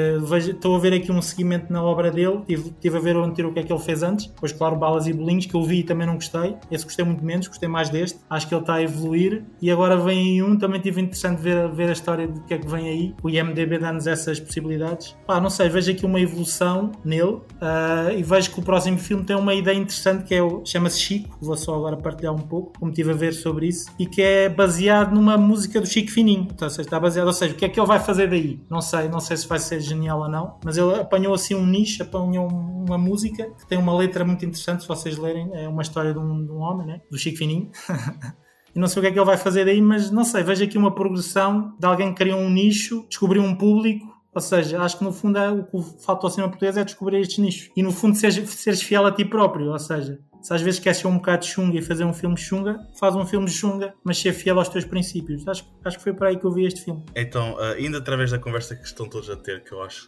estou 0.49 0.77
a 0.77 0.79
ver 0.79 0.93
aqui 0.93 1.11
um 1.11 1.23
seguimento 1.23 1.73
na 1.73 1.83
obra 1.83 2.11
dele, 2.11 2.43
tive, 2.47 2.71
tive 2.81 2.99
a 2.99 3.01
ver 3.01 3.17
o 3.17 3.25
anterior 3.25 3.51
o 3.51 3.55
que 3.55 3.61
é 3.61 3.63
que 3.63 3.73
ele 3.73 3.83
fez 3.83 4.03
antes, 4.03 4.27
depois 4.27 4.53
claro 4.53 4.77
Balas 4.77 5.07
e 5.07 5.13
Bolinhos, 5.13 5.47
que 5.47 5.55
eu 5.55 5.63
vi 5.65 5.81
e 5.81 5.83
também 5.83 6.07
não 6.07 6.15
gostei, 6.15 6.57
esse 6.71 6.85
gostei 6.85 7.05
muito 7.05 7.25
menos, 7.25 7.49
gostei 7.49 7.69
mais 7.69 7.89
deste, 7.89 8.21
acho 8.29 8.47
que 8.47 8.55
ele 8.55 8.63
está 8.63 8.75
a 8.75 8.83
evoluir 8.83 9.43
e 9.61 9.71
agora 9.71 9.97
vem 9.97 10.43
um, 10.43 10.57
também 10.57 10.81
tive 10.81 11.01
interessante 11.01 11.41
ver, 11.41 11.71
ver 11.71 11.89
a 11.89 11.93
história 11.93 12.27
de 12.27 12.41
que 12.43 12.55
é 12.55 12.59
que 12.59 12.67
vem 12.67 12.89
aí. 12.89 13.15
O 13.23 13.29
IMDB 13.29 13.79
dá-nos 13.79 14.07
essas 14.07 14.41
possibilidades. 14.41 15.17
Pá, 15.27 15.41
não 15.41 15.51
sei, 15.51 15.69
vejo 15.69 15.91
aqui 15.93 16.05
uma 16.07 16.21
evolução 16.21 16.93
nele 17.05 17.33
uh, 17.33 18.11
e 18.17 18.23
vejo 18.23 18.51
que 18.51 18.61
o 18.61 18.63
próximo 18.63 18.99
filme 18.99 19.25
tem 19.25 19.37
uma 19.37 19.55
ideia 19.55 19.77
interessante 19.77 20.25
que 20.25 20.35
é 20.35 20.43
o 20.43 20.63
chama-se 20.65 21.01
Chico, 21.01 21.37
vou 21.41 21.57
só 21.57 21.75
agora 21.75 21.97
partilhar 21.97 22.35
um 22.35 22.39
pouco, 22.39 22.79
como 22.79 22.91
estive 22.91 23.11
a 23.11 23.15
ver 23.15 23.33
sobre 23.33 23.69
isso, 23.69 23.91
e 23.99 24.07
que 24.07 24.23
é 24.23 24.49
baseado 24.49 25.15
numa 25.15 25.37
música 25.37 25.81
do 25.81 25.87
Chico 25.87 26.11
Fininho. 26.11 26.49
Então, 26.51 26.67
ou 26.67 26.71
seja, 26.71 26.83
está 26.83 26.99
baseado, 26.99 27.27
ou 27.27 27.33
seja, 27.33 27.55
o 27.55 27.57
que 27.57 27.65
é 27.65 27.69
que 27.69 27.79
ele 27.79 27.87
vai 27.87 28.01
fazer 28.01 28.29
daí? 28.29 28.61
Não 28.69 28.81
sei, 28.81 29.09
não 29.09 29.21
sei 29.21 29.37
se 29.37 29.47
vai 29.47 29.59
ser 29.59 29.81
genial 29.81 30.21
ou 30.21 30.29
não, 30.29 30.59
mas 30.65 30.77
ele 30.77 30.95
apanhou 30.95 31.35
assim 31.35 31.55
um 31.55 31.67
nicho, 31.67 32.03
apanhou 32.03 32.49
uma 32.49 32.99
música 32.99 33.51
que 33.59 33.67
tem 33.67 33.79
uma 33.79 33.97
letra 33.97 34.25
muito 34.25 34.45
interessante, 34.45 34.83
se 34.83 34.89
vocês 34.89 35.17
lerem, 35.17 35.51
é 35.53 35.69
uma 35.69 35.83
história 35.83 36.13
de 36.13 36.19
um, 36.19 36.45
de 36.45 36.51
um 36.51 36.59
homem, 36.59 36.87
né? 36.87 37.01
do 37.11 37.19
Chico 37.19 37.39
Fininho. 37.39 37.71
e 38.75 38.79
não 38.79 38.89
sei 38.89 39.01
o 39.01 39.03
que 39.03 39.09
é 39.09 39.13
que 39.13 39.19
ele 39.19 39.27
vai 39.27 39.37
fazer 39.37 39.65
daí, 39.65 39.81
mas 39.81 40.11
não 40.11 40.25
sei, 40.25 40.43
vejo 40.43 40.65
aqui 40.65 40.79
uma 40.79 40.95
progressão 40.95 41.75
de 41.79 41.87
alguém 41.87 42.11
que 42.11 42.17
criou 42.17 42.39
um 42.39 42.51
nicho, 42.51 43.05
descobriu 43.09 43.43
um 43.43 43.55
público 43.55 44.21
ou 44.33 44.41
seja, 44.41 44.81
acho 44.81 44.99
que 44.99 45.05
no 45.05 45.13
fundo 45.13 45.39
é, 45.39 45.51
o 45.51 45.65
que 45.65 46.05
falta 46.05 46.27
ao 46.27 46.31
cinema 46.31 46.49
português 46.51 46.77
é 46.77 46.85
descobrir 46.85 47.19
estes 47.19 47.39
nichos. 47.39 47.71
E 47.77 47.83
no 47.83 47.91
fundo 47.91 48.17
seres, 48.17 48.49
seres 48.51 48.81
fiel 48.81 49.05
a 49.05 49.13
ti 49.13 49.25
próprio. 49.25 49.73
Ou 49.73 49.79
seja, 49.79 50.21
se 50.41 50.55
às 50.55 50.63
vezes 50.63 50.79
queres 50.79 50.99
ser 50.99 51.09
um 51.09 51.17
bocado 51.17 51.45
chunga 51.45 51.77
e 51.77 51.83
fazer 51.83 52.05
um 52.05 52.13
filme 52.13 52.37
chunga, 52.37 52.79
faz 52.99 53.17
um 53.17 53.27
filme 53.27 53.49
chunga, 53.49 53.93
mas 54.05 54.19
ser 54.19 54.33
fiel 54.33 54.59
aos 54.59 54.69
teus 54.69 54.85
princípios. 54.85 55.47
Acho, 55.49 55.69
acho 55.85 55.99
que 55.99 56.05
foi 56.05 56.13
por 56.13 56.29
aí 56.29 56.39
que 56.39 56.45
eu 56.45 56.53
vi 56.53 56.65
este 56.65 56.85
filme. 56.85 57.05
Então, 57.17 57.55
uh, 57.55 57.75
ainda 57.77 57.99
através 57.99 58.31
da 58.31 58.39
conversa 58.39 58.77
que 58.77 58.87
estão 58.87 59.09
todos 59.09 59.29
a 59.29 59.37
ter, 59.37 59.65
que 59.65 59.73
eu 59.73 59.83
acho 59.83 60.07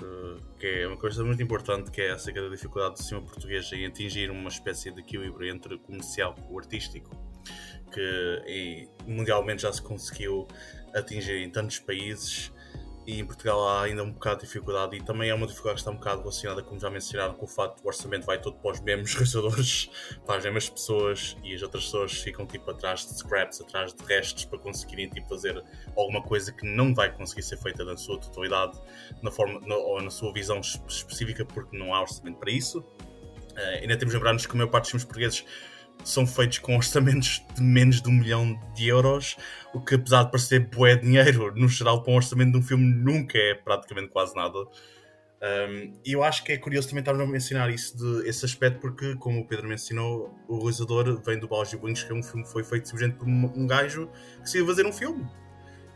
que 0.59 0.67
é 0.67 0.87
uma 0.87 0.97
coisa 0.97 1.25
muito 1.25 1.43
importante, 1.43 1.91
que 1.91 2.01
é 2.01 2.13
acerca 2.13 2.43
da 2.43 2.49
dificuldade 2.49 2.95
do 2.95 3.03
cinema 3.03 3.27
português 3.27 3.71
em 3.73 3.87
atingir 3.87 4.31
uma 4.31 4.49
espécie 4.49 4.93
de 4.93 5.01
equilíbrio 5.01 5.53
entre 5.53 5.75
o 5.75 5.79
comercial 5.81 6.37
e 6.49 6.53
o 6.53 6.59
artístico, 6.59 7.11
que 7.93 8.89
mundialmente 9.07 9.63
já 9.63 9.73
se 9.73 9.83
conseguiu 9.83 10.47
atingir 10.95 11.37
em 11.43 11.51
tantos 11.51 11.79
países 11.79 12.53
e 13.07 13.19
em 13.19 13.25
Portugal 13.25 13.69
há 13.69 13.83
ainda 13.83 14.03
um 14.05 14.13
bocado 14.13 14.41
de 14.41 14.47
dificuldade 14.47 14.97
e 14.97 15.03
também 15.03 15.29
é 15.29 15.35
uma 15.35 15.47
dificuldade 15.47 15.77
que 15.77 15.81
está 15.81 15.91
um 15.91 15.97
bocado 15.97 16.21
relacionada, 16.21 16.63
como 16.63 16.79
já 16.79 16.89
mencionaram, 16.89 17.35
com 17.35 17.47
o 17.47 17.49
facto 17.49 17.81
que 17.81 17.85
o 17.85 17.89
orçamento 17.89 18.25
vai 18.25 18.41
todo 18.41 18.57
para 18.59 18.71
os 18.71 18.81
mesmos 18.81 19.13
realizadores, 19.15 19.91
para 20.25 20.37
as 20.37 20.45
mesmas 20.45 20.69
pessoas 20.69 21.37
e 21.43 21.55
as 21.55 21.63
outras 21.63 21.85
pessoas 21.85 22.13
ficam 22.13 22.47
tipo 22.47 22.71
atrás 22.71 23.05
de 23.05 23.19
scraps, 23.19 23.61
atrás 23.61 23.93
de 23.93 24.05
restos 24.05 24.45
para 24.45 24.59
conseguirem 24.59 25.09
tipo, 25.09 25.29
fazer 25.29 25.63
alguma 25.97 26.23
coisa 26.23 26.53
que 26.53 26.65
não 26.65 26.95
vai 26.95 27.13
conseguir 27.13 27.43
ser 27.43 27.57
feita 27.57 27.85
na 27.85 27.97
sua 27.97 28.19
totalidade 28.21 28.79
na 29.21 29.33
forma, 29.33 29.61
na, 29.67 29.75
ou 29.75 30.01
na 30.01 30.11
sua 30.11 30.33
visão 30.33 30.61
específica 30.61 31.45
porque 31.45 31.77
não 31.77 31.93
há 31.95 32.03
orçamento 32.03 32.39
para 32.39 32.53
isso. 32.53 32.79
Uh, 32.79 33.81
ainda 33.83 33.97
temos 33.99 34.13
de 34.13 34.17
lembrar-nos 34.17 34.47
que 34.47 34.53
a 34.53 34.57
maior 34.57 34.71
parte 34.71 34.85
dos 34.85 34.91
filmes 34.93 35.05
portugueses 35.05 35.45
são 36.05 36.27
feitos 36.27 36.59
com 36.59 36.77
orçamentos 36.77 37.45
de 37.55 37.63
menos 37.63 38.01
de 38.01 38.09
um 38.09 38.13
milhão 38.13 38.59
de 38.75 38.89
euros, 38.89 39.37
o 39.75 39.81
que 39.81 39.95
apesar 39.95 40.25
de 40.25 40.31
parecer 40.31 40.61
bué 40.61 40.97
dinheiro, 40.97 41.55
no 41.55 41.69
geral 41.69 42.03
para 42.03 42.13
um 42.13 42.17
orçamento 42.17 42.53
de 42.53 42.59
um 42.59 42.63
filme 42.63 42.85
nunca 42.85 43.39
é 43.39 43.55
praticamente 43.55 44.09
quase 44.09 44.35
nada. 44.35 44.59
Um, 45.43 45.93
e 46.05 46.13
eu 46.13 46.23
acho 46.23 46.45
que 46.45 46.53
é 46.53 46.57
curioso 46.57 46.89
também 46.89 47.01
estarmos 47.01 47.23
a 47.25 47.27
mencionar 47.27 47.69
isso 47.69 47.97
de, 47.97 48.29
esse 48.29 48.45
aspecto, 48.45 48.81
porque, 48.81 49.17
como 49.17 49.41
o 49.41 49.47
Pedro 49.47 49.69
mencionou, 49.69 50.39
o 50.47 50.59
realizador 50.59 51.21
vem 51.21 51.39
do 51.39 51.49
Balls 51.49 51.73
e 51.73 51.77
Wings, 51.77 52.05
que 52.05 52.13
é 52.13 52.15
um 52.15 52.23
filme 52.23 52.45
que 52.45 52.53
foi 52.53 52.63
feito 52.63 52.89
simplesmente 52.89 53.19
por 53.19 53.27
um, 53.27 53.53
um 53.57 53.67
gajo 53.67 54.09
que 54.41 54.49
se 54.49 54.59
ia 54.59 54.67
fazer 54.67 54.87
um 54.87 54.93
filme. 54.93 55.27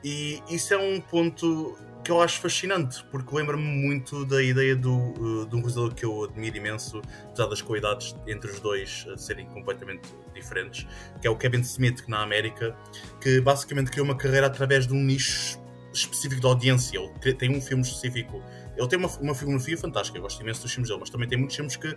E 0.04 0.42
isso 0.48 0.74
é 0.74 0.78
um 0.78 1.00
ponto 1.00 1.76
que 2.06 2.12
eu 2.12 2.22
acho 2.22 2.40
fascinante, 2.40 3.04
porque 3.10 3.34
lembra-me 3.34 3.64
muito 3.64 4.24
da 4.24 4.40
ideia 4.40 4.76
do, 4.76 4.92
uh, 4.94 5.46
de 5.46 5.56
um 5.56 5.58
realizador 5.58 5.92
que 5.92 6.04
eu 6.04 6.22
admiro 6.22 6.56
imenso, 6.56 7.02
apesar 7.24 7.46
das 7.46 7.60
qualidades 7.60 8.14
entre 8.28 8.48
os 8.48 8.60
dois 8.60 9.04
uh, 9.08 9.18
serem 9.18 9.46
completamente 9.46 10.14
diferentes, 10.32 10.86
que 11.20 11.26
é 11.26 11.30
o 11.30 11.36
Kevin 11.36 11.62
Smith, 11.62 12.02
que 12.02 12.10
na 12.10 12.22
América, 12.22 12.76
que 13.20 13.40
basicamente 13.40 13.90
criou 13.90 14.04
uma 14.04 14.16
carreira 14.16 14.46
através 14.46 14.86
de 14.86 14.94
um 14.94 15.02
nicho 15.02 15.58
específico 15.92 16.40
de 16.40 16.46
audiência. 16.46 17.00
Ele 17.24 17.34
tem 17.34 17.50
um 17.50 17.60
filme 17.60 17.82
específico. 17.82 18.40
Ele 18.76 18.86
tem 18.86 18.98
uma, 18.98 19.08
uma 19.18 19.34
filmografia 19.34 19.76
fantástica, 19.76 20.18
eu 20.18 20.22
gosto 20.22 20.40
imenso 20.40 20.62
dos 20.62 20.70
filmes 20.70 20.88
dele, 20.88 21.00
mas 21.00 21.10
também 21.10 21.28
tem 21.28 21.38
muitos 21.38 21.56
filmes 21.56 21.74
que 21.74 21.88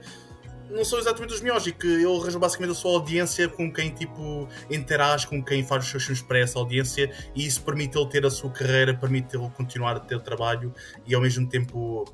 não 0.69 0.85
são 0.85 0.99
exatamente 0.99 1.33
os 1.33 1.41
melhores 1.41 1.67
e 1.67 1.71
que 1.71 1.87
ele 1.87 2.05
arranja 2.05 2.39
basicamente 2.39 2.71
a 2.71 2.75
sua 2.75 2.91
audiência 2.91 3.47
com 3.49 3.71
quem 3.71 3.89
tipo 3.89 4.47
interage, 4.69 5.27
com 5.27 5.43
quem 5.43 5.63
faz 5.63 5.85
os 5.85 5.91
seus 5.91 6.03
filmes 6.03 6.21
para 6.21 6.39
essa 6.39 6.59
audiência 6.59 7.11
e 7.35 7.45
isso 7.45 7.61
permite 7.63 7.97
ele 7.97 8.07
ter 8.07 8.25
a 8.25 8.29
sua 8.29 8.49
carreira, 8.51 8.93
permite 8.93 9.35
ele 9.35 9.49
continuar 9.49 9.95
a 9.95 9.99
ter 9.99 10.15
o 10.15 10.21
trabalho 10.21 10.73
e 11.05 11.15
ao 11.15 11.21
mesmo 11.21 11.47
tempo 11.47 12.05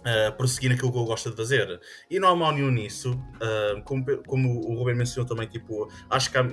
uh, 0.00 0.32
prosseguir 0.36 0.70
naquilo 0.70 0.90
que 0.92 0.98
ele 0.98 1.06
gosta 1.06 1.30
de 1.30 1.36
fazer. 1.36 1.80
E 2.10 2.18
não 2.18 2.28
há 2.28 2.36
mal 2.36 2.52
nenhum 2.52 2.70
nisso, 2.70 3.12
uh, 3.12 3.82
como, 3.84 4.04
como, 4.24 4.60
o 4.60 4.74
Ruben 4.74 4.94
mencionou 4.94 5.28
também, 5.28 5.48
tipo, 5.48 5.90
acho 6.08 6.30
que 6.30 6.38
há, 6.38 6.46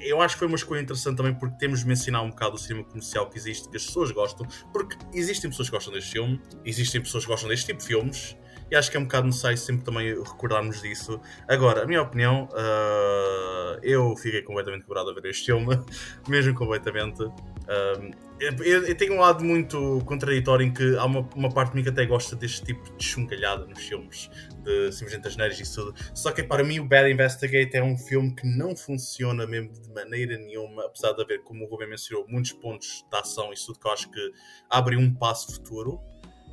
eu 0.00 0.20
acho 0.20 0.34
que 0.34 0.38
foi 0.40 0.48
uma 0.48 0.56
escolha 0.56 0.80
interessante 0.80 1.16
também 1.16 1.34
porque 1.34 1.56
temos 1.58 1.80
de 1.80 1.86
mencionar 1.86 2.22
um 2.22 2.30
bocado 2.30 2.54
o 2.56 2.58
cinema 2.58 2.84
comercial 2.84 3.28
que 3.28 3.38
existe, 3.38 3.68
que 3.68 3.76
as 3.76 3.86
pessoas 3.86 4.10
gostam, 4.10 4.46
porque 4.72 4.96
existem 5.12 5.50
pessoas 5.50 5.68
que 5.68 5.74
gostam 5.74 5.92
deste 5.92 6.12
filme, 6.12 6.40
existem 6.64 7.00
pessoas 7.00 7.24
que 7.24 7.30
gostam 7.30 7.48
deste 7.48 7.66
tipo 7.66 7.80
de 7.80 7.86
filmes 7.86 8.36
e 8.70 8.76
acho 8.76 8.90
que 8.90 8.96
é 8.96 9.00
um 9.00 9.04
bocado 9.04 9.26
necessário 9.26 9.56
sempre 9.56 9.84
também 9.84 10.14
recordarmos 10.22 10.82
disso. 10.82 11.20
Agora, 11.46 11.82
a 11.82 11.86
minha 11.86 12.02
opinião, 12.02 12.48
uh, 12.52 13.78
eu 13.82 14.14
fiquei 14.16 14.42
completamente 14.42 14.84
quebrado 14.84 15.10
a 15.10 15.14
ver 15.14 15.26
este 15.26 15.46
filme, 15.46 15.78
mesmo 16.28 16.54
completamente. 16.54 17.22
Uh, 17.22 18.28
eu, 18.40 18.86
eu, 18.86 18.94
tenho 18.96 19.14
um 19.14 19.20
lado 19.20 19.44
muito 19.44 20.00
contraditório 20.06 20.64
em 20.64 20.72
que 20.72 20.96
há 20.96 21.04
uma, 21.04 21.28
uma 21.34 21.50
parte 21.50 21.70
de 21.70 21.76
mim 21.76 21.82
que 21.82 21.88
até 21.88 22.06
gosta 22.06 22.36
deste 22.36 22.64
tipo 22.64 22.96
de 22.96 23.04
chungalhada 23.04 23.66
nos 23.66 23.80
filmes, 23.80 24.30
de 24.62 24.92
simplesmente 24.92 25.26
as 25.26 25.36
neiras 25.36 25.58
e 25.58 25.74
tudo. 25.74 25.92
Só 26.14 26.30
que 26.30 26.42
para 26.42 26.62
mim 26.62 26.78
o 26.78 26.84
Bad 26.84 27.10
Investigate 27.10 27.76
é 27.76 27.82
um 27.82 27.96
filme 27.98 28.32
que 28.34 28.46
não 28.46 28.76
funciona 28.76 29.46
mesmo 29.46 29.72
de 29.72 29.90
maneira 29.92 30.38
nenhuma, 30.38 30.84
apesar 30.84 31.12
de 31.12 31.22
haver, 31.22 31.42
como 31.42 31.64
o 31.64 31.68
Rubem 31.68 31.88
mencionou, 31.88 32.26
muitos 32.28 32.52
pontos 32.52 33.04
de 33.10 33.18
ação 33.18 33.52
e 33.52 33.56
tudo 33.56 33.78
que 33.78 33.88
eu 33.88 33.92
acho 33.92 34.10
que 34.10 34.32
abre 34.70 34.96
um 34.96 35.12
passo 35.12 35.54
futuro 35.54 36.00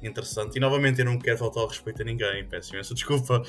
interessante. 0.02 0.58
E 0.58 0.60
novamente 0.60 1.00
eu 1.00 1.06
não 1.06 1.18
quero 1.18 1.38
faltar 1.38 1.64
ao 1.64 1.70
respeito 1.70 2.02
a 2.02 2.06
ninguém, 2.06 2.46
peço 2.48 2.74
imensa 2.74 2.94
desculpa. 2.94 3.44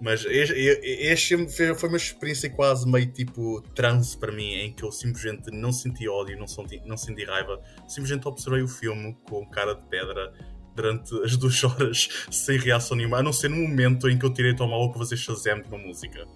Mas 0.00 0.24
este, 0.24 0.52
este 0.52 1.48
foi 1.76 1.88
uma 1.88 1.96
experiência 1.96 2.50
quase 2.50 2.90
meio 2.90 3.06
tipo 3.06 3.62
trance 3.72 4.18
para 4.18 4.32
mim, 4.32 4.52
em 4.54 4.72
que 4.72 4.82
eu 4.82 4.90
simplesmente 4.90 5.48
não 5.52 5.72
senti 5.72 6.08
ódio, 6.08 6.36
não 6.36 6.48
senti, 6.48 6.82
não 6.84 6.96
senti 6.96 7.24
raiva, 7.24 7.60
simplesmente 7.86 8.26
observei 8.26 8.62
o 8.62 8.68
filme 8.68 9.16
com 9.28 9.46
cara 9.46 9.74
de 9.74 9.82
pedra 9.84 10.32
durante 10.74 11.14
as 11.22 11.36
duas 11.36 11.62
horas 11.64 12.08
sem 12.32 12.58
reação 12.58 12.96
nenhuma, 12.96 13.18
a 13.18 13.22
não 13.22 13.32
ser 13.32 13.48
no 13.48 13.56
momento 13.56 14.08
em 14.08 14.18
que 14.18 14.26
eu 14.26 14.34
tirei 14.34 14.50
o 14.50 14.56
tomar 14.56 14.88
para 14.88 14.98
fazer 14.98 15.16
Shazam 15.16 15.60
de 15.60 15.68
uma 15.68 15.78
música. 15.78 16.26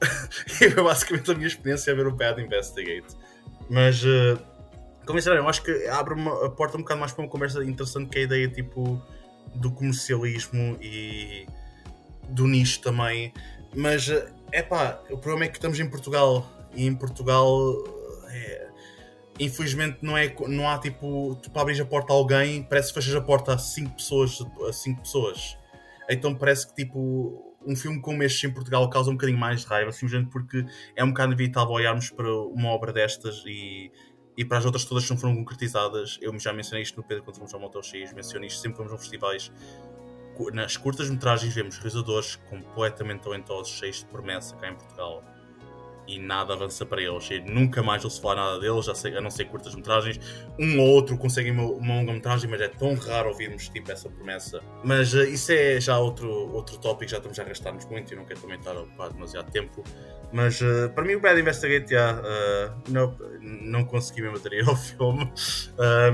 e 0.62 0.70
foi 0.70 0.82
basicamente 0.84 1.30
a 1.32 1.34
minha 1.34 1.48
experiência 1.48 1.92
a 1.92 1.96
ver 1.96 2.06
o 2.06 2.14
Bad 2.14 2.40
Investigate. 2.40 3.16
Mas 3.68 4.04
uh, 4.04 4.38
como 5.10 5.36
eu 5.36 5.48
acho 5.48 5.62
que 5.62 5.86
abre 5.88 6.14
uma, 6.14 6.46
a 6.46 6.50
porta 6.50 6.76
um 6.76 6.80
bocado 6.80 7.00
mais 7.00 7.12
para 7.12 7.24
uma 7.24 7.30
conversa 7.30 7.64
interessante 7.64 8.10
que 8.10 8.18
é 8.18 8.22
a 8.22 8.24
ideia 8.24 8.48
tipo 8.48 9.00
do 9.54 9.70
comercialismo 9.70 10.78
e 10.80 11.46
do 12.28 12.46
nicho 12.46 12.80
também. 12.80 13.32
Mas 13.74 14.08
é 14.52 14.62
pá, 14.62 15.00
o 15.10 15.18
problema 15.18 15.44
é 15.44 15.48
que 15.48 15.56
estamos 15.56 15.78
em 15.78 15.88
Portugal 15.88 16.48
e 16.74 16.86
em 16.86 16.94
Portugal 16.94 17.84
é, 18.28 18.68
infelizmente 19.38 19.98
não, 20.02 20.16
é, 20.16 20.34
não 20.48 20.68
há 20.68 20.78
tipo, 20.78 21.36
tu 21.42 21.50
para 21.50 21.62
abrir 21.62 21.80
a 21.80 21.84
porta 21.84 22.12
a 22.12 22.16
alguém, 22.16 22.62
parece 22.62 22.88
que 22.88 22.94
fechas 22.94 23.14
a 23.14 23.20
porta 23.20 23.54
a 23.54 23.58
5 23.58 23.94
pessoas, 23.94 24.38
a 24.68 24.72
cinco 24.72 25.02
pessoas. 25.02 25.56
Então 26.08 26.34
parece 26.34 26.66
que 26.68 26.74
tipo 26.74 27.50
um 27.64 27.76
filme 27.76 28.00
como 28.00 28.22
este 28.22 28.46
em 28.46 28.50
Portugal 28.50 28.88
causa 28.88 29.10
um 29.10 29.14
bocadinho 29.14 29.38
mais 29.38 29.60
de 29.60 29.66
raiva, 29.66 29.92
simplesmente 29.92 30.30
porque 30.30 30.64
é 30.96 31.04
um 31.04 31.08
bocado 31.08 31.32
inevitável 31.32 31.72
olharmos 31.72 32.10
para 32.10 32.32
uma 32.32 32.70
obra 32.70 32.92
destas 32.92 33.42
e 33.46 33.92
e 34.36 34.44
para 34.44 34.58
as 34.58 34.64
outras 34.64 34.84
todas 34.84 35.04
que 35.04 35.10
não 35.10 35.18
foram 35.18 35.34
concretizadas, 35.36 36.18
eu 36.20 36.36
já 36.38 36.52
mencionei 36.52 36.82
isto 36.82 36.96
no 36.96 37.02
Pedro 37.02 37.24
quando 37.24 37.36
fomos 37.36 37.52
ao 37.52 37.60
Motor 37.60 37.84
X, 37.84 38.12
mencionei 38.12 38.48
isto 38.48 38.60
sempre 38.60 38.78
que 38.78 38.78
vamos 38.78 38.92
a 38.92 38.98
festivais. 38.98 39.52
Nas 40.52 40.76
curtas-metragens 40.76 41.54
vemos 41.54 41.76
realizadores 41.76 42.36
completamente 42.36 43.22
talentosos, 43.22 43.72
cheios 43.72 43.98
de 43.98 44.06
promessa 44.06 44.56
cá 44.56 44.70
em 44.70 44.74
Portugal 44.74 45.22
e 46.10 46.18
nada 46.18 46.54
avança 46.54 46.84
para 46.84 47.00
eles. 47.00 47.30
E 47.30 47.40
nunca 47.40 47.82
mais 47.82 48.04
ouço 48.04 48.20
falar 48.20 48.36
nada 48.36 48.58
deles, 48.58 48.86
sei, 48.94 49.16
a 49.16 49.20
não 49.20 49.30
ser 49.30 49.44
curtas-metragens. 49.46 50.18
Um 50.58 50.80
ou 50.80 50.88
outro 50.88 51.16
consegue 51.16 51.50
uma, 51.50 51.64
uma 51.64 51.94
longa-metragem, 51.96 52.50
mas 52.50 52.60
é 52.60 52.68
tão 52.68 52.94
raro 52.94 53.28
ouvirmos 53.28 53.68
tipo, 53.68 53.90
essa 53.90 54.08
promessa. 54.08 54.60
Mas 54.84 55.14
uh, 55.14 55.22
isso 55.22 55.52
é 55.52 55.80
já 55.80 55.98
outro, 55.98 56.28
outro 56.52 56.78
tópico, 56.78 57.10
já 57.10 57.18
estamos 57.18 57.38
a 57.38 57.42
arrastar-nos 57.42 57.84
muito 57.86 58.12
e 58.12 58.16
não 58.16 58.24
quero 58.24 58.40
também 58.40 58.58
estar 58.58 58.72
a 58.72 58.80
ocupar 58.80 59.12
demasiado 59.12 59.50
tempo. 59.50 59.84
Mas 60.32 60.60
uh, 60.60 60.90
para 60.94 61.04
mim 61.04 61.14
o 61.14 61.20
Bad 61.20 61.40
Investigate 61.40 61.90
já, 61.90 62.14
uh, 62.14 62.82
não, 62.88 63.16
não 63.40 63.84
consegui 63.84 64.22
me 64.22 64.30
bater 64.30 64.62
ao 64.68 64.76
filme. 64.76 65.32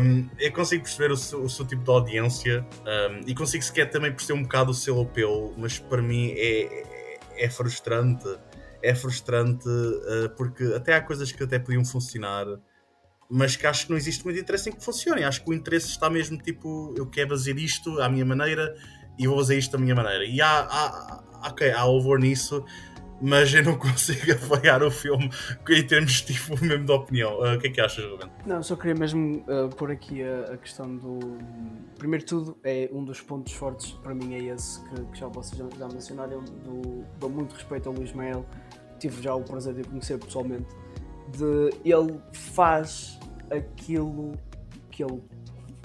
Um, 0.01 0.29
eu 0.39 0.53
consigo 0.53 0.83
perceber 0.85 1.13
o 1.13 1.17
seu, 1.17 1.43
o 1.43 1.49
seu 1.49 1.67
tipo 1.67 1.83
de 1.83 1.91
audiência 1.91 2.67
um, 3.11 3.21
e 3.27 3.35
consigo 3.35 3.63
sequer 3.63 3.91
também 3.91 4.11
perceber 4.11 4.39
um 4.39 4.43
bocado 4.43 4.71
o 4.71 4.75
seu 4.75 5.01
apelo, 5.01 5.55
mas 5.59 5.79
para 5.79 6.01
mim 6.01 6.33
é, 6.37 6.63
é, 6.63 7.45
é 7.45 7.51
frustrante 7.51 8.27
é 8.83 8.95
frustrante 8.95 9.69
uh, 9.69 10.31
porque 10.37 10.65
até 10.75 10.95
há 10.95 11.01
coisas 11.01 11.33
que 11.33 11.43
até 11.43 11.59
podiam 11.59 11.85
funcionar, 11.85 12.47
mas 13.29 13.57
que 13.57 13.67
acho 13.67 13.87
que 13.87 13.91
não 13.91 13.97
existe 13.97 14.25
muito 14.25 14.39
interesse 14.39 14.71
em 14.71 14.73
que 14.73 14.85
funcionem. 14.85 15.25
Acho 15.25 15.43
que 15.43 15.51
o 15.51 15.55
interesse 15.55 15.89
está 15.89 16.09
mesmo 16.09 16.39
tipo, 16.39 16.95
eu 16.97 17.07
quero 17.07 17.31
fazer 17.31 17.59
isto 17.59 18.01
à 18.01 18.09
minha 18.09 18.25
maneira 18.25 18.77
e 19.19 19.27
vou 19.27 19.37
fazer 19.39 19.59
isto 19.59 19.73
da 19.73 19.79
minha 19.79 19.95
maneira. 19.95 20.25
E 20.25 20.41
há, 20.41 20.61
há, 20.61 21.49
okay, 21.49 21.73
há 21.73 21.85
louvor 21.85 22.21
nisso, 22.21 22.65
mas 23.21 23.53
eu 23.55 23.63
não 23.65 23.77
consigo 23.79 24.33
apoiar 24.33 24.83
o 24.83 24.91
filme 24.91 25.31
em 25.69 25.87
termos 25.87 26.23
tipo, 26.23 26.59
mesmo 26.65 26.85
de 26.85 26.93
opinião. 26.93 27.41
Uh, 27.41 27.55
o 27.55 27.59
que 27.59 27.69
é 27.69 27.71
que 27.71 27.81
achas, 27.81 28.05
Ruben? 28.05 28.31
Não, 28.47 28.63
só 28.63 28.77
queria 28.77 28.95
mesmo 28.95 29.45
uh, 29.49 29.69
pôr 29.77 29.91
aqui 29.91 30.23
a, 30.23 30.55
a, 30.55 30.57
questão 30.57 30.97
do. 30.97 31.39
Primeiro 31.99 32.25
de 32.25 32.29
tudo, 32.29 32.57
é 32.65 32.89
um 32.93 33.05
dos 33.05 33.21
pontos 33.21 33.53
fortes 33.53 33.93
para 34.03 34.15
mim 34.15 34.35
é 34.35 34.55
esse 34.55 34.83
que, 34.85 35.03
que 35.13 35.19
já 35.19 35.29
vocês 35.29 35.61
já, 35.79 35.89
mencionaram. 35.89 36.43
Do, 36.43 37.05
dou 37.19 37.31
muito 37.31 37.55
respeito 37.55 37.89
ao 37.89 37.95
Luís 37.95 38.13
Mael, 38.13 38.47
tive 38.99 39.23
já 39.23 39.35
o 39.35 39.43
prazer 39.43 39.75
de 39.75 39.83
o 39.83 39.89
conhecer 39.89 40.19
pessoalmente. 40.19 40.67
De 41.37 41.71
ele 41.85 42.21
faz 42.33 43.19
aquilo 43.51 44.33
que 44.91 45.03
ele 45.03 45.21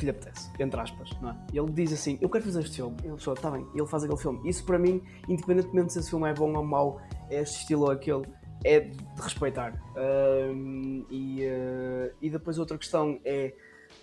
que 0.01 0.05
lhe 0.05 0.11
apetece, 0.11 0.49
entre 0.59 0.79
aspas, 0.79 1.11
não 1.21 1.29
é? 1.29 1.35
Ele 1.53 1.71
diz 1.71 1.93
assim, 1.93 2.17
eu 2.19 2.27
quero 2.27 2.43
fazer 2.43 2.61
este 2.61 2.77
filme, 2.77 2.97
ele 3.03 3.19
só, 3.19 3.33
está 3.33 3.51
bem, 3.51 3.63
ele 3.75 3.85
faz 3.85 4.03
aquele 4.03 4.19
filme. 4.19 4.49
Isso 4.49 4.65
para 4.65 4.79
mim, 4.79 4.99
independentemente 5.29 5.93
se 5.93 5.99
esse 5.99 6.09
filme 6.09 6.27
é 6.27 6.33
bom 6.33 6.51
ou 6.55 6.65
mau, 6.65 6.99
este 7.31 7.61
estilo 7.61 7.83
ou 7.83 7.91
aquele, 7.91 8.23
é 8.63 8.79
de 8.81 9.21
respeitar. 9.21 9.73
Um, 9.95 11.05
e, 11.09 11.45
uh, 11.45 12.15
e 12.21 12.29
depois 12.29 12.57
outra 12.57 12.77
questão 12.77 13.19
é 13.25 13.53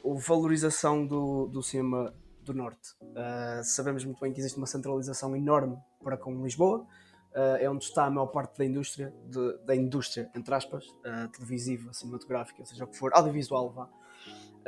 a 0.05 0.15
valorização 0.15 1.07
do, 1.07 1.47
do 1.47 1.63
cinema 1.63 2.15
do 2.43 2.55
Norte. 2.55 2.95
Uh, 3.03 3.63
sabemos 3.63 4.05
muito 4.05 4.21
bem 4.21 4.33
que 4.33 4.41
existe 4.41 4.57
uma 4.57 4.67
centralização 4.67 5.37
enorme 5.37 5.77
para 6.03 6.17
com 6.17 6.43
Lisboa, 6.43 6.81
uh, 6.81 7.57
é 7.61 7.69
onde 7.69 7.85
está 7.85 8.05
a 8.05 8.11
maior 8.11 8.29
parte 8.29 8.59
da 8.59 8.65
indústria, 8.65 9.15
de, 9.27 9.59
da 9.65 9.77
indústria, 9.77 10.31
entre 10.35 10.55
aspas, 10.55 10.85
televisiva, 11.33 11.93
cinematográfica, 11.93 12.65
seja 12.65 12.85
o 12.85 12.89
que 12.89 12.97
for, 12.97 13.13
audiovisual, 13.13 13.71
vá 13.71 13.89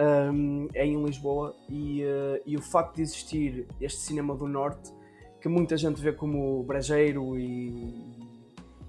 um, 0.01 0.69
é 0.75 0.87
em 0.87 1.03
Lisboa 1.05 1.55
e, 1.69 2.03
uh, 2.05 2.43
e 2.47 2.57
o 2.57 2.63
facto 2.63 2.97
de 2.97 3.03
existir 3.03 3.67
este 3.81 4.01
cinema 4.01 4.35
do 4.35 4.49
Norte, 4.49 4.93
que 5.41 5.49
muita 5.49 5.77
gente 5.77 6.01
vê 6.01 6.13
como 6.13 6.63
brejeiro 6.63 7.39
e, 7.39 8.30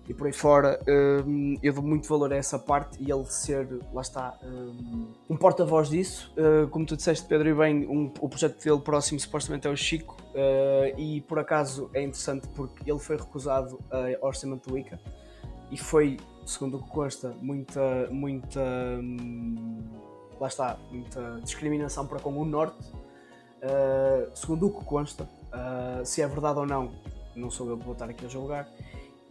e 0.08 0.14
por 0.14 0.28
aí 0.28 0.34
fora, 0.34 0.80
um, 1.26 1.58
eu 1.62 1.74
dou 1.74 1.84
muito 1.84 2.08
valor 2.08 2.34
a 2.34 2.36
essa 2.36 2.58
parte 2.58 3.02
e 3.02 3.12
ele 3.12 3.26
ser, 3.26 3.68
lá 3.94 4.02
está, 4.02 4.38
um, 4.44 5.14
um 5.30 5.38
porta-voz 5.38 5.90
disso. 5.90 6.34
Uh, 6.38 6.68
como 6.70 6.86
tu 6.86 6.98
disseste, 6.98 7.28
Pedro, 7.28 7.48
e 7.50 7.54
bem, 7.54 7.88
um, 7.88 8.12
o 8.20 8.28
projeto 8.28 8.62
dele 8.64 8.80
próximo 8.82 9.20
supostamente 9.20 9.68
é 9.68 9.70
o 9.70 9.76
Chico 9.76 10.18
uh, 10.32 11.00
e 11.00 11.22
por 11.22 11.40
acaso 11.40 11.90
é 11.94 12.02
interessante 12.02 12.48
porque 12.50 12.90
ele 12.90 13.00
foi 13.00 13.16
recusado 13.16 13.80
ao 14.22 14.28
orçamento 14.28 14.70
do 14.70 14.78
ICA 14.78 15.00
e 15.70 15.78
foi, 15.78 16.18
segundo 16.46 16.78
o 16.78 16.84
que 16.84 16.90
consta, 16.90 17.36
muita, 17.42 18.08
muita 18.10 18.62
lá 20.42 20.48
está, 20.48 20.78
muita 20.90 21.40
discriminação 21.44 22.08
para 22.08 22.20
com 22.20 22.34
o 22.34 22.44
Norte. 22.44 22.92
Uh, 23.62 24.30
segundo 24.34 24.68
o 24.68 24.80
que 24.80 24.84
consta, 24.84 25.24
uh, 25.24 26.04
se 26.04 26.24
é 26.24 26.28
verdade 26.28 26.58
ou 26.58 26.66
não, 26.66 26.92
não 27.36 27.52
sou 27.52 27.70
eu 27.70 27.78
que 27.78 27.84
vou 27.86 27.94
estar 27.94 28.10
aqui 28.10 28.26
a 28.26 28.28
julgar. 28.28 28.68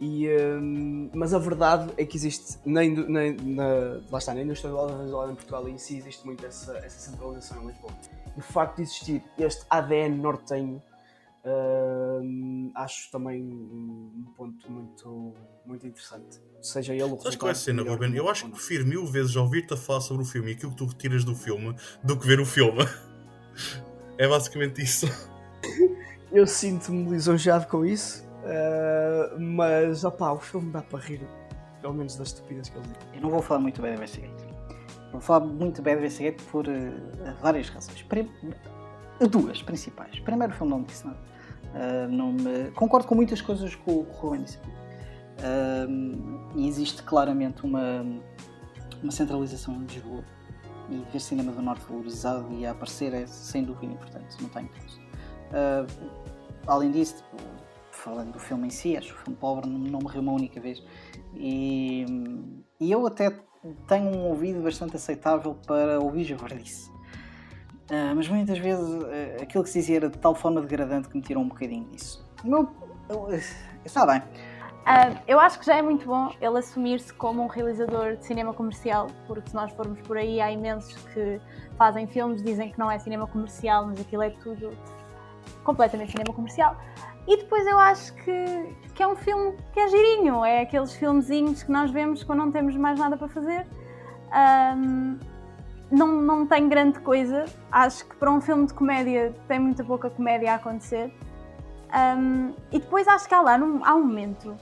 E, 0.01 0.27
um, 0.27 1.11
mas 1.13 1.31
a 1.31 1.37
verdade 1.37 1.93
é 1.95 2.03
que 2.03 2.17
existe 2.17 2.57
na, 2.65 2.81
na, 2.83 3.19
na, 3.43 4.01
lá 4.09 4.17
está, 4.17 4.33
na 4.33 4.41
indústria 4.41 4.71
do 4.71 4.79
audiovisual 4.79 5.29
em 5.29 5.35
Portugal 5.35 5.69
em 5.69 5.77
si 5.77 5.97
existe 5.97 6.25
muito 6.25 6.43
essa, 6.43 6.75
essa 6.79 7.11
centralização 7.11 7.61
em 7.61 7.67
Lisboa. 7.67 7.93
E 8.35 8.39
o 8.39 8.41
facto 8.41 8.77
de 8.77 8.81
existir 8.81 9.23
este 9.37 9.63
ADN 9.69 10.17
nortenho 10.17 10.81
uh, 11.45 12.71
acho 12.73 13.11
também 13.11 13.43
um 13.43 14.25
ponto 14.35 14.71
muito, 14.71 15.33
muito 15.67 15.85
interessante 15.85 16.41
seja 16.61 16.93
ele 16.93 17.03
o 17.03 17.19
Sabes 17.19 17.35
qual 17.35 17.49
é 17.49 17.51
a 17.51 17.55
cena, 17.55 17.83
Ruben? 17.83 18.15
Eu 18.15 18.27
acho 18.29 18.45
que 18.45 18.51
prefiro 18.51 18.85
mil 18.85 19.05
vezes 19.05 19.35
ouvir-te 19.35 19.73
a 19.73 19.77
falar 19.77 20.01
sobre 20.01 20.23
o 20.23 20.25
filme 20.25 20.51
e 20.51 20.53
aquilo 20.53 20.71
que 20.71 20.77
tu 20.77 20.85
retiras 20.85 21.23
do 21.23 21.35
filme 21.35 21.75
do 22.03 22.17
que 22.17 22.25
ver 22.25 22.39
o 22.39 22.45
filme. 22.45 22.87
é 24.17 24.27
basicamente 24.27 24.81
isso. 24.81 25.07
Eu 26.31 26.47
sinto-me 26.47 27.09
lisonjeado 27.09 27.67
com 27.67 27.85
isso, 27.85 28.23
uh, 28.43 29.39
mas 29.39 30.03
opá, 30.03 30.31
o 30.31 30.39
filme 30.39 30.71
dá 30.71 30.81
para 30.81 30.99
rir, 30.99 31.21
pelo 31.81 31.93
menos 31.93 32.15
das 32.15 32.29
estupidez 32.29 32.69
que 32.69 32.77
ele 32.77 32.87
diz. 32.87 32.97
Eu 33.13 33.21
não 33.21 33.29
vou 33.29 33.41
falar 33.41 33.59
muito 33.59 33.81
bem 33.81 33.91
da 33.91 33.97
Investigate. 33.97 34.45
Vou 35.11 35.21
falar 35.21 35.45
muito 35.45 35.81
bem 35.81 35.95
da 35.95 36.01
Investigate 36.01 36.43
por 36.45 36.67
uh, 36.67 36.71
várias 37.41 37.69
razões. 37.69 38.01
Prim 38.03 38.29
duas 39.29 39.61
principais. 39.61 40.19
Primeiro, 40.19 40.51
o 40.51 40.55
filme 40.55 40.71
não 40.71 40.79
me 40.79 40.85
disse 40.85 41.05
nada. 41.05 41.19
Uh, 41.73 42.07
não 42.09 42.33
me... 42.33 42.71
Concordo 42.71 43.07
com 43.07 43.15
muitas 43.15 43.41
coisas 43.41 43.75
que 43.75 43.91
o 43.91 44.01
Ruben 44.01 44.43
disse 44.43 44.59
existe 46.55 47.03
claramente 47.03 47.63
uma, 47.63 48.05
uma 49.01 49.11
centralização 49.11 49.75
em 49.75 49.85
Lisboa 49.85 50.23
e 50.89 51.03
ver 51.11 51.19
cinema 51.19 51.51
do 51.51 51.61
Norte 51.61 51.83
valorizado 51.87 52.51
e 52.53 52.65
a 52.65 52.71
aparecer 52.71 53.13
é 53.13 53.25
sem 53.25 53.63
dúvida 53.63 53.93
importante, 53.93 54.35
não 54.41 54.49
tem 54.49 54.67
causa. 54.67 54.99
Uh, 55.51 56.11
além 56.67 56.91
disso, 56.91 57.17
tipo, 57.17 57.37
falando 58.03 58.33
do 58.33 58.39
filme 58.39 58.67
em 58.67 58.69
si, 58.69 58.97
acho 58.97 59.13
o 59.13 59.17
filme 59.17 59.37
pobre 59.39 59.69
não, 59.69 59.99
morreu 59.99 60.21
uma 60.21 60.33
única 60.33 60.59
vez 60.59 60.83
e, 61.35 62.05
e 62.79 62.91
eu 62.91 63.05
até 63.05 63.31
tenho 63.87 64.09
um 64.09 64.27
ouvido 64.27 64.61
bastante 64.61 64.95
aceitável 64.95 65.55
para 65.67 65.99
ouvir 65.99 66.23
javardice. 66.23 66.89
Uh, 67.89 68.15
mas 68.15 68.27
muitas 68.27 68.57
vezes 68.57 68.87
uh, 68.87 69.41
aquilo 69.41 69.63
que 69.63 69.69
se 69.69 69.79
dizia 69.79 69.97
era 69.97 70.09
de 70.09 70.17
tal 70.17 70.33
forma 70.33 70.61
degradante 70.61 71.09
que 71.09 71.15
me 71.15 71.21
tirou 71.21 71.43
um 71.43 71.47
bocadinho 71.47 71.85
disso. 71.89 72.25
Meu, 72.43 72.69
eu, 73.09 73.29
está 73.85 74.05
bem, 74.05 74.23
Uh, 74.81 75.15
eu 75.27 75.39
acho 75.39 75.59
que 75.59 75.65
já 75.67 75.75
é 75.75 75.81
muito 75.81 76.07
bom 76.07 76.33
ele 76.41 76.57
assumir-se 76.57 77.13
como 77.13 77.43
um 77.43 77.47
realizador 77.47 78.15
de 78.17 78.25
cinema 78.25 78.51
comercial, 78.51 79.07
porque 79.27 79.47
se 79.47 79.55
nós 79.55 79.71
formos 79.73 80.01
por 80.01 80.17
aí, 80.17 80.41
há 80.41 80.51
imensos 80.51 80.95
que 81.13 81.39
fazem 81.77 82.07
filmes, 82.07 82.41
dizem 82.41 82.71
que 82.71 82.79
não 82.79 82.89
é 82.89 82.97
cinema 82.97 83.27
comercial, 83.27 83.85
mas 83.85 84.01
aquilo 84.01 84.23
é 84.23 84.31
tudo 84.31 84.71
completamente 85.63 86.13
cinema 86.13 86.33
comercial. 86.33 86.75
E 87.27 87.37
depois 87.37 87.65
eu 87.67 87.79
acho 87.79 88.13
que, 88.15 88.75
que 88.95 89.03
é 89.03 89.07
um 89.07 89.15
filme 89.15 89.55
que 89.71 89.79
é 89.79 89.87
girinho, 89.87 90.43
é 90.43 90.61
aqueles 90.61 90.93
filmezinhos 90.93 91.63
que 91.63 91.71
nós 91.71 91.91
vemos 91.91 92.23
quando 92.23 92.39
não 92.39 92.51
temos 92.51 92.75
mais 92.75 92.99
nada 92.99 93.15
para 93.15 93.27
fazer. 93.27 93.67
Um, 94.75 95.19
não, 95.91 96.07
não 96.21 96.47
tem 96.47 96.69
grande 96.69 96.99
coisa, 96.99 97.45
acho 97.71 98.05
que 98.07 98.15
para 98.15 98.31
um 98.31 98.39
filme 98.39 98.65
de 98.65 98.73
comédia 98.73 99.35
tem 99.47 99.59
muita 99.59 99.83
pouca 99.83 100.09
comédia 100.09 100.53
a 100.53 100.55
acontecer. 100.55 101.13
Um, 101.93 102.53
e 102.71 102.79
depois 102.79 103.07
acho 103.07 103.27
que 103.27 103.35
há 103.35 103.41
lá, 103.41 103.57
num, 103.57 103.83
há 103.83 103.93
um 103.95 104.05
momento 104.05 104.55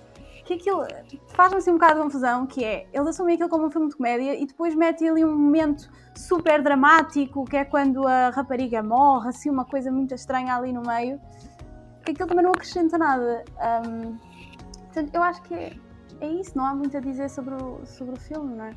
que 0.44 0.56
aquilo 0.56 0.84
faz-me 1.28 1.60
assim 1.60 1.70
um 1.70 1.74
bocado 1.76 1.96
de 1.96 2.02
confusão, 2.02 2.48
que 2.48 2.66
é, 2.66 2.88
ele 2.92 3.08
assume 3.08 3.34
aquilo 3.34 3.50
como 3.50 3.68
um 3.68 3.72
filme 3.72 3.88
de 3.88 3.96
comédia 3.96 4.34
e 4.34 4.48
depois 4.48 4.74
mete 4.74 5.08
ali 5.08 5.24
um 5.24 5.38
momento 5.38 5.88
super 6.16 6.64
dramático, 6.64 7.46
que 7.46 7.56
é 7.56 7.64
quando 7.64 8.08
a 8.08 8.32
rapariga 8.32 8.82
morre, 8.82 9.30
assim 9.30 9.52
uma 9.52 9.64
coisa 9.64 9.92
muito 9.92 10.16
estranha 10.16 10.56
ali 10.56 10.74
no 10.74 10.82
meio, 10.82 11.22
que 12.14 12.24
aquilo 12.24 12.30
também 12.30 12.44
não 12.44 12.52
acrescenta 12.52 12.98
nada. 12.98 13.44
Um, 13.88 14.18
portanto, 14.86 15.14
eu 15.14 15.24
acho 15.24 15.42
que 15.44 15.54
é, 15.54 15.74
é, 16.22 16.28
isso, 16.28 16.58
não 16.58 16.66
há 16.66 16.74
muito 16.74 16.96
a 16.98 17.00
dizer 17.00 17.30
sobre 17.30 17.54
o, 17.56 17.86
sobre 17.86 18.16
o 18.16 18.18
filme, 18.18 18.56
não 18.56 18.66
é? 18.66 18.76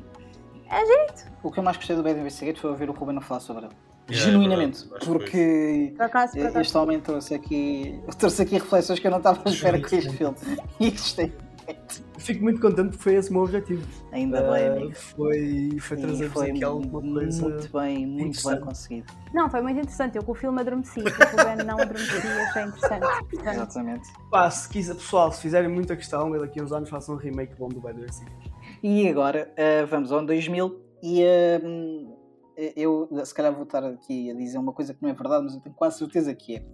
É 0.69 0.85
jeito! 0.85 1.31
O 1.43 1.51
que 1.51 1.59
eu 1.59 1.63
mais 1.63 1.77
gostei 1.77 1.95
do 1.95 2.03
Bad 2.03 2.19
Investigate 2.19 2.59
foi 2.59 2.69
ouvir 2.69 2.89
o 2.89 2.93
Ruben 2.93 3.19
falar 3.21 3.39
sobre 3.39 3.65
ele. 3.65 3.75
Yeah, 4.09 4.31
genuinamente, 4.31 4.85
é 4.93 5.05
porque 5.05 5.93
por 5.95 6.03
acaso, 6.03 6.33
por 6.33 6.41
acaso. 6.41 6.59
este 6.59 6.77
homem 6.77 6.99
trouxe 6.99 7.33
aqui, 7.33 8.03
trouxe 8.17 8.41
aqui 8.41 8.55
reflexões 8.55 8.99
que 8.99 9.07
eu 9.07 9.11
não 9.11 9.19
estava 9.19 9.41
à 9.45 9.49
espera 9.49 9.79
com 9.79 9.95
este 9.95 10.09
filme 10.09 10.35
e 10.77 10.91
gostei. 10.91 11.33
Fico 12.17 12.43
muito 12.43 12.61
contente 12.61 12.89
porque 12.89 13.03
foi 13.03 13.15
esse 13.15 13.29
o 13.29 13.33
meu 13.33 13.43
objetivo. 13.43 13.85
Ainda 14.11 14.41
bem, 14.51 14.67
amigo. 14.67 14.91
Uh, 14.91 14.95
foi, 14.95 15.77
foi 15.79 15.97
trazer 15.97 16.29
foi 16.29 16.51
aqui 16.51 16.63
alguma 16.63 17.01
coisa. 17.01 17.49
Muito 17.49 17.71
bem, 17.71 18.05
muito 18.05 18.49
bem 18.49 18.59
conseguido. 18.61 19.13
Não, 19.33 19.49
foi 19.49 19.61
muito 19.61 19.77
interessante. 19.79 20.17
Eu 20.17 20.23
com 20.23 20.31
o 20.31 20.35
filme 20.35 20.59
adormeci, 20.61 20.99
o 20.99 21.03
Ben 21.03 21.65
não 21.65 21.79
adormeci 21.79 22.15
achei 22.17 22.63
interessante. 22.63 23.05
Portanto... 23.29 23.47
Exatamente. 23.47 24.09
Pá, 24.31 24.49
se 24.49 24.69
quiser, 24.69 24.95
pessoal, 24.95 25.31
se 25.31 25.41
fizerem 25.41 25.69
muita 25.69 25.95
questão, 25.95 26.31
daqui 26.31 26.59
a 26.59 26.63
uns 26.63 26.71
anos 26.71 26.89
façam 26.89 27.15
um 27.15 27.17
remake 27.17 27.55
bom 27.55 27.67
do 27.67 27.81
Bad 27.81 28.03
assim. 28.05 28.25
E 28.81 29.07
agora 29.07 29.53
uh, 29.53 29.87
vamos 29.87 30.11
ao 30.11 30.19
ano 30.19 30.27
2000 30.27 30.81
e. 31.03 31.23
Uh, 31.23 32.23
eu 32.75 33.09
se 33.25 33.33
calhar 33.33 33.53
vou 33.53 33.63
estar 33.63 33.83
aqui 33.83 34.29
a 34.29 34.33
dizer 34.35 34.57
uma 34.57 34.73
coisa 34.73 34.93
que 34.93 35.01
não 35.01 35.09
é 35.09 35.13
verdade, 35.13 35.43
mas 35.43 35.55
eu 35.55 35.61
tenho 35.61 35.75
quase 35.75 35.97
certeza 35.97 36.33
que 36.33 36.57
é. 36.57 36.65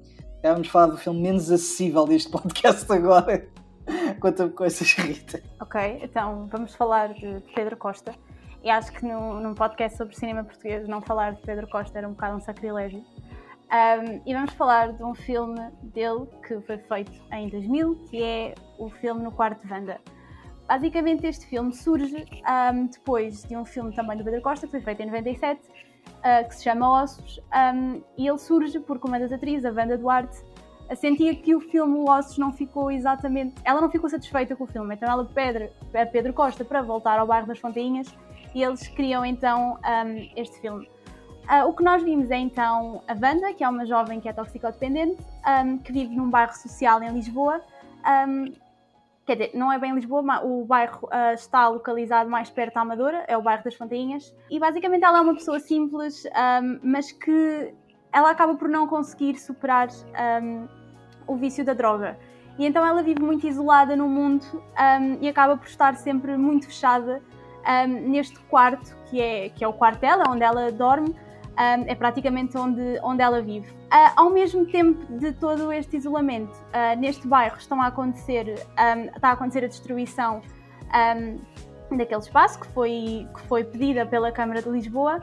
Já 0.44 0.54
vamos 0.54 0.68
falar 0.68 0.88
do 0.88 0.98
filme 0.98 1.22
menos 1.22 1.52
acessível 1.52 2.06
deste 2.06 2.30
podcast 2.32 2.92
agora. 2.92 3.48
Conta-me 4.20 4.52
coisas, 4.52 4.92
Rita. 4.94 5.42
Ok, 5.60 6.00
então 6.04 6.48
vamos 6.48 6.76
falar 6.76 7.14
de 7.14 7.42
Pedro 7.56 7.78
Costa. 7.78 8.14
E 8.64 8.70
acho 8.70 8.92
que 8.92 9.06
num, 9.06 9.40
num 9.40 9.54
podcast 9.54 9.98
sobre 9.98 10.16
cinema 10.16 10.44
português 10.44 10.88
não 10.88 11.02
falar 11.02 11.34
de 11.34 11.42
Pedro 11.42 11.68
Costa 11.68 11.98
era 11.98 12.08
um 12.08 12.12
bocado 12.12 12.38
um 12.38 12.42
sacrilégio. 12.42 13.04
Um, 13.72 14.22
e 14.26 14.34
vamos 14.34 14.54
falar 14.54 14.94
de 14.94 15.04
um 15.04 15.14
filme 15.14 15.60
dele 15.84 16.28
que 16.46 16.60
foi 16.62 16.78
feito 16.78 17.12
em 17.32 17.50
2000, 17.50 17.96
que 18.10 18.24
é 18.24 18.56
o 18.80 18.90
filme 18.90 19.22
No 19.24 19.32
Quarto 19.32 19.66
de 19.66 19.72
Wanda. 19.72 20.02
Basicamente, 20.68 21.26
este 21.26 21.46
filme 21.48 21.74
surge 21.74 22.26
um, 22.74 22.88
depois 22.88 23.44
de 23.44 23.56
um 23.56 23.64
filme 23.64 23.94
também 23.96 24.18
do 24.18 24.24
Pedro 24.24 24.42
Costa, 24.42 24.68
que 24.68 24.72
foi 24.72 24.82
feito 24.82 25.02
em 25.02 25.06
97, 25.06 25.62
uh, 25.68 26.48
que 26.48 26.56
se 26.56 26.64
chama 26.64 27.02
Ossos, 27.02 27.40
um, 27.74 28.02
e 28.18 28.28
ele 28.28 28.38
surge 28.38 28.80
porque 28.80 29.08
uma 29.08 29.20
das 29.20 29.32
atrizes, 29.32 29.66
a 29.66 29.72
Wanda 29.72 29.98
Duarte, 29.98 30.38
sentia 30.96 31.36
que 31.36 31.56
o 31.56 31.60
filme 31.60 32.00
Ossos 32.10 32.38
não 32.38 32.52
ficou 32.52 32.92
exatamente. 32.92 33.56
Ela 33.64 33.82
não 33.82 33.90
ficou 33.90 34.10
satisfeita 34.10 34.56
com 34.56 34.64
o 34.64 34.68
filme, 34.68 34.96
então 34.96 35.10
ela 35.10 35.26
pede 35.26 35.70
a 35.94 36.06
Pedro 36.06 36.34
Costa 36.34 36.66
para 36.66 36.82
voltar 36.82 37.20
ao 37.20 37.28
bairro 37.28 37.48
das 37.48 37.60
Fontainhas 37.60 38.14
e 38.54 38.64
eles 38.64 38.88
criam 38.88 39.24
então 39.26 39.78
um, 39.78 40.30
este 40.36 40.60
filme. 40.60 40.90
Uh, 41.46 41.68
o 41.68 41.74
que 41.74 41.84
nós 41.84 42.04
vimos 42.04 42.30
é 42.30 42.38
então 42.38 43.02
a 43.08 43.14
Wanda, 43.14 43.54
que 43.54 43.64
é 43.64 43.70
uma 43.70 43.86
jovem 43.86 44.20
que 44.20 44.30
é 44.30 44.34
toxicodependente, 44.34 45.18
um, 45.66 45.78
que 45.80 45.92
vive 45.92 46.16
num 46.16 46.30
bairro 46.30 46.54
social 46.54 47.02
em 47.02 47.12
Lisboa. 47.12 47.62
Um, 48.28 48.54
quer 49.26 49.36
dizer, 49.36 49.52
não 49.58 49.72
é 49.72 49.80
bem 49.80 49.94
Lisboa, 49.94 50.44
o 50.44 50.66
bairro 50.66 51.08
uh, 51.08 51.34
está 51.34 51.68
localizado 51.68 52.30
mais 52.30 52.50
perto 52.50 52.76
da 52.76 52.82
Amadora, 52.82 53.26
é 53.28 53.38
o 53.38 53.42
bairro 53.42 53.64
das 53.64 53.76
Fontainhas, 53.76 54.36
e 54.50 54.60
basicamente 54.60 55.04
ela 55.04 55.20
é 55.20 55.22
uma 55.22 55.34
pessoa 55.36 55.60
simples, 55.60 56.24
mas 56.84 57.12
que 57.12 57.74
ela 58.12 58.32
acaba 58.32 58.56
por 58.56 58.68
não 58.68 58.88
conseguir 58.88 59.38
superar 59.38 59.88
um, 60.42 60.68
o 61.32 61.36
vício 61.36 61.64
da 61.64 61.74
droga. 61.74 62.18
E 62.58 62.66
então 62.66 62.86
ela 62.86 63.02
vive 63.02 63.22
muito 63.22 63.48
isolada 63.48 63.96
no 63.96 64.10
mundo 64.10 64.46
um, 64.54 65.18
e 65.22 65.30
acaba 65.30 65.56
por 65.56 65.68
estar 65.68 65.96
sempre 65.96 66.36
muito 66.38 66.66
fechada 66.66 67.22
neste 67.88 68.40
quarto, 68.46 68.96
que 69.06 69.22
é, 69.22 69.50
que 69.50 69.64
é 69.64 69.68
o 69.68 69.74
quarto 69.74 70.00
dela, 70.00 70.24
onde 70.28 70.44
ela 70.44 70.72
dorme, 70.72 71.16
é 71.86 71.94
praticamente 71.94 72.58
onde, 72.58 73.00
onde 73.04 73.22
ela 73.22 73.42
vive. 73.42 73.70
Uh, 73.70 74.12
ao 74.16 74.30
mesmo 74.30 74.66
tempo 74.68 75.18
de 75.18 75.32
todo 75.34 75.74
este 75.74 75.98
isolamento, 75.98 76.54
uh, 76.54 76.98
neste 77.00 77.28
bairro 77.28 77.58
estão 77.58 77.82
a 77.82 77.88
acontecer, 77.88 78.56
um, 78.78 79.16
está 79.16 79.30
a 79.30 79.32
acontecer 79.32 79.66
a 79.66 79.68
destruição 79.68 80.42
um, 81.92 81.98
daquele 81.98 82.22
espaço 82.22 82.60
que 82.60 82.68
foi, 82.68 83.28
que 83.34 83.42
foi 83.48 83.64
pedida 83.64 84.06
pela 84.06 84.32
Câmara 84.32 84.62
de 84.62 84.70
Lisboa. 84.70 85.22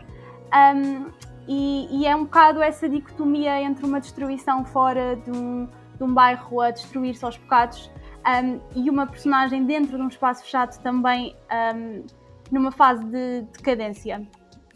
Um, 0.52 1.06
e, 1.48 2.02
e, 2.02 2.06
é 2.06 2.16
um 2.16 2.24
bocado 2.24 2.60
essa 2.60 2.88
dicotomia 2.88 3.60
entre 3.62 3.86
uma 3.86 4.00
destruição 4.00 4.64
fora 4.64 5.14
de 5.14 5.30
um, 5.30 5.68
de 5.97 6.05
um 6.05 6.12
bairro 6.12 6.60
a 6.60 6.70
destruir-se 6.70 7.24
aos 7.24 7.36
bocados 7.36 7.90
e 8.74 8.90
uma 8.90 9.06
personagem 9.06 9.64
dentro 9.64 9.97
de 9.97 10.02
um 10.02 10.09
espaço 10.09 10.43
fechado 10.43 10.77
também 10.82 11.35
numa 12.51 12.73
fase 12.73 13.05
de 13.05 13.43
decadência. 13.52 14.27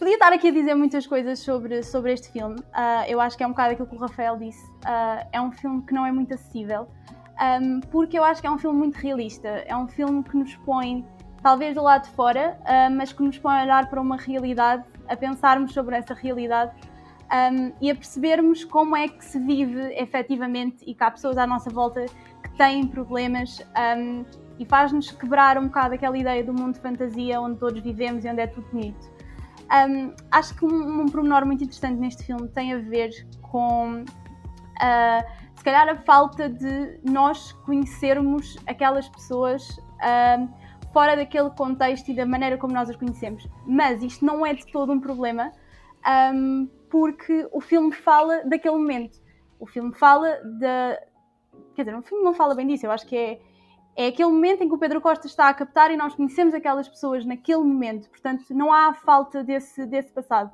Podia 0.00 0.14
estar 0.14 0.32
aqui 0.32 0.48
a 0.48 0.50
dizer 0.50 0.74
muitas 0.74 1.06
coisas 1.06 1.40
sobre, 1.40 1.82
sobre 1.82 2.14
este 2.14 2.32
filme. 2.32 2.58
Uh, 2.58 3.04
eu 3.06 3.20
acho 3.20 3.36
que 3.36 3.44
é 3.44 3.46
um 3.46 3.50
bocado 3.50 3.72
aquilo 3.72 3.86
que 3.86 3.96
o 3.96 3.98
Rafael 3.98 4.34
disse. 4.38 4.66
Uh, 4.66 5.28
é 5.30 5.38
um 5.38 5.52
filme 5.52 5.82
que 5.82 5.92
não 5.92 6.06
é 6.06 6.10
muito 6.10 6.32
acessível, 6.32 6.88
um, 7.38 7.80
porque 7.80 8.18
eu 8.18 8.24
acho 8.24 8.40
que 8.40 8.46
é 8.46 8.50
um 8.50 8.56
filme 8.56 8.78
muito 8.78 8.96
realista. 8.96 9.48
É 9.48 9.76
um 9.76 9.86
filme 9.86 10.22
que 10.24 10.34
nos 10.34 10.56
põe, 10.56 11.06
talvez 11.42 11.74
do 11.74 11.82
lado 11.82 12.04
de 12.04 12.10
fora, 12.12 12.58
uh, 12.62 12.90
mas 12.96 13.12
que 13.12 13.22
nos 13.22 13.36
põe 13.36 13.60
a 13.60 13.62
olhar 13.62 13.90
para 13.90 14.00
uma 14.00 14.16
realidade, 14.16 14.84
a 15.06 15.14
pensarmos 15.14 15.74
sobre 15.74 15.94
essa 15.94 16.14
realidade 16.14 16.72
um, 17.30 17.72
e 17.80 17.90
a 17.90 17.94
percebermos 17.94 18.64
como 18.64 18.96
é 18.96 19.08
que 19.08 19.24
se 19.24 19.38
vive 19.38 19.94
efetivamente 19.94 20.84
e 20.86 20.94
que 20.94 21.04
há 21.04 21.10
pessoas 21.10 21.38
à 21.38 21.46
nossa 21.46 21.70
volta 21.70 22.04
que 22.42 22.50
têm 22.56 22.86
problemas 22.86 23.60
um, 23.96 24.24
e 24.58 24.64
faz-nos 24.64 25.10
quebrar 25.10 25.56
um 25.56 25.66
bocado 25.66 25.94
aquela 25.94 26.18
ideia 26.18 26.44
do 26.44 26.52
mundo 26.52 26.74
de 26.74 26.80
fantasia 26.80 27.40
onde 27.40 27.58
todos 27.58 27.80
vivemos 27.80 28.24
e 28.24 28.28
onde 28.28 28.40
é 28.40 28.46
tudo 28.46 28.66
bonito. 28.70 29.10
Um, 29.70 30.12
acho 30.32 30.54
que 30.56 30.64
um, 30.64 31.02
um 31.02 31.06
pormenor 31.06 31.46
muito 31.46 31.62
interessante 31.62 31.98
neste 31.98 32.24
filme 32.24 32.48
tem 32.48 32.72
a 32.74 32.78
ver 32.78 33.10
com, 33.40 34.02
uh, 34.02 35.24
se 35.54 35.64
calhar, 35.64 35.88
a 35.88 35.96
falta 35.96 36.48
de 36.48 36.98
nós 37.04 37.52
conhecermos 37.64 38.56
aquelas 38.66 39.08
pessoas 39.08 39.68
uh, 39.78 40.48
fora 40.92 41.14
daquele 41.14 41.50
contexto 41.50 42.08
e 42.08 42.14
da 42.14 42.26
maneira 42.26 42.58
como 42.58 42.74
nós 42.74 42.90
as 42.90 42.96
conhecemos. 42.96 43.48
Mas 43.64 44.02
isto 44.02 44.24
não 44.24 44.44
é 44.44 44.52
de 44.54 44.66
todo 44.66 44.92
um 44.92 44.98
problema, 44.98 45.52
um, 46.34 46.68
porque 46.90 47.48
o 47.52 47.60
filme 47.60 47.92
fala 47.92 48.42
daquele 48.44 48.76
momento. 48.76 49.18
O 49.58 49.66
filme 49.66 49.94
fala 49.94 50.40
da. 50.58 51.00
Quer 51.74 51.84
dizer, 51.84 51.96
o 51.96 52.02
filme 52.02 52.24
não 52.24 52.34
fala 52.34 52.54
bem 52.54 52.66
disso, 52.66 52.86
eu 52.86 52.90
acho 52.90 53.06
que 53.06 53.16
é 53.16 53.40
é 53.96 54.06
aquele 54.06 54.30
momento 54.30 54.62
em 54.62 54.68
que 54.68 54.74
o 54.74 54.78
Pedro 54.78 55.00
Costa 55.00 55.26
está 55.26 55.48
a 55.48 55.54
captar 55.54 55.90
e 55.90 55.96
nós 55.96 56.14
conhecemos 56.14 56.54
aquelas 56.54 56.88
pessoas 56.88 57.24
naquele 57.24 57.62
momento, 57.62 58.08
portanto 58.08 58.44
não 58.50 58.72
há 58.72 58.94
falta 58.94 59.42
desse, 59.42 59.84
desse 59.86 60.12
passado. 60.12 60.50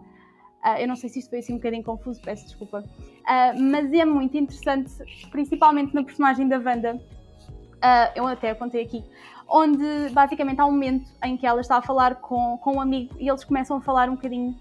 Uh, 0.64 0.80
eu 0.80 0.88
não 0.88 0.96
sei 0.96 1.08
se 1.08 1.20
isto 1.20 1.30
foi 1.30 1.38
assim 1.38 1.52
um 1.52 1.56
bocadinho 1.56 1.84
confuso, 1.84 2.20
peço 2.22 2.44
desculpa. 2.44 2.80
Uh, 2.80 3.62
mas 3.62 3.92
é 3.92 4.04
muito 4.04 4.36
interessante, 4.36 4.90
principalmente 5.30 5.94
na 5.94 6.02
personagem 6.02 6.48
da 6.48 6.58
Wanda, 6.58 6.96
uh, 6.96 8.12
eu 8.16 8.26
até 8.26 8.50
apontei 8.50 8.82
aqui, 8.82 9.04
onde 9.48 10.08
basicamente 10.10 10.60
há 10.60 10.66
um 10.66 10.72
momento 10.72 11.08
em 11.22 11.36
que 11.36 11.46
ela 11.46 11.60
está 11.60 11.76
a 11.76 11.82
falar 11.82 12.16
com, 12.16 12.58
com 12.58 12.76
um 12.76 12.80
amigo 12.80 13.14
e 13.18 13.28
eles 13.28 13.44
começam 13.44 13.76
a 13.76 13.80
falar 13.80 14.08
um 14.08 14.16
bocadinho 14.16 14.56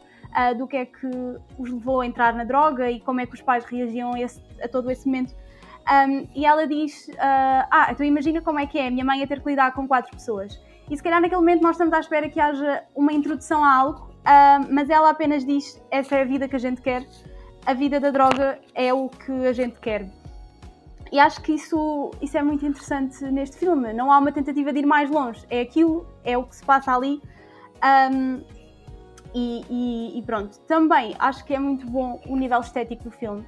do 0.57 0.67
que 0.67 0.77
é 0.77 0.85
que 0.85 1.07
os 1.57 1.71
levou 1.71 2.01
a 2.01 2.05
entrar 2.05 2.33
na 2.33 2.43
droga 2.43 2.91
e 2.91 2.99
como 2.99 3.21
é 3.21 3.25
que 3.25 3.33
os 3.33 3.41
pais 3.41 3.63
reagiam 3.65 4.13
a, 4.13 4.19
esse, 4.19 4.41
a 4.61 4.67
todo 4.67 4.91
esse 4.91 5.05
momento 5.05 5.33
um, 5.85 6.27
e 6.35 6.45
ela 6.45 6.67
diz: 6.67 7.07
uh, 7.09 7.67
Ah, 7.69 7.87
então 7.91 8.05
imagina 8.05 8.41
como 8.41 8.59
é 8.59 8.65
que 8.65 8.77
é 8.77 8.87
a 8.87 8.91
minha 8.91 9.05
mãe 9.05 9.21
a 9.21 9.27
ter 9.27 9.41
que 9.41 9.49
lidar 9.49 9.71
com 9.73 9.87
quatro 9.87 10.11
pessoas. 10.11 10.59
E 10.89 10.97
se 10.97 11.01
calhar 11.01 11.21
naquele 11.21 11.39
momento 11.39 11.61
nós 11.61 11.71
estamos 11.71 11.93
à 11.93 11.99
espera 11.99 12.29
que 12.29 12.39
haja 12.39 12.83
uma 12.95 13.13
introdução 13.13 13.63
a 13.63 13.73
algo, 13.73 13.99
uh, 14.01 14.67
mas 14.73 14.89
ela 14.89 15.11
apenas 15.11 15.45
diz: 15.45 15.81
Essa 15.91 16.15
é 16.15 16.21
a 16.21 16.25
vida 16.25 16.47
que 16.47 16.55
a 16.55 16.59
gente 16.59 16.81
quer, 16.81 17.05
a 17.65 17.73
vida 17.73 17.99
da 17.99 18.09
droga 18.09 18.59
é 18.73 18.93
o 18.93 19.09
que 19.09 19.31
a 19.45 19.53
gente 19.53 19.79
quer. 19.79 20.09
E 21.11 21.19
acho 21.19 21.39
que 21.43 21.53
isso, 21.53 22.11
isso 22.19 22.35
é 22.35 22.41
muito 22.41 22.65
interessante 22.65 23.23
neste 23.25 23.57
filme. 23.57 23.93
Não 23.93 24.11
há 24.11 24.17
uma 24.17 24.31
tentativa 24.31 24.73
de 24.73 24.79
ir 24.79 24.85
mais 24.87 25.09
longe. 25.09 25.45
É 25.51 25.61
aquilo, 25.61 26.05
é 26.23 26.35
o 26.35 26.43
que 26.43 26.55
se 26.55 26.65
passa 26.65 26.95
ali. 26.95 27.21
Um, 28.11 28.43
e, 29.35 29.65
e, 29.69 30.19
e, 30.19 30.21
pronto. 30.23 30.57
Também 30.61 31.15
acho 31.19 31.43
que 31.45 31.53
é 31.53 31.59
muito 31.59 31.85
bom 31.85 32.21
o 32.25 32.35
nível 32.35 32.61
estético 32.61 33.03
do 33.03 33.11
filme 33.11 33.45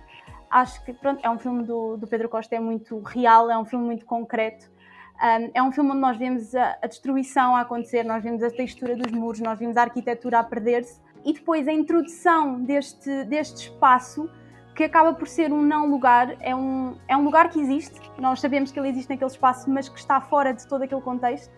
acho 0.49 0.83
que 0.83 0.93
pronto, 0.93 1.19
é 1.23 1.29
um 1.29 1.37
filme 1.37 1.63
do, 1.63 1.97
do 1.97 2.07
Pedro 2.07 2.29
Costa, 2.29 2.55
é 2.55 2.59
muito 2.59 2.99
real, 2.99 3.49
é 3.49 3.57
um 3.57 3.65
filme 3.65 3.85
muito 3.85 4.05
concreto. 4.05 4.69
Um, 5.17 5.51
é 5.53 5.63
um 5.63 5.71
filme 5.71 5.91
onde 5.91 5.99
nós 5.99 6.17
vemos 6.17 6.53
a, 6.53 6.77
a, 6.81 6.87
destruição 6.87 7.55
a 7.55 7.61
acontecer, 7.61 8.03
nós 8.03 8.23
vemos 8.23 8.43
a 8.43 8.51
textura 8.51 8.95
dos 8.95 9.11
muros, 9.11 9.39
nós 9.39 9.57
vemos 9.57 9.75
a 9.75 9.81
arquitetura 9.81 10.39
a 10.39 10.43
perder-se 10.43 11.01
e 11.25 11.33
depois 11.33 11.67
a 11.67 11.73
introdução 11.73 12.61
deste, 12.61 13.23
deste 13.25 13.71
espaço 13.71 14.29
que 14.75 14.83
acaba 14.83 15.11
por 15.13 15.27
ser 15.27 15.51
um 15.51 15.63
não 15.63 15.89
lugar, 15.89 16.35
é 16.39 16.55
um, 16.55 16.95
é 17.07 17.17
um 17.17 17.23
lugar 17.23 17.49
que 17.49 17.59
existe, 17.59 17.99
nós 18.19 18.39
sabemos 18.39 18.71
que 18.71 18.79
ele 18.79 18.89
existe 18.89 19.09
naquele 19.09 19.31
espaço, 19.31 19.67
mas 19.67 19.89
que 19.89 19.97
está 19.97 20.21
fora 20.21 20.53
de 20.53 20.67
todo 20.67 20.83
aquele 20.83 21.01
contexto, 21.01 21.51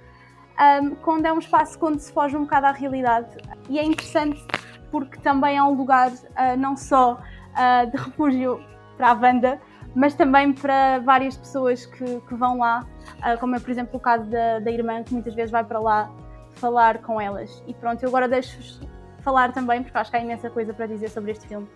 um, 0.60 0.96
quando 0.96 1.26
é 1.26 1.34
um 1.34 1.40
espaço 1.40 1.78
onde 1.82 2.02
se 2.02 2.12
foge 2.12 2.36
um 2.36 2.44
bocado 2.44 2.68
à 2.68 2.72
realidade. 2.72 3.38
E 3.70 3.80
é 3.80 3.84
interessante 3.84 4.44
porque 4.92 5.18
também 5.20 5.58
é 5.58 5.64
um 5.64 5.74
lugar 5.74 6.12
uh, 6.12 6.58
não 6.58 6.76
só 6.76 7.14
uh, 7.14 7.92
de 7.92 7.98
refúgio 7.98 8.60
para 8.98 9.12
a 9.12 9.16
banda, 9.16 9.60
mas 9.96 10.14
também 10.14 10.52
para 10.54 11.00
várias 11.00 11.38
pessoas 11.38 11.86
que, 11.86 12.20
que 12.22 12.36
vão 12.36 12.58
lá, 12.58 12.86
uh, 13.18 13.40
como 13.40 13.56
é, 13.56 13.60
por 13.60 13.70
exemplo, 13.70 13.98
o 13.98 14.00
caso 14.00 14.26
da, 14.26 14.60
da 14.60 14.72
irmã, 14.72 15.04
que 15.04 15.14
muitas 15.14 15.34
vezes 15.34 15.52
vai 15.52 15.64
para 15.64 15.80
lá 15.80 16.12
falar 16.54 17.00
com 17.00 17.20
elas. 17.22 17.64
E 17.68 17.74
pronto, 17.74 18.04
eu 18.04 18.10
agora 18.10 18.28
deixo-vos 18.28 18.82
falar 19.22 19.52
também, 19.54 19.84
porque 19.84 19.98
acho 19.98 20.12
que 20.12 20.18
há 20.18 20.22
imensa 20.22 20.50
coisa 20.50 20.74
para 20.74 20.88
dizer 20.88 21.10
sobre 21.10 21.32
este 21.32 21.48
filme. 21.48 21.68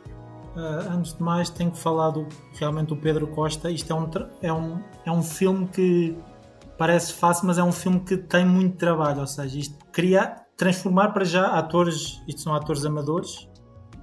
Antes 0.56 1.16
de 1.16 1.24
mais, 1.24 1.50
tenho 1.50 1.72
que 1.72 1.80
falar 1.80 2.12
do, 2.12 2.28
realmente 2.60 2.90
do 2.90 2.96
Pedro 2.96 3.26
Costa. 3.28 3.72
Isto 3.72 3.92
é 3.92 3.96
um, 3.96 4.10
é, 4.42 4.54
um, 4.54 4.84
é 5.06 5.12
um 5.12 5.24
filme 5.24 5.68
que 5.68 6.16
parece 6.78 7.14
fácil, 7.14 7.48
mas 7.48 7.58
é 7.58 7.64
um 7.64 7.72
filme 7.72 8.00
que 8.00 8.18
tem 8.18 8.46
muito 8.46 8.78
trabalho. 8.78 9.22
Ou 9.22 9.28
seja, 9.28 9.58
isto 9.58 9.78
criar, 9.92 10.46
transformar 10.58 11.10
para 11.10 11.24
já 11.24 11.48
atores, 11.58 12.22
isto 12.28 12.42
são 12.42 12.54
atores 12.54 12.86
amadores, 12.86 13.48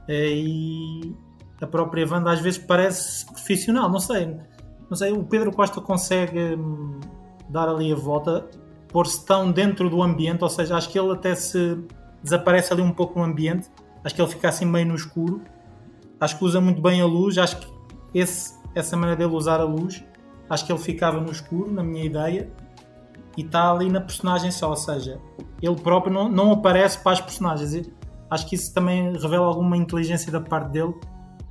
é, 0.09 0.29
e 0.29 1.15
a 1.61 1.67
própria 1.67 2.07
Wanda 2.11 2.33
às 2.33 2.41
vezes 2.41 2.59
parece 2.59 3.27
profissional, 3.27 3.91
não 3.91 4.01
sei. 4.01 4.37
Não 4.89 4.97
sei, 4.97 5.13
o 5.13 5.23
Pedro 5.23 5.53
Costa 5.53 5.81
consegue 5.81 6.57
hum, 6.57 6.99
dar 7.49 7.69
ali 7.69 7.93
a 7.93 7.97
volta, 7.97 8.49
pôr-se 8.89 9.25
tão 9.25 9.53
dentro 9.53 9.89
do 9.89 10.03
ambiente, 10.03 10.43
ou 10.43 10.51
seja, 10.51 10.77
acho 10.77 10.89
que 10.89 10.99
ele 10.99 11.13
até 11.13 11.35
se 11.35 11.79
desaparece 12.23 12.73
ali 12.73 12.83
um 12.83 12.93
pouco 12.93 13.19
no 13.19 13.25
ambiente, 13.25 13.71
acho 14.05 14.15
que 14.15 14.21
ele 14.21 14.31
fica 14.31 14.49
assim 14.49 14.65
meio 14.65 14.87
no 14.87 14.95
escuro, 14.95 15.43
acho 16.19 16.37
que 16.37 16.45
usa 16.45 16.61
muito 16.61 16.83
bem 16.83 17.01
a 17.01 17.07
luz, 17.07 17.39
acho 17.39 17.59
que 17.59 17.69
esse, 18.13 18.59
essa 18.75 18.97
maneira 18.97 19.17
dele 19.17 19.35
usar 19.35 19.61
a 19.61 19.65
luz, 19.65 20.03
acho 20.51 20.67
que 20.67 20.73
ele 20.73 20.81
ficava 20.81 21.21
no 21.21 21.31
escuro, 21.31 21.73
na 21.73 21.83
minha 21.83 22.05
ideia, 22.05 22.51
e 23.37 23.43
está 23.43 23.71
ali 23.71 23.89
na 23.89 24.01
personagem 24.01 24.51
só, 24.51 24.71
ou 24.71 24.77
seja, 24.77 25.21
ele 25.63 25.77
próprio 25.77 26.13
não, 26.13 26.29
não 26.29 26.53
aparece 26.53 26.99
para 26.99 27.13
as 27.13 27.21
personagens. 27.21 27.89
Acho 28.29 28.47
que 28.47 28.57
isso 28.57 28.75
também 28.75 29.13
revela 29.13 29.47
alguma 29.47 29.77
inteligência 29.77 30.31
da 30.31 30.41
parte 30.41 30.71
dele 30.73 30.95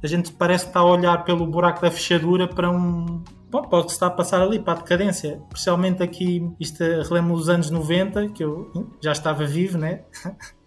a 0.03 0.07
gente 0.07 0.31
parece 0.31 0.65
que 0.65 0.69
está 0.69 0.79
a 0.79 0.85
olhar 0.85 1.23
pelo 1.23 1.45
buraco 1.45 1.81
da 1.81 1.91
fechadura 1.91 2.47
para 2.47 2.69
um. 2.69 3.23
Bom, 3.51 3.63
para 3.63 3.79
o 3.79 3.83
que 3.83 3.89
se 3.89 3.95
está 3.95 4.07
a 4.07 4.11
passar 4.11 4.41
ali, 4.41 4.59
para 4.59 4.73
a 4.73 4.75
decadência. 4.75 5.41
Especialmente 5.47 6.03
aqui, 6.03 6.47
isto 6.59 6.83
relembra 6.83 7.33
os 7.33 7.49
anos 7.49 7.71
90, 7.71 8.29
que 8.29 8.43
eu 8.43 8.71
já 9.01 9.11
estava 9.11 9.43
vivo, 9.43 9.77
né? 9.77 10.01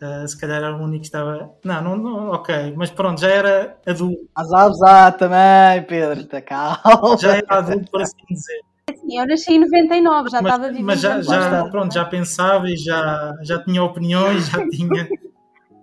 Uh, 0.03 0.27
se 0.27 0.39
calhar 0.39 0.59
era 0.59 0.77
o 0.77 0.83
único 0.83 1.03
que 1.03 1.07
estava. 1.07 1.51
Não, 1.65 1.81
não, 1.81 1.97
não, 1.97 2.31
ok, 2.31 2.75
mas 2.77 2.91
pronto, 2.91 3.21
já 3.21 3.29
era 3.29 3.79
adulto. 3.87 4.29
Mas 4.37 4.53
a 4.53 4.67
usar 4.67 5.13
também, 5.13 5.83
Pedro, 5.87 6.23
está 6.23 6.41
calmo. 6.41 7.17
Já 7.19 7.37
era 7.37 7.59
adulto, 7.59 7.89
por 7.91 8.03
assim 8.03 8.17
dizer. 8.29 8.63
Sim, 8.97 9.19
eu 9.19 9.27
nasci 9.27 9.53
em 9.53 9.61
99, 9.61 10.31
já 10.31 10.43
mas, 10.43 10.53
estava 10.53 10.73
vivo. 10.73 10.85
Mas 10.85 11.01
já, 11.01 11.23
já, 11.23 11.65
pronto, 11.67 11.95
já 11.95 12.05
pensava 12.05 12.69
e 12.69 12.77
já, 12.77 13.37
já 13.43 13.63
tinha 13.63 13.83
opiniões, 13.83 14.49
já 14.49 14.67
tinha. 14.69 15.09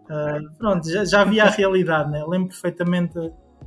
Uh, 0.10 0.57
pronto, 0.57 0.90
já, 0.90 1.06
já 1.06 1.22
havia 1.22 1.44
a 1.44 1.49
realidade, 1.49 2.11
né? 2.11 2.23
lembro 2.27 2.49
perfeitamente. 2.49 3.14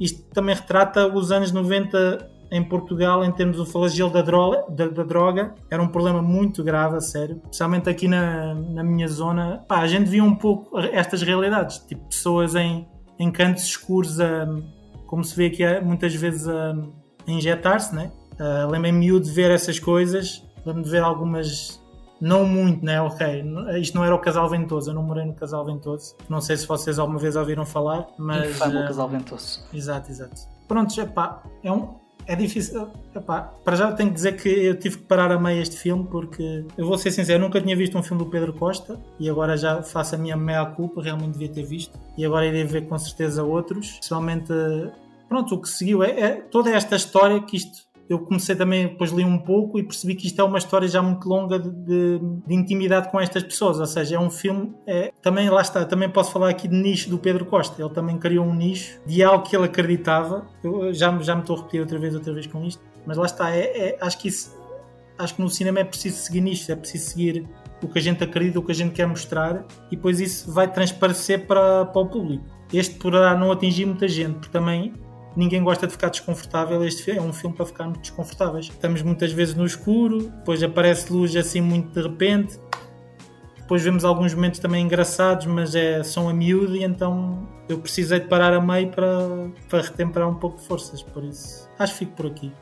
Isto 0.01 0.23
também 0.31 0.55
retrata 0.55 1.07
os 1.07 1.31
anos 1.31 1.53
90 1.53 2.31
em 2.51 2.63
Portugal 2.63 3.25
em 3.25 3.31
termos 3.31 3.57
do 3.57 3.65
flagelo 3.65 4.11
da 4.11 4.23
droga, 4.23 4.65
da, 4.71 4.89
da, 4.89 5.03
droga. 5.03 5.55
Era 5.71 5.83
um 5.83 5.89
problema 5.89 6.21
muito 6.21 6.65
grave, 6.65 6.97
a 6.97 7.01
sério. 7.01 7.41
Especialmente 7.45 7.89
aqui 7.89 8.09
na, 8.09 8.55
na 8.55 8.83
minha 8.83 9.09
zona. 9.09 9.65
Pá, 9.69 9.81
a 9.81 9.87
gente 9.87 10.09
via 10.09 10.25
um 10.25 10.35
pouco 10.35 10.79
estas 10.79 11.23
realidades, 11.23 11.79
tipo 11.79 12.09
pessoas 12.09 12.55
em, 12.55 12.89
em 13.19 13.31
cantos 13.31 13.65
escuros, 13.65 14.21
a, 14.21 14.47
como 15.07 15.23
se 15.23 15.37
vê 15.37 15.47
aqui 15.47 15.65
muitas 15.85 16.15
vezes 16.15 16.49
a, 16.49 16.73
a 17.27 17.31
injetar-se, 17.31 17.95
né? 17.95 18.11
Uh, 18.35 18.69
Lembro-me 18.69 19.21
de 19.21 19.31
ver 19.31 19.51
essas 19.51 19.79
coisas 19.79 20.43
lembro 20.65 20.83
de 20.83 20.91
ver 20.91 21.03
algumas 21.03 21.82
não 22.23 22.47
muito, 22.47 22.85
né? 22.85 23.01
Ok, 23.03 23.45
isto 23.81 23.97
não 23.97 24.05
era 24.05 24.15
o 24.15 24.19
Casal 24.19 24.49
Ventoso, 24.49 24.91
eu 24.91 24.95
não 24.95 25.03
morei 25.03 25.27
no 25.27 25.35
Casal 25.35 25.65
Ventoso. 25.65 26.15
Não 26.29 26.41
sei 26.41 26.57
se 26.57 26.65
vocês 26.69 26.97
alguma 26.97 27.19
vez 27.19 27.35
ouviram 27.35 27.67
falar, 27.67 28.07
mas. 28.17 28.49
Infame 28.49 28.77
uh, 28.77 28.87
Casal 28.87 29.09
Ventoso. 29.09 29.65
Exato, 29.75 30.09
exato. 30.09 30.43
Pronto, 30.69 30.99
epá, 31.01 31.43
é 31.65 31.73
um. 31.73 32.01
É 32.25 32.37
difícil, 32.37 32.89
epá, 33.13 33.53
para 33.65 33.75
já 33.75 33.91
tenho 33.91 34.11
que 34.11 34.15
dizer 34.15 34.37
que 34.41 34.49
eu 34.49 34.79
tive 34.79 34.99
que 34.99 35.03
parar 35.03 35.33
a 35.33 35.41
meio 35.41 35.61
este 35.61 35.77
filme 35.77 36.07
porque 36.09 36.65
eu 36.79 36.87
vou 36.87 36.97
ser 36.97 37.11
sincero, 37.11 37.43
eu 37.43 37.45
nunca 37.45 37.61
tinha 37.61 37.75
visto 37.75 37.99
um 37.99 38.03
filme 38.03 38.23
do 38.23 38.31
Pedro 38.31 38.53
Costa 38.53 38.97
e 39.19 39.29
agora 39.29 39.57
já 39.57 39.83
faço 39.83 40.15
a 40.15 40.19
minha 40.19 40.37
meia 40.37 40.65
culpa, 40.65 41.03
realmente 41.03 41.33
devia 41.33 41.49
ter 41.49 41.65
visto 41.65 41.99
e 42.17 42.25
agora 42.25 42.47
irei 42.47 42.63
ver 42.63 42.87
com 42.87 42.97
certeza 42.97 43.43
outros, 43.43 43.95
principalmente 43.95 44.53
pronto, 45.29 45.53
o 45.57 45.61
que 45.61 45.69
seguiu 45.69 46.05
é, 46.05 46.11
é 46.21 46.31
toda 46.37 46.71
esta 46.71 46.95
história 46.95 47.43
que 47.43 47.57
isto 47.57 47.89
eu 48.13 48.19
comecei 48.19 48.55
também, 48.55 48.89
depois 48.89 49.11
li 49.11 49.25
um 49.25 49.39
pouco 49.39 49.79
e 49.79 49.83
percebi 49.83 50.15
que 50.15 50.27
isto 50.27 50.41
é 50.41 50.45
uma 50.45 50.59
história 50.59 50.87
já 50.87 51.03
muito 51.03 51.29
longa 51.29 51.59
de, 51.59 51.71
de, 51.71 52.21
de 52.47 52.55
intimidade 52.55 53.11
com 53.11 53.21
estas 53.21 53.43
pessoas, 53.43 53.81
ou 53.81 53.87
seja, 53.87 54.17
é 54.17 54.19
um 54.19 54.31
filme, 54.31 54.75
é, 54.87 55.13
também 55.23 55.49
lá 55.49 55.63
está, 55.63 55.85
também 55.85 56.09
posso 56.09 56.31
falar 56.33 56.51
aqui 56.51 56.69
de 56.69 56.77
nicho 56.77 57.09
do 57.09 57.19
Pedro 57.19 57.45
Costa, 57.47 57.81
ele 57.81 57.93
também 57.93 58.19
criou 58.19 58.45
um 58.45 58.55
nicho 58.55 59.01
de 59.07 59.23
algo 59.23 59.45
que 59.45 59.57
ele 59.57 59.65
acreditava, 59.65 60.47
eu 60.63 60.93
já, 60.93 61.17
já 61.21 61.35
me 61.35 61.41
estou 61.41 61.57
a 61.57 61.59
repetir 61.61 61.81
outra 61.81 61.99
vez, 61.99 62.15
outra 62.15 62.33
vez 62.33 62.47
com 62.47 62.65
isto, 62.65 62.83
mas 63.07 63.17
lá 63.17 63.27
está, 63.27 63.51
é, 63.51 63.61
é, 63.61 63.99
acho 64.01 64.19
que 64.19 64.29
isso, 64.29 64.57
acho 65.19 65.35
que 65.35 65.43
no 65.43 65.49
cinema 65.49 65.81
é 65.81 65.85
preciso 65.85 66.17
seguir 66.17 66.41
nicho, 66.41 66.71
é 66.71 66.77
preciso 66.77 67.11
seguir 67.11 67.49
o 67.83 67.89
que 67.89 67.99
a 67.99 68.03
gente 68.03 68.23
acredita, 68.23 68.59
o 68.59 68.63
que 68.63 68.73
a 68.73 68.75
gente 68.75 68.93
quer 68.93 69.07
mostrar 69.07 69.65
e 69.91 69.97
depois 69.97 70.21
isso 70.21 70.53
vai 70.53 70.71
transparecer 70.71 71.47
para, 71.47 71.85
para 71.87 72.01
o 72.01 72.07
público. 72.07 72.45
Este 72.73 72.95
poderá 72.95 73.37
não 73.37 73.51
atingir 73.51 73.85
muita 73.85 74.07
gente, 74.07 74.35
porque 74.35 74.51
também 74.51 74.95
ninguém 75.37 75.63
gosta 75.63 75.87
de 75.87 75.93
ficar 75.93 76.09
desconfortável. 76.09 76.85
Este 76.85 77.11
é 77.11 77.21
um 77.21 77.33
filme 77.33 77.57
para 77.57 77.67
ficarmos 77.67 77.99
desconfortáveis. 77.99 78.67
Estamos 78.67 79.03
muitas 79.03 79.33
vezes 79.33 79.55
no 79.55 79.65
escuro, 79.65 80.29
depois 80.29 80.63
aparece 80.63 81.13
luz 81.13 81.35
assim 81.37 81.61
muito 81.61 81.93
de 81.93 82.07
repente. 82.07 82.59
Depois 83.57 83.83
vemos 83.83 84.05
alguns 84.05 84.35
momentos 84.35 84.61
também 84.61 84.85
engraçados, 84.85 85.47
mas 85.47 85.75
é, 85.75 86.03
são 86.03 86.29
a 86.29 86.35
miúdo 86.35 86.77
e 86.77 86.85
então 86.85 87.49
eu 87.69 87.79
precisei 87.79 88.21
de 88.21 88.27
parar 88.27 88.53
a 88.53 88.61
meio 88.61 88.91
para, 88.91 89.51
para 89.69 89.81
retemperar 89.83 90.29
um 90.29 90.35
pouco 90.35 90.59
de 90.59 90.67
forças. 90.67 91.03
Por 91.03 91.25
isso, 91.25 91.69
acho 91.79 91.93
que 91.95 91.99
fico 92.01 92.13
por 92.13 92.27
aqui. 92.27 92.53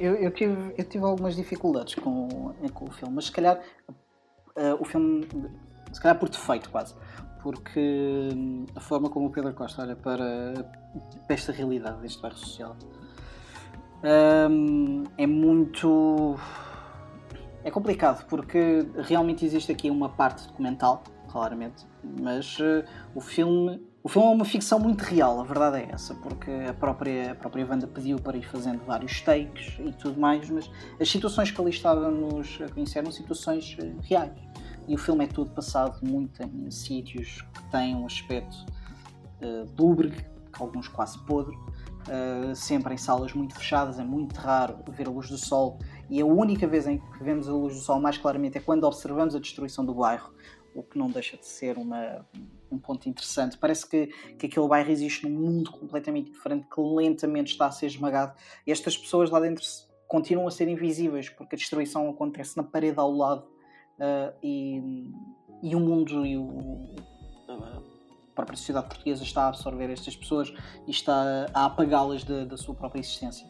Eu, 0.00 0.14
eu, 0.14 0.30
tive, 0.30 0.74
eu 0.76 0.84
tive 0.84 1.04
algumas 1.04 1.36
dificuldades 1.36 1.94
com, 1.96 2.54
com 2.72 2.84
o 2.86 2.90
filme, 2.90 3.14
mas 3.14 3.26
se 3.26 3.32
calhar 3.32 3.60
uh, 4.56 4.80
o 4.80 4.84
filme, 4.84 5.26
se 5.92 6.00
calhar 6.00 6.18
por 6.18 6.28
defeito 6.28 6.70
quase, 6.70 6.94
porque 7.42 8.28
hum, 8.34 8.66
a 8.74 8.80
forma 8.80 9.08
como 9.08 9.26
o 9.26 9.30
Pedro 9.30 9.52
Costa 9.54 9.82
olha 9.82 9.96
para, 9.96 10.52
para 11.26 11.34
esta 11.34 11.52
realidade 11.52 12.00
deste 12.00 12.20
bairro 12.20 12.38
social 12.38 12.76
um, 14.02 15.04
é 15.16 15.26
muito. 15.26 16.36
É 17.64 17.70
complicado 17.70 18.24
porque 18.26 18.86
realmente 18.96 19.44
existe 19.44 19.72
aqui 19.72 19.90
uma 19.90 20.08
parte 20.08 20.46
documental, 20.46 21.02
claramente, 21.28 21.84
mas 22.20 22.58
uh, 22.58 22.84
o 23.14 23.20
filme. 23.20 23.86
O 24.00 24.08
filme 24.08 24.28
é 24.28 24.30
uma 24.30 24.44
ficção 24.44 24.78
muito 24.78 25.02
real, 25.02 25.40
a 25.40 25.44
verdade 25.44 25.78
é 25.78 25.88
essa, 25.92 26.14
porque 26.14 26.50
a 26.50 26.72
própria, 26.72 27.32
a 27.32 27.34
própria 27.34 27.66
Wanda 27.66 27.86
pediu 27.86 28.16
para 28.16 28.36
ir 28.36 28.44
fazendo 28.44 28.82
vários 28.86 29.20
takes 29.20 29.76
e 29.80 29.92
tudo 29.92 30.18
mais, 30.18 30.48
mas 30.48 30.70
as 30.98 31.10
situações 31.10 31.50
que 31.50 31.60
ali 31.60 31.70
estávamos 31.70 32.58
a 32.64 32.72
conhecer 32.72 33.00
eram 33.00 33.10
situações 33.10 33.76
eh, 33.78 33.92
reais. 34.02 34.32
E 34.86 34.94
o 34.94 34.98
filme 34.98 35.24
é 35.24 35.26
todo 35.26 35.50
passado 35.50 35.98
muito 36.00 36.40
em 36.42 36.70
sítios 36.70 37.42
que 37.52 37.70
têm 37.70 37.96
um 37.96 38.06
aspecto 38.06 38.56
uh, 39.42 39.66
alguns 40.62 40.88
quase 40.88 41.18
podre, 41.24 41.56
uh, 41.56 42.54
sempre 42.54 42.94
em 42.94 42.96
salas 42.96 43.32
muito 43.32 43.54
fechadas, 43.54 43.98
é 43.98 44.04
muito 44.04 44.34
raro 44.36 44.78
ver 44.88 45.06
a 45.06 45.10
luz 45.10 45.28
do 45.28 45.38
sol. 45.38 45.78
E 46.10 46.20
a 46.20 46.26
única 46.26 46.66
vez 46.66 46.86
em 46.86 46.98
que 46.98 47.22
vemos 47.22 47.48
a 47.48 47.52
luz 47.52 47.74
do 47.74 47.80
sol 47.80 48.00
mais 48.00 48.18
claramente 48.18 48.58
é 48.58 48.60
quando 48.60 48.84
observamos 48.84 49.34
a 49.34 49.38
destruição 49.38 49.84
do 49.84 49.94
bairro, 49.94 50.32
o 50.74 50.82
que 50.82 50.98
não 50.98 51.08
deixa 51.10 51.36
de 51.36 51.46
ser 51.46 51.76
uma, 51.76 52.26
um 52.70 52.78
ponto 52.78 53.08
interessante. 53.08 53.58
Parece 53.58 53.88
que, 53.88 54.06
que 54.38 54.46
aquele 54.46 54.68
bairro 54.68 54.90
existe 54.90 55.28
num 55.28 55.38
mundo 55.38 55.70
completamente 55.70 56.30
diferente, 56.30 56.66
que 56.72 56.80
lentamente 56.80 57.52
está 57.52 57.66
a 57.66 57.70
ser 57.70 57.86
esmagado. 57.86 58.34
E 58.66 58.72
estas 58.72 58.96
pessoas 58.96 59.30
lá 59.30 59.40
dentro 59.40 59.64
continuam 60.06 60.48
a 60.48 60.50
ser 60.50 60.68
invisíveis, 60.68 61.28
porque 61.28 61.54
a 61.54 61.58
destruição 61.58 62.08
acontece 62.08 62.56
na 62.56 62.62
parede 62.62 62.98
ao 62.98 63.12
lado 63.12 63.42
uh, 63.98 64.34
e, 64.42 65.10
e 65.62 65.74
o 65.74 65.80
mundo 65.80 66.24
e 66.24 66.36
o, 66.36 66.94
própria 68.38 68.56
sociedade 68.56 68.86
portuguesa 68.86 69.24
está 69.24 69.42
a 69.42 69.48
absorver 69.48 69.90
estas 69.90 70.14
pessoas 70.14 70.52
e 70.86 70.90
está 70.92 71.46
a 71.52 71.64
apagá-las 71.64 72.22
da, 72.22 72.56
sua 72.56 72.74
própria 72.74 73.00
existência. 73.00 73.46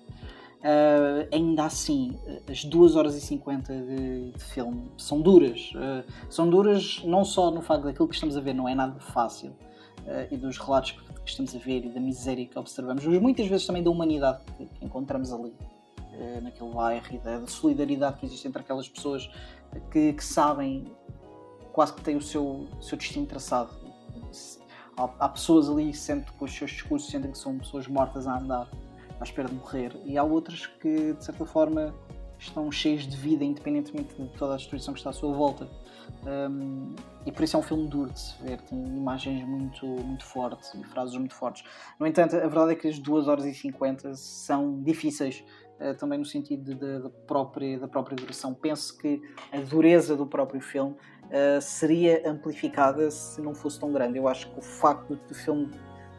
Uh, 0.59 1.29
ainda 1.33 1.65
assim, 1.65 2.19
as 2.51 2.65
2 2.65 2.97
horas 2.97 3.15
e 3.15 3.21
50 3.21 3.73
de, 3.73 4.33
de 4.33 4.45
filme 4.45 4.91
são 4.97 5.21
duras. 5.21 5.73
Uh, 5.75 6.11
são 6.31 6.49
duras 6.49 7.03
não 7.05 7.25
só 7.25 7.51
no 7.51 7.61
facto 7.61 7.85
daquilo 7.85 8.09
que 8.09 8.15
estamos 8.15 8.37
a 8.37 8.41
ver 8.41 8.55
não 8.55 8.69
é 8.69 8.75
nada 8.75 8.99
fácil 8.99 9.51
uh, 9.51 10.27
e 10.33 10.37
dos 10.37 10.59
relatos 10.59 10.93
que, 10.93 11.13
que, 11.13 11.29
estamos 11.31 11.55
a 11.55 11.59
ver 11.59 11.85
e 11.85 11.91
da 11.91 12.01
miséria 12.01 12.47
que 12.47 12.59
observamos, 12.59 13.05
mas 13.05 13.21
muitas 13.21 13.47
vezes 13.47 13.67
também 13.67 13.83
da 13.83 13.91
humanidade 13.91 14.41
que, 14.57 14.67
que 14.67 14.85
encontramos 14.85 15.33
ali, 15.33 15.55
naquele 16.43 16.71
bairro 16.73 17.15
e 17.15 17.19
da, 17.19 17.39
da, 17.39 17.47
solidariedade 17.47 18.19
que 18.19 18.27
existe 18.27 18.49
entre 18.49 18.61
aquelas 18.61 18.89
pessoas 18.89 19.31
que, 19.93 20.15
que 20.15 20.25
sabem 20.25 20.91
quase 21.73 21.93
que 21.93 22.01
têm 22.01 22.17
o 22.17 22.21
seu, 22.21 22.67
seu 22.81 22.99
destino 22.99 23.25
traçado. 23.25 23.71
Há, 24.99 25.09
há 25.21 25.29
pessoas 25.29 25.71
ali 25.71 25.95
sentem 25.95 26.33
com 26.37 26.45
os 26.45 26.53
seus 26.53 26.73
discursos 26.73 27.11
sentem 27.11 27.31
que 27.31 27.39
são 27.39 27.57
pessoas 27.59 27.87
mortas 27.87 28.27
a 28.27 28.39
andar 28.39 28.69
à 29.21 29.23
espera 29.23 29.49
de 29.49 29.55
morrer. 29.55 29.93
E 30.05 30.19
há 30.19 30.25
outras 30.25 30.67
que 30.67 31.13
de 31.13 31.25
certa 31.25 31.47
forma 31.47 31.95
estão 32.39 32.71
cheias 32.71 33.07
de 33.07 33.17
vida 33.17 33.45
independentemente 33.45 34.15
de 34.15 34.29
toda 34.39 34.55
a 34.55 34.57
destruição 34.57 34.95
que 34.95 35.01
está 35.01 35.11
à 35.11 35.13
sua 35.13 35.33
volta. 35.33 35.69
Um, 36.27 36.95
e 37.27 37.33
por 37.33 37.43
isso 37.43 37.57
é 37.57 37.59
um 37.59 37.63
filme 37.63 37.89
duro 37.89 38.11
de 38.11 38.21
se 38.21 38.43
ver. 38.43 38.61
Tem 38.63 38.79
imagens 38.79 39.45
muito, 39.47 39.87
muito 39.87 40.25
fortes 40.25 40.73
e 40.75 40.85
frases 40.85 41.17
muito 41.17 41.35
fortes. 41.35 41.65
No 41.99 42.07
entanto 42.07 42.37
a 42.37 42.41
verdade 42.41 42.73
é 42.73 42.75
que 42.75 42.89
as 42.89 42.99
2 42.99 43.29
horas 43.29 43.45
e 43.45 43.55
50 43.55 44.15
são 44.15 44.83
difíceis 44.83 45.45
uh, 45.81 45.95
também 45.95 46.19
no 46.19 46.25
sentido 46.25 46.75
da 46.75 47.11
própria, 47.27 47.79
da 47.79 47.89
própria 47.89 48.17
duração. 48.17 48.55
Penso 48.55 48.97
que 48.99 49.21
a 49.53 49.61
dureza 49.61 50.17
do 50.17 50.27
próprio 50.27 50.61
filme 50.61 50.97
uh, 51.29 51.61
seria 51.61 52.29
amplificada 52.29 53.11
se 53.11 53.41
não 53.41 53.55
fosse 53.55 53.79
tão 53.79 53.93
grande. 53.93 54.19
Eu 54.19 54.29
acho 54.29 54.51
que 54.51 54.59
o 54.59 54.63
facto 54.63 55.17
do 55.17 55.35
filme 55.35 55.71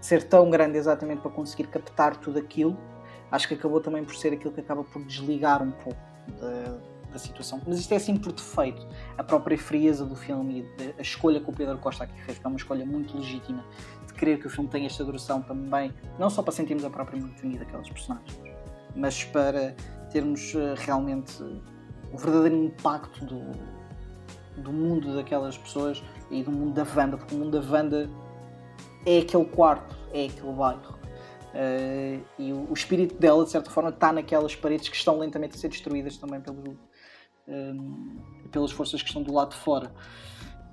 ser 0.02 0.24
tão 0.24 0.50
grande 0.50 0.78
exatamente 0.78 1.22
para 1.22 1.32
conseguir 1.32 1.68
captar 1.68 2.16
tudo 2.18 2.40
aquilo, 2.40 2.78
acho 3.32 3.48
que 3.48 3.54
acabou 3.54 3.82
também 3.82 4.04
por 4.04 4.16
ser 4.16 4.34
aquilo 4.34 4.54
que 4.54 4.62
acaba 4.62 4.84
por 4.84 5.04
desligar 5.04 5.62
um 5.62 5.72
pouco 5.72 6.00
da, 6.40 6.78
da 7.12 7.20
situação. 7.20 7.62
Mas 7.68 7.80
isto 7.80 7.92
é 7.94 7.98
assim 7.98 8.16
por 8.16 8.32
defeito. 8.32 8.88
A 9.18 9.24
própria 9.24 9.58
frieza 9.58 10.06
do 10.06 10.16
filme 10.16 10.66
e 10.80 10.94
a 10.98 11.02
escolha 11.02 11.40
que 11.40 11.50
o 11.50 11.54
Pedro 11.54 11.78
Costa 11.78 12.06
aqui 12.06 12.22
fez, 12.22 12.38
que 12.38 12.46
é 12.46 12.48
uma 12.48 12.58
escolha 12.58 12.86
muito 12.86 13.18
legítima, 13.18 13.66
de 14.08 14.14
querer 14.14 14.40
que 14.40 14.48
o 14.48 14.50
filme 14.50 14.70
tenha 14.70 14.88
esta 14.88 15.04
duração 15.04 15.42
também, 15.42 15.94
não 16.18 16.30
só 16.30 16.42
para 16.42 16.54
sentirmos 16.54 16.86
a 16.86 16.90
própria 16.90 17.20
monotonia 17.20 17.60
daqueles 17.60 17.90
personagens, 17.90 18.40
mas 18.96 19.24
para 19.26 19.76
termos 20.12 20.54
eh, 20.56 20.76
realmente 20.78 21.44
o 22.12 22.18
verdadeiro 22.18 22.56
impacto 22.56 23.24
do, 23.26 23.52
do 24.60 24.72
mundo 24.72 25.16
daquelas 25.16 25.58
pessoas 25.58 26.04
e 26.30 26.44
do 26.44 26.52
mundo 26.52 26.74
da 26.74 26.86
Wanda, 26.96 27.18
porque 27.18 27.36
o 27.36 27.38
mundo 27.38 27.60
da 27.60 27.72
Wanda 27.72 28.10
é 29.06 29.20
aquele 29.20 29.46
quarto, 29.46 29.96
é 30.14 30.26
aquele 30.26 30.52
bairro. 30.52 31.00
Uh, 31.50 32.24
e 32.38 32.54
o, 32.54 32.68
o, 32.70 32.74
espírito 32.74 33.16
dela, 33.16 33.44
de 33.44 33.50
certa 33.50 33.72
forma, 33.72 33.90
está 33.90 34.14
naquelas 34.14 34.56
paredes 34.56 34.88
que 34.88 34.96
estão 34.96 35.18
lentamente 35.18 35.56
a 35.56 35.58
ser 35.58 35.70
destruídas 35.70 36.18
também 36.18 36.40
pelo, 36.40 36.72
uh, 37.48 38.50
pelas 38.52 38.72
forças 38.72 39.02
que 39.02 39.08
estão 39.08 39.24
do 39.24 39.34
lado 39.34 39.52
de 39.52 39.58
fora. 39.58 39.92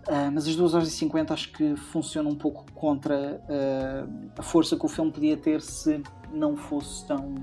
Uh, 0.07 0.31
mas 0.33 0.47
as 0.47 0.55
2 0.55 0.75
horas 0.75 0.89
e 0.89 0.91
50 0.91 1.33
acho 1.33 1.53
que 1.53 1.75
funcionam 1.77 2.31
um 2.31 2.37
pouco 2.37 2.71
contra 2.73 3.43
a 4.39 4.43
força 4.43 4.77
que 4.77 4.85
o 4.85 4.89
filme 4.89 5.11
podia 5.11 5.37
ter 5.37 5.61
se 5.61 6.03
não 6.31 6.57
fosse 6.57 7.07
tão 7.07 7.35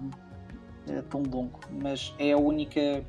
tão 1.10 1.24
longo, 1.24 1.62
mas 1.82 2.14
é 2.20 2.34
a 2.34 2.38
única. 2.38 3.06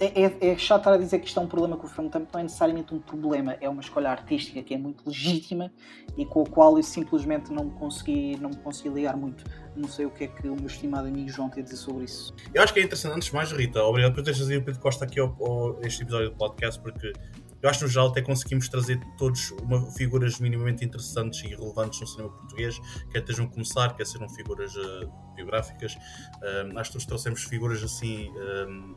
É, 0.00 0.22
é, 0.22 0.50
é 0.52 0.58
chato 0.58 0.80
estar 0.80 0.92
a 0.94 0.96
dizer 0.96 1.18
que 1.18 1.26
isto 1.26 1.38
é 1.38 1.42
um 1.42 1.46
problema 1.46 1.76
com 1.76 1.86
o 1.86 1.90
filme, 1.90 2.10
não 2.14 2.40
é 2.40 2.42
necessariamente 2.42 2.94
um 2.94 2.98
problema, 2.98 3.56
é 3.60 3.68
uma 3.68 3.82
escolha 3.82 4.10
artística 4.10 4.62
que 4.62 4.72
é 4.72 4.78
muito 4.78 5.06
legítima 5.06 5.70
e 6.16 6.24
com 6.24 6.42
a 6.42 6.46
qual 6.46 6.76
eu 6.76 6.82
simplesmente 6.82 7.52
não 7.52 7.64
me 7.64 7.70
consegui, 7.72 8.36
não 8.40 8.50
me 8.50 8.56
consegui 8.56 8.88
ligar 8.88 9.16
muito. 9.16 9.44
Não 9.76 9.88
sei 9.88 10.06
o 10.06 10.10
que 10.10 10.24
é 10.24 10.26
que 10.28 10.48
o 10.48 10.54
meu 10.54 10.66
estimado 10.66 11.08
amigo 11.08 11.28
João 11.28 11.50
tem 11.50 11.62
a 11.62 11.64
dizer 11.64 11.76
sobre 11.76 12.04
isso. 12.04 12.34
Eu 12.54 12.62
acho 12.62 12.72
que 12.72 12.80
é 12.80 12.82
interessante, 12.84 13.16
antes 13.16 13.28
de 13.28 13.34
mais, 13.34 13.52
Rita, 13.52 13.82
obrigado 13.82 14.14
por 14.14 14.22
teres 14.22 14.38
trazido 14.38 14.60
o 14.60 14.64
Pedro 14.64 14.80
Costa 14.80 15.04
aqui 15.04 15.20
ao, 15.20 15.36
ao, 15.40 15.80
este 15.82 16.02
episódio 16.02 16.30
do 16.30 16.36
podcast, 16.36 16.80
porque 16.80 17.12
eu 17.64 17.70
acho 17.70 17.82
no 17.82 17.88
geral 17.88 18.08
até 18.08 18.20
conseguimos 18.20 18.68
trazer 18.68 19.00
todos 19.16 19.50
uma, 19.52 19.90
figuras 19.92 20.38
minimamente 20.38 20.84
interessantes 20.84 21.42
e 21.44 21.46
relevantes 21.46 21.98
no 21.98 22.06
cinema 22.06 22.28
português, 22.28 22.78
quer 23.10 23.20
estejam 23.20 23.46
a 23.46 23.48
começar, 23.48 23.96
quer 23.96 24.06
sejam 24.06 24.28
figuras 24.28 24.76
uh, 24.76 25.10
biográficas. 25.34 25.96
Acho 26.76 26.90
que 26.90 26.92
todos 26.92 27.06
trouxemos 27.06 27.42
figuras 27.44 27.82
assim 27.82 28.30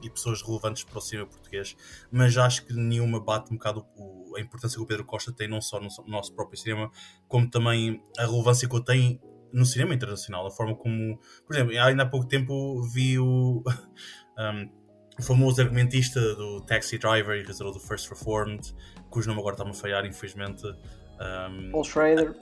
e 0.04 0.10
pessoas 0.10 0.42
relevantes 0.42 0.84
para 0.84 0.98
o 0.98 1.02
cinema 1.02 1.30
português, 1.30 1.78
mas 2.12 2.38
acho 2.38 2.66
que 2.66 2.74
nenhuma 2.74 3.22
bate 3.22 3.54
um 3.54 3.56
bocado 3.56 3.86
o, 3.96 4.36
a 4.36 4.42
importância 4.42 4.76
que 4.78 4.84
o 4.84 4.86
Pedro 4.86 5.06
Costa 5.06 5.32
tem, 5.32 5.48
não 5.48 5.62
só 5.62 5.80
no, 5.80 5.88
no 5.88 6.12
nosso 6.12 6.36
próprio 6.36 6.60
cinema, 6.60 6.92
como 7.26 7.50
também 7.50 8.04
a 8.18 8.26
relevância 8.26 8.68
que 8.68 8.76
ele 8.76 8.84
tem 8.84 9.22
no 9.54 9.66
cinema 9.66 9.94
internacional, 9.94 10.46
a 10.46 10.52
forma 10.52 10.76
como, 10.76 11.18
por 11.46 11.56
exemplo, 11.56 11.80
ainda 11.80 12.04
há 12.04 12.06
pouco 12.06 12.28
tempo 12.28 12.84
vi 12.94 13.18
o. 13.18 13.64
Um, 14.40 14.70
o 15.18 15.24
famoso 15.24 15.62
argumentista 15.62 16.20
do 16.36 16.62
Taxi 16.62 16.98
Driver 16.98 17.36
e 17.36 17.40
realizador 17.40 17.74
do 17.74 17.80
First 17.80 18.10
Reformed, 18.10 18.74
cujo 19.10 19.28
nome 19.28 19.40
agora 19.40 19.56
está-me 19.56 19.72
a 19.72 19.74
falhar, 19.74 20.06
infelizmente. 20.06 20.64
Um, 20.68 21.72
Paul 21.72 21.84
Schrader. 21.84 22.36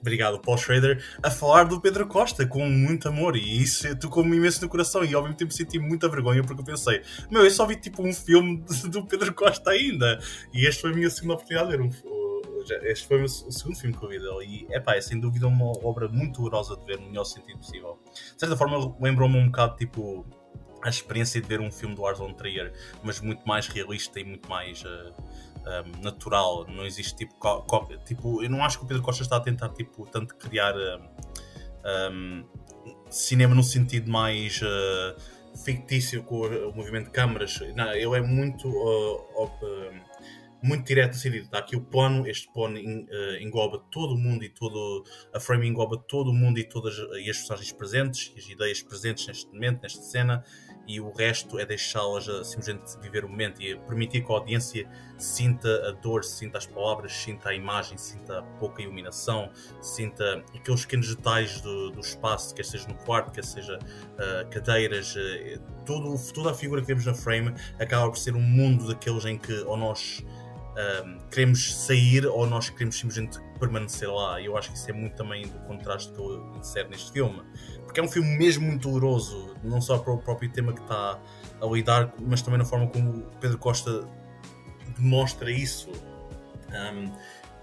Obrigado, 0.00 0.38
Paul 0.38 0.56
Schrader, 0.56 1.02
a 1.22 1.30
falar 1.30 1.64
do 1.64 1.80
Pedro 1.80 2.06
Costa 2.06 2.46
com 2.46 2.68
muito 2.68 3.08
amor 3.08 3.36
e 3.36 3.62
isso 3.62 3.94
tocou-me 3.96 4.36
imenso 4.36 4.62
no 4.62 4.68
coração 4.68 5.04
e 5.04 5.14
ao 5.14 5.22
mesmo 5.22 5.36
tempo 5.36 5.52
senti 5.52 5.78
muita 5.78 6.08
vergonha 6.08 6.42
porque 6.44 6.60
eu 6.60 6.64
pensei, 6.64 7.02
meu, 7.30 7.42
eu 7.42 7.50
só 7.50 7.66
vi 7.66 7.76
tipo 7.76 8.06
um 8.06 8.12
filme 8.12 8.64
do 8.88 9.04
Pedro 9.04 9.34
Costa 9.34 9.70
ainda 9.70 10.20
e 10.52 10.66
esta 10.66 10.82
foi 10.82 10.92
a 10.92 10.94
minha 10.94 11.10
segunda 11.10 11.34
oportunidade 11.34 11.70
de 11.70 11.76
ver 11.76 11.82
um 11.82 11.90
este 12.84 13.06
foi 13.06 13.22
o 13.22 13.28
segundo 13.28 13.76
filme 13.76 13.96
que 13.96 14.02
eu 14.02 14.08
vi 14.08 14.18
dele 14.18 14.66
e 14.70 14.74
epá, 14.74 14.94
é 14.94 15.00
sem 15.00 15.20
dúvida 15.20 15.46
uma 15.46 15.66
obra 15.86 16.08
muito 16.08 16.40
dolorosa 16.40 16.76
de 16.76 16.86
ver 16.86 16.98
no 16.98 17.08
melhor 17.08 17.24
sentido 17.24 17.58
possível. 17.58 17.98
De 18.14 18.40
certa 18.40 18.56
forma 18.56 18.96
lembrou-me 18.98 19.36
um 19.36 19.46
bocado 19.46 19.76
tipo 19.76 20.24
a 20.84 20.90
experiência 20.90 21.40
de 21.40 21.48
ver 21.48 21.60
um 21.60 21.72
filme 21.72 21.94
do 21.94 22.02
Lars 22.02 22.18
von 22.18 22.32
Trier, 22.34 22.72
mas 23.02 23.20
muito 23.20 23.46
mais 23.48 23.66
realista 23.66 24.20
e 24.20 24.24
muito 24.24 24.48
mais 24.48 24.84
uh, 24.84 26.02
natural. 26.02 26.66
Não 26.68 26.84
existe 26.84 27.16
tipo, 27.16 27.34
tipo. 28.04 28.42
Eu 28.42 28.50
não 28.50 28.62
acho 28.62 28.78
que 28.78 28.84
o 28.84 28.86
Pedro 28.86 29.02
Costa 29.02 29.22
está 29.22 29.38
a 29.38 29.40
tentar 29.40 29.70
tipo, 29.70 30.06
tanto 30.06 30.36
criar 30.36 30.74
um, 32.12 32.44
cinema 33.08 33.54
no 33.54 33.62
sentido 33.62 34.10
mais 34.10 34.60
uh, 34.60 35.58
fictício 35.64 36.22
com 36.22 36.42
o, 36.42 36.74
movimento 36.76 37.06
de 37.06 37.12
câmaras. 37.12 37.58
Não, 37.74 37.90
ele 37.92 38.16
é 38.16 38.20
muito. 38.20 38.68
Uh, 38.68 40.04
muito 40.64 40.86
direto 40.86 41.12
no 41.12 41.18
sentido, 41.18 41.44
está 41.44 41.58
aqui 41.58 41.76
o 41.76 41.80
plano, 41.82 42.26
este 42.26 42.50
plano 42.50 42.78
engloba 43.38 43.84
todo 43.90 44.14
o 44.14 44.18
mundo 44.18 44.44
e 44.44 44.48
todo 44.48 45.04
a 45.34 45.38
frame 45.38 45.68
engloba 45.68 45.98
todo 45.98 46.30
o 46.30 46.32
mundo 46.32 46.58
e 46.58 46.64
todas 46.64 46.96
e 47.22 47.28
as 47.28 47.36
personagens 47.36 47.70
presentes, 47.70 48.32
as 48.34 48.48
ideias 48.48 48.82
presentes 48.82 49.26
neste 49.26 49.52
momento, 49.52 49.82
nesta 49.82 50.00
cena, 50.00 50.42
e 50.86 51.00
o 51.00 51.10
resto 51.12 51.58
é 51.58 51.64
deixá-las 51.64 52.26
simplesmente 52.46 52.98
viver 53.00 53.24
o 53.24 53.28
momento 53.28 53.62
e 53.62 53.76
permitir 53.76 54.24
que 54.24 54.32
a 54.32 54.34
audiência 54.36 54.88
sinta 55.18 55.88
a 55.88 55.92
dor, 55.92 56.24
sinta 56.24 56.58
as 56.58 56.66
palavras, 56.66 57.12
sinta 57.12 57.50
a 57.50 57.54
imagem, 57.54 57.96
sinta 57.96 58.40
a 58.40 58.42
pouca 58.42 58.82
iluminação, 58.82 59.50
sinta 59.80 60.44
aqueles 60.54 60.82
pequenos 60.82 61.14
detalhes 61.14 61.60
do, 61.60 61.90
do 61.90 62.00
espaço, 62.00 62.54
quer 62.54 62.64
seja 62.64 62.86
no 62.88 62.94
quarto, 62.94 63.32
quer 63.32 63.44
seja 63.44 63.78
uh, 63.78 64.50
cadeiras, 64.50 65.14
uh, 65.14 65.60
todo, 65.84 66.14
toda 66.32 66.50
a 66.50 66.54
figura 66.54 66.80
que 66.80 66.86
vemos 66.86 67.06
na 67.06 67.14
frame 67.14 67.54
acaba 67.78 68.10
por 68.10 68.18
ser 68.18 68.34
um 68.34 68.42
mundo 68.42 68.88
daqueles 68.88 69.24
em 69.24 69.38
que 69.38 69.52
ou 69.62 69.76
nós 69.76 70.24
uh, 70.74 71.28
queremos 71.30 71.74
sair 71.74 72.26
ou 72.26 72.46
nós 72.46 72.68
queremos 72.70 72.96
simplesmente 72.96 73.38
permanecer 73.58 74.12
lá. 74.12 74.40
E 74.40 74.46
eu 74.46 74.56
acho 74.56 74.70
que 74.70 74.76
isso 74.76 74.90
é 74.90 74.92
muito 74.92 75.16
também 75.16 75.46
do 75.46 75.58
contraste 75.60 76.12
que 76.12 76.18
eu 76.18 76.52
insero 76.56 76.88
neste 76.90 77.12
filme 77.12 77.42
porque 77.94 78.00
é 78.00 78.02
um 78.02 78.08
filme 78.08 78.36
mesmo 78.36 78.66
muito 78.66 78.88
doloroso, 78.88 79.54
não 79.62 79.80
só 79.80 79.96
para 79.98 80.12
o 80.12 80.18
próprio 80.18 80.50
tema 80.50 80.72
que 80.72 80.80
está 80.80 81.16
a 81.60 81.66
lidar, 81.66 82.12
mas 82.18 82.42
também 82.42 82.58
na 82.58 82.64
forma 82.64 82.88
como 82.88 83.22
Pedro 83.40 83.56
Costa 83.56 84.04
demonstra 84.98 85.48
isso. 85.48 85.92
Um, 86.70 87.12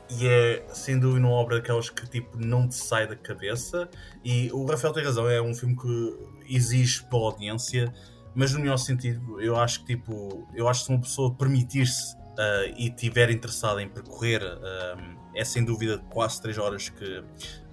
e 0.10 0.26
é 0.26 0.66
sem 0.74 0.98
dúvida 0.98 1.28
uma 1.28 1.36
obra 1.36 1.58
daquelas 1.58 1.90
que 1.90 2.10
tipo 2.10 2.38
não 2.38 2.66
te 2.66 2.76
sai 2.76 3.08
da 3.08 3.16
cabeça. 3.18 3.90
E 4.24 4.49
o 4.53 4.64
Rafael 4.64 4.94
tem 4.94 5.03
razão, 5.03 5.30
é 5.30 5.41
um 5.41 5.53
filme 5.53 5.76
que 5.76 6.18
exige 6.56 7.03
para 7.03 7.20
a 7.20 7.24
audiência, 7.24 7.94
mas 8.34 8.53
no 8.53 8.62
melhor 8.62 8.78
sentido, 8.78 9.41
eu 9.41 9.58
acho 9.58 9.82
que 9.82 9.98
tipo, 9.98 10.48
eu 10.56 10.70
acho 10.70 10.80
que 10.80 10.86
se 10.86 10.91
uma 10.94 11.02
pessoa 11.02 11.36
permitir-se 11.36 12.16
uh, 12.16 12.74
e 12.78 12.88
estiver 12.88 13.30
interessada 13.32 13.84
em 13.84 13.90
percorrer, 13.90 14.41
um, 14.41 15.18
é 15.36 15.44
sem 15.44 15.66
dúvida 15.66 15.98
quase 16.10 16.41
3 16.41 16.58
horas 16.58 16.88
que 16.88 17.22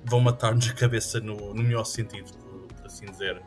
vão 0.05 0.19
matar-nos 0.19 0.69
a 0.69 0.75
cabeça 0.75 1.21
no, 1.21 1.55
no 1.55 1.63
melhor 1.63 1.85
sentido 1.85 2.48
assim 2.99 3.11
dizer. 3.11 3.43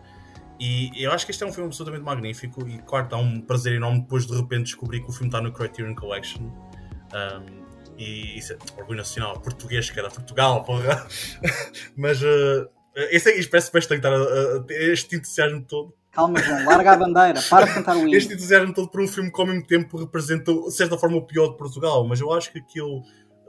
E 0.59 0.91
eu 1.03 1.11
acho 1.11 1.25
que 1.25 1.31
este 1.31 1.43
é 1.43 1.47
um 1.47 1.51
filme 1.51 1.67
absolutamente 1.67 2.03
magnífico 2.05 2.67
e, 2.67 2.77
claro, 2.79 3.09
dá 3.09 3.17
um 3.17 3.41
prazer 3.41 3.73
enorme 3.73 4.01
depois 4.01 4.27
de 4.27 4.35
repente 4.35 4.65
descobrir 4.65 5.01
que 5.01 5.09
o 5.09 5.11
filme 5.11 5.27
está 5.27 5.41
no 5.41 5.51
Criterion 5.51 5.95
Collection. 5.95 6.43
Um, 6.43 7.61
e 7.97 8.37
isso 8.37 8.53
é 8.53 8.57
orgulho 8.77 8.97
nacional, 8.97 9.39
português, 9.39 9.89
que 9.89 9.99
era 9.99 10.09
Portugal, 10.09 10.63
porra. 10.63 11.07
Mas 11.97 12.21
uh, 12.21 12.69
este, 12.95 13.29
é, 13.29 13.47
parece 13.47 13.71
bastante 13.71 14.05
estar 14.05 14.13
a, 14.13 14.65
este 14.69 15.15
entusiasmo 15.15 15.63
todo. 15.63 15.93
Calma, 16.11 16.41
João, 16.41 16.65
larga 16.65 16.91
a 16.91 16.97
bandeira, 16.97 17.41
para 17.49 17.65
de 17.65 17.73
cantar 17.73 17.95
o 17.95 18.01
hino. 18.01 18.15
Este 18.15 18.33
entusiasmo 18.33 18.73
todo 18.73 18.89
por 18.89 19.01
um 19.01 19.07
filme 19.07 19.31
que 19.31 19.41
ao 19.41 19.47
mesmo 19.47 19.65
tempo 19.65 19.97
representa, 19.97 20.53
de 20.53 20.71
certa 20.71 20.97
forma, 20.97 21.17
o 21.17 21.25
pior 21.25 21.49
de 21.49 21.57
Portugal, 21.57 22.05
mas 22.05 22.19
eu 22.19 22.31
acho 22.33 22.51
que 22.51 22.59
aquilo 22.59 23.01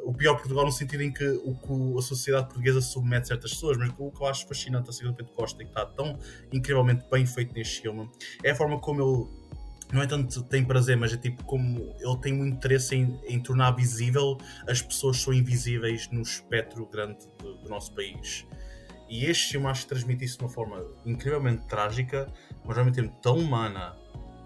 o 0.05 0.13
pior 0.13 0.35
Portugal 0.37 0.65
no 0.65 0.73
sentido 0.73 1.03
em 1.03 1.13
que 1.13 1.27
o 1.27 1.55
que 1.55 1.99
a 1.99 2.03
sociedade 2.03 2.47
portuguesa 2.47 2.81
submete 2.81 3.29
certas 3.29 3.53
pessoas, 3.53 3.77
mas 3.77 3.91
o 3.99 4.11
que 4.11 4.23
eu 4.23 4.27
acho 4.27 4.47
fascinante 4.47 4.91
a 4.91 5.09
do 5.09 5.15
Pedro 5.15 5.33
Costa 5.33 5.63
e 5.63 5.65
que 5.65 5.71
está 5.71 5.87
tão 5.87 6.19
incrivelmente 6.53 7.05
bem 7.11 7.25
feito 7.27 7.55
neste 7.55 7.83
filme 7.83 8.11
é 8.43 8.51
a 8.51 8.55
forma 8.55 8.79
como 8.81 9.01
ele 9.01 9.43
não 9.93 10.03
é 10.03 10.07
tanto 10.07 10.43
tem 10.45 10.65
prazer, 10.65 10.97
mas 10.97 11.13
é 11.13 11.19
tipo 11.19 11.45
como 11.45 11.95
ele 12.01 12.17
tem 12.23 12.33
um 12.33 12.47
interesse 12.47 12.97
em, 12.97 13.21
em 13.29 13.39
tornar 13.39 13.73
visível 13.73 14.39
as 14.67 14.81
pessoas 14.81 15.19
que 15.19 15.25
são 15.25 15.35
invisíveis 15.35 16.09
no 16.11 16.23
espectro 16.23 16.87
grande 16.87 17.19
do, 17.39 17.57
do 17.59 17.69
nosso 17.69 17.95
país. 17.95 18.47
E 19.09 19.27
este 19.27 19.53
filme 19.53 19.67
acho 19.67 19.83
que 19.83 19.89
transmite 19.89 20.25
isso 20.25 20.39
de 20.39 20.45
uma 20.45 20.51
forma 20.51 20.83
incrivelmente 21.05 21.67
trágica, 21.67 22.33
mas 22.65 22.79
ao 22.79 22.85
mesmo 22.85 22.97
tempo 22.97 23.15
tão 23.21 23.37
humana 23.37 23.95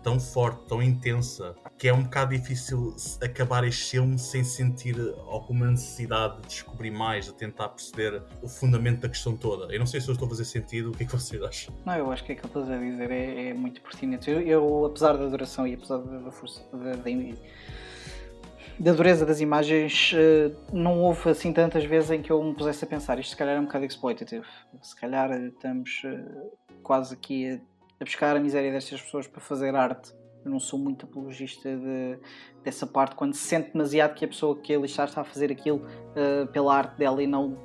tão 0.06 0.20
forte, 0.20 0.64
tão 0.68 0.80
intensa, 0.80 1.56
que 1.76 1.88
é 1.88 1.92
um 1.92 2.04
bocado 2.04 2.30
difícil 2.30 2.94
acabar 3.20 3.64
este 3.64 3.90
filme 3.90 4.16
sem 4.16 4.44
sentir 4.44 4.94
alguma 5.26 5.66
necessidade 5.66 6.42
de 6.42 6.46
descobrir 6.46 6.92
mais, 6.92 7.24
de 7.24 7.34
tentar 7.34 7.70
perceber 7.70 8.22
o 8.40 8.46
fundamento 8.46 9.00
da 9.00 9.08
questão 9.08 9.36
toda. 9.36 9.74
Eu 9.74 9.80
não 9.80 9.86
sei 9.86 10.00
se 10.00 10.06
eu 10.06 10.12
estou 10.12 10.26
a 10.26 10.28
fazer 10.28 10.44
sentido, 10.44 10.90
o 10.90 10.92
que 10.92 11.02
é 11.02 11.06
que 11.06 11.12
vocês 11.12 11.42
acham? 11.42 11.74
Não, 11.84 11.92
eu 11.96 12.12
acho 12.12 12.22
que 12.22 12.30
aquilo 12.30 12.48
que 12.48 12.56
estás 12.56 12.70
a 12.70 12.80
dizer 12.80 13.10
é, 13.10 13.48
é 13.48 13.54
muito 13.54 13.82
pertinente. 13.82 14.30
Eu, 14.30 14.40
eu, 14.42 14.84
apesar 14.84 15.16
da 15.16 15.26
duração 15.26 15.66
e 15.66 15.74
apesar 15.74 15.98
da 15.98 16.30
força 16.30 16.64
da, 16.72 16.92
da, 16.92 17.10
da 18.78 18.92
dureza 18.92 19.26
das 19.26 19.40
imagens, 19.40 20.12
eh, 20.14 20.52
não 20.72 21.00
houve 21.00 21.30
assim 21.30 21.52
tantas 21.52 21.84
vezes 21.84 22.12
em 22.12 22.22
que 22.22 22.30
eu 22.30 22.40
me 22.44 22.54
pusesse 22.54 22.84
a 22.84 22.86
pensar 22.86 23.18
isto 23.18 23.30
se 23.30 23.36
calhar 23.36 23.56
é 23.56 23.58
um 23.58 23.64
bocado 23.64 23.84
exploitative. 23.84 24.46
Se 24.80 24.94
calhar 24.94 25.32
estamos 25.32 26.02
eh, 26.04 26.24
quase 26.80 27.12
aqui 27.12 27.54
a 27.54 27.75
a 28.00 28.04
buscar 28.04 28.36
a 28.36 28.40
miséria 28.40 28.70
destas 28.70 29.00
pessoas 29.00 29.26
para 29.26 29.40
fazer 29.40 29.74
arte. 29.74 30.12
Eu 30.44 30.50
não 30.50 30.60
sou 30.60 30.78
muito 30.78 31.06
apologista 31.06 31.68
de, 31.76 32.18
dessa 32.62 32.86
parte, 32.86 33.16
quando 33.16 33.34
se 33.34 33.40
sente 33.40 33.72
demasiado 33.72 34.14
que 34.14 34.24
a 34.24 34.28
pessoa 34.28 34.56
que 34.56 34.74
ali 34.74 34.86
está 34.86 35.04
está 35.04 35.22
a 35.22 35.24
fazer 35.24 35.50
aquilo 35.50 35.78
uh, 35.78 36.46
pela 36.52 36.76
arte 36.76 36.96
dela 36.96 37.22
e 37.22 37.26
não 37.26 37.58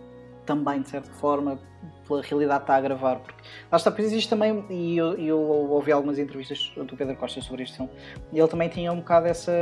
também, 0.45 0.82
de 0.82 0.90
certa 0.90 1.12
forma, 1.14 1.60
pela 2.08 2.24
realidade 2.24 2.64
está 2.64 2.76
a 2.76 2.82
gravar. 2.82 3.20
Porque 3.20 3.44
lá 3.72 3.78
está, 3.78 3.91
pois 3.91 4.08
existe 4.08 4.30
também, 4.30 4.66
e 4.70 4.98
eu, 4.98 5.14
eu 5.16 5.40
ouvi 5.40 5.91
algumas 5.91 6.18
entrevistas 6.18 6.72
do 6.76 6.98
Pedro 6.98 7.16
Costa 7.16 7.40
sobre 7.41 7.66
filme, 7.68 7.91
e 8.34 8.40
ele 8.40 8.48
também 8.48 8.68
tinha 8.68 8.91
um 8.91 8.98
bocado 8.98 9.28
essa, 9.28 9.53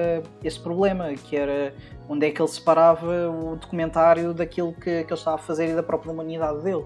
esse 0.42 0.60
problema, 0.60 1.14
que 1.14 1.36
era 1.36 1.76
onde 2.08 2.26
é 2.26 2.32
que 2.32 2.42
ele 2.42 2.48
separava 2.48 3.30
o 3.30 3.58
documentário 3.58 4.34
daquilo 4.34 4.74
que, 4.74 5.04
que 5.04 5.12
ele 5.12 5.14
estava 5.14 5.36
a 5.36 5.40
fazer 5.40 5.70
e 5.70 5.76
da 5.76 5.84
própria 5.84 6.12
humanidade 6.12 6.64
dele 6.64 6.86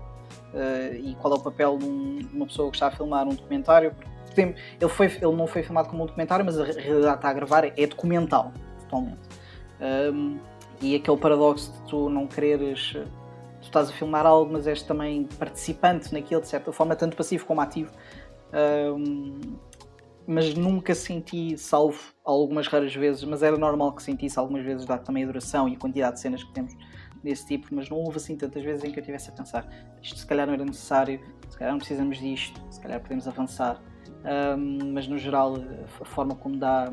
uh, 0.53 0.95
e 0.95 1.15
qual 1.15 1.33
é 1.33 1.37
o 1.37 1.41
papel 1.41 1.77
de, 1.77 1.85
um, 1.85 2.15
de, 2.17 2.35
uma 2.35 2.45
pessoa 2.45 2.69
que 2.69 2.75
está 2.75 2.87
a 2.87 2.91
filmar 2.91 3.27
um 3.27 3.35
documentário. 3.35 3.93
Ele, 4.35 4.89
foi, 4.89 5.05
ele 5.07 5.35
não 5.35 5.45
foi 5.45 5.61
filmado 5.61 5.89
como 5.89 6.03
um 6.03 6.05
documentário, 6.07 6.43
mas 6.43 6.59
a 6.59 6.63
realidade 6.63 7.15
está 7.15 7.29
a 7.29 7.33
gravar 7.33 7.65
é 7.65 7.87
documental, 7.87 8.51
totalmente. 8.79 9.19
Um, 9.79 10.39
e 10.81 10.95
aquele 10.95 11.17
paradoxo 11.17 11.71
de 11.71 11.89
tu 11.89 12.09
não 12.09 12.25
quereres. 12.25 12.93
Tu 13.61 13.67
estás 13.67 13.89
a 13.89 13.93
filmar 13.93 14.25
algo, 14.25 14.51
mas 14.51 14.65
és 14.67 14.81
também 14.81 15.25
participante 15.37 16.11
naquilo, 16.11 16.41
de 16.41 16.47
certa 16.47 16.71
forma, 16.71 16.95
tanto 16.95 17.15
passivo 17.15 17.45
como 17.45 17.61
ativo. 17.61 17.91
Um, 18.53 19.39
mas 20.25 20.53
nunca 20.53 20.95
senti, 20.95 21.57
salvo 21.57 21.99
algumas 22.25 22.67
raras 22.67 22.93
vezes, 22.95 23.23
mas 23.23 23.43
era 23.43 23.57
normal 23.57 23.93
que 23.93 24.01
sentisse 24.01 24.39
algumas 24.39 24.63
vezes, 24.63 24.85
dado 24.85 25.03
também 25.03 25.23
a 25.23 25.27
duração 25.27 25.67
e 25.67 25.75
a 25.75 25.77
quantidade 25.79 26.15
de 26.15 26.21
cenas 26.21 26.43
que 26.43 26.51
temos 26.53 26.73
desse 27.23 27.47
tipo, 27.47 27.67
mas 27.71 27.89
não 27.89 27.97
houve 27.97 28.17
assim 28.17 28.35
tantas 28.35 28.63
vezes 28.63 28.83
em 28.83 28.91
que 28.91 28.99
eu 28.99 29.03
tivesse 29.03 29.29
a 29.29 29.33
pensar 29.33 29.67
isto 30.03 30.19
se 30.19 30.27
calhar 30.27 30.45
não 30.45 30.53
era 30.53 30.65
necessário, 30.65 31.19
se 31.49 31.57
calhar 31.57 31.71
não 31.71 31.79
precisamos 31.79 32.17
disto, 32.17 32.61
se 32.69 32.79
calhar 32.79 32.99
podemos 32.99 33.27
avançar. 33.27 33.81
Um, 34.57 34.93
mas 34.93 35.07
no 35.07 35.17
geral, 35.17 35.55
a 36.01 36.05
forma 36.05 36.35
como 36.35 36.57
dá. 36.57 36.91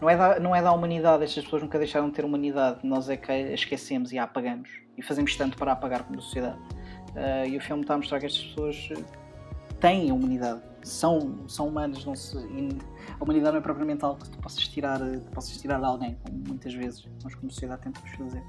Não 0.00 0.08
é, 0.08 0.16
da, 0.16 0.38
não 0.38 0.54
é 0.54 0.62
da 0.62 0.72
humanidade, 0.72 1.24
estas 1.24 1.42
pessoas 1.44 1.62
nunca 1.62 1.76
deixaram 1.76 2.08
de 2.08 2.14
ter 2.14 2.24
humanidade, 2.24 2.86
nós 2.86 3.08
é 3.08 3.16
que 3.16 3.32
a 3.32 3.52
esquecemos 3.52 4.12
e 4.12 4.18
a 4.18 4.24
apagamos 4.24 4.70
e 4.96 5.02
fazemos 5.02 5.34
tanto 5.36 5.56
para 5.56 5.72
apagar 5.72 6.04
como 6.04 6.20
sociedade. 6.20 6.58
Uh, 7.14 7.48
e 7.48 7.56
o 7.56 7.60
filme 7.60 7.82
está 7.82 7.94
a 7.94 7.96
mostrar 7.96 8.20
que 8.20 8.26
estas 8.26 8.44
pessoas 8.44 8.90
têm 9.80 10.12
humanidade, 10.12 10.60
são, 10.82 11.48
são 11.48 11.68
humanos, 11.68 12.04
não 12.04 12.14
se, 12.14 12.36
a 12.36 13.24
humanidade 13.24 13.52
não 13.52 13.58
é 13.58 13.60
propriamente 13.60 14.04
algo 14.04 14.22
que 14.22 14.30
tu 14.30 14.38
possas 14.38 14.68
tirar, 14.68 15.00
possas 15.34 15.56
tirar 15.56 15.78
de 15.78 15.84
alguém, 15.84 16.16
como 16.24 16.38
muitas 16.46 16.74
vezes 16.74 17.08
nós 17.22 17.34
como 17.34 17.50
sociedade 17.50 17.82
tentamos 17.82 18.10
fazer. 18.10 18.42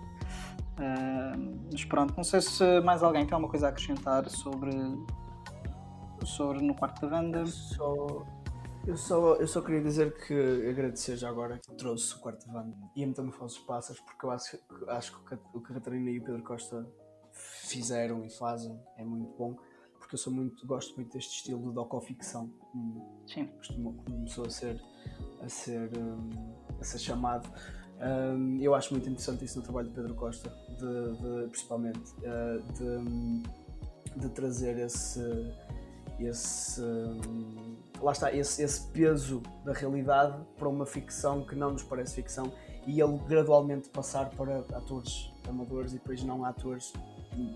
Uh, 0.79 1.67
mas 1.71 1.83
pronto, 1.83 2.13
não 2.15 2.23
sei 2.23 2.39
se 2.41 2.79
mais 2.81 3.03
alguém 3.03 3.25
tem 3.25 3.33
alguma 3.33 3.51
coisa 3.51 3.67
a 3.67 3.69
acrescentar 3.69 4.29
sobre, 4.29 4.71
sobre 6.23 6.61
No 6.61 6.73
Quarto 6.73 7.01
da 7.01 7.07
Vanda. 7.07 7.45
Só, 7.45 8.25
eu, 8.87 8.95
só, 8.95 9.35
eu 9.35 9.47
só 9.47 9.61
queria 9.61 9.81
dizer 9.81 10.15
que 10.25 10.69
agradecer 10.69 11.17
já 11.17 11.29
agora 11.29 11.59
que 11.59 11.75
trouxe 11.75 12.15
o 12.15 12.19
Quarto 12.19 12.47
da 12.47 12.53
Vanda 12.53 12.75
e 12.95 13.03
a 13.03 13.07
Metamorfose 13.07 13.59
Passas, 13.65 13.99
porque 13.99 14.25
eu 14.25 14.31
acho, 14.31 14.57
acho 14.87 15.11
que 15.25 15.35
o 15.53 15.59
que 15.59 15.71
a 15.71 15.75
Catarina 15.75 16.09
e 16.09 16.19
o 16.19 16.23
Pedro 16.23 16.43
Costa 16.43 16.87
fizeram 17.31 18.25
e 18.25 18.29
fazem 18.29 18.79
é 18.97 19.03
muito 19.03 19.35
bom 19.37 19.55
porque 20.09 20.15
eu 20.15 20.17
sou 20.17 20.33
muito, 20.33 20.65
gosto 20.65 20.95
muito 20.95 21.13
deste 21.13 21.35
estilo 21.35 21.69
de 21.69 21.75
docoficção. 21.75 22.51
Sim. 23.27 23.45
Costuma, 23.57 23.93
começou 23.93 24.45
a 24.45 24.49
ser, 24.49 24.81
a 25.39 25.47
ser, 25.47 25.91
um, 25.95 26.29
a 26.79 26.83
ser 26.83 26.97
chamado. 26.97 27.47
Um, 28.01 28.59
eu 28.59 28.73
acho 28.73 28.91
muito 28.91 29.07
interessante 29.07 29.45
isso 29.45 29.59
no 29.59 29.63
trabalho 29.63 29.89
de 29.89 29.93
Pedro 29.93 30.15
Costa, 30.15 30.49
de, 30.79 31.17
de 31.17 31.49
principalmente, 31.49 31.99
uh, 32.19 32.63
de, 32.73 34.19
de, 34.19 34.29
trazer 34.29 34.77
esse, 34.79 35.21
esse 36.19 36.81
um, 36.81 37.75
lá 38.01 38.11
está, 38.11 38.33
esse, 38.33 38.61
esse 38.61 38.87
peso 38.87 39.41
da 39.63 39.73
realidade 39.73 40.37
para 40.57 40.67
uma 40.69 40.85
ficção 40.85 41.45
que 41.45 41.55
não 41.55 41.71
nos 41.71 41.83
parece 41.83 42.15
ficção 42.15 42.51
e 42.87 43.01
ele 43.01 43.17
gradualmente 43.27 43.89
passar 43.89 44.29
para 44.31 44.59
atores 44.73 45.31
amadores 45.47 45.91
e 45.91 45.95
depois 45.95 46.23
não 46.23 46.45
atores, 46.45 46.93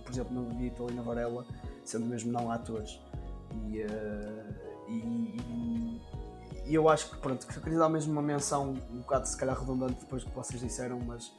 por 0.04 0.12
exemplo, 0.12 0.34
no 0.34 0.50
Vitor 0.58 0.92
e 0.92 0.94
na 0.94 1.02
Varela, 1.02 1.46
sendo 1.86 2.06
mesmo 2.06 2.32
não 2.32 2.52
atores. 2.52 3.00
E, 3.68 3.82
uh, 3.84 4.54
e, 4.88 6.02
e, 6.66 6.74
eu 6.74 6.90
acho 6.90 7.12
que, 7.12 7.18
pronto, 7.18 7.46
que 7.46 7.60
queria 7.60 7.80
dar 7.80 7.90
mesmo 7.90 8.12
uma 8.12 8.22
menção, 8.22 8.72
um 8.92 9.00
bocado 9.00 9.28
se 9.28 9.38
calhar 9.38 9.58
redundante 9.58 10.00
depois 10.00 10.24
do 10.24 10.30
que 10.30 10.36
vocês 10.36 10.62
disseram, 10.62 11.00
mas, 11.00 11.32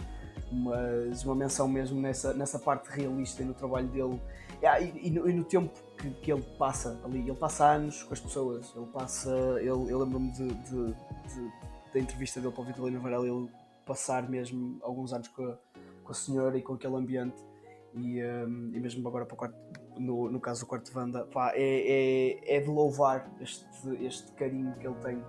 mas 0.53 1.25
uma 1.25 1.35
menção 1.35 1.69
mesmo 1.69 2.01
nessa, 2.01 2.33
nessa 2.35 2.59
parte 2.59 2.89
realista 2.89 3.43
e 3.43 3.45
no 3.45 3.55
trabalho 3.55 3.89
dele 3.89 4.21
yeah, 4.61 4.81
e, 4.81 5.09
e, 5.09 5.11
no, 5.11 5.29
e, 5.29 5.33
no, 5.33 5.45
tempo 5.45 5.73
que, 5.99 6.11
que, 6.11 6.33
ele 6.33 6.43
passa 6.59 7.01
ali. 7.05 7.21
Ele 7.21 7.35
passa 7.35 7.67
anos 7.67 8.03
com 8.03 8.13
as 8.13 8.21
pessoas, 8.21 8.73
ele 8.75 8.87
passa. 8.87 9.31
Ele, 9.59 9.69
eu 9.69 9.99
lembro-me 9.99 10.31
de, 10.33 10.49
de, 10.49 10.87
de, 10.87 11.53
da 11.93 12.01
entrevista 12.01 12.41
dele 12.41 12.53
para 12.53 12.63
o 12.63 12.65
Vitorino 12.65 13.01
Varela, 13.01 13.27
ele 13.27 13.49
passar 13.85 14.29
mesmo 14.29 14.79
alguns 14.83 15.13
anos 15.13 15.29
com 15.29 15.45
a, 15.45 15.59
com 16.03 16.13
a 16.13 16.15
senhora 16.15 16.57
e 16.57 16.63
com 16.63 16.75
aquele 16.75 16.97
ambiente. 16.97 17.37
E, 17.95 18.21
um, 18.25 18.73
e 18.75 18.81
mesmo 18.81 19.07
agora 19.07 19.25
para 19.25 19.35
o 19.35 19.37
quarto, 19.37 19.57
no, 19.99 20.29
no 20.29 20.41
caso 20.41 20.63
do 20.63 20.67
quarto 20.67 20.91
de 20.91 20.99
Wanda, 20.99 21.25
pá, 21.27 21.53
é, 21.55 22.41
é, 22.43 22.57
é 22.57 22.61
de 22.61 22.69
louvar 22.69 23.31
este, 23.41 23.65
este 24.05 24.33
carinho 24.33 24.75
que 24.79 24.87
ele 24.87 24.97
tem 24.97 25.23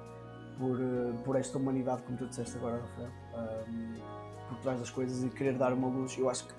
por, 0.58 0.80
uh, 0.80 1.14
por 1.24 1.36
esta 1.36 1.60
humanidade, 1.60 2.02
como 2.04 2.18
tu 2.18 2.28
disseste 2.28 2.58
agora, 2.58 2.82
Rafael, 2.82 3.12
um, 3.68 3.94
por 4.48 4.58
trás 4.60 4.80
das 4.80 4.90
coisas 4.90 5.24
e 5.24 5.30
querer 5.30 5.54
dar 5.54 5.74
uma 5.74 5.88
luz. 5.88 6.18
Eu 6.18 6.30
acho 6.30 6.46
que 6.48 6.54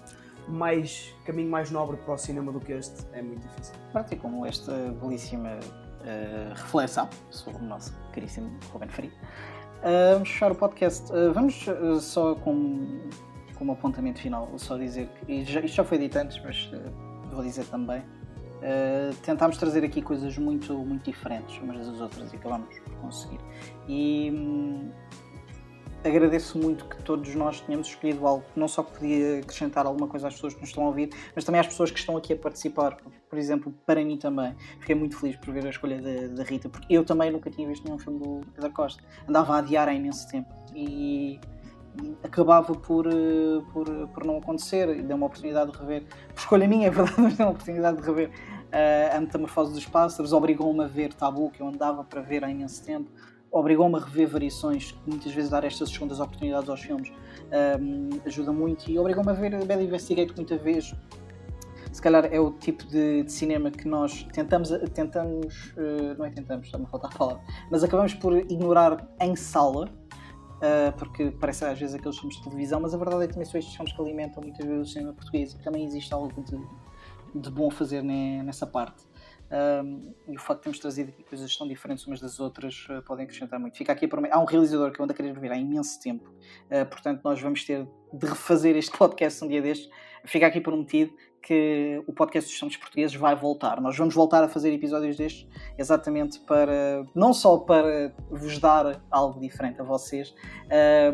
mais 0.48 1.14
caminho 1.24 1.50
mais 1.50 1.70
nobre 1.70 1.96
para 1.96 2.14
o 2.14 2.18
cinema 2.18 2.52
do 2.52 2.60
que 2.60 2.72
este 2.72 3.04
é 3.12 3.22
muito 3.22 3.46
difícil. 3.48 3.74
Pronto, 3.92 4.12
e 4.12 4.16
como 4.16 4.46
esta 4.46 4.72
belíssima 5.00 5.50
uh, 5.50 6.54
reflexão 6.54 7.08
sobre 7.30 7.62
o 7.62 7.66
nosso 7.66 7.96
caríssimo 8.12 8.56
Ruben 8.72 8.88
Faria, 8.88 9.10
uh, 9.10 10.14
vamos 10.14 10.28
fechar 10.28 10.52
o 10.52 10.54
podcast. 10.54 11.10
Uh, 11.12 11.32
vamos 11.32 11.66
só 12.00 12.34
com, 12.36 13.08
com 13.56 13.64
um 13.64 13.72
apontamento 13.72 14.20
final, 14.20 14.48
só 14.56 14.76
dizer 14.76 15.08
que 15.08 15.44
já, 15.44 15.60
isto 15.60 15.74
já 15.74 15.84
foi 15.84 15.98
dito 15.98 16.16
antes, 16.16 16.40
mas 16.44 16.70
vou 17.32 17.42
dizer 17.42 17.64
também. 17.66 18.02
tentámos 19.24 19.56
trazer 19.58 19.84
aqui 19.84 20.00
coisas 20.00 20.38
muito, 20.38 20.72
muito 20.74 21.04
diferentes 21.10 21.58
umas 21.60 21.86
das 21.86 22.00
outras 22.00 22.32
e 22.32 22.36
acabámos 22.36 22.78
por 22.78 22.94
conseguir. 22.96 23.40
E 23.88 24.30
hum, 24.32 24.75
agradeço 26.06 26.58
muito 26.58 26.84
que 26.84 27.02
todos 27.02 27.34
nós 27.34 27.60
tenhamos 27.60 27.88
escolhido 27.88 28.26
algo 28.26 28.44
que 28.52 28.58
não 28.58 28.68
só 28.68 28.82
podia 28.82 29.40
acrescentar 29.40 29.86
alguma 29.86 30.06
coisa 30.06 30.28
às 30.28 30.34
pessoas 30.34 30.54
que 30.54 30.60
nos 30.60 30.70
estão 30.70 30.84
a 30.84 30.86
ouvir, 30.88 31.10
mas 31.34 31.44
também 31.44 31.60
às 31.60 31.66
pessoas 31.66 31.90
que 31.90 31.98
estão 31.98 32.16
aqui 32.16 32.32
a 32.32 32.36
participar. 32.36 32.96
Por 33.28 33.38
exemplo, 33.38 33.74
para 33.84 34.04
mim 34.04 34.16
também. 34.16 34.54
Fiquei 34.80 34.94
muito 34.94 35.18
feliz 35.18 35.36
por 35.36 35.52
ver 35.52 35.66
a 35.66 35.70
escolha 35.70 36.00
da, 36.00 36.28
da 36.28 36.42
Rita, 36.44 36.68
porque 36.68 36.94
eu 36.94 37.04
também 37.04 37.30
nunca 37.30 37.50
tinha 37.50 37.66
visto 37.66 37.84
nenhum 37.84 37.98
filme 37.98 38.18
do 38.20 38.40
Pedro 38.54 38.70
Costa. 38.72 39.02
Andava 39.28 39.54
a 39.54 39.58
adiar 39.58 39.88
há 39.88 39.94
imenso 39.94 40.28
tempo 40.28 40.48
e, 40.74 41.40
e 42.00 42.16
acabava 42.22 42.74
por, 42.74 43.06
eh, 43.06 43.62
por, 43.72 44.08
por 44.08 44.24
não 44.24 44.38
acontecer. 44.38 45.02
Deu 45.02 45.16
uma 45.16 45.26
oportunidade 45.26 45.72
de 45.72 45.78
rever, 45.78 46.04
por 46.34 46.40
escolha 46.40 46.68
minha, 46.68 46.86
é 46.86 46.90
verdade, 46.90 47.14
mas 47.20 47.36
deu 47.36 47.46
uma 47.46 47.52
oportunidade 47.52 47.96
de 48.00 48.02
rever 48.02 48.30
uh, 48.30 49.16
a 49.16 49.20
Metamorfose 49.20 49.72
dos 49.72 49.86
Pássaros, 49.86 50.32
obrigou-me 50.32 50.84
a 50.84 50.86
ver 50.86 51.12
Tabu, 51.12 51.50
que 51.50 51.60
eu 51.60 51.68
andava 51.68 52.04
para 52.04 52.20
ver 52.20 52.44
há 52.44 52.50
imenso 52.50 52.84
tempo 52.84 53.10
obrigou-me 53.50 53.96
a 53.96 54.00
rever 54.00 54.28
variações, 54.28 54.94
muitas 55.06 55.32
vezes 55.32 55.50
dar 55.50 55.64
estas 55.64 55.90
segundas 55.90 56.20
oportunidades 56.20 56.68
aos 56.68 56.80
filmes 56.80 57.12
um, 57.80 58.08
ajuda 58.26 58.52
muito 58.52 58.90
e 58.90 58.98
obrigou-me 58.98 59.30
a 59.30 59.34
ver 59.34 59.64
Bad 59.64 59.82
Investigate 59.82 60.32
muita 60.36 60.56
vez. 60.56 60.94
Se 61.92 62.02
calhar 62.02 62.26
é 62.26 62.38
o 62.38 62.50
tipo 62.50 62.84
de, 62.86 63.22
de 63.22 63.32
cinema 63.32 63.70
que 63.70 63.88
nós 63.88 64.24
tentamos, 64.32 64.68
tentamos 64.92 65.72
uh, 65.76 66.18
não 66.18 66.26
é 66.26 66.30
tentamos, 66.30 66.66
está-me 66.66 66.84
a 66.84 66.88
faltar 66.88 67.10
a 67.10 67.14
falar, 67.14 67.40
mas 67.70 67.82
acabamos 67.82 68.12
por 68.14 68.36
ignorar 68.36 69.08
em 69.18 69.34
sala, 69.34 69.86
uh, 69.86 70.92
porque 70.98 71.30
parece 71.30 71.64
às 71.64 71.78
vezes 71.78 71.94
aqueles 71.94 72.18
filmes 72.18 72.36
de 72.36 72.44
televisão, 72.44 72.80
mas 72.80 72.92
a 72.92 72.98
verdade 72.98 73.24
é 73.24 73.26
que 73.26 73.32
também 73.32 73.46
são 73.46 73.58
estes 73.58 73.74
filmes 73.74 73.94
que 73.94 74.02
alimentam 74.02 74.42
muitas 74.42 74.66
vezes 74.66 74.88
o 74.88 74.92
cinema 74.92 75.14
português 75.14 75.54
também 75.64 75.86
existe 75.86 76.12
algo 76.12 76.42
de, 76.42 77.40
de 77.40 77.50
bom 77.50 77.68
a 77.68 77.70
fazer 77.72 78.02
nessa 78.02 78.66
parte. 78.66 79.06
Um, 79.48 80.12
e 80.26 80.36
o 80.36 80.40
facto 80.40 80.58
de 80.58 80.62
termos 80.64 80.78
trazido 80.80 81.10
aqui 81.10 81.22
coisas 81.22 81.56
tão 81.56 81.68
diferentes 81.68 82.04
umas 82.06 82.20
das 82.20 82.40
outras 82.40 82.86
uh, 82.90 83.00
podem 83.02 83.24
acrescentar 83.24 83.60
muito. 83.60 83.76
Fica 83.76 83.92
aqui 83.92 84.08
Há 84.30 84.40
um 84.40 84.44
realizador 84.44 84.90
que 84.90 85.00
eu 85.00 85.04
ando 85.04 85.12
a 85.12 85.16
querer 85.16 85.38
ver 85.38 85.52
há 85.52 85.56
imenso 85.56 86.00
tempo, 86.00 86.28
uh, 86.28 86.86
portanto, 86.86 87.22
nós 87.22 87.40
vamos 87.40 87.64
ter 87.64 87.86
de 88.12 88.26
refazer 88.26 88.76
este 88.76 88.90
podcast 88.98 89.44
um 89.44 89.48
dia 89.48 89.62
destes. 89.62 89.88
Fica 90.24 90.46
aqui 90.46 90.60
prometido 90.60 91.14
que 91.46 92.02
o 92.08 92.12
podcast 92.12 92.50
dos 92.50 92.58
Santos 92.58 92.76
Portugueses 92.76 93.14
vai 93.14 93.36
voltar. 93.36 93.80
Nós 93.80 93.96
vamos 93.96 94.12
voltar 94.16 94.42
a 94.42 94.48
fazer 94.48 94.72
episódios 94.72 95.16
destes 95.16 95.46
exatamente 95.78 96.40
para, 96.40 97.06
não 97.14 97.32
só 97.32 97.58
para 97.58 98.12
vos 98.28 98.58
dar 98.58 99.00
algo 99.08 99.38
diferente 99.38 99.80
a 99.80 99.84
vocês 99.84 100.34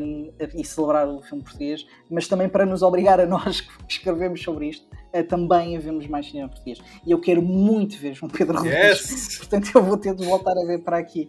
um, 0.01 0.33
e 0.57 0.65
celebrar 0.65 1.07
o 1.07 1.21
filme 1.21 1.45
português, 1.45 1.87
mas 2.11 2.27
também 2.27 2.49
para 2.49 2.65
nos 2.65 2.83
obrigar 2.83 3.21
a 3.21 3.27
nós 3.27 3.61
que 3.61 3.71
escrevemos 3.87 4.43
sobre 4.43 4.71
isto 4.71 4.89
a 5.13 5.23
também 5.23 5.77
a 5.77 5.81
vermos 5.81 6.07
mais 6.07 6.25
cinema 6.25 6.49
português. 6.49 6.79
E 7.07 7.11
eu 7.11 7.21
quero 7.21 7.43
muito 7.43 7.99
ver 7.99 8.15
João 8.15 8.31
Pedro 8.31 8.57
Rodrigues. 8.57 9.11
Yes! 9.11 9.37
Portanto, 9.37 9.71
eu 9.75 9.83
vou 9.83 9.99
ter 9.99 10.15
de 10.15 10.25
voltar 10.25 10.57
a 10.57 10.65
ver 10.65 10.79
para 10.79 10.97
aqui 10.97 11.29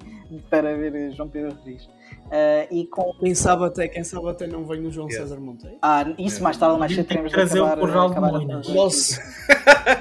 para 0.50 0.78
ver 0.78 1.12
João 1.12 1.28
Pedro 1.28 1.54
Rodrigues. 1.54 1.90
Uh, 2.34 2.66
e 2.72 2.88
com... 2.88 3.14
Quem 3.20 3.36
sabe 3.36 3.64
até, 3.64 3.88
quem 3.88 4.04
sabe 4.04 4.28
até 4.28 4.48
não 4.48 4.66
vem 4.66 4.84
o 4.88 4.92
João 4.92 5.08
yeah. 5.08 5.24
César 5.24 5.40
Monteiro. 5.40 5.78
Ah, 5.84 6.04
isso 6.18 6.42
mais 6.42 6.58
tarde 6.58 6.74
ou 6.74 6.80
mais 6.80 6.92
cedo 6.96 7.08
teremos 7.08 7.32
de 7.32 7.40
acabar, 7.40 7.78
o 7.78 8.08
acabar 8.08 8.32
Nossa! 8.74 9.22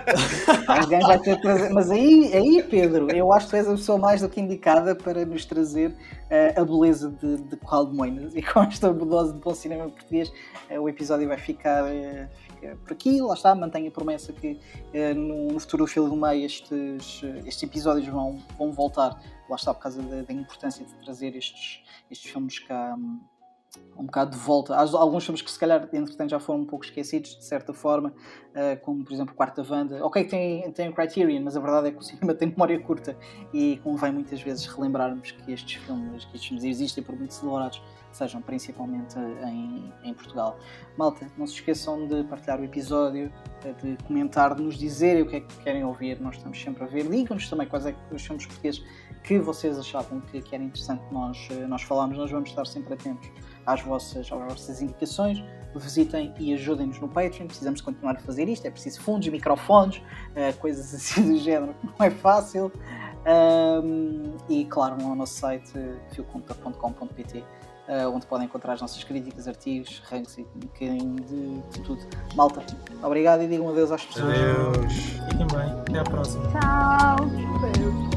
Alguém 0.67 1.01
vai 1.01 1.19
ter 1.19 1.37
de 1.37 1.43
trazer. 1.43 1.69
Mas 1.69 1.91
aí, 1.91 2.33
aí, 2.33 2.63
Pedro, 2.63 3.15
eu 3.15 3.31
acho 3.35 3.45
que 3.47 3.51
tu 3.51 3.57
és 3.57 3.69
a 3.69 3.73
pessoa 3.73 3.99
mais 3.99 4.23
do 4.23 4.31
que 4.31 4.41
indicada 4.41 4.95
para 4.95 5.27
nos 5.27 5.45
trazer 5.45 5.91
uh, 5.91 6.59
a 6.59 6.65
beleza 6.65 7.11
de, 7.21 7.37
de 7.37 7.57
Corral 7.57 7.85
de 7.85 7.95
Moinas. 7.95 8.33
E 8.43 8.43
com 8.43 8.63
esta 8.63 8.91
dose 8.91 9.35
de 9.35 9.39
bom 9.39 9.55
cinema 9.55 9.91
português, 9.91 10.33
uh, 10.71 10.81
o 10.81 10.89
episódio 10.89 11.29
vai 11.29 11.37
ficar, 11.37 11.85
fica 12.47 12.79
por 12.83 12.95
aqui. 12.95 13.21
Lá 13.21 13.35
está, 13.35 13.55
mantenho 13.55 13.89
a 13.89 13.91
promessa 13.91 14.33
que 14.33 14.59
no, 15.15 15.49
no 15.49 15.61
futuro 15.61 15.87
Filho 15.87 16.09
do 16.09 16.17
Meio 16.17 16.47
estes, 16.47 17.23
estes 17.45 17.63
episódios 17.63 18.09
vão, 18.09 18.43
vão 18.59 18.73
voltar. 18.73 19.21
Lá 19.53 19.57
está, 19.57 19.75
por 19.75 19.83
causa 19.83 20.01
da, 20.01 20.23
da 20.23 20.33
importância 20.33 20.83
de 20.83 20.95
trazer 21.05 21.37
estes 21.37 21.83
estes 22.11 22.31
filmes 22.31 22.59
cá 22.59 22.97
um, 22.99 23.21
um 23.99 24.07
bocado 24.07 24.31
de 24.31 24.39
volta. 24.39 24.75
Há 24.75 24.81
alguns 24.81 25.27
filmes 25.27 25.43
que 25.43 25.51
se 25.51 25.59
calhar 25.59 25.91
entretanto 25.93 26.31
já 26.31 26.41
foram 26.41 26.61
um 26.61 26.65
pouco 26.65 26.87
esquecidos, 26.87 27.37
de 27.37 27.45
certa 27.45 27.75
forma, 27.75 28.09
uh, 28.09 28.81
como 28.81 29.05
por 29.05 29.13
exemplo 29.13 29.35
Quarta 29.35 29.63
Vanda. 29.63 30.03
Ok, 30.07 30.25
tem, 30.25 30.73
tem 30.73 30.89
o 30.89 30.95
Criterion, 30.95 31.43
mas 31.43 31.55
a 31.55 31.61
verdade 31.61 31.89
é 31.89 31.91
que 31.91 31.99
o 31.99 32.01
cinema 32.03 32.35
tem 32.35 32.49
memória 32.49 32.81
curta 32.81 33.15
e 33.53 33.79
convém 33.85 34.11
muitas 34.11 34.41
vezes 34.41 34.65
relembrarmos 34.65 35.33
que 35.33 35.53
estes 35.53 35.83
filmes, 35.83 36.25
que 36.25 36.35
estes 36.35 36.49
filmes 36.49 36.65
existem 36.65 37.05
por 37.05 37.15
muito 37.15 37.35
celebrados 37.35 37.83
sejam 38.17 38.41
principalmente 38.43 39.19
em, 39.19 39.93
em 40.05 40.15
Portugal. 40.15 40.59
Malta, 40.97 41.31
não 41.37 41.47
se 41.47 41.55
esqueçam 41.55 42.07
de 42.07 42.25
partilhar 42.25 42.61
o 42.61 42.65
episódio, 42.65 43.33
de 43.83 43.97
comentar, 44.05 44.55
de 44.55 44.63
nos 44.63 44.77
dizerem 44.77 45.23
o 45.23 45.27
que 45.27 45.37
é 45.37 45.41
que 45.41 45.57
querem 45.59 45.85
ouvir, 45.85 46.21
nós 46.21 46.37
estamos 46.37 46.61
sempre 46.61 46.85
a 46.85 46.87
ver. 46.87 47.09
Digam-nos 47.09 47.49
também 47.49 47.67
quais 47.67 47.87
é 47.87 47.95
os 48.11 48.25
filmes 48.25 48.47
portugueses 48.47 48.85
que 49.23 49.39
vocês 49.39 49.79
achavam 49.79 50.21
que, 50.21 50.41
que 50.41 50.55
era 50.55 50.65
interessante 50.65 51.03
nós, 51.13 51.49
eh, 51.51 51.67
nós 51.67 51.83
falarmos, 51.83 52.19
nós 52.19 52.31
vamos 52.31 52.51
estar 52.51 52.67
sempre 52.67 52.95
atentos 52.95 53.31
às 53.65 53.81
vossas, 53.81 54.31
às 54.31 54.53
vossas 54.53 54.83
indicações. 54.83 55.43
Visitem 55.75 56.35
e 56.39 56.53
ajudem-nos 56.53 57.01
no 57.01 57.09
Patreon. 57.09 57.47
Precisamos 57.47 57.81
continuar 57.81 58.17
a 58.17 58.19
fazer 58.19 58.47
isto. 58.49 58.67
É 58.67 58.71
preciso 58.71 59.01
fundos, 59.01 59.29
microfones, 59.29 59.99
uh, 59.99 60.59
coisas 60.59 60.93
assim 60.95 61.33
do 61.33 61.39
género. 61.39 61.75
Não 61.83 62.07
é 62.07 62.11
fácil. 62.11 62.71
Um, 63.25 64.37
e 64.49 64.65
claro, 64.65 64.97
no 64.97 65.15
nosso 65.15 65.35
site 65.35 65.73
fioconta.com.pt 66.11 67.39
eh, 67.39 67.45
onde 68.13 68.27
podem 68.27 68.47
encontrar 68.47 68.75
as 68.75 68.81
nossas 68.81 69.03
críticas, 69.05 69.49
artigos, 69.49 70.03
rankings 70.11 70.39
e 70.39 70.43
um 70.43 70.61
bocadinho 70.61 71.17
de, 71.17 71.61
de, 71.71 71.81
tudo. 71.83 72.01
Malta, 72.35 72.63
obrigado 73.03 73.43
e 73.43 73.49
digam 73.49 73.69
adeus 73.69 73.91
às 73.91 74.05
pessoas. 74.05 74.35
Adeus. 74.35 74.95
Fiquem 75.29 75.47
bem. 75.49 75.81
Até 75.81 75.99
à 75.99 76.05
próxima. 76.05 76.45
Tchau. 76.51 78.12